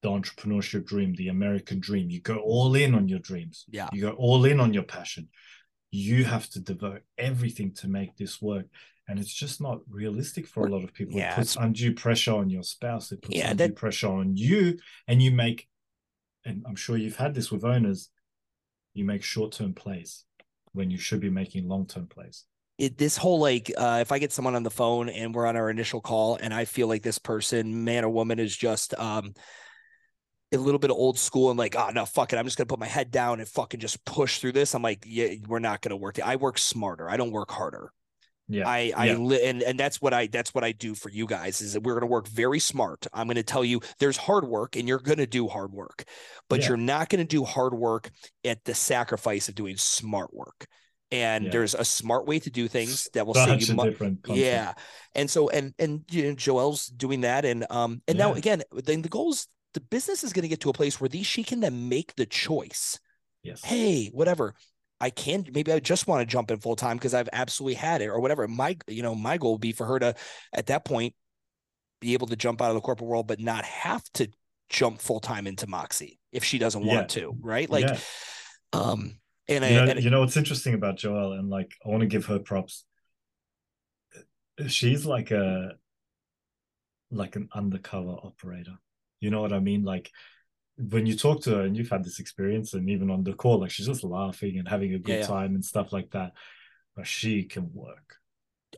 the 0.03 0.11
entrepreneurship 0.11 0.85
dream, 0.85 1.15
the 1.15 1.29
American 1.29 1.81
dream. 1.81 2.11
You 2.11 2.21
go 2.21 2.37
all 2.37 2.75
in 2.75 2.95
on 2.95 3.09
your 3.09 3.21
dreams. 3.21 3.65
Yeah. 3.71 3.89
You 3.93 4.03
go 4.03 4.11
all 4.11 4.45
in 4.45 4.61
on 4.61 4.75
your 4.75 4.83
passion. 4.83 5.29
You 5.91 6.25
have 6.25 6.49
to 6.51 6.61
devote 6.61 7.03
everything 7.17 7.73
to 7.77 7.89
make 7.89 8.17
this 8.17 8.41
work. 8.43 8.67
And 9.07 9.19
it's 9.19 9.33
just 9.35 9.61
not 9.61 9.81
realistic 9.89 10.47
for 10.47 10.67
a 10.67 10.71
lot 10.71 10.83
of 10.83 10.95
people. 10.95 11.15
Yeah, 11.15 11.33
it 11.33 11.37
puts 11.37 11.57
undue 11.57 11.93
pressure 11.93 12.33
on 12.35 12.49
your 12.49 12.63
spouse. 12.63 13.13
It 13.13 13.21
puts 13.23 13.37
Yeah, 13.37 13.51
undue 13.51 13.69
that- 13.69 13.77
pressure 13.77 14.09
on 14.09 14.37
you. 14.37 14.79
And 15.07 15.23
you 15.23 15.31
make, 15.31 15.69
and 16.45 16.65
I'm 16.67 16.77
sure 16.77 16.97
you've 16.97 17.17
had 17.17 17.35
this 17.35 17.51
with 17.51 17.65
owners, 17.65 18.09
you 18.95 19.05
make 19.05 19.23
short-term 19.23 19.75
plays 19.75 20.25
when 20.73 20.91
you 20.91 20.97
should 20.99 21.21
be 21.21 21.31
making 21.31 21.69
long-term 21.69 22.07
plays. 22.09 22.45
it, 22.79 22.99
this 22.99 23.17
whole 23.17 23.39
like 23.39 23.71
uh, 23.77 23.99
if 24.01 24.11
I 24.11 24.19
get 24.19 24.33
someone 24.33 24.57
on 24.57 24.65
the 24.65 24.71
phone 24.71 25.09
and 25.09 25.33
we're 25.35 25.47
on 25.47 25.57
our 25.57 25.71
initial 25.71 26.01
call 26.01 26.37
and 26.37 26.53
I 26.53 26.65
feel 26.65 26.89
like 26.89 27.03
this 27.03 27.19
person, 27.19 27.85
man 27.85 28.05
or 28.05 28.09
woman, 28.09 28.39
is 28.41 28.57
just 28.57 28.95
um 28.99 29.33
a 30.53 30.57
little 30.57 30.79
bit 30.81 30.91
of 30.91 30.97
old 30.97 31.17
school 31.19 31.51
and 31.51 31.59
like, 31.59 31.77
oh 31.77 31.91
no, 31.95 32.05
fuck 32.05 32.33
it, 32.33 32.37
I'm 32.37 32.45
just 32.47 32.57
gonna 32.57 32.67
put 32.67 32.81
my 32.81 32.87
head 32.87 33.11
down 33.13 33.39
and 33.39 33.49
fucking 33.49 33.79
just 33.81 34.05
push 34.05 34.39
through 34.41 34.53
this. 34.53 34.75
I'm 34.75 34.83
like, 34.83 35.05
yeah, 35.07 35.35
we're 35.47 35.61
not 35.61 35.83
gonna 35.83 35.97
work. 35.97 36.19
I 36.21 36.35
work 36.37 36.59
smarter. 36.59 37.09
I 37.09 37.17
don't 37.17 37.31
work 37.31 37.51
harder. 37.53 37.93
Yeah. 38.49 38.69
I 38.69 38.93
I 38.97 39.07
Yeah. 39.07 39.17
li- 39.17 39.43
and 39.45 39.63
and 39.63 39.79
that's 39.81 40.03
what 40.03 40.13
I 40.13 40.27
that's 40.27 40.53
what 40.55 40.65
I 40.65 40.73
do 40.73 40.95
for 40.95 41.09
you 41.09 41.27
guys 41.27 41.61
is 41.61 41.73
that 41.73 41.83
we're 41.83 41.95
going 41.95 42.03
to 42.03 42.07
work 42.13 42.29
very 42.29 42.59
smart. 42.61 43.07
I'm 43.13 43.27
going 43.27 43.37
to 43.37 43.43
tell 43.43 43.65
you 43.65 43.81
there's 44.01 44.17
hard 44.17 44.47
work 44.47 44.77
and 44.77 44.87
you're 44.87 44.99
going 44.99 45.19
to 45.19 45.27
do 45.27 45.49
hard 45.49 45.73
work, 45.73 46.05
but 46.49 46.61
Yeah. 46.61 46.69
you're 46.69 46.77
not 46.77 47.09
going 47.09 47.27
to 47.27 47.29
do 47.29 47.45
hard 47.45 47.73
work 47.75 48.11
at 48.45 48.63
the 48.65 48.75
sacrifice 48.75 49.49
of 49.49 49.55
doing 49.55 49.77
smart 49.77 50.35
work. 50.35 50.67
And 51.11 51.45
Yeah. 51.47 51.51
there's 51.53 51.75
a 51.75 51.85
smart 51.85 52.27
way 52.27 52.39
to 52.41 52.51
do 52.51 52.69
things 52.69 53.09
that 53.15 53.27
will 53.27 53.35
save 53.35 53.63
you 53.67 53.75
money. 53.75 53.97
Yeah. 54.27 54.75
And 55.15 55.31
so 55.31 55.49
and 55.49 55.73
and 55.79 56.03
you 56.11 56.25
know, 56.25 56.35
Joelle's 56.35 56.87
doing 56.89 57.23
that 57.23 57.45
and 57.45 57.67
um 57.71 58.03
and 58.07 58.19
now 58.19 58.35
again 58.35 58.63
then 58.73 59.01
the 59.03 59.09
goal 59.09 59.31
is 59.31 59.47
the 59.73 59.81
business 59.81 60.23
is 60.23 60.33
going 60.33 60.43
to 60.43 60.49
get 60.49 60.61
to 60.61 60.71
a 60.71 60.75
place 60.75 61.01
where 61.01 61.09
these 61.09 61.27
she 61.27 61.43
can 61.45 61.61
then 61.61 61.89
make 61.89 62.15
the 62.17 62.27
choice 62.27 62.99
Yes. 63.43 63.63
hey, 63.65 64.09
whatever. 64.13 64.55
I 65.05 65.11
can 65.11 65.45
maybe 65.53 65.71
I 65.71 65.81
just 65.81 66.07
want 66.09 66.23
to 66.23 66.27
jump 66.27 66.51
in 66.51 66.59
full 66.61 66.77
time 66.77 66.97
because 66.97 67.13
I've 67.13 67.29
absolutely 67.31 67.75
had 67.75 68.01
it 68.01 68.07
or 68.07 68.21
whatever. 68.21 68.49
My 68.49 68.75
you 68.89 69.03
know, 69.03 69.15
my 69.15 69.37
goal 69.37 69.53
would 69.53 69.61
be 69.61 69.73
for 69.73 69.85
her 69.85 69.99
to 69.99 70.15
at 70.55 70.69
that 70.69 70.87
point 70.87 71.15
be 72.01 72.15
able 72.15 72.27
to 72.29 72.37
jump 72.37 72.63
out 72.63 72.71
of 72.71 72.75
the 72.75 72.81
corporate 72.81 73.11
world 73.11 73.27
but 73.27 73.39
not 73.39 73.67
have 73.67 74.03
to 74.15 74.29
jump 74.71 75.03
full 75.03 75.21
time 75.21 75.47
into 75.47 75.67
Moxie 75.67 76.19
if 76.33 76.43
she 76.43 76.57
doesn't 76.57 76.87
want 76.87 77.11
to, 77.11 77.37
right? 77.43 77.69
Like 77.69 77.87
Yeah. 77.87 77.99
um 78.73 79.19
and 79.47 79.63
I 79.63 79.69
you 79.69 79.77
know, 79.77 79.85
and 79.85 80.03
you 80.05 80.09
know 80.09 80.21
what's 80.21 80.39
interesting 80.39 80.73
about 80.73 80.97
Joelle, 80.97 81.39
and 81.39 81.51
like 81.51 81.75
I 81.85 81.91
want 81.91 82.01
to 82.01 82.07
give 82.07 82.25
her 82.25 82.39
props. 82.39 82.87
She's 84.69 85.05
like 85.05 85.33
a 85.33 85.73
like 87.11 87.37
an 87.37 87.51
undercover 87.53 88.13
operator. 88.13 88.79
You 89.21 89.31
know 89.31 89.43
what 89.43 89.53
I 89.53 89.59
mean? 89.59 89.85
Like 89.85 90.11
when 90.77 91.07
you 91.07 91.17
talk 91.17 91.43
to 91.43 91.51
her 91.57 91.63
and 91.63 91.77
you've 91.77 91.91
had 91.91 92.05
this 92.05 92.21
experience, 92.21 92.75
and 92.75 92.89
even 92.91 93.11
on 93.11 93.23
the 93.25 93.33
call, 93.35 93.61
like 93.61 93.71
she's 93.71 93.87
just 93.87 94.05
laughing 94.05 94.59
and 94.59 94.69
having 94.69 94.95
a 94.95 94.99
good 94.99 95.21
Yeah, 95.21 95.23
time 95.23 95.55
and 95.55 95.65
stuff 95.65 95.93
like 95.93 96.11
that. 96.13 96.33
But 96.97 97.07
she 97.07 97.45
can 97.45 97.71
work, 97.73 98.17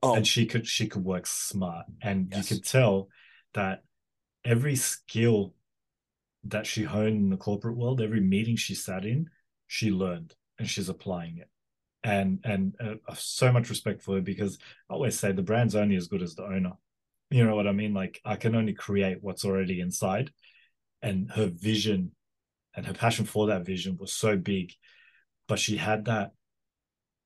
oh 0.03 0.15
and 0.15 0.27
she 0.27 0.47
could 0.47 0.67
she 0.67 0.89
could 0.89 1.05
work 1.05 1.27
smart, 1.27 1.87
and 2.03 2.31
Yes. 2.31 2.37
you 2.37 2.45
could 2.45 2.65
tell 2.65 3.09
that 3.55 3.85
every 4.45 4.77
skill 4.77 5.55
that 6.45 6.67
she 6.67 6.85
honed 6.85 7.17
in 7.17 7.31
the 7.31 7.37
corporate 7.37 7.77
world, 7.77 8.01
every 8.01 8.21
meeting 8.21 8.57
she 8.57 8.75
sat 8.75 9.05
in, 9.05 9.29
she 9.67 9.91
learned 9.91 10.35
and 10.59 10.69
she's 10.69 10.89
applying 10.89 11.39
it. 11.39 11.49
And 12.05 12.41
and 12.45 12.75
uh, 12.81 13.15
so 13.17 13.53
much 13.53 13.69
respect 13.71 14.03
for 14.03 14.17
her 14.17 14.21
because 14.21 14.59
I 14.89 14.95
always 14.95 15.19
say 15.19 15.33
the 15.33 15.43
brand's 15.43 15.75
only 15.75 15.97
as 15.97 16.09
good 16.09 16.23
as 16.23 16.35
the 16.37 16.45
owner. 16.45 16.73
You 17.31 17.45
know 17.45 17.57
what 17.57 17.67
I 17.67 17.73
mean? 17.73 17.95
Like 17.95 18.21
I 18.25 18.37
can 18.37 18.55
only 18.55 18.75
create 18.75 19.19
what's 19.23 19.45
already 19.45 19.81
inside. 19.81 20.31
And 21.03 21.31
her 21.33 21.47
vision 21.47 22.13
and 22.75 22.87
her 22.87 22.95
passion 22.95 23.25
for 23.25 23.47
that 23.49 23.65
vision 23.65 23.97
was 23.99 24.13
so 24.13 24.37
big, 24.37 24.73
but 25.49 25.59
she 25.59 25.77
had 25.77 26.05
that. 26.07 26.33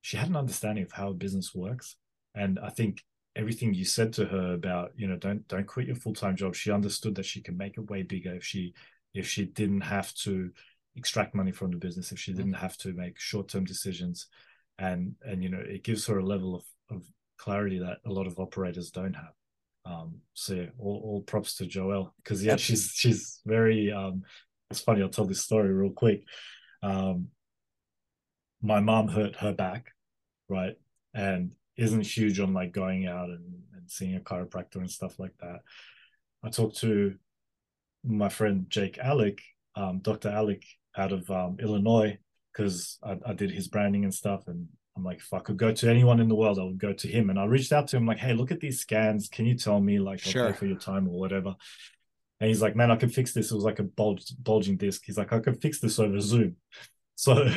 She 0.01 0.17
had 0.17 0.29
an 0.29 0.35
understanding 0.35 0.83
of 0.83 0.91
how 0.91 1.09
a 1.09 1.13
business 1.13 1.53
works, 1.53 1.95
and 2.33 2.59
I 2.59 2.69
think 2.69 3.03
everything 3.35 3.73
you 3.73 3.85
said 3.85 4.11
to 4.13 4.25
her 4.25 4.53
about 4.53 4.91
you 4.95 5.07
know 5.07 5.15
don't 5.15 5.47
don't 5.47 5.67
quit 5.67 5.87
your 5.87 5.95
full 5.95 6.13
time 6.13 6.35
job. 6.35 6.55
She 6.55 6.71
understood 6.71 7.15
that 7.15 7.25
she 7.25 7.41
could 7.41 7.57
make 7.57 7.77
it 7.77 7.89
way 7.89 8.03
bigger 8.03 8.35
if 8.35 8.43
she 8.43 8.73
if 9.13 9.27
she 9.27 9.45
didn't 9.45 9.81
have 9.81 10.13
to 10.15 10.51
extract 10.95 11.35
money 11.35 11.51
from 11.51 11.71
the 11.71 11.77
business 11.77 12.11
if 12.11 12.19
she 12.19 12.31
mm-hmm. 12.31 12.39
didn't 12.39 12.53
have 12.55 12.77
to 12.77 12.93
make 12.93 13.19
short-term 13.19 13.63
decisions 13.63 14.27
and 14.77 15.15
and 15.23 15.43
you 15.43 15.49
know 15.49 15.61
it 15.65 15.83
gives 15.83 16.05
her 16.05 16.19
a 16.19 16.25
level 16.25 16.55
of, 16.55 16.63
of 16.89 17.03
clarity 17.37 17.79
that 17.79 17.97
a 18.05 18.11
lot 18.11 18.27
of 18.27 18.39
operators 18.39 18.91
don't 18.91 19.13
have 19.13 19.33
um 19.85 20.15
so 20.33 20.53
yeah 20.53 20.65
all, 20.77 21.01
all 21.03 21.21
props 21.21 21.55
to 21.55 21.65
joelle 21.65 22.11
because 22.23 22.43
yeah 22.43 22.55
she's 22.55 22.91
she's 22.93 23.39
very 23.45 23.91
um 23.91 24.21
it's 24.69 24.81
funny 24.81 25.01
i'll 25.01 25.09
tell 25.09 25.25
this 25.25 25.41
story 25.41 25.71
real 25.71 25.91
quick 25.91 26.23
um 26.83 27.27
my 28.61 28.79
mom 28.79 29.07
hurt 29.07 29.35
her 29.37 29.53
back 29.53 29.87
right 30.49 30.75
and 31.13 31.51
isn't 31.77 32.05
huge 32.05 32.39
on 32.39 32.53
like 32.53 32.71
going 32.71 33.07
out 33.07 33.29
and, 33.29 33.43
and 33.75 33.89
seeing 33.89 34.15
a 34.15 34.19
chiropractor 34.19 34.75
and 34.75 34.91
stuff 34.91 35.17
like 35.17 35.33
that 35.39 35.61
i 36.43 36.49
talked 36.49 36.77
to 36.77 37.15
my 38.03 38.29
friend 38.29 38.65
Jake 38.69 38.97
Alec, 38.97 39.41
um, 39.75 39.99
Dr. 39.99 40.29
Alec 40.29 40.63
out 40.97 41.11
of 41.11 41.29
um, 41.29 41.57
Illinois, 41.59 42.17
because 42.51 42.97
I, 43.03 43.17
I, 43.25 43.33
did 43.33 43.51
his 43.51 43.67
branding 43.67 44.03
and 44.03 44.13
stuff. 44.13 44.47
And 44.47 44.67
I'm 44.95 45.03
like, 45.03 45.19
if 45.19 45.33
I 45.33 45.39
could 45.39 45.57
go 45.57 45.71
to 45.71 45.89
anyone 45.89 46.19
in 46.19 46.27
the 46.27 46.35
world, 46.35 46.59
I 46.59 46.63
would 46.63 46.77
go 46.77 46.93
to 46.93 47.07
him. 47.07 47.29
And 47.29 47.39
I 47.39 47.45
reached 47.45 47.71
out 47.71 47.87
to 47.89 47.97
him, 47.97 48.05
like, 48.05 48.17
hey, 48.17 48.33
look 48.33 48.51
at 48.51 48.59
these 48.59 48.81
scans. 48.81 49.29
Can 49.29 49.45
you 49.45 49.55
tell 49.55 49.79
me, 49.79 49.99
like, 49.99 50.25
I'll 50.25 50.31
Sure. 50.31 50.51
pay 50.51 50.57
for 50.57 50.65
your 50.65 50.77
time 50.77 51.07
or 51.07 51.17
whatever? 51.19 51.55
And 52.39 52.47
he's 52.49 52.61
like, 52.61 52.75
man, 52.75 52.91
I 52.91 52.95
can 52.97 53.09
fix 53.09 53.33
this. 53.33 53.51
It 53.51 53.55
was 53.55 53.63
like 53.63 53.79
a 53.79 53.83
bulge, 53.83 54.33
bulging 54.39 54.75
disc. 54.77 55.03
He's 55.05 55.17
like, 55.17 55.31
I 55.31 55.39
can 55.39 55.55
fix 55.55 55.79
this 55.79 55.99
over 55.99 56.19
Zoom. 56.19 56.57
So 57.15 57.47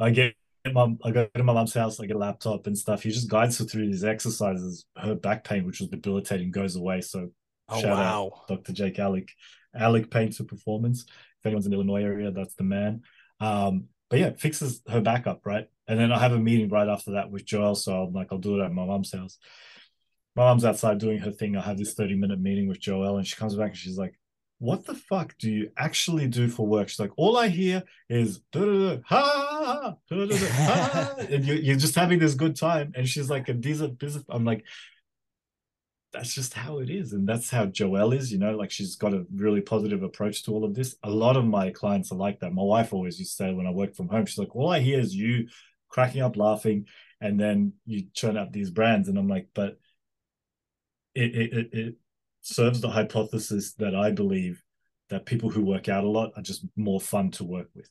I 0.00 0.10
get 0.10 0.34
mom, 0.72 0.98
I 1.04 1.12
go 1.12 1.28
to 1.32 1.42
my 1.44 1.52
mom's 1.52 1.74
house, 1.74 2.00
I 2.00 2.06
get 2.06 2.16
a 2.16 2.18
laptop 2.18 2.66
and 2.66 2.76
stuff. 2.76 3.04
He 3.04 3.10
just 3.10 3.30
guides 3.30 3.58
her 3.58 3.64
through 3.64 3.86
these 3.86 4.02
exercises. 4.02 4.84
Her 4.96 5.14
back 5.14 5.44
pain, 5.44 5.64
which 5.64 5.78
was 5.78 5.90
debilitating, 5.90 6.50
goes 6.50 6.74
away. 6.74 7.00
So 7.02 7.30
oh 7.68 7.80
shout 7.80 7.98
out. 7.98 8.48
Dr. 8.48 8.72
Jake 8.72 8.98
Alec. 8.98 9.28
Alec 9.74 10.10
paints 10.10 10.38
for 10.38 10.44
performance. 10.44 11.04
If 11.04 11.46
anyone's 11.46 11.66
in 11.66 11.70
the 11.70 11.76
Illinois 11.76 12.02
area, 12.02 12.32
that's 12.32 12.54
the 12.54 12.64
man. 12.64 13.02
Um, 13.38 13.84
but 14.10 14.18
yeah, 14.18 14.30
fixes 14.36 14.82
her 14.88 15.00
back 15.00 15.26
up, 15.26 15.46
right? 15.46 15.68
And 15.86 15.98
then 15.98 16.12
I 16.12 16.18
have 16.18 16.32
a 16.32 16.38
meeting 16.38 16.68
right 16.68 16.88
after 16.88 17.12
that 17.12 17.30
with 17.30 17.46
Joelle. 17.46 17.76
So 17.76 18.02
I'm 18.02 18.12
like, 18.12 18.28
I'll 18.30 18.38
do 18.38 18.60
it 18.60 18.64
at 18.64 18.72
my 18.72 18.84
mom's 18.84 19.12
house. 19.12 19.38
My 20.34 20.44
mom's 20.44 20.64
outside 20.64 20.98
doing 20.98 21.18
her 21.18 21.30
thing. 21.30 21.56
I 21.56 21.62
have 21.62 21.78
this 21.78 21.94
30 21.94 22.16
minute 22.16 22.40
meeting 22.40 22.68
with 22.68 22.80
Joelle, 22.80 23.16
and 23.16 23.26
she 23.26 23.36
comes 23.36 23.54
back 23.54 23.68
and 23.68 23.76
she's 23.76 23.98
like, 23.98 24.18
What 24.58 24.84
the 24.84 24.94
fuck 24.94 25.36
do 25.38 25.50
you 25.50 25.70
actually 25.76 26.26
do 26.26 26.48
for 26.48 26.66
work? 26.66 26.88
She's 26.88 27.00
like, 27.00 27.12
All 27.16 27.36
I 27.36 27.48
hear 27.48 27.84
is 28.08 28.40
ha, 28.54 29.00
ha, 29.04 29.96
and 31.28 31.44
you, 31.44 31.54
you're 31.54 31.76
just 31.76 31.94
having 31.94 32.18
this 32.18 32.34
good 32.34 32.56
time. 32.56 32.92
And 32.96 33.08
she's 33.08 33.30
like, 33.30 33.48
And 33.48 33.64
are 33.64 33.88
business. 33.88 34.24
I'm 34.28 34.44
like, 34.44 34.64
that's 36.12 36.34
just 36.34 36.54
how 36.54 36.78
it 36.78 36.90
is 36.90 37.12
and 37.12 37.28
that's 37.28 37.50
how 37.50 37.66
joelle 37.66 38.16
is 38.16 38.32
you 38.32 38.38
know 38.38 38.56
like 38.56 38.70
she's 38.70 38.96
got 38.96 39.14
a 39.14 39.24
really 39.34 39.60
positive 39.60 40.02
approach 40.02 40.42
to 40.44 40.52
all 40.52 40.64
of 40.64 40.74
this 40.74 40.96
a 41.04 41.10
lot 41.10 41.36
of 41.36 41.44
my 41.44 41.70
clients 41.70 42.10
are 42.10 42.16
like 42.16 42.40
that 42.40 42.52
my 42.52 42.62
wife 42.62 42.92
always 42.92 43.18
used 43.18 43.36
to 43.36 43.44
say 43.44 43.52
when 43.52 43.66
i 43.66 43.70
work 43.70 43.94
from 43.94 44.08
home 44.08 44.26
she's 44.26 44.38
like 44.38 44.54
all 44.54 44.70
i 44.70 44.80
hear 44.80 44.98
is 44.98 45.14
you 45.14 45.46
cracking 45.88 46.22
up 46.22 46.36
laughing 46.36 46.86
and 47.20 47.38
then 47.38 47.72
you 47.86 48.04
churn 48.14 48.36
out 48.36 48.52
these 48.52 48.70
brands 48.70 49.08
and 49.08 49.18
i'm 49.18 49.28
like 49.28 49.48
but 49.54 49.78
it 51.14 51.34
it, 51.34 51.52
it, 51.52 51.68
it 51.72 51.94
serves 52.40 52.80
the 52.80 52.90
hypothesis 52.90 53.74
that 53.74 53.94
i 53.94 54.10
believe 54.10 54.62
that 55.10 55.26
people 55.26 55.50
who 55.50 55.64
work 55.64 55.88
out 55.88 56.04
a 56.04 56.08
lot 56.08 56.32
are 56.36 56.42
just 56.42 56.64
more 56.76 57.00
fun 57.00 57.30
to 57.30 57.44
work 57.44 57.68
with 57.74 57.88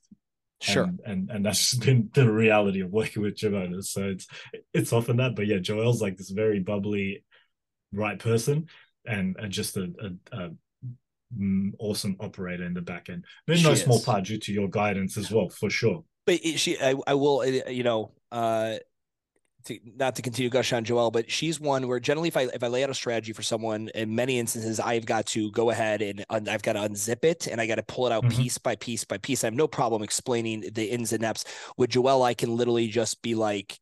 Sure. 0.62 0.84
and, 0.84 1.00
and 1.06 1.30
and 1.30 1.46
that's 1.46 1.72
just 1.72 1.86
been 1.86 2.10
the 2.14 2.30
reality 2.30 2.82
of 2.82 2.92
working 2.92 3.24
with 3.24 3.38
gym 3.38 3.56
owners. 3.56 3.92
So 3.92 4.10
it's 4.10 4.28
it's 4.74 4.92
often 4.92 5.18
that, 5.18 5.36
but 5.36 5.48
yeah, 5.48 5.58
Joelle's 5.58 6.02
like 6.02 6.18
this 6.18 6.32
very 6.32 6.60
bubbly, 6.60 7.24
right 7.92 8.20
person, 8.20 8.68
and 9.06 9.36
and 9.40 9.52
just 9.52 9.78
a, 9.78 9.92
a, 10.02 10.38
a 10.38 10.50
mm, 11.38 11.72
awesome 11.80 12.16
operator 12.20 12.64
in 12.64 12.74
the 12.74 12.82
back 12.82 13.10
end. 13.10 13.26
In 13.48 13.56
She 13.56 13.64
no 13.64 13.74
small 13.76 14.00
is. 14.00 14.06
part 14.06 14.26
due 14.26 14.38
to 14.40 14.54
your 14.54 14.70
guidance 14.70 15.18
as 15.18 15.32
well, 15.32 15.50
for 15.50 15.70
sure. 15.70 16.04
but 16.26 16.44
she 16.44 16.80
I, 16.80 16.96
I 17.08 17.14
will 17.14 17.40
uh, 17.40 17.70
you 17.70 17.84
know 17.84 18.12
uh 18.32 18.76
to, 19.66 19.78
not 19.98 20.16
to 20.16 20.22
continue 20.22 20.50
gush 20.50 20.72
on 20.72 20.86
Joelle, 20.86 21.12
but 21.12 21.30
she's 21.30 21.60
one 21.60 21.86
where 21.88 22.00
generally 22.00 22.30
if 22.30 22.38
I 22.38 22.44
if 22.44 22.64
I 22.64 22.68
lay 22.68 22.84
out 22.84 22.90
a 22.90 22.94
strategy 22.94 23.34
for 23.34 23.42
someone, 23.44 23.90
in 23.94 24.16
many 24.16 24.40
instances 24.40 24.80
I've 24.80 25.06
got 25.06 25.26
to 25.28 25.52
go 25.52 25.70
ahead 25.70 26.02
and 26.02 26.24
un, 26.30 26.48
I've 26.48 26.62
got 26.64 26.74
to 26.74 26.80
unzip 26.80 27.26
it 27.26 27.48
and 27.48 27.60
I 27.60 27.68
got 27.68 27.76
to 27.76 27.84
pull 27.84 28.08
it 28.08 28.14
out 28.14 28.24
Mhm. 28.24 28.30
piece 28.30 28.58
by 28.58 28.76
piece 28.78 29.04
by 29.04 29.18
piece. 29.18 29.44
I 29.44 29.48
have 29.48 29.54
no 29.54 29.68
problem 29.68 30.02
explaining 30.02 30.62
the 30.74 30.86
ins 30.86 31.12
and 31.12 31.24
outs. 31.26 31.44
With 31.78 31.90
Joelle, 31.92 32.26
I 32.26 32.34
can 32.36 32.56
literally 32.56 32.88
just 32.88 33.22
be 33.22 33.36
like, 33.36 33.80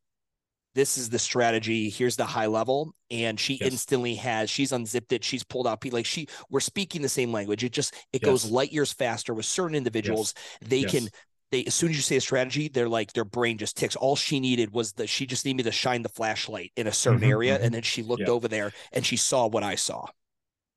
"This 0.78 0.98
is 0.98 1.10
the 1.10 1.20
strategy. 1.20 1.90
Here's 1.90 2.16
the 2.16 2.26
high 2.26 2.46
level," 2.48 2.94
and 3.12 3.40
she 3.40 3.56
Yes. 3.60 3.70
instantly 3.72 4.16
has. 4.16 4.50
She's 4.50 4.72
unzipped 4.72 5.12
it. 5.12 5.24
She's 5.26 5.44
pulled 5.44 5.68
out. 5.68 5.84
Like 5.92 6.06
she, 6.06 6.28
we're 6.50 6.62
speaking 6.62 7.02
the 7.02 7.10
same 7.10 7.32
language. 7.34 7.64
It 7.64 7.74
just 7.74 7.94
it 8.14 8.22
goes 8.22 8.46
light 8.46 8.72
years 8.72 8.94
faster 8.94 9.34
with 9.34 9.46
certain 9.46 9.76
individuals. 9.76 10.34
They 10.62 10.84
Yes. 10.84 10.92
can 10.92 11.10
they 11.52 11.66
as 11.66 11.74
soon 11.76 11.90
as 11.92 11.96
you 11.98 12.02
say 12.02 12.18
a 12.18 12.22
strategy, 12.22 12.68
they're 12.70 12.90
like 12.90 13.14
their 13.14 13.26
brain 13.26 13.58
just 13.58 13.78
ticks. 13.78 13.96
All 13.96 14.16
she 14.16 14.40
needed 14.40 14.74
was 14.74 14.94
that 14.94 15.10
she 15.10 15.26
just 15.26 15.46
needed 15.46 15.58
me 15.58 15.64
to 15.64 15.72
shine 15.72 16.02
the 16.04 16.10
flashlight 16.10 16.72
in 16.76 16.88
a 16.88 16.92
certain 16.94 17.24
Mhm, 17.24 17.30
area, 17.30 17.58
and 17.62 17.74
then 17.74 17.84
she 17.84 18.04
looked 18.04 18.22
Yeah. 18.22 18.30
over 18.30 18.48
there 18.48 18.72
and 18.94 19.06
she 19.06 19.18
saw 19.18 19.48
what 19.48 19.64
I 19.64 19.76
saw. 19.76 20.08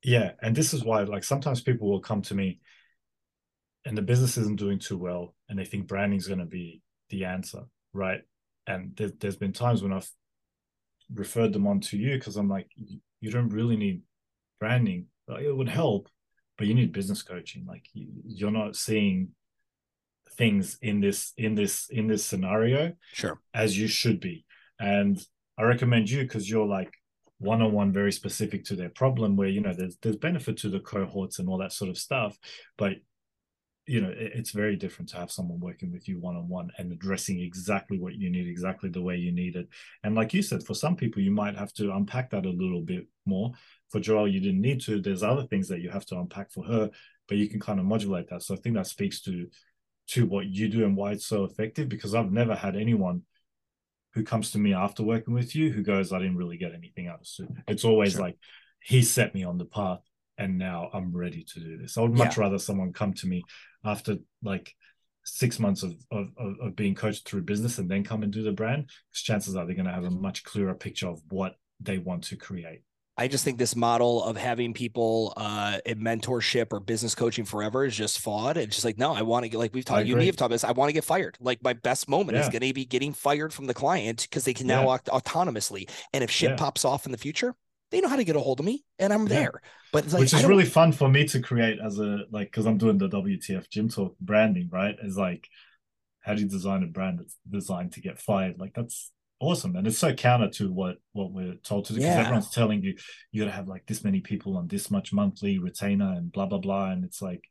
Yeah, 0.03 0.33
and 0.43 0.57
this 0.57 0.73
is 0.73 0.85
why 0.85 1.03
like 1.03 1.25
sometimes 1.25 1.61
people 1.61 1.91
will 1.91 2.01
come 2.01 2.23
to 2.23 2.35
me 2.35 2.59
and 3.85 3.97
the 3.97 4.03
business 4.03 4.37
isn't 4.37 4.59
doing 4.59 4.79
too 4.79 4.99
well 4.99 5.35
and 5.49 5.59
they 5.59 5.65
think 5.65 5.87
branding 5.87 6.19
is 6.19 6.27
going 6.27 6.39
to 6.41 6.47
be 6.47 6.83
the 7.11 7.25
answer, 7.25 7.63
right? 7.93 8.23
And 8.67 8.95
there, 8.97 9.11
there's 9.19 9.37
been 9.37 9.53
times 9.53 9.83
when 9.83 9.93
I've 9.93 10.09
referred 11.13 11.53
them 11.53 11.67
on 11.67 11.81
to 11.81 11.97
you 11.97 12.15
because 12.17 12.37
I'm 12.37 12.49
like, 12.49 12.69
"You- 12.77 13.31
don't 13.31 13.49
really 13.51 13.77
need 13.77 14.03
branding. 14.59 15.07
It 15.29 15.55
would 15.57 15.69
help, 15.69 16.09
but 16.57 16.67
you 16.67 16.75
need 16.75 16.93
business 16.93 17.23
coaching. 17.23 17.65
Like 17.67 17.85
you- 17.93 18.23
you're 18.25 18.51
not 18.51 18.77
seeing 18.77 19.35
things 20.33 20.79
in 20.81 21.01
this 21.01 21.33
in 21.37 21.55
this 21.55 21.89
in 21.91 22.07
this 22.07 22.25
scenario 22.25 22.95
Sure. 23.13 23.41
as 23.53 23.79
you 23.79 23.89
should 23.89 24.21
be. 24.21 24.45
And 24.79 25.19
I 25.59 25.65
recommend 25.65 26.09
you 26.09 26.23
because 26.23 26.49
you're 26.49 26.67
like 26.67 26.93
one 27.39 27.61
on 27.63 27.73
one, 27.73 27.93
very 27.93 28.13
specific 28.13 28.65
to 28.65 28.77
their 28.77 28.89
problem. 28.91 29.37
Where 29.37 29.49
you 29.49 29.61
know 29.61 29.75
there's 29.75 29.97
there's 29.99 30.17
benefit 30.17 30.57
to 30.59 30.69
the 30.71 30.81
cohorts 30.81 31.39
and 31.39 31.49
all 31.49 31.59
that 31.59 31.73
sort 31.73 31.91
of 31.91 31.99
stuff, 31.99 32.39
but 32.79 32.95
you 33.91 34.01
know 34.01 34.11
it, 34.11 34.33
it's 34.35 34.53
very 34.53 34.77
different 34.77 35.09
to 35.11 35.17
have 35.17 35.33
someone 35.33 35.59
working 35.59 35.91
with 35.91 36.09
you 36.09 36.19
one 36.19 36.37
on 36.37 36.49
one 36.49 36.71
and 36.79 36.93
addressing 36.93 37.41
exactly 37.41 37.99
what 37.99 38.15
you 38.15 38.31
need, 38.31 38.47
exactly 38.47 38.89
the 38.89 39.03
way 39.03 39.17
you 39.17 39.33
need 39.33 39.57
it. 39.57 39.69
And 40.05 40.15
like 40.15 40.33
you 40.33 40.43
said, 40.43 40.65
for 40.65 40.75
some 40.75 40.95
people 40.95 41.21
you 41.21 41.33
might 41.33 41.57
have 41.57 41.73
to 41.75 41.93
unpack 41.93 42.31
that 42.31 42.47
a 42.47 42.51
little 42.51 42.83
bit 42.83 43.07
more. 43.27 43.53
For 43.89 44.01
Joelle, 44.01 44.33
you 44.33 44.41
didn't 44.41 44.61
need 44.61 44.81
to. 44.83 45.01
There's 45.01 45.25
other 45.25 45.45
things 45.45 45.67
that 45.69 45.81
you 45.81 45.91
have 45.91 46.07
to 46.07 46.19
unpack 46.19 46.53
for 46.53 46.65
her, 46.65 46.91
but 47.29 47.39
you 47.39 47.49
can 47.49 47.59
kind 47.59 47.81
of 47.81 47.87
modulate 47.87 48.29
that. 48.31 48.43
So 48.43 48.55
I 48.55 48.59
think 48.59 48.77
that 48.77 48.87
speaks 48.87 49.21
to 49.23 49.49
to 50.09 50.27
what 50.27 50.47
you 50.47 50.69
do 50.69 50.85
and 50.85 50.97
why 50.97 51.13
it's 51.13 51.27
so 51.27 51.45
effective 51.45 51.89
because 51.89 52.15
I've 52.15 52.33
never 52.33 52.55
had 52.55 52.77
anyone 52.77 53.23
who 54.15 54.25
comes 54.25 54.51
to 54.53 54.59
me 54.59 54.75
after 54.75 55.03
working 55.03 55.35
with 55.35 55.55
you 55.55 55.73
who 55.73 55.83
goes, 55.83 56.13
I 56.13 56.19
didn't 56.19 56.37
really 56.37 56.57
get 56.57 56.75
anything 56.75 57.07
out 57.07 57.21
of 57.21 57.27
it 57.45 57.51
It's 57.69 57.85
always 57.85 58.13
Sure. 58.13 58.23
like, 58.23 58.37
he 58.83 59.03
set 59.03 59.35
me 59.35 59.45
on 59.45 59.59
the 59.59 59.67
path 59.67 60.01
and 60.41 60.59
now 60.59 60.89
I'm 60.93 61.15
ready 61.17 61.45
to 61.45 61.61
do 61.61 61.77
this. 61.79 61.97
I 61.97 62.01
would 62.03 62.15
much 62.15 62.37
rather 62.39 62.59
someone 62.59 62.93
come 62.93 63.13
to 63.15 63.27
me 63.29 63.45
after 63.85 64.17
like 64.43 64.75
six 65.25 65.59
months 65.61 65.83
of, 65.83 65.93
of, 66.11 66.29
of 66.39 66.55
of 66.61 66.77
being 66.77 66.95
coached 66.95 67.29
through 67.29 67.43
business 67.43 67.79
and 67.79 67.89
then 67.91 68.03
come 68.03 68.23
and 68.23 68.33
do 68.33 68.43
the 68.43 68.53
brand 68.53 68.87
because 69.11 69.23
chances 69.23 69.55
are 69.55 69.67
they're 69.67 69.75
going 69.77 69.87
to 69.87 69.93
have 69.93 70.05
a 70.05 70.11
much 70.11 70.43
clearer 70.45 70.75
picture 70.75 71.09
of 71.09 71.21
what 71.29 71.53
they 71.79 71.99
want 71.99 72.25
to 72.25 72.37
create. 72.37 72.83
I 73.19 73.29
just 73.29 73.45
think 73.45 73.59
this 73.59 73.77
model 73.77 74.25
of 74.25 74.39
having 74.39 74.73
people 74.73 75.35
uh, 75.37 75.79
in 75.85 76.01
mentorship 76.01 76.73
or 76.73 76.81
business 76.81 77.15
coaching 77.15 77.45
forever 77.45 77.85
is 77.85 77.95
just 77.95 78.19
flawed. 78.19 78.57
It's 78.57 78.77
just 78.77 78.85
like, 78.85 78.97
no, 78.97 79.13
I 79.13 79.21
want 79.21 79.43
to 79.45 79.51
get 79.51 79.59
like 79.59 79.75
we've 79.75 79.85
talked, 79.85 80.07
you 80.07 80.15
and 80.15 80.21
me 80.21 80.27
have 80.27 80.37
talked 80.37 80.53
this. 80.53 80.65
I 80.65 80.73
want 80.73 80.89
to 80.89 80.95
get 80.95 81.05
fired. 81.05 81.37
Like 81.39 81.63
my 81.63 81.75
best 81.75 82.09
moment 82.09 82.39
is 82.39 82.49
going 82.49 82.63
to 82.67 82.73
be 82.73 82.87
getting 82.87 83.13
fired 83.13 83.53
from 83.53 83.67
the 83.67 83.75
client 83.75 84.23
because 84.23 84.45
they 84.47 84.55
can 84.55 84.67
now 84.67 84.85
Yeah. 84.87 84.95
act 84.95 85.07
autonomously. 85.13 85.91
And 86.15 86.25
if 86.25 86.31
shit 86.31 86.51
Yeah. 86.51 86.57
pops 86.57 86.87
off 86.87 87.05
in 87.05 87.13
the 87.13 87.19
future, 87.19 87.55
they 87.91 88.01
know 88.01 88.09
how 88.09 88.17
to 88.17 88.25
get 88.25 88.37
a 88.37 88.41
hold 88.41 88.61
of 88.61 88.67
me, 88.67 88.85
and 88.99 89.13
I'm 89.13 89.23
Yeah. 89.27 89.35
there. 89.41 89.61
But 89.93 90.05
it's 90.05 90.13
like, 90.13 90.21
Which 90.21 90.35
is 90.35 90.45
really 90.45 90.65
fun 90.65 90.93
for 90.93 91.09
me 91.09 91.27
to 91.29 91.41
create 91.41 91.79
as 91.85 91.99
a 91.99 92.25
like 92.31 92.49
because 92.49 92.67
I'm 92.67 92.79
doing 92.79 92.99
the 92.99 93.09
WTF 93.09 93.69
gym 93.69 93.89
talk 93.89 94.17
branding, 94.21 94.69
right? 94.71 94.97
Is 95.03 95.17
like 95.17 95.49
how 96.21 96.35
do 96.35 96.43
you 96.43 96.49
design 96.49 96.83
a 96.83 96.87
brand 96.87 97.19
that's 97.19 97.37
designed 97.49 97.93
to 97.93 98.01
get 98.01 98.19
fired? 98.19 98.59
Like 98.61 98.75
that's 98.75 99.11
awesome. 99.41 99.75
And 99.75 99.87
it's 99.87 99.99
so 99.99 100.13
counter 100.15 100.49
to 100.51 100.73
what 100.73 100.99
what 101.13 101.33
we're 101.33 101.55
told 101.55 101.87
to 101.87 101.95
do 101.95 101.99
because 101.99 102.15
Yeah. 102.15 102.21
everyone's 102.21 102.51
telling 102.51 102.83
you 102.83 102.95
you 103.33 103.43
gotta 103.43 103.57
have 103.57 103.69
like 103.69 103.87
this 103.87 104.05
many 104.05 104.21
people 104.21 104.57
on 104.57 104.69
this 104.69 104.91
much 104.91 105.13
monthly 105.13 105.59
retainer 105.59 106.13
and 106.13 106.31
blah 106.31 106.47
blah 106.47 106.59
blah. 106.59 106.91
And 106.91 107.05
it's 107.05 107.21
like 107.23 107.49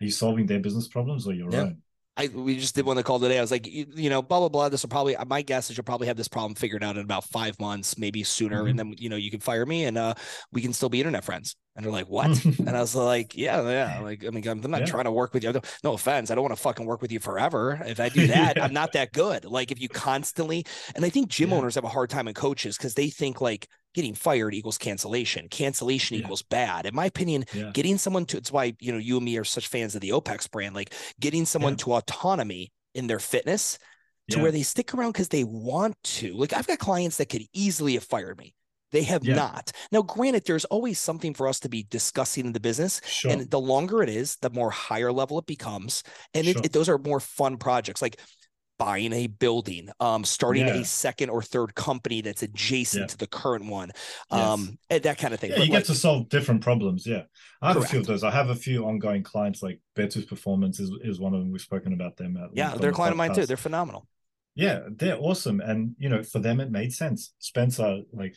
are 0.00 0.04
you 0.04 0.10
solving 0.10 0.46
their 0.46 0.60
business 0.60 0.88
problems 0.88 1.26
or 1.26 1.34
your 1.34 1.52
Yeah. 1.52 1.62
own? 1.62 1.82
I 2.20 2.28
we 2.28 2.56
just 2.58 2.74
did 2.74 2.84
one 2.86 2.96
that 2.96 3.04
called 3.04 3.22
today. 3.22 3.38
I 3.38 3.40
was 3.40 3.50
like, 3.50 3.66
you, 3.66 3.86
you 3.94 4.10
know, 4.10 4.22
blah 4.22 4.38
blah 4.40 4.48
blah. 4.48 4.68
This 4.68 4.82
will 4.82 4.90
probably 4.90 5.16
my 5.26 5.42
guess 5.42 5.70
is 5.70 5.76
you'll 5.76 5.84
probably 5.84 6.06
have 6.08 6.16
this 6.16 6.28
problem 6.28 6.54
figured 6.54 6.84
out 6.84 6.96
in 6.96 7.02
about 7.04 7.24
five 7.24 7.58
months, 7.58 7.96
maybe 7.98 8.22
sooner, 8.22 8.64
Mhm. 8.64 8.70
and 8.70 8.78
then 8.78 8.94
you 8.98 9.08
know 9.08 9.16
you 9.16 9.30
can 9.30 9.40
fire 9.40 9.64
me 9.66 9.84
and 9.84 9.96
uh 9.98 10.14
we 10.52 10.60
can 10.62 10.72
still 10.72 10.88
be 10.88 11.00
internet 11.00 11.24
friends. 11.24 11.56
And 11.76 11.84
they're 11.84 11.92
like, 11.92 12.08
what? 12.10 12.44
and 12.44 12.70
I 12.70 12.80
was 12.80 12.94
like, 12.94 13.36
yeah, 13.36 13.62
yeah. 13.70 14.00
Like, 14.00 14.24
I 14.26 14.30
mean, 14.30 14.46
I'm, 14.46 14.62
I'm 14.64 14.70
not 14.70 14.80
Yeah. 14.80 14.86
trying 14.86 15.04
to 15.04 15.12
work 15.12 15.32
with 15.32 15.44
you. 15.44 15.52
No 15.84 15.92
offense, 15.94 16.30
I 16.30 16.34
don't 16.34 16.42
want 16.42 16.54
to 16.54 16.60
fucking 16.60 16.84
work 16.84 17.00
with 17.00 17.12
you 17.12 17.20
forever. 17.20 17.80
If 17.86 18.00
I 18.00 18.08
do 18.08 18.26
that, 18.26 18.56
Yeah. 18.56 18.64
I'm 18.64 18.72
not 18.74 18.92
that 18.92 19.12
good. 19.12 19.44
Like, 19.44 19.70
if 19.70 19.80
you 19.80 19.88
constantly, 19.88 20.66
and 20.94 21.04
I 21.04 21.08
think 21.10 21.28
gym 21.28 21.50
Yeah. 21.50 21.56
owners 21.56 21.76
have 21.76 21.84
a 21.84 21.88
hard 21.88 22.10
time 22.10 22.28
in 22.28 22.34
coaches 22.34 22.76
because 22.76 22.94
they 22.94 23.08
think 23.08 23.40
like 23.40 23.68
getting 23.94 24.14
fired 24.14 24.54
equals 24.54 24.78
cancellation, 24.78 25.48
cancellation 25.48 26.16
Yeah. 26.16 26.24
equals 26.24 26.42
bad. 26.42 26.86
In 26.86 26.94
my 26.94 27.06
opinion, 27.06 27.44
yeah. 27.52 27.70
getting 27.72 27.98
someone 27.98 28.24
to 28.26 28.36
it's 28.36 28.52
why 28.52 28.74
you 28.80 28.92
know 28.92 28.98
you 28.98 29.16
and 29.16 29.24
me 29.24 29.36
are 29.36 29.44
such 29.44 29.68
fans 29.68 29.94
of 29.94 30.00
the 30.00 30.10
OPEX 30.10 30.50
brand, 30.50 30.74
like 30.74 30.92
getting 31.18 31.44
someone 31.46 31.72
Yeah. 31.72 31.78
to 31.84 31.92
autonomy 31.94 32.72
in 32.94 33.06
their 33.06 33.18
fitness 33.20 33.78
to 34.30 34.38
where 34.40 34.52
they 34.52 34.62
stick 34.62 34.94
around 34.94 35.10
because 35.12 35.28
they 35.28 35.42
want 35.44 35.96
to. 36.04 36.32
Like 36.34 36.52
I've 36.52 36.66
got 36.66 36.78
clients 36.78 37.16
that 37.16 37.28
could 37.28 37.42
easily 37.52 37.94
have 37.94 38.04
fired 38.04 38.38
me. 38.38 38.54
They 38.92 39.02
have 39.04 39.24
Yeah. 39.24 39.34
not. 39.36 39.72
Now, 39.92 40.02
granted, 40.02 40.44
there's 40.46 40.64
always 40.66 41.00
something 41.00 41.34
for 41.34 41.46
us 41.48 41.58
to 41.60 41.68
be 41.68 41.84
discussing 41.84 42.46
in 42.46 42.52
the 42.52 42.60
business. 42.60 43.00
Sure. 43.06 43.30
And 43.30 43.48
the 43.50 43.60
longer 43.60 44.02
it 44.02 44.08
is, 44.08 44.36
the 44.40 44.50
more 44.50 44.70
higher 44.70 45.12
level 45.12 45.38
it 45.38 45.46
becomes. 45.46 46.02
And 46.34 46.46
it, 46.46 46.64
it- 46.64 46.72
those 46.72 46.88
are 46.88 46.98
more 46.98 47.20
fun 47.20 47.56
projects 47.56 48.02
like 48.02 48.20
buying 48.80 49.12
a 49.12 49.26
building, 49.26 49.90
um, 50.00 50.24
starting 50.24 50.66
Yeah. 50.66 50.76
a 50.76 50.84
second 50.86 51.28
or 51.28 51.42
third 51.42 51.74
company 51.74 52.22
that's 52.22 52.42
adjacent 52.42 53.02
Yeah. 53.02 53.06
to 53.08 53.18
the 53.18 53.26
current 53.26 53.66
one, 53.66 53.90
Yes. 54.32 54.40
um, 54.40 54.78
and 54.88 55.02
that 55.02 55.18
kind 55.18 55.34
of 55.34 55.38
thing. 55.40 55.50
Yeah, 55.50 55.58
But 55.58 55.66
you 55.66 55.72
like- 55.74 55.82
get 55.82 55.86
to 55.88 55.94
solve 55.94 56.30
different 56.30 56.62
problems. 56.62 57.06
Yeah, 57.06 57.24
I 57.60 57.68
have 57.74 57.76
a 57.82 57.86
few 57.86 58.00
of 58.00 58.06
those. 58.06 58.24
I 58.24 58.30
have 58.30 58.48
a 58.48 58.54
few 58.56 58.86
ongoing 58.86 59.22
clients, 59.22 59.62
like 59.62 59.80
Beartooth 59.94 60.26
Performance 60.28 60.80
is, 60.80 60.90
is 61.04 61.20
one 61.20 61.34
of 61.34 61.40
them. 61.40 61.52
We've 61.52 61.60
spoken 61.60 61.92
about 61.92 62.16
them. 62.16 62.38
At, 62.38 62.50
yeah, 62.54 62.74
they're 62.74 62.88
a 62.90 62.94
client 62.94 63.12
of 63.12 63.18
mine 63.18 63.34
too. 63.34 63.44
They're 63.44 63.58
phenomenal. 63.58 64.08
Yeah, 64.54 64.80
they're 64.90 65.18
awesome, 65.18 65.60
and 65.60 65.94
you 65.98 66.08
know, 66.08 66.22
for 66.22 66.38
them 66.38 66.58
it 66.58 66.70
made 66.70 66.92
sense. 66.94 67.34
Spencer, 67.38 68.00
like 68.12 68.34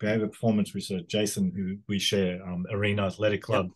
behavior 0.00 0.26
performance 0.28 0.74
research, 0.74 1.06
Jason, 1.06 1.52
who 1.54 1.76
we 1.86 1.98
share, 1.98 2.42
um, 2.48 2.66
Arena 2.70 3.06
Athletic 3.06 3.42
Club, 3.42 3.68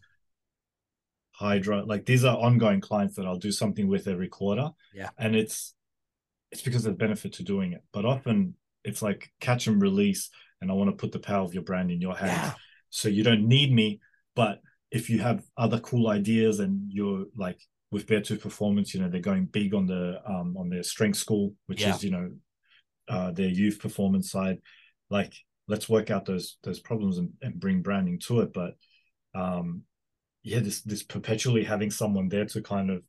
Hydra, 1.32 1.84
like 1.84 2.06
these 2.06 2.24
are 2.24 2.36
ongoing 2.36 2.80
clients 2.80 3.16
that 3.16 3.26
I'll 3.26 3.38
do 3.38 3.52
something 3.52 3.86
with 3.86 4.08
every 4.08 4.28
quarter. 4.28 4.70
Yeah. 4.94 5.10
and 5.18 5.36
it's 5.36 5.74
it's 6.56 6.64
because 6.64 6.84
there's 6.84 6.96
benefit 6.96 7.34
to 7.34 7.42
doing 7.42 7.72
it, 7.72 7.82
but 7.92 8.04
often 8.06 8.54
it's 8.82 9.02
like 9.02 9.30
catch 9.40 9.66
and 9.66 9.80
release, 9.82 10.30
and 10.60 10.70
I 10.70 10.74
want 10.74 10.88
to 10.90 10.96
put 10.96 11.12
the 11.12 11.18
power 11.18 11.44
of 11.44 11.52
your 11.52 11.62
brand 11.62 11.90
in 11.90 12.00
your 12.00 12.16
hands 12.16 12.32
Yeah. 12.32 12.54
so 12.88 13.08
you 13.08 13.22
don't 13.22 13.46
need 13.46 13.72
me 13.72 14.00
but 14.34 14.60
if 14.90 15.10
you 15.10 15.18
have 15.18 15.44
other 15.58 15.78
cool 15.80 16.08
ideas 16.08 16.60
and 16.60 16.90
you're 16.90 17.26
like 17.36 17.58
with 17.90 18.06
Beartooth 18.06 18.40
Performance 18.40 18.94
you 18.94 19.00
know 19.00 19.08
they're 19.10 19.20
going 19.20 19.44
big 19.46 19.74
on 19.74 19.86
the 19.86 20.20
um 20.26 20.56
on 20.56 20.70
their 20.70 20.82
strength 20.82 21.18
school 21.18 21.54
which 21.66 21.82
Yeah. 21.82 21.94
is 21.94 22.02
you 22.04 22.10
know 22.10 22.30
uh 23.08 23.32
their 23.32 23.48
youth 23.48 23.78
performance 23.80 24.30
side 24.30 24.58
like 25.10 25.34
let's 25.68 25.88
work 25.88 26.10
out 26.10 26.24
those 26.24 26.56
those 26.62 26.80
problems 26.80 27.18
and, 27.18 27.30
and 27.42 27.60
bring 27.60 27.82
branding 27.82 28.18
to 28.20 28.40
it 28.40 28.52
but 28.54 28.72
um 29.34 29.82
yeah 30.42 30.60
this 30.60 30.80
this 30.82 31.02
perpetually 31.02 31.64
having 31.64 31.90
someone 31.90 32.28
there 32.30 32.46
to 32.46 32.62
kind 32.62 32.90
of 32.90 33.02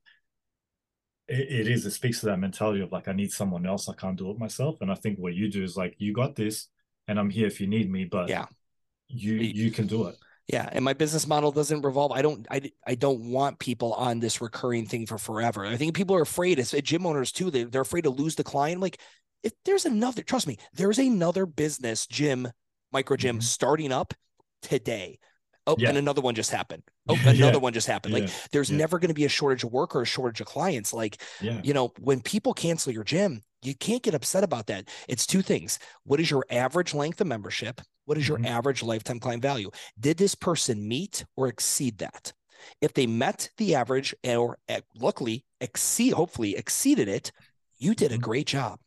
it, 1.27 1.51
it 1.61 1.67
is 1.67 1.85
it 1.85 1.91
speaks 1.91 2.19
to 2.19 2.27
that 2.27 2.39
mentality 2.39 2.81
of 2.81 2.91
like 2.91 3.07
i 3.07 3.11
need 3.13 3.31
someone 3.31 3.65
else 3.65 3.89
i 3.89 3.93
can't 3.93 4.17
do 4.17 4.29
it 4.31 4.37
myself 4.39 4.77
and 4.81 4.91
i 4.91 4.95
think 4.95 5.17
what 5.19 5.33
you 5.33 5.49
do 5.49 5.63
is 5.63 5.77
like 5.77 5.95
you 5.97 6.13
got 6.13 6.35
this 6.35 6.67
and 7.07 7.19
i'm 7.19 7.29
here 7.29 7.47
if 7.47 7.59
you 7.59 7.67
need 7.67 7.91
me 7.91 8.05
but 8.05 8.29
Yeah. 8.29 8.45
you 9.07 9.33
you 9.35 9.71
can 9.71 9.87
do 9.87 10.07
it 10.07 10.15
Yeah, 10.47 10.69
and 10.71 10.83
my 10.85 10.93
business 10.93 11.27
model 11.27 11.51
doesn't 11.51 11.81
revolve. 11.81 12.13
I 12.13 12.21
don't. 12.21 12.47
I, 12.49 12.71
I 12.85 12.95
don't 12.95 13.31
want 13.31 13.59
people 13.59 13.91
on 13.93 14.19
this 14.21 14.39
recurring 14.39 14.85
thing 14.85 15.05
for 15.05 15.17
forever. 15.17 15.65
I 15.65 15.75
think 15.75 15.93
people 15.93 16.15
are 16.15 16.21
afraid. 16.21 16.57
As 16.57 16.71
gym 16.71 17.05
owners 17.05 17.33
too, 17.33 17.51
they 17.51 17.63
they're 17.65 17.81
afraid 17.81 18.05
to 18.05 18.09
lose 18.09 18.35
the 18.35 18.45
client. 18.45 18.79
Like, 18.79 19.01
if 19.43 19.51
there's 19.65 19.85
another, 19.85 20.23
trust 20.23 20.47
me, 20.47 20.57
there's 20.71 20.99
another 20.99 21.45
business 21.45 22.07
gym, 22.07 22.47
micro 22.93 23.17
gym 23.17 23.39
Mhm. 23.39 23.43
starting 23.43 23.91
up 23.91 24.13
today. 24.61 25.19
Oh, 25.67 25.75
Yeah. 25.77 25.89
and 25.89 25.97
another 25.97 26.21
one 26.21 26.33
just 26.33 26.49
happened. 26.49 26.83
Oh, 27.09 27.15
Yeah. 27.15 27.29
another 27.31 27.59
one 27.59 27.73
just 27.73 27.87
happened. 27.87 28.13
Like, 28.13 28.23
Yeah. 28.27 28.33
there's 28.51 28.69
Yeah. 28.69 28.77
never 28.77 28.99
going 28.99 29.09
to 29.09 29.13
be 29.13 29.25
a 29.25 29.29
shortage 29.29 29.63
of 29.63 29.71
work 29.71 29.95
or 29.95 30.01
a 30.01 30.05
shortage 30.05 30.41
of 30.41 30.47
clients. 30.47 30.91
Like, 30.93 31.21
yeah 31.41 31.61
you 31.63 31.73
know, 31.73 31.93
when 31.99 32.21
people 32.21 32.53
cancel 32.53 32.91
your 32.91 33.03
gym, 33.03 33.41
you 33.61 33.75
can't 33.75 34.03
get 34.03 34.13
upset 34.13 34.43
about 34.43 34.67
that. 34.67 34.89
It's 35.07 35.25
two 35.25 35.41
things. 35.41 35.79
What 36.03 36.19
is 36.19 36.29
your 36.31 36.45
average 36.49 36.93
length 36.93 37.21
of 37.21 37.27
membership? 37.27 37.81
What 38.05 38.17
is 38.17 38.27
your 38.27 38.37
Mhm. 38.39 38.47
average 38.47 38.81
lifetime 38.83 39.19
client 39.19 39.41
value? 39.41 39.69
Did 39.99 40.17
this 40.17 40.35
person 40.35 40.87
meet 40.87 41.25
or 41.35 41.47
exceed 41.47 41.97
that? 41.99 42.33
If 42.81 42.93
they 42.93 43.07
met 43.07 43.49
the 43.57 43.75
average 43.75 44.15
or 44.25 44.57
eh, 44.67 44.81
luckily 44.95 45.45
exceed, 45.61 46.13
hopefully 46.13 46.55
exceeded 46.55 47.07
it, 47.07 47.31
you 47.77 47.93
did 47.93 48.11
a 48.11 48.17
Mhm. 48.17 48.21
great 48.21 48.47
job. 48.47 48.79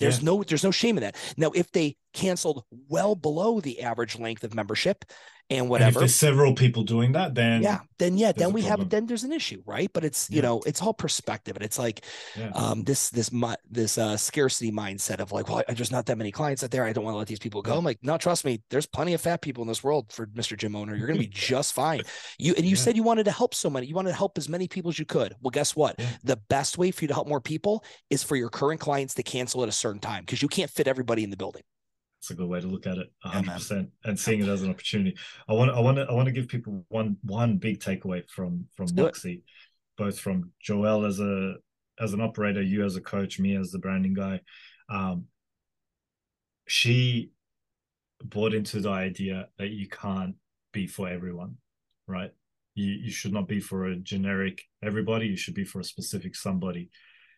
There's 0.00 0.18
Yeah. 0.18 0.26
no 0.26 0.42
there's 0.44 0.62
no 0.64 0.70
shame 0.70 0.96
in 0.96 1.02
that. 1.02 1.16
Now, 1.36 1.50
if 1.54 1.70
they 1.72 1.96
canceled 2.12 2.64
well 2.70 3.14
below 3.14 3.60
the 3.60 3.82
average 3.82 4.18
length 4.18 4.44
of 4.44 4.54
membership 4.54 5.04
and 5.50 5.70
And 5.70 5.82
if 5.82 5.94
there's 5.94 6.14
several 6.14 6.54
people 6.54 6.82
doing 6.82 7.12
that, 7.12 7.34
then 7.34 7.62
yeah, 7.62 7.80
then 7.98 8.18
yeah, 8.18 8.32
then 8.32 8.52
we 8.52 8.62
have 8.62 8.88
then 8.90 9.06
there's 9.06 9.24
an 9.24 9.32
issue, 9.32 9.62
right? 9.66 9.90
But 9.92 10.04
it's 10.04 10.28
you 10.30 10.42
know 10.42 10.60
it's 10.66 10.82
all 10.82 10.92
perspective, 10.92 11.56
and 11.56 11.64
it's 11.64 11.78
like 11.78 12.04
yeah. 12.36 12.50
um 12.54 12.84
this 12.84 13.10
this 13.10 13.30
this 13.70 13.98
uh 13.98 14.16
scarcity 14.16 14.70
mindset 14.70 15.20
of 15.20 15.32
like 15.32 15.48
well 15.48 15.62
there's 15.68 15.90
not 15.90 16.06
that 16.06 16.18
many 16.18 16.30
clients 16.30 16.62
out 16.64 16.70
there 16.70 16.84
i 16.84 16.92
don't 16.92 17.04
want 17.04 17.14
to 17.14 17.18
let 17.18 17.26
these 17.28 17.38
people 17.38 17.62
go 17.62 17.72
Yeah. 17.72 17.78
i'm 17.78 17.84
like 17.84 17.98
no 18.02 18.18
trust 18.18 18.44
me 18.44 18.60
there's 18.70 18.86
plenty 18.86 19.14
of 19.14 19.20
fat 19.20 19.40
people 19.40 19.62
in 19.62 19.68
this 19.68 19.82
world 19.82 20.12
for 20.12 20.26
mr 20.26 20.56
gym 20.56 20.74
owner 20.76 20.94
you're 20.94 21.06
gonna 21.06 21.18
be 21.18 21.26
just 21.50 21.72
fine 21.74 22.02
you 22.38 22.54
and 22.56 22.64
you 22.64 22.70
Yeah. 22.70 22.76
said 22.76 22.96
you 22.96 23.02
wanted 23.02 23.24
to 23.24 23.30
help 23.30 23.54
so 23.54 23.70
many 23.70 23.86
you 23.86 23.94
wanted 23.94 24.10
to 24.10 24.16
help 24.16 24.38
as 24.38 24.48
many 24.48 24.68
people 24.68 24.90
as 24.90 24.98
you 24.98 25.04
could 25.04 25.34
well 25.40 25.50
guess 25.50 25.74
what 25.76 25.96
Yeah. 25.98 26.06
the 26.24 26.36
best 26.48 26.78
way 26.78 26.90
for 26.90 27.04
you 27.04 27.08
to 27.08 27.14
help 27.14 27.28
more 27.28 27.40
people 27.40 27.84
is 28.10 28.22
for 28.22 28.36
your 28.36 28.48
current 28.50 28.80
clients 28.80 29.14
to 29.14 29.22
cancel 29.22 29.62
at 29.62 29.68
a 29.68 29.72
certain 29.72 30.00
time 30.00 30.24
because 30.24 30.42
you 30.42 30.48
can't 30.48 30.70
fit 30.70 30.88
everybody 30.88 31.24
in 31.24 31.30
the 31.30 31.36
building 31.36 31.62
That's 32.28 32.38
a 32.38 32.42
good 32.42 32.48
way 32.50 32.60
to 32.60 32.66
look 32.66 32.86
at 32.86 32.98
it, 32.98 33.10
Yeah, 33.24 33.30
hundred 33.32 33.46
man. 33.46 33.56
percent, 33.56 33.88
and 34.04 34.20
seeing 34.20 34.42
it 34.42 34.48
as 34.48 34.62
an 34.62 34.68
opportunity. 34.68 35.16
I 35.48 35.54
want, 35.54 35.70
I 35.70 35.80
want 35.80 35.96
to, 35.96 36.02
I 36.02 36.12
want 36.12 36.26
to 36.26 36.32
give 36.32 36.46
people 36.46 36.84
one, 36.88 37.16
one 37.22 37.56
big 37.56 37.80
takeaway 37.80 38.28
from 38.28 38.66
from 38.76 38.86
Let's. 38.88 38.96
Moxie, 38.96 39.42
both 39.96 40.20
from 40.20 40.52
Joelle 40.66 41.06
as 41.08 41.20
a 41.20 41.54
as 41.98 42.12
an 42.12 42.20
operator, 42.20 42.60
you 42.60 42.84
as 42.84 42.96
a 42.96 43.00
coach, 43.00 43.40
me 43.40 43.56
as 43.56 43.70
the 43.70 43.78
branding 43.78 44.12
guy. 44.12 44.40
Um, 44.90 45.24
she 46.66 47.30
bought 48.22 48.52
into 48.52 48.80
the 48.80 48.90
idea 48.90 49.48
that 49.58 49.70
you 49.70 49.88
can't 49.88 50.34
be 50.72 50.86
for 50.86 51.08
everyone, 51.08 51.56
right? 52.06 52.30
You 52.74 52.92
you 52.92 53.10
should 53.10 53.32
not 53.32 53.48
be 53.48 53.60
for 53.60 53.86
a 53.86 53.96
generic 53.96 54.64
everybody. 54.82 55.28
You 55.28 55.36
should 55.38 55.54
be 55.54 55.64
for 55.64 55.80
a 55.80 55.84
specific 55.84 56.36
somebody, 56.36 56.90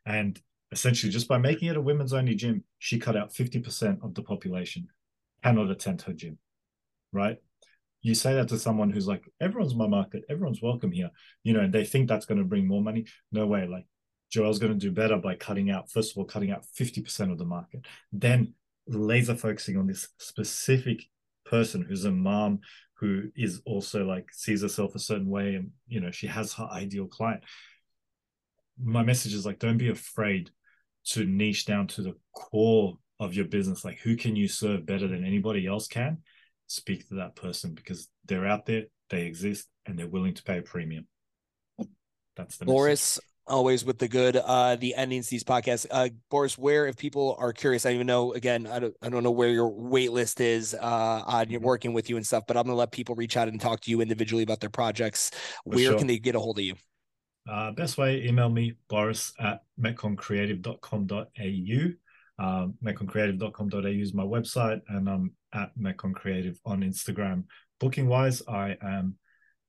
and 0.05 0.41
essentially 0.73 1.13
just 1.13 1.29
by 1.29 1.39
making 1.39 1.69
it 1.69 1.77
a 1.77 1.81
women's 1.81 2.13
only 2.13 2.35
gym, 2.35 2.65
she 2.79 2.99
cut 2.99 3.17
out 3.17 3.33
50% 3.33 4.03
of 4.05 4.15
the 4.15 4.23
population 4.23 4.89
cannot 5.43 5.71
attend 5.71 6.03
her 6.03 6.13
gym, 6.13 6.39
right? 7.13 7.39
You 8.03 8.15
say 8.15 8.35
that 8.35 8.49
to 8.49 8.59
someone 8.59 8.91
who's 8.91 9.09
like, 9.09 9.31
everyone's 9.41 9.75
my 9.75 9.87
market, 9.87 10.25
everyone's 10.31 10.63
welcome 10.63 10.93
here, 10.93 11.11
you 11.43 11.53
know, 11.53 11.61
and 11.61 11.73
they 11.73 11.85
think 11.85 12.09
that's 12.09 12.27
going 12.27 12.39
to 12.39 12.45
bring 12.45 12.67
more 12.67 12.83
money. 12.83 13.07
No 13.31 13.47
way. 13.47 13.67
Like, 13.67 13.85
Joelle's 14.33 14.59
going 14.59 14.73
to 14.73 14.79
do 14.79 14.93
better 14.93 15.17
by 15.17 15.35
cutting 15.35 15.71
out, 15.71 15.91
first 15.91 16.13
of 16.13 16.19
all, 16.19 16.25
cutting 16.25 16.51
out 16.51 16.65
50% 16.79 17.33
of 17.33 17.39
the 17.39 17.45
market, 17.45 17.85
then 18.13 18.55
laser 18.87 19.35
focusing 19.35 19.77
on 19.77 19.87
this 19.87 20.09
specific 20.19 21.03
person 21.45 21.83
who's 21.83 22.05
a 22.05 22.11
mom 22.11 22.61
who 22.95 23.31
is 23.35 23.61
also 23.65 24.05
like 24.05 24.29
sees 24.33 24.63
herself 24.63 24.95
a 24.95 25.01
certain 25.01 25.29
way 25.29 25.55
and, 25.55 25.71
you 25.89 26.01
know, 26.01 26.11
she 26.11 26.27
has 26.27 26.53
her 26.55 26.69
ideal 26.71 27.07
client. 27.07 27.43
My 28.83 29.03
message 29.03 29.35
is 29.35 29.45
like, 29.45 29.59
don't 29.59 29.79
be 29.79 29.89
afraid 29.89 30.51
to 31.07 31.25
niche 31.25 31.67
down 31.67 31.87
to 31.87 32.03
the 32.03 32.15
core 32.35 32.97
of 33.19 33.35
your 33.35 33.45
business 33.47 33.85
like 33.85 33.99
who 34.01 34.17
can 34.17 34.37
you 34.37 34.49
serve 34.49 34.87
better 34.87 35.07
than 35.09 35.25
anybody 35.25 35.67
else 35.67 35.87
can 35.89 36.19
speak 36.67 37.07
to 37.09 37.15
that 37.15 37.35
person 37.37 37.75
because 37.75 38.09
they're 38.27 38.47
out 38.47 38.65
there 38.67 38.85
they 39.11 39.27
exist 39.27 39.67
and 39.87 39.99
they're 39.99 40.07
willing 40.09 40.35
to 40.35 40.43
pay 40.43 40.59
a 40.59 40.63
premium 40.63 41.07
that's 42.37 42.57
the 42.59 42.65
message. 42.65 42.75
boris 42.75 43.19
always 43.47 43.85
with 43.85 43.99
the 43.99 44.07
good 44.07 44.37
uh 44.37 44.77
the 44.77 44.95
endings 44.95 45.29
these 45.29 45.43
podcasts 45.43 45.85
uh 45.91 46.09
boris 46.31 46.57
where 46.57 46.87
if 46.87 46.97
people 46.97 47.35
are 47.39 47.53
curious 47.53 47.85
i 47.85 47.91
even 47.91 48.07
know 48.07 48.33
again 48.35 48.67
i 48.69 48.79
don't 48.79 48.95
i 49.03 49.09
don't 49.09 49.25
know 49.25 49.31
where 49.31 49.49
your 49.49 49.69
wait 49.69 50.13
list 50.13 50.41
is 50.41 50.75
uh 50.75 51.23
on 51.27 51.51
your 51.51 51.61
Mhm. 51.61 51.65
working 51.65 51.93
with 51.93 52.09
you 52.09 52.17
and 52.17 52.25
stuff 52.25 52.45
but 52.47 52.57
i'm 52.57 52.63
gonna 52.65 52.77
let 52.77 52.93
people 52.93 53.15
reach 53.17 53.37
out 53.37 53.49
and 53.49 53.61
talk 53.61 53.81
to 53.81 53.91
you 53.91 54.01
individually 54.01 54.45
about 54.45 54.61
their 54.61 54.71
projects 54.71 55.31
For 55.65 55.71
where 55.71 55.89
sure. 55.89 55.99
can 55.99 56.07
they 56.07 56.19
get 56.19 56.37
a 56.37 56.41
hold 56.41 56.59
of 56.59 56.65
you 56.65 56.75
Uh, 57.49 57.71
best 57.73 57.99
way, 57.99 58.25
email 58.25 58.49
me, 58.49 58.77
boris 58.89 59.33
at 59.39 59.61
metconcreative.com.au. 59.81 62.45
Um, 62.45 62.75
metconcreative.com.au 62.83 63.87
is 63.87 64.15
my 64.15 64.23
website, 64.23 64.81
and 64.89 65.09
I'm 65.09 65.33
at 65.53 65.71
metconcreative 65.79 66.59
on 66.65 66.81
Instagram. 66.81 67.45
Booking 67.79 68.09
wise, 68.09 68.43
I 68.49 68.77
am 68.83 69.17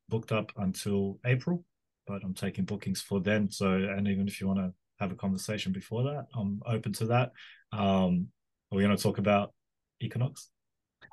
booked 0.09 0.31
up 0.31 0.51
until 0.57 1.19
April, 1.25 1.63
but 2.07 2.23
I'm 2.23 2.33
taking 2.33 2.65
bookings 2.65 3.01
for 3.01 3.19
then. 3.19 3.49
So, 3.49 3.71
and 3.71 4.07
even 4.07 4.27
if 4.27 4.39
you 4.39 4.47
want 4.47 4.59
to 4.59 4.73
have 4.99 5.11
a 5.11 5.15
conversation 5.15 5.71
before 5.71 6.03
that, 6.03 6.27
I'm 6.35 6.61
open 6.65 6.93
to 6.93 7.05
that. 7.07 7.31
Um, 7.71 8.27
are 8.71 8.77
we 8.77 8.83
going 8.83 8.95
to 8.95 9.01
talk 9.01 9.17
about 9.17 9.53
Equinox? 9.99 10.49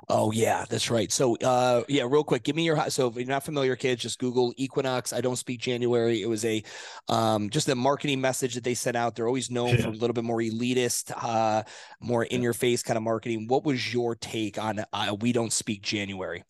Oh 0.09 0.31
yeah, 0.31 0.65
that's 0.69 0.91
right. 0.91 1.11
So 1.11 1.37
uh 1.37 1.83
yeah, 1.89 2.05
real 2.09 2.23
quick, 2.25 2.45
give 2.45 2.55
me 2.55 2.65
your 2.65 2.89
so 2.89 3.09
if 3.09 3.17
you're 3.17 3.27
not 3.27 3.45
familiar, 3.45 3.75
kids, 3.77 4.03
just 4.03 4.19
Google 4.19 4.55
Equinox. 4.57 5.13
I 5.13 5.21
don't 5.21 5.37
speak 5.37 5.61
January. 5.61 6.23
It 6.23 6.29
was 6.29 6.45
a 6.45 6.63
um 7.09 7.51
just 7.51 7.69
a 7.69 7.75
marketing 7.75 8.21
message 8.21 8.55
that 8.55 8.65
they 8.65 8.75
sent 8.75 8.97
out. 8.97 9.17
They're 9.17 9.27
always 9.27 9.51
known 9.51 9.77
for 9.77 9.89
a 9.89 9.93
little 9.93 10.15
bit 10.15 10.25
more 10.25 10.39
elitist, 10.39 11.13
uh 11.17 11.65
more 12.01 12.25
in 12.25 12.43
your 12.43 12.55
face 12.55 12.83
kind 12.83 12.97
of 12.97 13.03
marketing. 13.03 13.49
What 13.49 13.65
was 13.65 13.93
your 13.93 14.15
take 14.15 14.57
on 14.59 14.85
uh, 14.93 15.17
we 15.21 15.33
don't 15.33 15.53
speak 15.53 15.83
January? 15.83 16.45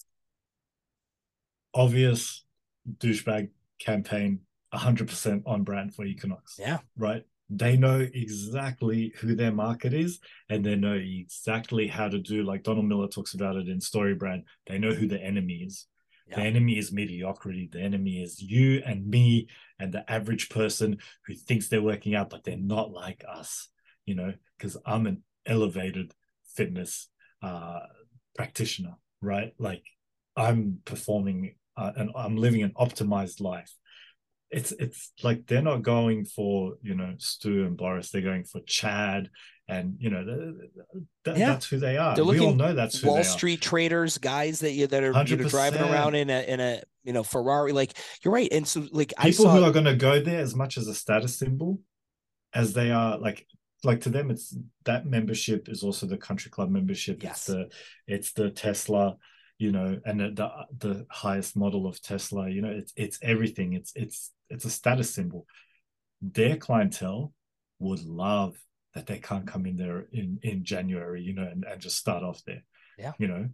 Obvious 1.75 2.45
douchebag 2.99 3.51
campaign, 3.79 4.41
100% 4.75 5.43
on 5.47 5.63
brand 5.63 5.95
for 5.95 6.05
Equinox. 6.05 6.57
Yeah. 6.59 6.79
right? 6.97 7.25
They 7.51 7.77
know 7.77 8.07
exactly 8.13 9.15
who 9.19 9.35
their 9.35 9.53
market 9.53 9.95
is 9.95 10.21
and 10.51 10.65
they 10.65 10.77
know 10.77 10.95
exactly 10.95 11.87
how 11.87 12.09
to 12.09 12.19
do, 12.19 12.43
like 12.43 12.63
Donald 12.63 12.87
Miller 12.87 13.09
talks 13.09 13.35
about 13.35 13.57
it 13.57 13.69
in 13.69 13.79
StoryBrand. 13.79 14.45
They 14.67 14.79
know 14.79 14.93
who 14.93 15.07
the 15.07 15.23
enemy 15.23 15.65
is. 15.67 15.87
The 16.31 16.41
enemy 16.41 16.77
is 16.77 16.93
mediocrity. 16.93 17.71
The 17.73 17.81
enemy 17.81 18.23
is 18.23 18.43
you 18.43 18.83
and 18.85 19.07
me 19.07 19.49
and 19.79 19.93
the 19.93 20.11
average 20.11 20.51
person 20.51 20.99
who 21.27 21.35
thinks 21.35 21.69
they're 21.69 21.81
working 21.81 22.15
out, 22.15 22.29
but 22.29 22.45
they're 22.45 22.59
not 22.59 22.91
like 22.91 23.25
us, 23.27 23.69
you 24.05 24.15
know, 24.15 24.35
because 24.59 24.77
I'm 24.85 25.07
an 25.07 25.23
elevated 25.47 26.13
fitness 26.55 27.09
uh, 27.43 27.81
practitioner, 28.37 28.97
right? 29.23 29.55
Like 29.59 29.85
I'm 30.37 30.81
performing 30.85 31.55
uh, 31.77 31.93
and 31.97 32.11
I'm 32.15 32.37
living 32.37 32.63
an 32.63 32.73
optimized 32.77 33.41
life 33.41 33.73
it's 34.51 34.73
it's 34.73 35.13
like 35.23 35.47
they're 35.47 35.63
not 35.63 35.83
going 35.83 36.25
for 36.25 36.75
you 36.83 36.95
know 36.95 37.15
Stu 37.19 37.65
and 37.67 37.77
Boris. 37.77 38.11
They're 38.11 38.23
going 38.23 38.45
for 38.45 38.61
Chad, 38.67 39.29
and 39.69 39.97
you 39.99 40.11
know 40.11 40.55
Yeah. 41.27 41.35
that's 41.35 41.69
who 41.69 41.79
they 41.79 41.97
are. 41.99 42.17
They're 42.17 42.25
we 42.25 42.41
all 42.41 42.55
know 42.55 42.75
that's 42.75 43.01
who 43.01 43.09
Wall 43.09 43.25
Street 43.25 43.61
traders, 43.61 44.17
guys 44.19 44.61
that 44.61 44.73
you 44.73 44.87
that 44.87 45.03
are 45.03 45.23
you 45.25 45.37
know, 45.37 45.49
driving 45.49 45.83
around 45.83 46.15
in 46.15 46.31
a 46.31 46.43
in 46.43 46.61
a 46.61 46.83
you 47.05 47.13
know 47.13 47.23
Ferrari. 47.23 47.73
Like 47.73 47.93
you're 48.25 48.33
right. 48.33 48.49
And 48.51 48.67
so 48.67 48.87
like 48.91 49.13
are. 49.19 49.23
I 49.27 49.31
People 49.31 49.47
saw 49.47 49.57
who 49.57 49.65
are 49.65 49.73
going 49.73 49.85
to 49.85 49.97
go 49.97 50.21
there 50.21 50.41
as 50.41 50.55
much 50.55 50.79
as 50.79 50.89
a 50.89 50.95
status 50.95 51.39
symbol, 51.39 51.81
as 52.55 52.73
they 52.73 52.91
are 52.91 53.19
like 53.19 53.47
like 53.85 54.01
to 54.03 54.09
them, 54.09 54.31
it's 54.31 54.57
that 54.85 55.07
membership 55.07 55.69
is 55.69 55.83
also 55.83 56.07
the 56.07 56.17
country 56.17 56.51
club 56.51 56.71
membership. 56.71 57.23
Yes. 57.23 57.37
It's 57.37 57.47
the 57.47 57.69
it's 58.07 58.33
the 58.33 58.51
Tesla. 58.51 59.17
You 59.59 59.73
know, 59.73 60.01
and 60.05 60.21
the, 60.21 60.67
the 60.79 61.07
highest 61.11 61.57
model 61.57 61.87
of 61.87 62.01
Tesla. 62.01 62.49
You 62.49 62.63
know, 62.63 62.71
it's 62.71 62.93
it's 62.97 63.19
everything. 63.23 63.73
It's 63.73 63.93
it's 63.97 64.33
it's 64.49 64.65
a 64.65 64.71
status 64.71 65.13
symbol. 65.13 65.47
Their 66.23 66.57
clientele 66.57 67.33
would 67.81 68.05
love 68.05 68.57
that 68.95 69.07
they 69.07 69.19
can't 69.19 69.47
come 69.47 69.67
in 69.67 69.77
there 69.77 70.07
in 70.13 70.39
in 70.43 70.65
January, 70.65 71.23
you 71.23 71.35
know, 71.35 71.43
and, 71.43 71.65
and 71.65 71.81
just 71.81 71.99
start 71.99 72.23
off 72.23 72.43
there. 72.47 72.65
Yeah. 72.97 73.13
You 73.19 73.29
know, 73.29 73.49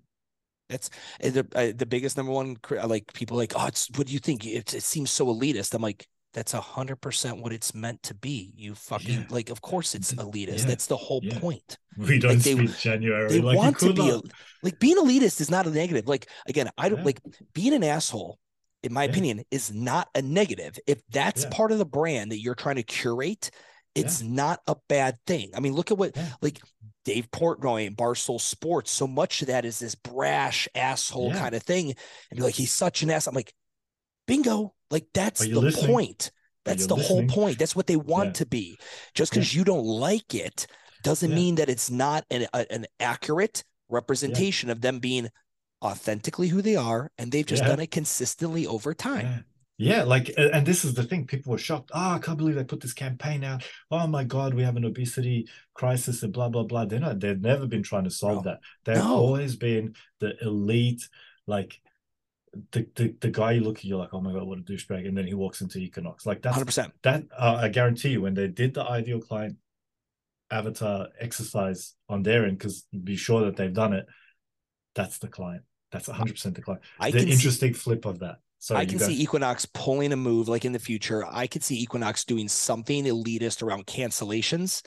It's 0.71 0.91
uh, 1.23 1.31
the 1.31 1.47
uh, 1.55 1.73
the 1.77 1.87
biggest 1.87 2.17
number 2.17 2.33
one. 2.33 2.57
Like 2.71 3.13
people 3.13 3.37
like, 3.37 3.53
oh, 3.57 3.67
it's 3.67 3.89
what 3.97 4.07
do 4.07 4.13
you 4.13 4.19
think? 4.19 4.47
It, 4.47 4.73
it 4.75 4.83
seems 4.83 5.11
so 5.11 5.27
elitist. 5.27 5.75
I'm 5.75 5.83
like, 5.83 6.07
that's 6.35 6.53
a 6.53 6.61
hundred 6.61 6.97
percent 6.97 7.39
what 7.41 7.53
it's 7.53 7.75
meant 7.75 8.03
to 8.05 8.15
be. 8.15 8.53
You 8.57 8.75
fucking 8.75 9.21
Yeah. 9.21 9.27
like, 9.31 9.49
of 9.51 9.63
course 9.63 9.95
it's 9.95 10.13
elitist. 10.13 10.59
yeah. 10.61 10.65
That's 10.67 10.87
the 10.87 10.97
whole 10.97 11.21
Yeah. 11.23 11.39
point. 11.39 11.79
we 11.97 12.19
don't 12.19 12.43
they- 12.43 12.55
speak 12.57 12.77
January. 12.79 13.29
They 13.29 13.41
like 13.41 13.57
want 13.57 13.79
to 13.79 13.93
be 13.95 14.11
a- 14.11 14.21
like 14.65 14.79
being 14.81 14.97
elitist 14.97 15.41
is 15.41 15.49
not 15.51 15.67
a 15.67 15.71
negative. 15.71 16.07
Like 16.09 16.29
again, 16.49 16.69
I 16.77 16.89
don't 16.89 17.05
like 17.05 17.21
being 17.55 17.73
an 17.73 17.85
asshole. 17.85 18.39
In 18.83 18.93
my 18.93 19.05
opinion, 19.05 19.45
is 19.51 19.73
not 19.73 20.09
a 20.15 20.21
negative. 20.21 20.79
If 20.87 21.01
that's 21.11 21.47
part 21.47 21.73
of 21.73 21.79
the 21.79 21.87
brand 21.87 22.33
that 22.33 22.41
you're 22.41 22.55
trying 22.55 22.77
to 22.77 22.83
curate, 22.83 23.51
it's 23.95 24.21
not 24.21 24.61
a 24.67 24.77
bad 24.91 25.17
thing. 25.27 25.53
I 25.55 25.61
mean, 25.61 25.73
look 25.73 25.91
at 25.91 25.97
what 25.97 26.15
like 26.43 26.61
Dave 27.07 27.31
Portnoy 27.31 27.87
and 27.87 27.97
Barstool 27.97 28.41
Sports. 28.41 28.91
So 28.91 29.07
much 29.07 29.41
of 29.41 29.47
that 29.49 29.65
is 29.65 29.79
this 29.79 29.95
brash 29.95 30.69
asshole 30.75 31.33
kind 31.33 31.55
of 31.55 31.63
thing, 31.63 31.95
and 32.31 32.37
be 32.39 32.43
like, 32.43 32.55
he's 32.57 32.73
such 32.73 33.03
an 33.03 33.11
ass. 33.11 33.27
I'm 33.27 33.35
like, 33.35 33.55
bingo. 34.27 34.75
Like 34.91 35.07
that's 35.15 35.41
the 35.41 35.61
listening? 35.61 35.87
point. 35.93 36.31
That's 36.65 36.87
the 36.87 36.97
whole 36.97 37.27
point. 37.27 37.59
That's 37.59 37.77
what 37.77 37.87
they 37.87 37.97
want 37.97 38.29
Yeah. 38.29 38.33
to 38.35 38.47
be. 38.47 38.79
Just 39.15 39.33
Yeah. 39.33 39.41
because 39.41 39.55
you 39.55 39.65
don't 39.65 39.85
like 39.85 40.35
it 40.35 40.67
doesn't 41.03 41.31
Yeah. 41.31 41.37
mean 41.37 41.55
that 41.57 41.69
it's 41.69 41.91
not 41.91 42.25
an 42.31 42.47
a- 42.55 42.73
an 42.73 42.87
accurate 43.01 43.65
representation 43.89 44.71
of 44.71 44.81
them 44.81 44.99
being 44.99 45.29
authentically 45.85 46.49
who 46.49 46.63
they 46.63 46.77
are, 46.77 47.11
and 47.19 47.31
they've 47.31 47.45
just 47.47 47.63
Yeah. 47.63 47.69
done 47.69 47.81
it 47.81 47.91
consistently 47.91 48.67
over 48.67 48.95
time. 48.95 49.27
Yeah. 49.27 49.41
Yeah, 49.77 50.03
like, 50.05 50.33
and 50.39 50.65
this 50.65 50.85
is 50.85 50.95
the 50.95 51.03
thing. 51.03 51.27
People 51.27 51.51
were 51.51 51.59
shocked. 51.59 51.91
Oh, 51.93 52.11
I 52.13 52.21
can't 52.21 52.39
believe 52.39 52.55
they 52.55 52.63
put 52.63 52.81
this 52.81 52.93
campaign 52.93 53.43
out. 53.43 53.65
Oh 53.91 54.07
my 54.07 54.23
God, 54.23 54.55
we 54.55 54.63
have 54.63 54.77
an 54.77 54.85
obesity 54.85 55.49
crisis 55.75 56.23
and 56.23 56.33
blah 56.33 56.49
blah 56.49 56.63
blah. 56.63 56.85
They're 56.85 57.01
not. 57.01 57.19
They've 57.19 57.41
never 57.41 57.67
been 57.67 57.83
trying 57.83 58.05
to 58.05 58.11
solve 58.11 58.45
No. 58.45 58.53
that. 58.53 58.61
They've 58.85 59.05
No. 59.05 59.17
always 59.17 59.57
been 59.57 59.97
the 60.21 60.37
elite, 60.41 61.03
like 61.49 61.81
the, 62.73 62.87
the 62.95 63.15
the 63.21 63.31
guy 63.31 63.53
you 63.53 63.61
look 63.63 63.79
at, 63.79 63.85
you're 63.85 63.99
like, 63.99 64.13
oh 64.13 64.21
my 64.21 64.33
God, 64.33 64.45
what 64.47 64.59
a 64.59 64.63
douchebag, 64.63 65.07
and 65.07 65.17
then 65.17 65.27
he 65.27 65.35
walks 65.35 65.61
into 65.61 65.79
Equinox. 65.79 66.27
Like 66.27 66.43
that's 66.43 66.55
Hundred 66.55 66.67
percent. 66.67 66.93
that. 67.03 67.25
Uh, 67.37 67.59
I 67.63 67.69
guarantee 67.69 68.11
you, 68.11 68.23
when 68.23 68.35
they 68.35 68.49
did 68.49 68.75
the 68.75 68.83
ideal 68.85 69.21
client 69.21 69.57
avatar 70.51 71.09
exercise 71.19 71.95
on 72.09 72.23
their 72.23 72.45
end 72.47 72.59
because 72.59 72.87
be 73.03 73.17
sure 73.17 73.45
that 73.47 73.57
they've 73.57 73.73
done 73.73 73.93
it. 73.93 74.07
That's 74.95 75.19
the 75.19 75.29
client. 75.29 75.63
That's 75.91 76.09
100% 76.09 76.55
the 76.55 76.63
client. 76.63 76.83
I 77.01 77.11
the 77.11 77.21
interesting 77.21 77.75
flip 77.75 78.05
of 78.05 78.21
that. 78.21 78.37
So 78.59 78.77
I 78.77 78.87
can 78.87 78.99
see 78.99 79.21
Equinox 79.21 79.67
pulling 79.67 80.13
a 80.13 80.17
move 80.17 80.49
like 80.49 80.65
in 80.65 80.73
the 80.73 80.79
future. 80.79 81.25
I 81.31 81.47
could 81.47 81.63
see 81.63 81.81
Equinox 81.81 82.25
doing 82.25 82.49
something 82.49 83.05
elitist 83.05 83.63
around 83.63 83.87
cancellations 83.87 84.83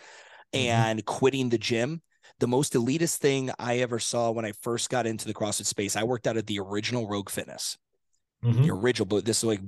Mhm. 0.54 0.60
and 0.60 1.06
quitting 1.06 1.50
the 1.50 1.58
gym. 1.58 2.02
The 2.40 2.48
most 2.48 2.74
elitist 2.74 3.18
thing 3.18 3.50
I 3.58 3.78
ever 3.80 4.00
saw 4.00 4.30
when 4.32 4.46
I 4.46 4.52
first 4.62 4.90
got 4.90 5.08
into 5.08 5.26
the 5.26 5.34
CrossFit 5.34 5.66
space, 5.66 5.96
I 5.96 6.04
worked 6.04 6.28
out 6.28 6.38
at 6.38 6.46
the 6.48 6.60
original 6.60 7.08
Rogue 7.08 7.30
Fitness. 7.30 7.78
Mhm. 8.44 8.64
The 8.68 8.72
original, 8.72 9.08
but 9.08 9.26
this 9.26 9.38
is 9.40 9.44
like 9.44 9.62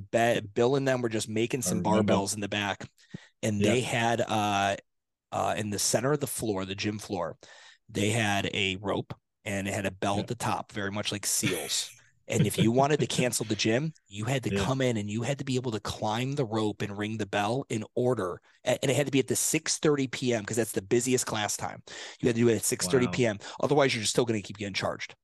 Bill 0.54 0.76
and 0.76 0.88
them 0.88 1.02
were 1.02 1.10
just 1.10 1.28
making 1.28 1.64
some 1.64 1.82
barbells 1.82 2.36
in 2.36 2.40
the 2.42 2.48
back, 2.48 2.88
and 3.42 3.60
Yeah. 3.60 3.72
they 3.72 3.82
had 3.82 4.22
uh, 4.22 4.76
uh, 5.32 5.56
in 5.58 5.72
the 5.72 5.80
center 5.80 6.12
of 6.14 6.20
the 6.20 6.28
floor, 6.28 6.66
the 6.66 6.76
gym 6.76 7.00
floor, 7.00 7.38
they 7.90 8.10
had 8.12 8.50
a 8.54 8.76
rope 8.78 9.14
and 9.46 9.68
it 9.68 9.74
had 9.74 9.86
a 9.88 9.92
bell 9.92 10.16
Yeah. 10.16 10.22
at 10.22 10.28
the 10.28 10.36
top, 10.36 10.72
very 10.72 10.92
much 10.92 11.12
like 11.12 11.26
seals. 11.26 11.90
And 12.30 12.46
if 12.46 12.60
you 12.60 12.72
wanted 12.72 13.00
to 13.02 13.08
cancel 13.08 13.46
the 13.46 13.56
gym, 13.56 13.94
you 14.08 14.26
had 14.26 14.44
to 14.44 14.52
Yeah. 14.52 14.52
come 14.52 14.82
in 14.82 14.98
and 14.98 15.10
you 15.10 15.24
had 15.24 15.40
to 15.40 15.46
be 15.46 15.56
able 15.56 15.72
to 15.72 15.80
climb 15.80 16.34
the 16.36 16.46
rope 16.46 16.82
and 16.82 16.98
ring 16.98 17.18
the 17.18 17.26
bell 17.26 17.66
in 17.70 17.84
order. 17.96 18.40
And 18.64 18.80
it 18.84 18.96
had 18.96 19.08
to 19.08 19.12
be 19.12 19.20
at 19.20 19.28
the 19.28 19.36
6:30 19.36 20.08
p.m. 20.08 20.42
because 20.42 20.58
that's 20.58 20.72
the 20.74 20.82
busiest 20.82 21.26
class 21.26 21.58
time. 21.58 21.84
You 22.22 22.28
had 22.28 22.36
to 22.36 22.42
do 22.42 22.50
it 22.50 22.56
at 22.58 22.64
6:30 22.66 23.08
Wow. 23.08 23.26
p.m. 23.26 23.40
Otherwise, 23.62 23.96
you're 23.96 24.06
still 24.06 24.26
going 24.26 24.40
to 24.42 24.46
keep 24.48 24.58
getting 24.58 24.74
charged. 24.74 25.16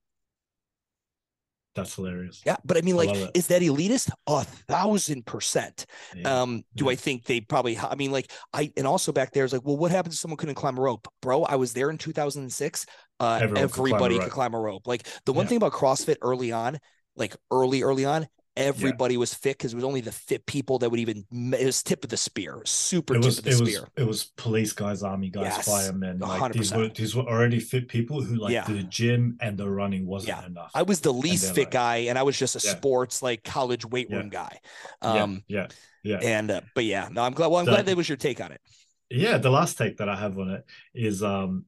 That's 1.75 1.93
hilarious. 1.95 2.45
Yeah, 2.45 2.57
but 2.63 2.77
I 2.77 2.81
mean, 2.81 2.95
like, 2.95 3.15
it. 3.15 3.31
is 3.33 3.47
that 3.47 3.63
elitist? 3.63 4.11
A 4.27 4.43
thousand 4.43 5.25
percent. 5.25 5.87
Yeah. 6.13 6.31
Um, 6.31 6.63
do 6.77 6.87
Yeah. 6.87 6.91
I 6.91 6.95
think 6.95 7.25
they 7.25 7.41
probably? 7.41 7.75
I 7.77 7.95
mean, 7.95 8.11
like, 8.11 8.31
I 8.53 8.71
and 8.77 8.85
also 8.85 9.11
back 9.11 9.31
there 9.31 9.45
is 9.45 9.51
like, 9.53 9.63
well, 9.65 9.77
what 9.77 9.89
happens 9.89 10.13
if 10.13 10.19
someone 10.19 10.37
couldn't 10.37 10.53
climb 10.55 10.77
a 10.77 10.81
rope, 10.81 11.07
bro? 11.23 11.43
I 11.43 11.55
was 11.55 11.73
there 11.73 11.89
in 11.89 11.97
2006. 11.97 12.85
Uh, 13.19 13.39
Everyone 13.39 13.69
could 13.69 13.83
climb 13.85 14.05
everybody 14.05 14.19
could 14.19 14.31
climb 14.31 14.53
a 14.53 14.59
rope. 14.59 14.85
Like 14.85 15.07
the 15.25 15.33
one 15.33 15.47
Yeah. 15.47 15.47
thing 15.47 15.57
about 15.57 15.73
CrossFit 15.73 16.17
early 16.21 16.51
on, 16.51 16.77
like 17.15 17.35
early, 17.51 17.81
early 17.83 18.05
on, 18.05 18.27
everybody 18.57 19.17
was 19.17 19.33
fit 19.33 19.57
because 19.57 19.73
it 19.73 19.75
was 19.75 19.83
only 19.83 19.99
the 20.01 20.11
fit 20.11 20.45
people 20.45 20.79
that 20.79 20.89
would 20.89 20.99
even. 20.99 21.25
It 21.31 21.65
was 21.65 21.83
tip 21.83 22.03
of 22.03 22.09
the 22.09 22.17
spear, 22.17 22.61
super 22.65 23.15
it 23.15 23.17
tip 23.17 23.25
was 23.25 23.37
of 23.39 23.43
the 23.43 23.49
it 23.51 23.59
was 23.59 23.69
spear. 23.69 23.87
it 23.97 24.03
was 24.07 24.23
police 24.37 24.71
guys, 24.73 25.03
army 25.03 25.29
guys, 25.29 25.43
Yes, 25.57 25.65
firemen. 25.67 26.19
Like 26.19 26.53
these 26.53 26.71
100%. 26.71 26.77
were 26.77 26.87
these 26.89 27.15
were 27.15 27.23
already 27.23 27.59
fit 27.59 27.87
people 27.87 28.21
who 28.21 28.35
like 28.35 28.53
Yeah. 28.53 28.65
the 28.65 28.83
gym 28.83 29.37
and 29.41 29.57
the 29.57 29.69
running 29.69 30.05
wasn't 30.05 30.37
Yeah. 30.37 30.45
enough. 30.45 30.71
I 30.73 30.83
was 30.83 31.01
the 31.01 31.13
least 31.13 31.53
fit 31.55 31.65
like- 31.65 31.71
guy, 31.71 31.95
and 32.09 32.17
I 32.17 32.23
was 32.23 32.37
just 32.37 32.55
a 32.55 32.61
Yeah. 32.65 32.75
sports 32.75 33.21
like 33.21 33.43
college 33.43 33.85
weight 33.85 34.07
Yeah. 34.09 34.17
room 34.17 34.29
guy. 34.29 34.59
Yeah, 35.03 35.23
Um, 35.23 35.43
yeah, 35.47 35.67
yeah. 36.03 36.17
and 36.21 36.49
uh, 36.51 36.61
but 36.75 36.85
yeah, 36.85 37.09
no, 37.11 37.23
I'm 37.23 37.33
glad. 37.33 37.47
Well, 37.47 37.59
I'm 37.59 37.65
The- 37.65 37.71
glad 37.71 37.85
that 37.87 37.97
was 37.97 38.07
your 38.09 38.17
take 38.17 38.39
on 38.41 38.51
it. 38.51 38.61
yeah 39.09 39.37
the 39.37 39.51
last 39.51 39.77
take 39.77 39.97
that 39.97 40.09
i 40.09 40.15
have 40.15 40.35
on 40.39 40.49
it 40.49 40.65
is 40.95 41.21
um 41.21 41.65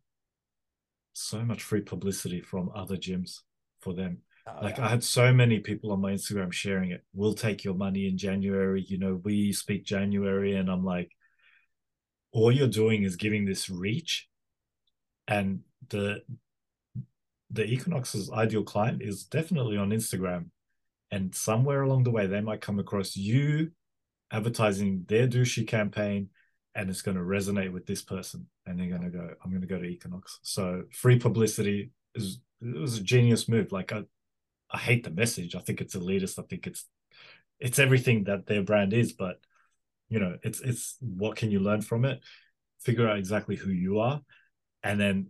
so 1.14 1.44
much 1.46 1.62
free 1.62 1.82
publicity 1.82 2.42
from 2.42 2.72
other 2.74 2.98
gyms 2.98 3.42
for 3.80 3.94
them 3.94 4.24
Oh, 4.48 4.64
like 4.64 4.78
yeah. 4.78 4.86
i 4.86 4.90
had 4.90 5.04
so 5.04 5.34
many 5.34 5.60
people 5.60 5.92
on 5.92 6.00
my 6.00 6.14
instagram 6.14 6.54
sharing 6.54 6.92
it 6.92 7.04
we'll 7.14 7.34
take 7.34 7.64
your 7.64 7.74
money 7.74 8.08
in 8.08 8.18
january 8.18 8.86
you 8.88 8.98
know 8.98 9.20
we 9.24 9.52
speak 9.52 9.84
january 9.84 10.56
and 10.56 10.70
i'm 10.70 10.86
like 10.86 11.12
all 12.32 12.52
you're 12.52 12.68
doing 12.68 13.04
is 13.04 13.16
giving 13.16 13.46
this 13.46 13.70
reach 13.70 14.28
and 15.28 15.60
the 15.90 16.22
the 17.52 17.66
equinox's 17.66 18.32
ideal 18.32 18.64
client 18.64 19.02
is 19.02 19.26
definitely 19.26 19.76
on 19.76 19.90
instagram 19.90 20.46
and 21.12 21.34
somewhere 21.36 21.82
along 21.82 22.04
the 22.04 22.12
way 22.12 22.28
they 22.28 22.42
might 22.42 22.62
come 22.62 22.80
across 22.80 23.18
you 23.18 23.72
advertising 24.32 25.04
their 25.08 25.28
douchey 25.28 25.68
campaign 25.68 26.30
and 26.76 26.90
it's 26.90 27.02
going 27.02 27.18
to 27.18 27.24
resonate 27.24 27.72
with 27.72 27.86
this 27.86 28.02
person 28.02 28.46
and 28.66 28.80
they're 28.80 28.90
going 28.90 29.02
to 29.02 29.10
go 29.10 29.30
i'm 29.44 29.52
going 29.52 29.62
to 29.62 29.68
go 29.68 29.80
to 29.80 29.86
equinox 29.86 30.40
so 30.42 30.84
free 30.94 31.20
publicity 31.20 31.92
is 32.16 32.40
it 32.62 32.80
was 32.80 32.98
a 32.98 33.04
genius 33.04 33.50
move 33.50 33.72
like 33.72 33.92
i 33.92 34.04
i 34.72 34.78
hate 34.78 35.04
the 35.04 35.12
message. 35.12 35.56
I 35.56 35.60
think 35.60 35.82
it's 35.82 35.96
elitist. 35.96 36.40
I 36.40 36.44
think 36.50 36.68
it's 36.68 36.86
it's 37.60 37.80
everything 37.80 38.26
that 38.26 38.46
their 38.46 38.62
brand 38.64 38.94
is 38.94 39.14
but 39.14 39.38
you 40.10 40.20
know 40.20 40.38
it's 40.44 40.60
it's 40.62 40.96
what 41.00 41.36
can 41.38 41.52
you 41.52 41.60
learn 41.60 41.82
from 41.82 42.06
it? 42.06 42.20
Figure 42.82 43.08
out 43.08 43.18
exactly 43.18 43.56
who 43.56 43.72
you 43.72 44.00
are 44.00 44.22
and 44.84 45.00
then 45.00 45.28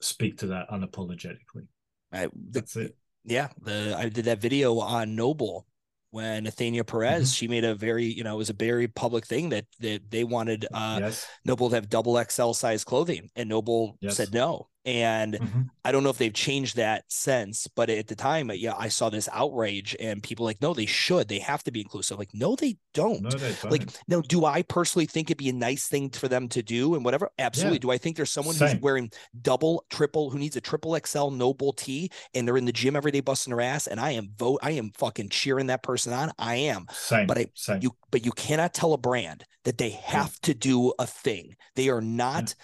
speak 0.00 0.38
to 0.38 0.48
that 0.48 0.68
unapologetically. 0.70 1.66
I, 2.12 2.26
the, 2.26 2.30
that's 2.50 2.76
it. 2.76 2.96
Yeah, 3.24 3.48
the 3.60 3.94
I 3.96 4.08
did 4.08 4.26
that 4.26 4.40
video 4.40 4.78
on 4.80 5.14
NOBULL 5.16 5.66
when 6.10 6.44
Nathania 6.44 6.86
Perez, 6.86 7.28
Mm-hmm. 7.28 7.32
she 7.32 7.48
made 7.48 7.64
a 7.64 7.74
very, 7.74 8.04
you 8.04 8.22
know, 8.22 8.34
it 8.34 8.38
was 8.38 8.50
a 8.50 8.54
very 8.54 8.86
public 8.88 9.26
thing 9.26 9.48
that 9.50 9.64
that 9.80 10.10
they 10.10 10.24
wanted 10.24 10.66
uh 10.74 10.98
yes. 11.00 11.26
NOBULL 11.46 11.70
to 11.70 11.74
have 11.76 11.88
double 11.88 12.22
XL 12.22 12.52
size 12.52 12.84
clothing, 12.84 13.30
and 13.36 13.48
NOBULL 13.48 13.96
Yes. 14.00 14.16
said 14.16 14.34
no. 14.34 14.68
And 14.84 15.34
Mhm. 15.34 15.70
I 15.84 15.92
don't 15.92 16.02
know 16.02 16.10
if 16.10 16.18
they've 16.18 16.32
changed 16.32 16.76
that 16.76 17.04
since, 17.08 17.68
but 17.68 17.88
at 17.88 18.08
the 18.08 18.16
time, 18.16 18.50
yeah, 18.54 18.74
I 18.76 18.88
saw 18.88 19.10
this 19.10 19.28
outrage, 19.32 19.94
and 20.00 20.22
people 20.22 20.44
like, 20.44 20.60
no, 20.60 20.74
they 20.74 20.86
should, 20.86 21.28
they 21.28 21.38
have 21.38 21.62
to 21.64 21.70
be 21.70 21.80
inclusive. 21.80 22.18
Like, 22.18 22.34
no, 22.34 22.56
they 22.56 22.76
don't. 22.94 23.22
no 23.22 23.30
they 23.30 23.52
don't 23.52 23.70
Like, 23.70 23.88
now, 24.08 24.20
do 24.20 24.44
I 24.44 24.62
personally 24.62 25.06
think 25.06 25.28
it'd 25.30 25.38
be 25.38 25.48
a 25.48 25.52
nice 25.52 25.86
thing 25.86 26.10
for 26.10 26.28
them 26.28 26.48
to 26.50 26.62
do 26.62 26.94
and 26.94 27.04
whatever? 27.04 27.30
Absolutely. 27.38 27.76
Yeah. 27.76 27.80
Do 27.82 27.90
I 27.92 27.98
think 27.98 28.16
there's 28.16 28.30
someone 28.30 28.54
who's 28.56 28.74
wearing 28.80 29.10
double, 29.40 29.84
triple, 29.90 30.30
who 30.30 30.38
needs 30.38 30.56
a 30.56 30.60
triple 30.60 30.94
XL 30.96 31.30
NOBULL 31.30 31.72
tee 31.74 32.10
and 32.34 32.46
they're 32.46 32.56
in 32.56 32.64
the 32.64 32.72
gym 32.72 32.96
every 32.96 33.12
day 33.12 33.20
busting 33.20 33.52
their 33.54 33.60
ass 33.64 33.86
and 33.86 34.00
I 34.00 34.12
am 34.12 34.30
vote, 34.36 34.60
I 34.62 34.72
am 34.72 34.90
fucking 34.96 35.28
cheering 35.30 35.66
that 35.68 35.82
person 35.82 36.12
on. 36.12 36.32
I 36.38 36.56
am. 36.56 36.86
same 36.92 37.26
but 37.26 37.38
I- 37.38 37.46
same 37.54 37.80
You, 37.82 37.92
but 38.10 38.24
you 38.24 38.32
cannot 38.32 38.74
tell 38.74 38.92
a 38.92 38.98
brand 38.98 39.44
that 39.64 39.78
they 39.78 39.90
have 39.90 40.40
to 40.40 40.54
do 40.54 40.92
a 40.98 41.06
thing. 41.06 41.54
They 41.76 41.88
are 41.88 42.00
not. 42.00 42.54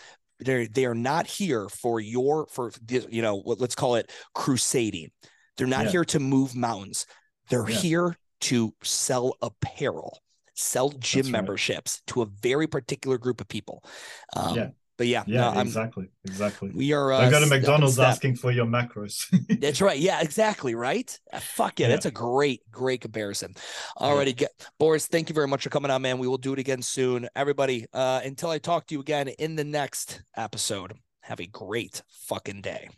They're 0.41 0.67
they 0.67 0.85
are 0.87 0.95
not 0.95 1.27
here 1.27 1.69
for 1.69 2.01
your 2.01 2.47
for 2.47 2.71
this, 2.83 3.07
you 3.11 3.23
know 3.23 3.37
what 3.37 3.61
let's 3.61 3.75
call 3.75 3.97
it 3.97 4.11
crusading. 4.35 5.11
They're 5.57 5.67
not 5.67 5.87
Yeah. 5.87 5.91
here 5.91 6.05
to 6.07 6.21
move 6.21 6.55
mountains. 6.55 7.07
They're 7.51 7.69
Yeah. 7.69 7.77
here 7.79 8.17
to 8.43 8.73
sell 8.83 9.35
apparel, 9.43 10.21
sell 10.55 10.91
gym 10.91 11.23
That's 11.23 11.27
right. 11.27 11.33
memberships 11.33 12.03
to 12.09 12.23
a 12.23 12.27
very 12.27 12.67
particular 12.67 13.19
group 13.19 13.41
of 13.41 13.49
people. 13.49 13.83
Um, 14.37 14.57
Yeah. 14.57 14.69
But 14.99 15.07
yeah, 15.07 15.23
yeah 15.27 15.53
no, 15.53 15.61
exactly 15.61 16.09
exactly 16.25 16.71
we 16.75 16.93
are. 16.93 17.13
Uh, 17.13 17.23
don't 17.23 17.31
go 17.31 17.41
to 17.41 17.47
step 17.47 17.61
mcdonald's 17.61 17.95
step. 17.95 18.09
asking 18.09 18.35
for 18.35 18.51
your 18.51 18.67
macros 18.67 19.25
That's 19.61 19.81
right. 19.81 19.99
Yeah, 19.99 20.21
exactly. 20.21 20.75
Right. 20.75 21.19
Uh, 21.33 21.39
fuck 21.39 21.79
yeah, 21.79 21.87
Yeah. 21.87 21.95
That's 21.95 22.07
a 22.07 22.11
great, 22.11 22.61
great 22.71 23.01
comparison. 23.01 23.55
Alrighty, 23.97 24.37
get 24.37 24.51
Boris, 24.79 25.07
thank 25.07 25.29
you 25.29 25.35
very 25.35 25.49
much 25.49 25.63
for 25.63 25.71
coming 25.71 25.91
on, 25.91 26.03
man. 26.03 26.19
We 26.19 26.29
will 26.29 26.37
do 26.37 26.53
it 26.53 26.59
again 26.59 26.83
soon. 26.83 27.29
Everybody, 27.35 27.87
uh, 27.93 28.21
until 28.25 28.51
I 28.51 28.59
talk 28.59 28.87
to 28.89 28.95
you 28.95 29.01
again 29.01 29.29
in 29.29 29.57
the 29.57 29.65
next 29.65 30.23
episode, 30.37 30.95
have 31.23 31.41
a 31.41 31.47
great 31.47 32.03
fucking 32.09 32.63
day. 32.63 32.89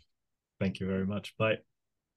thank 0.59 0.79
you 0.79 0.87
very 0.87 1.05
much 1.05 1.35
bye 1.37 1.57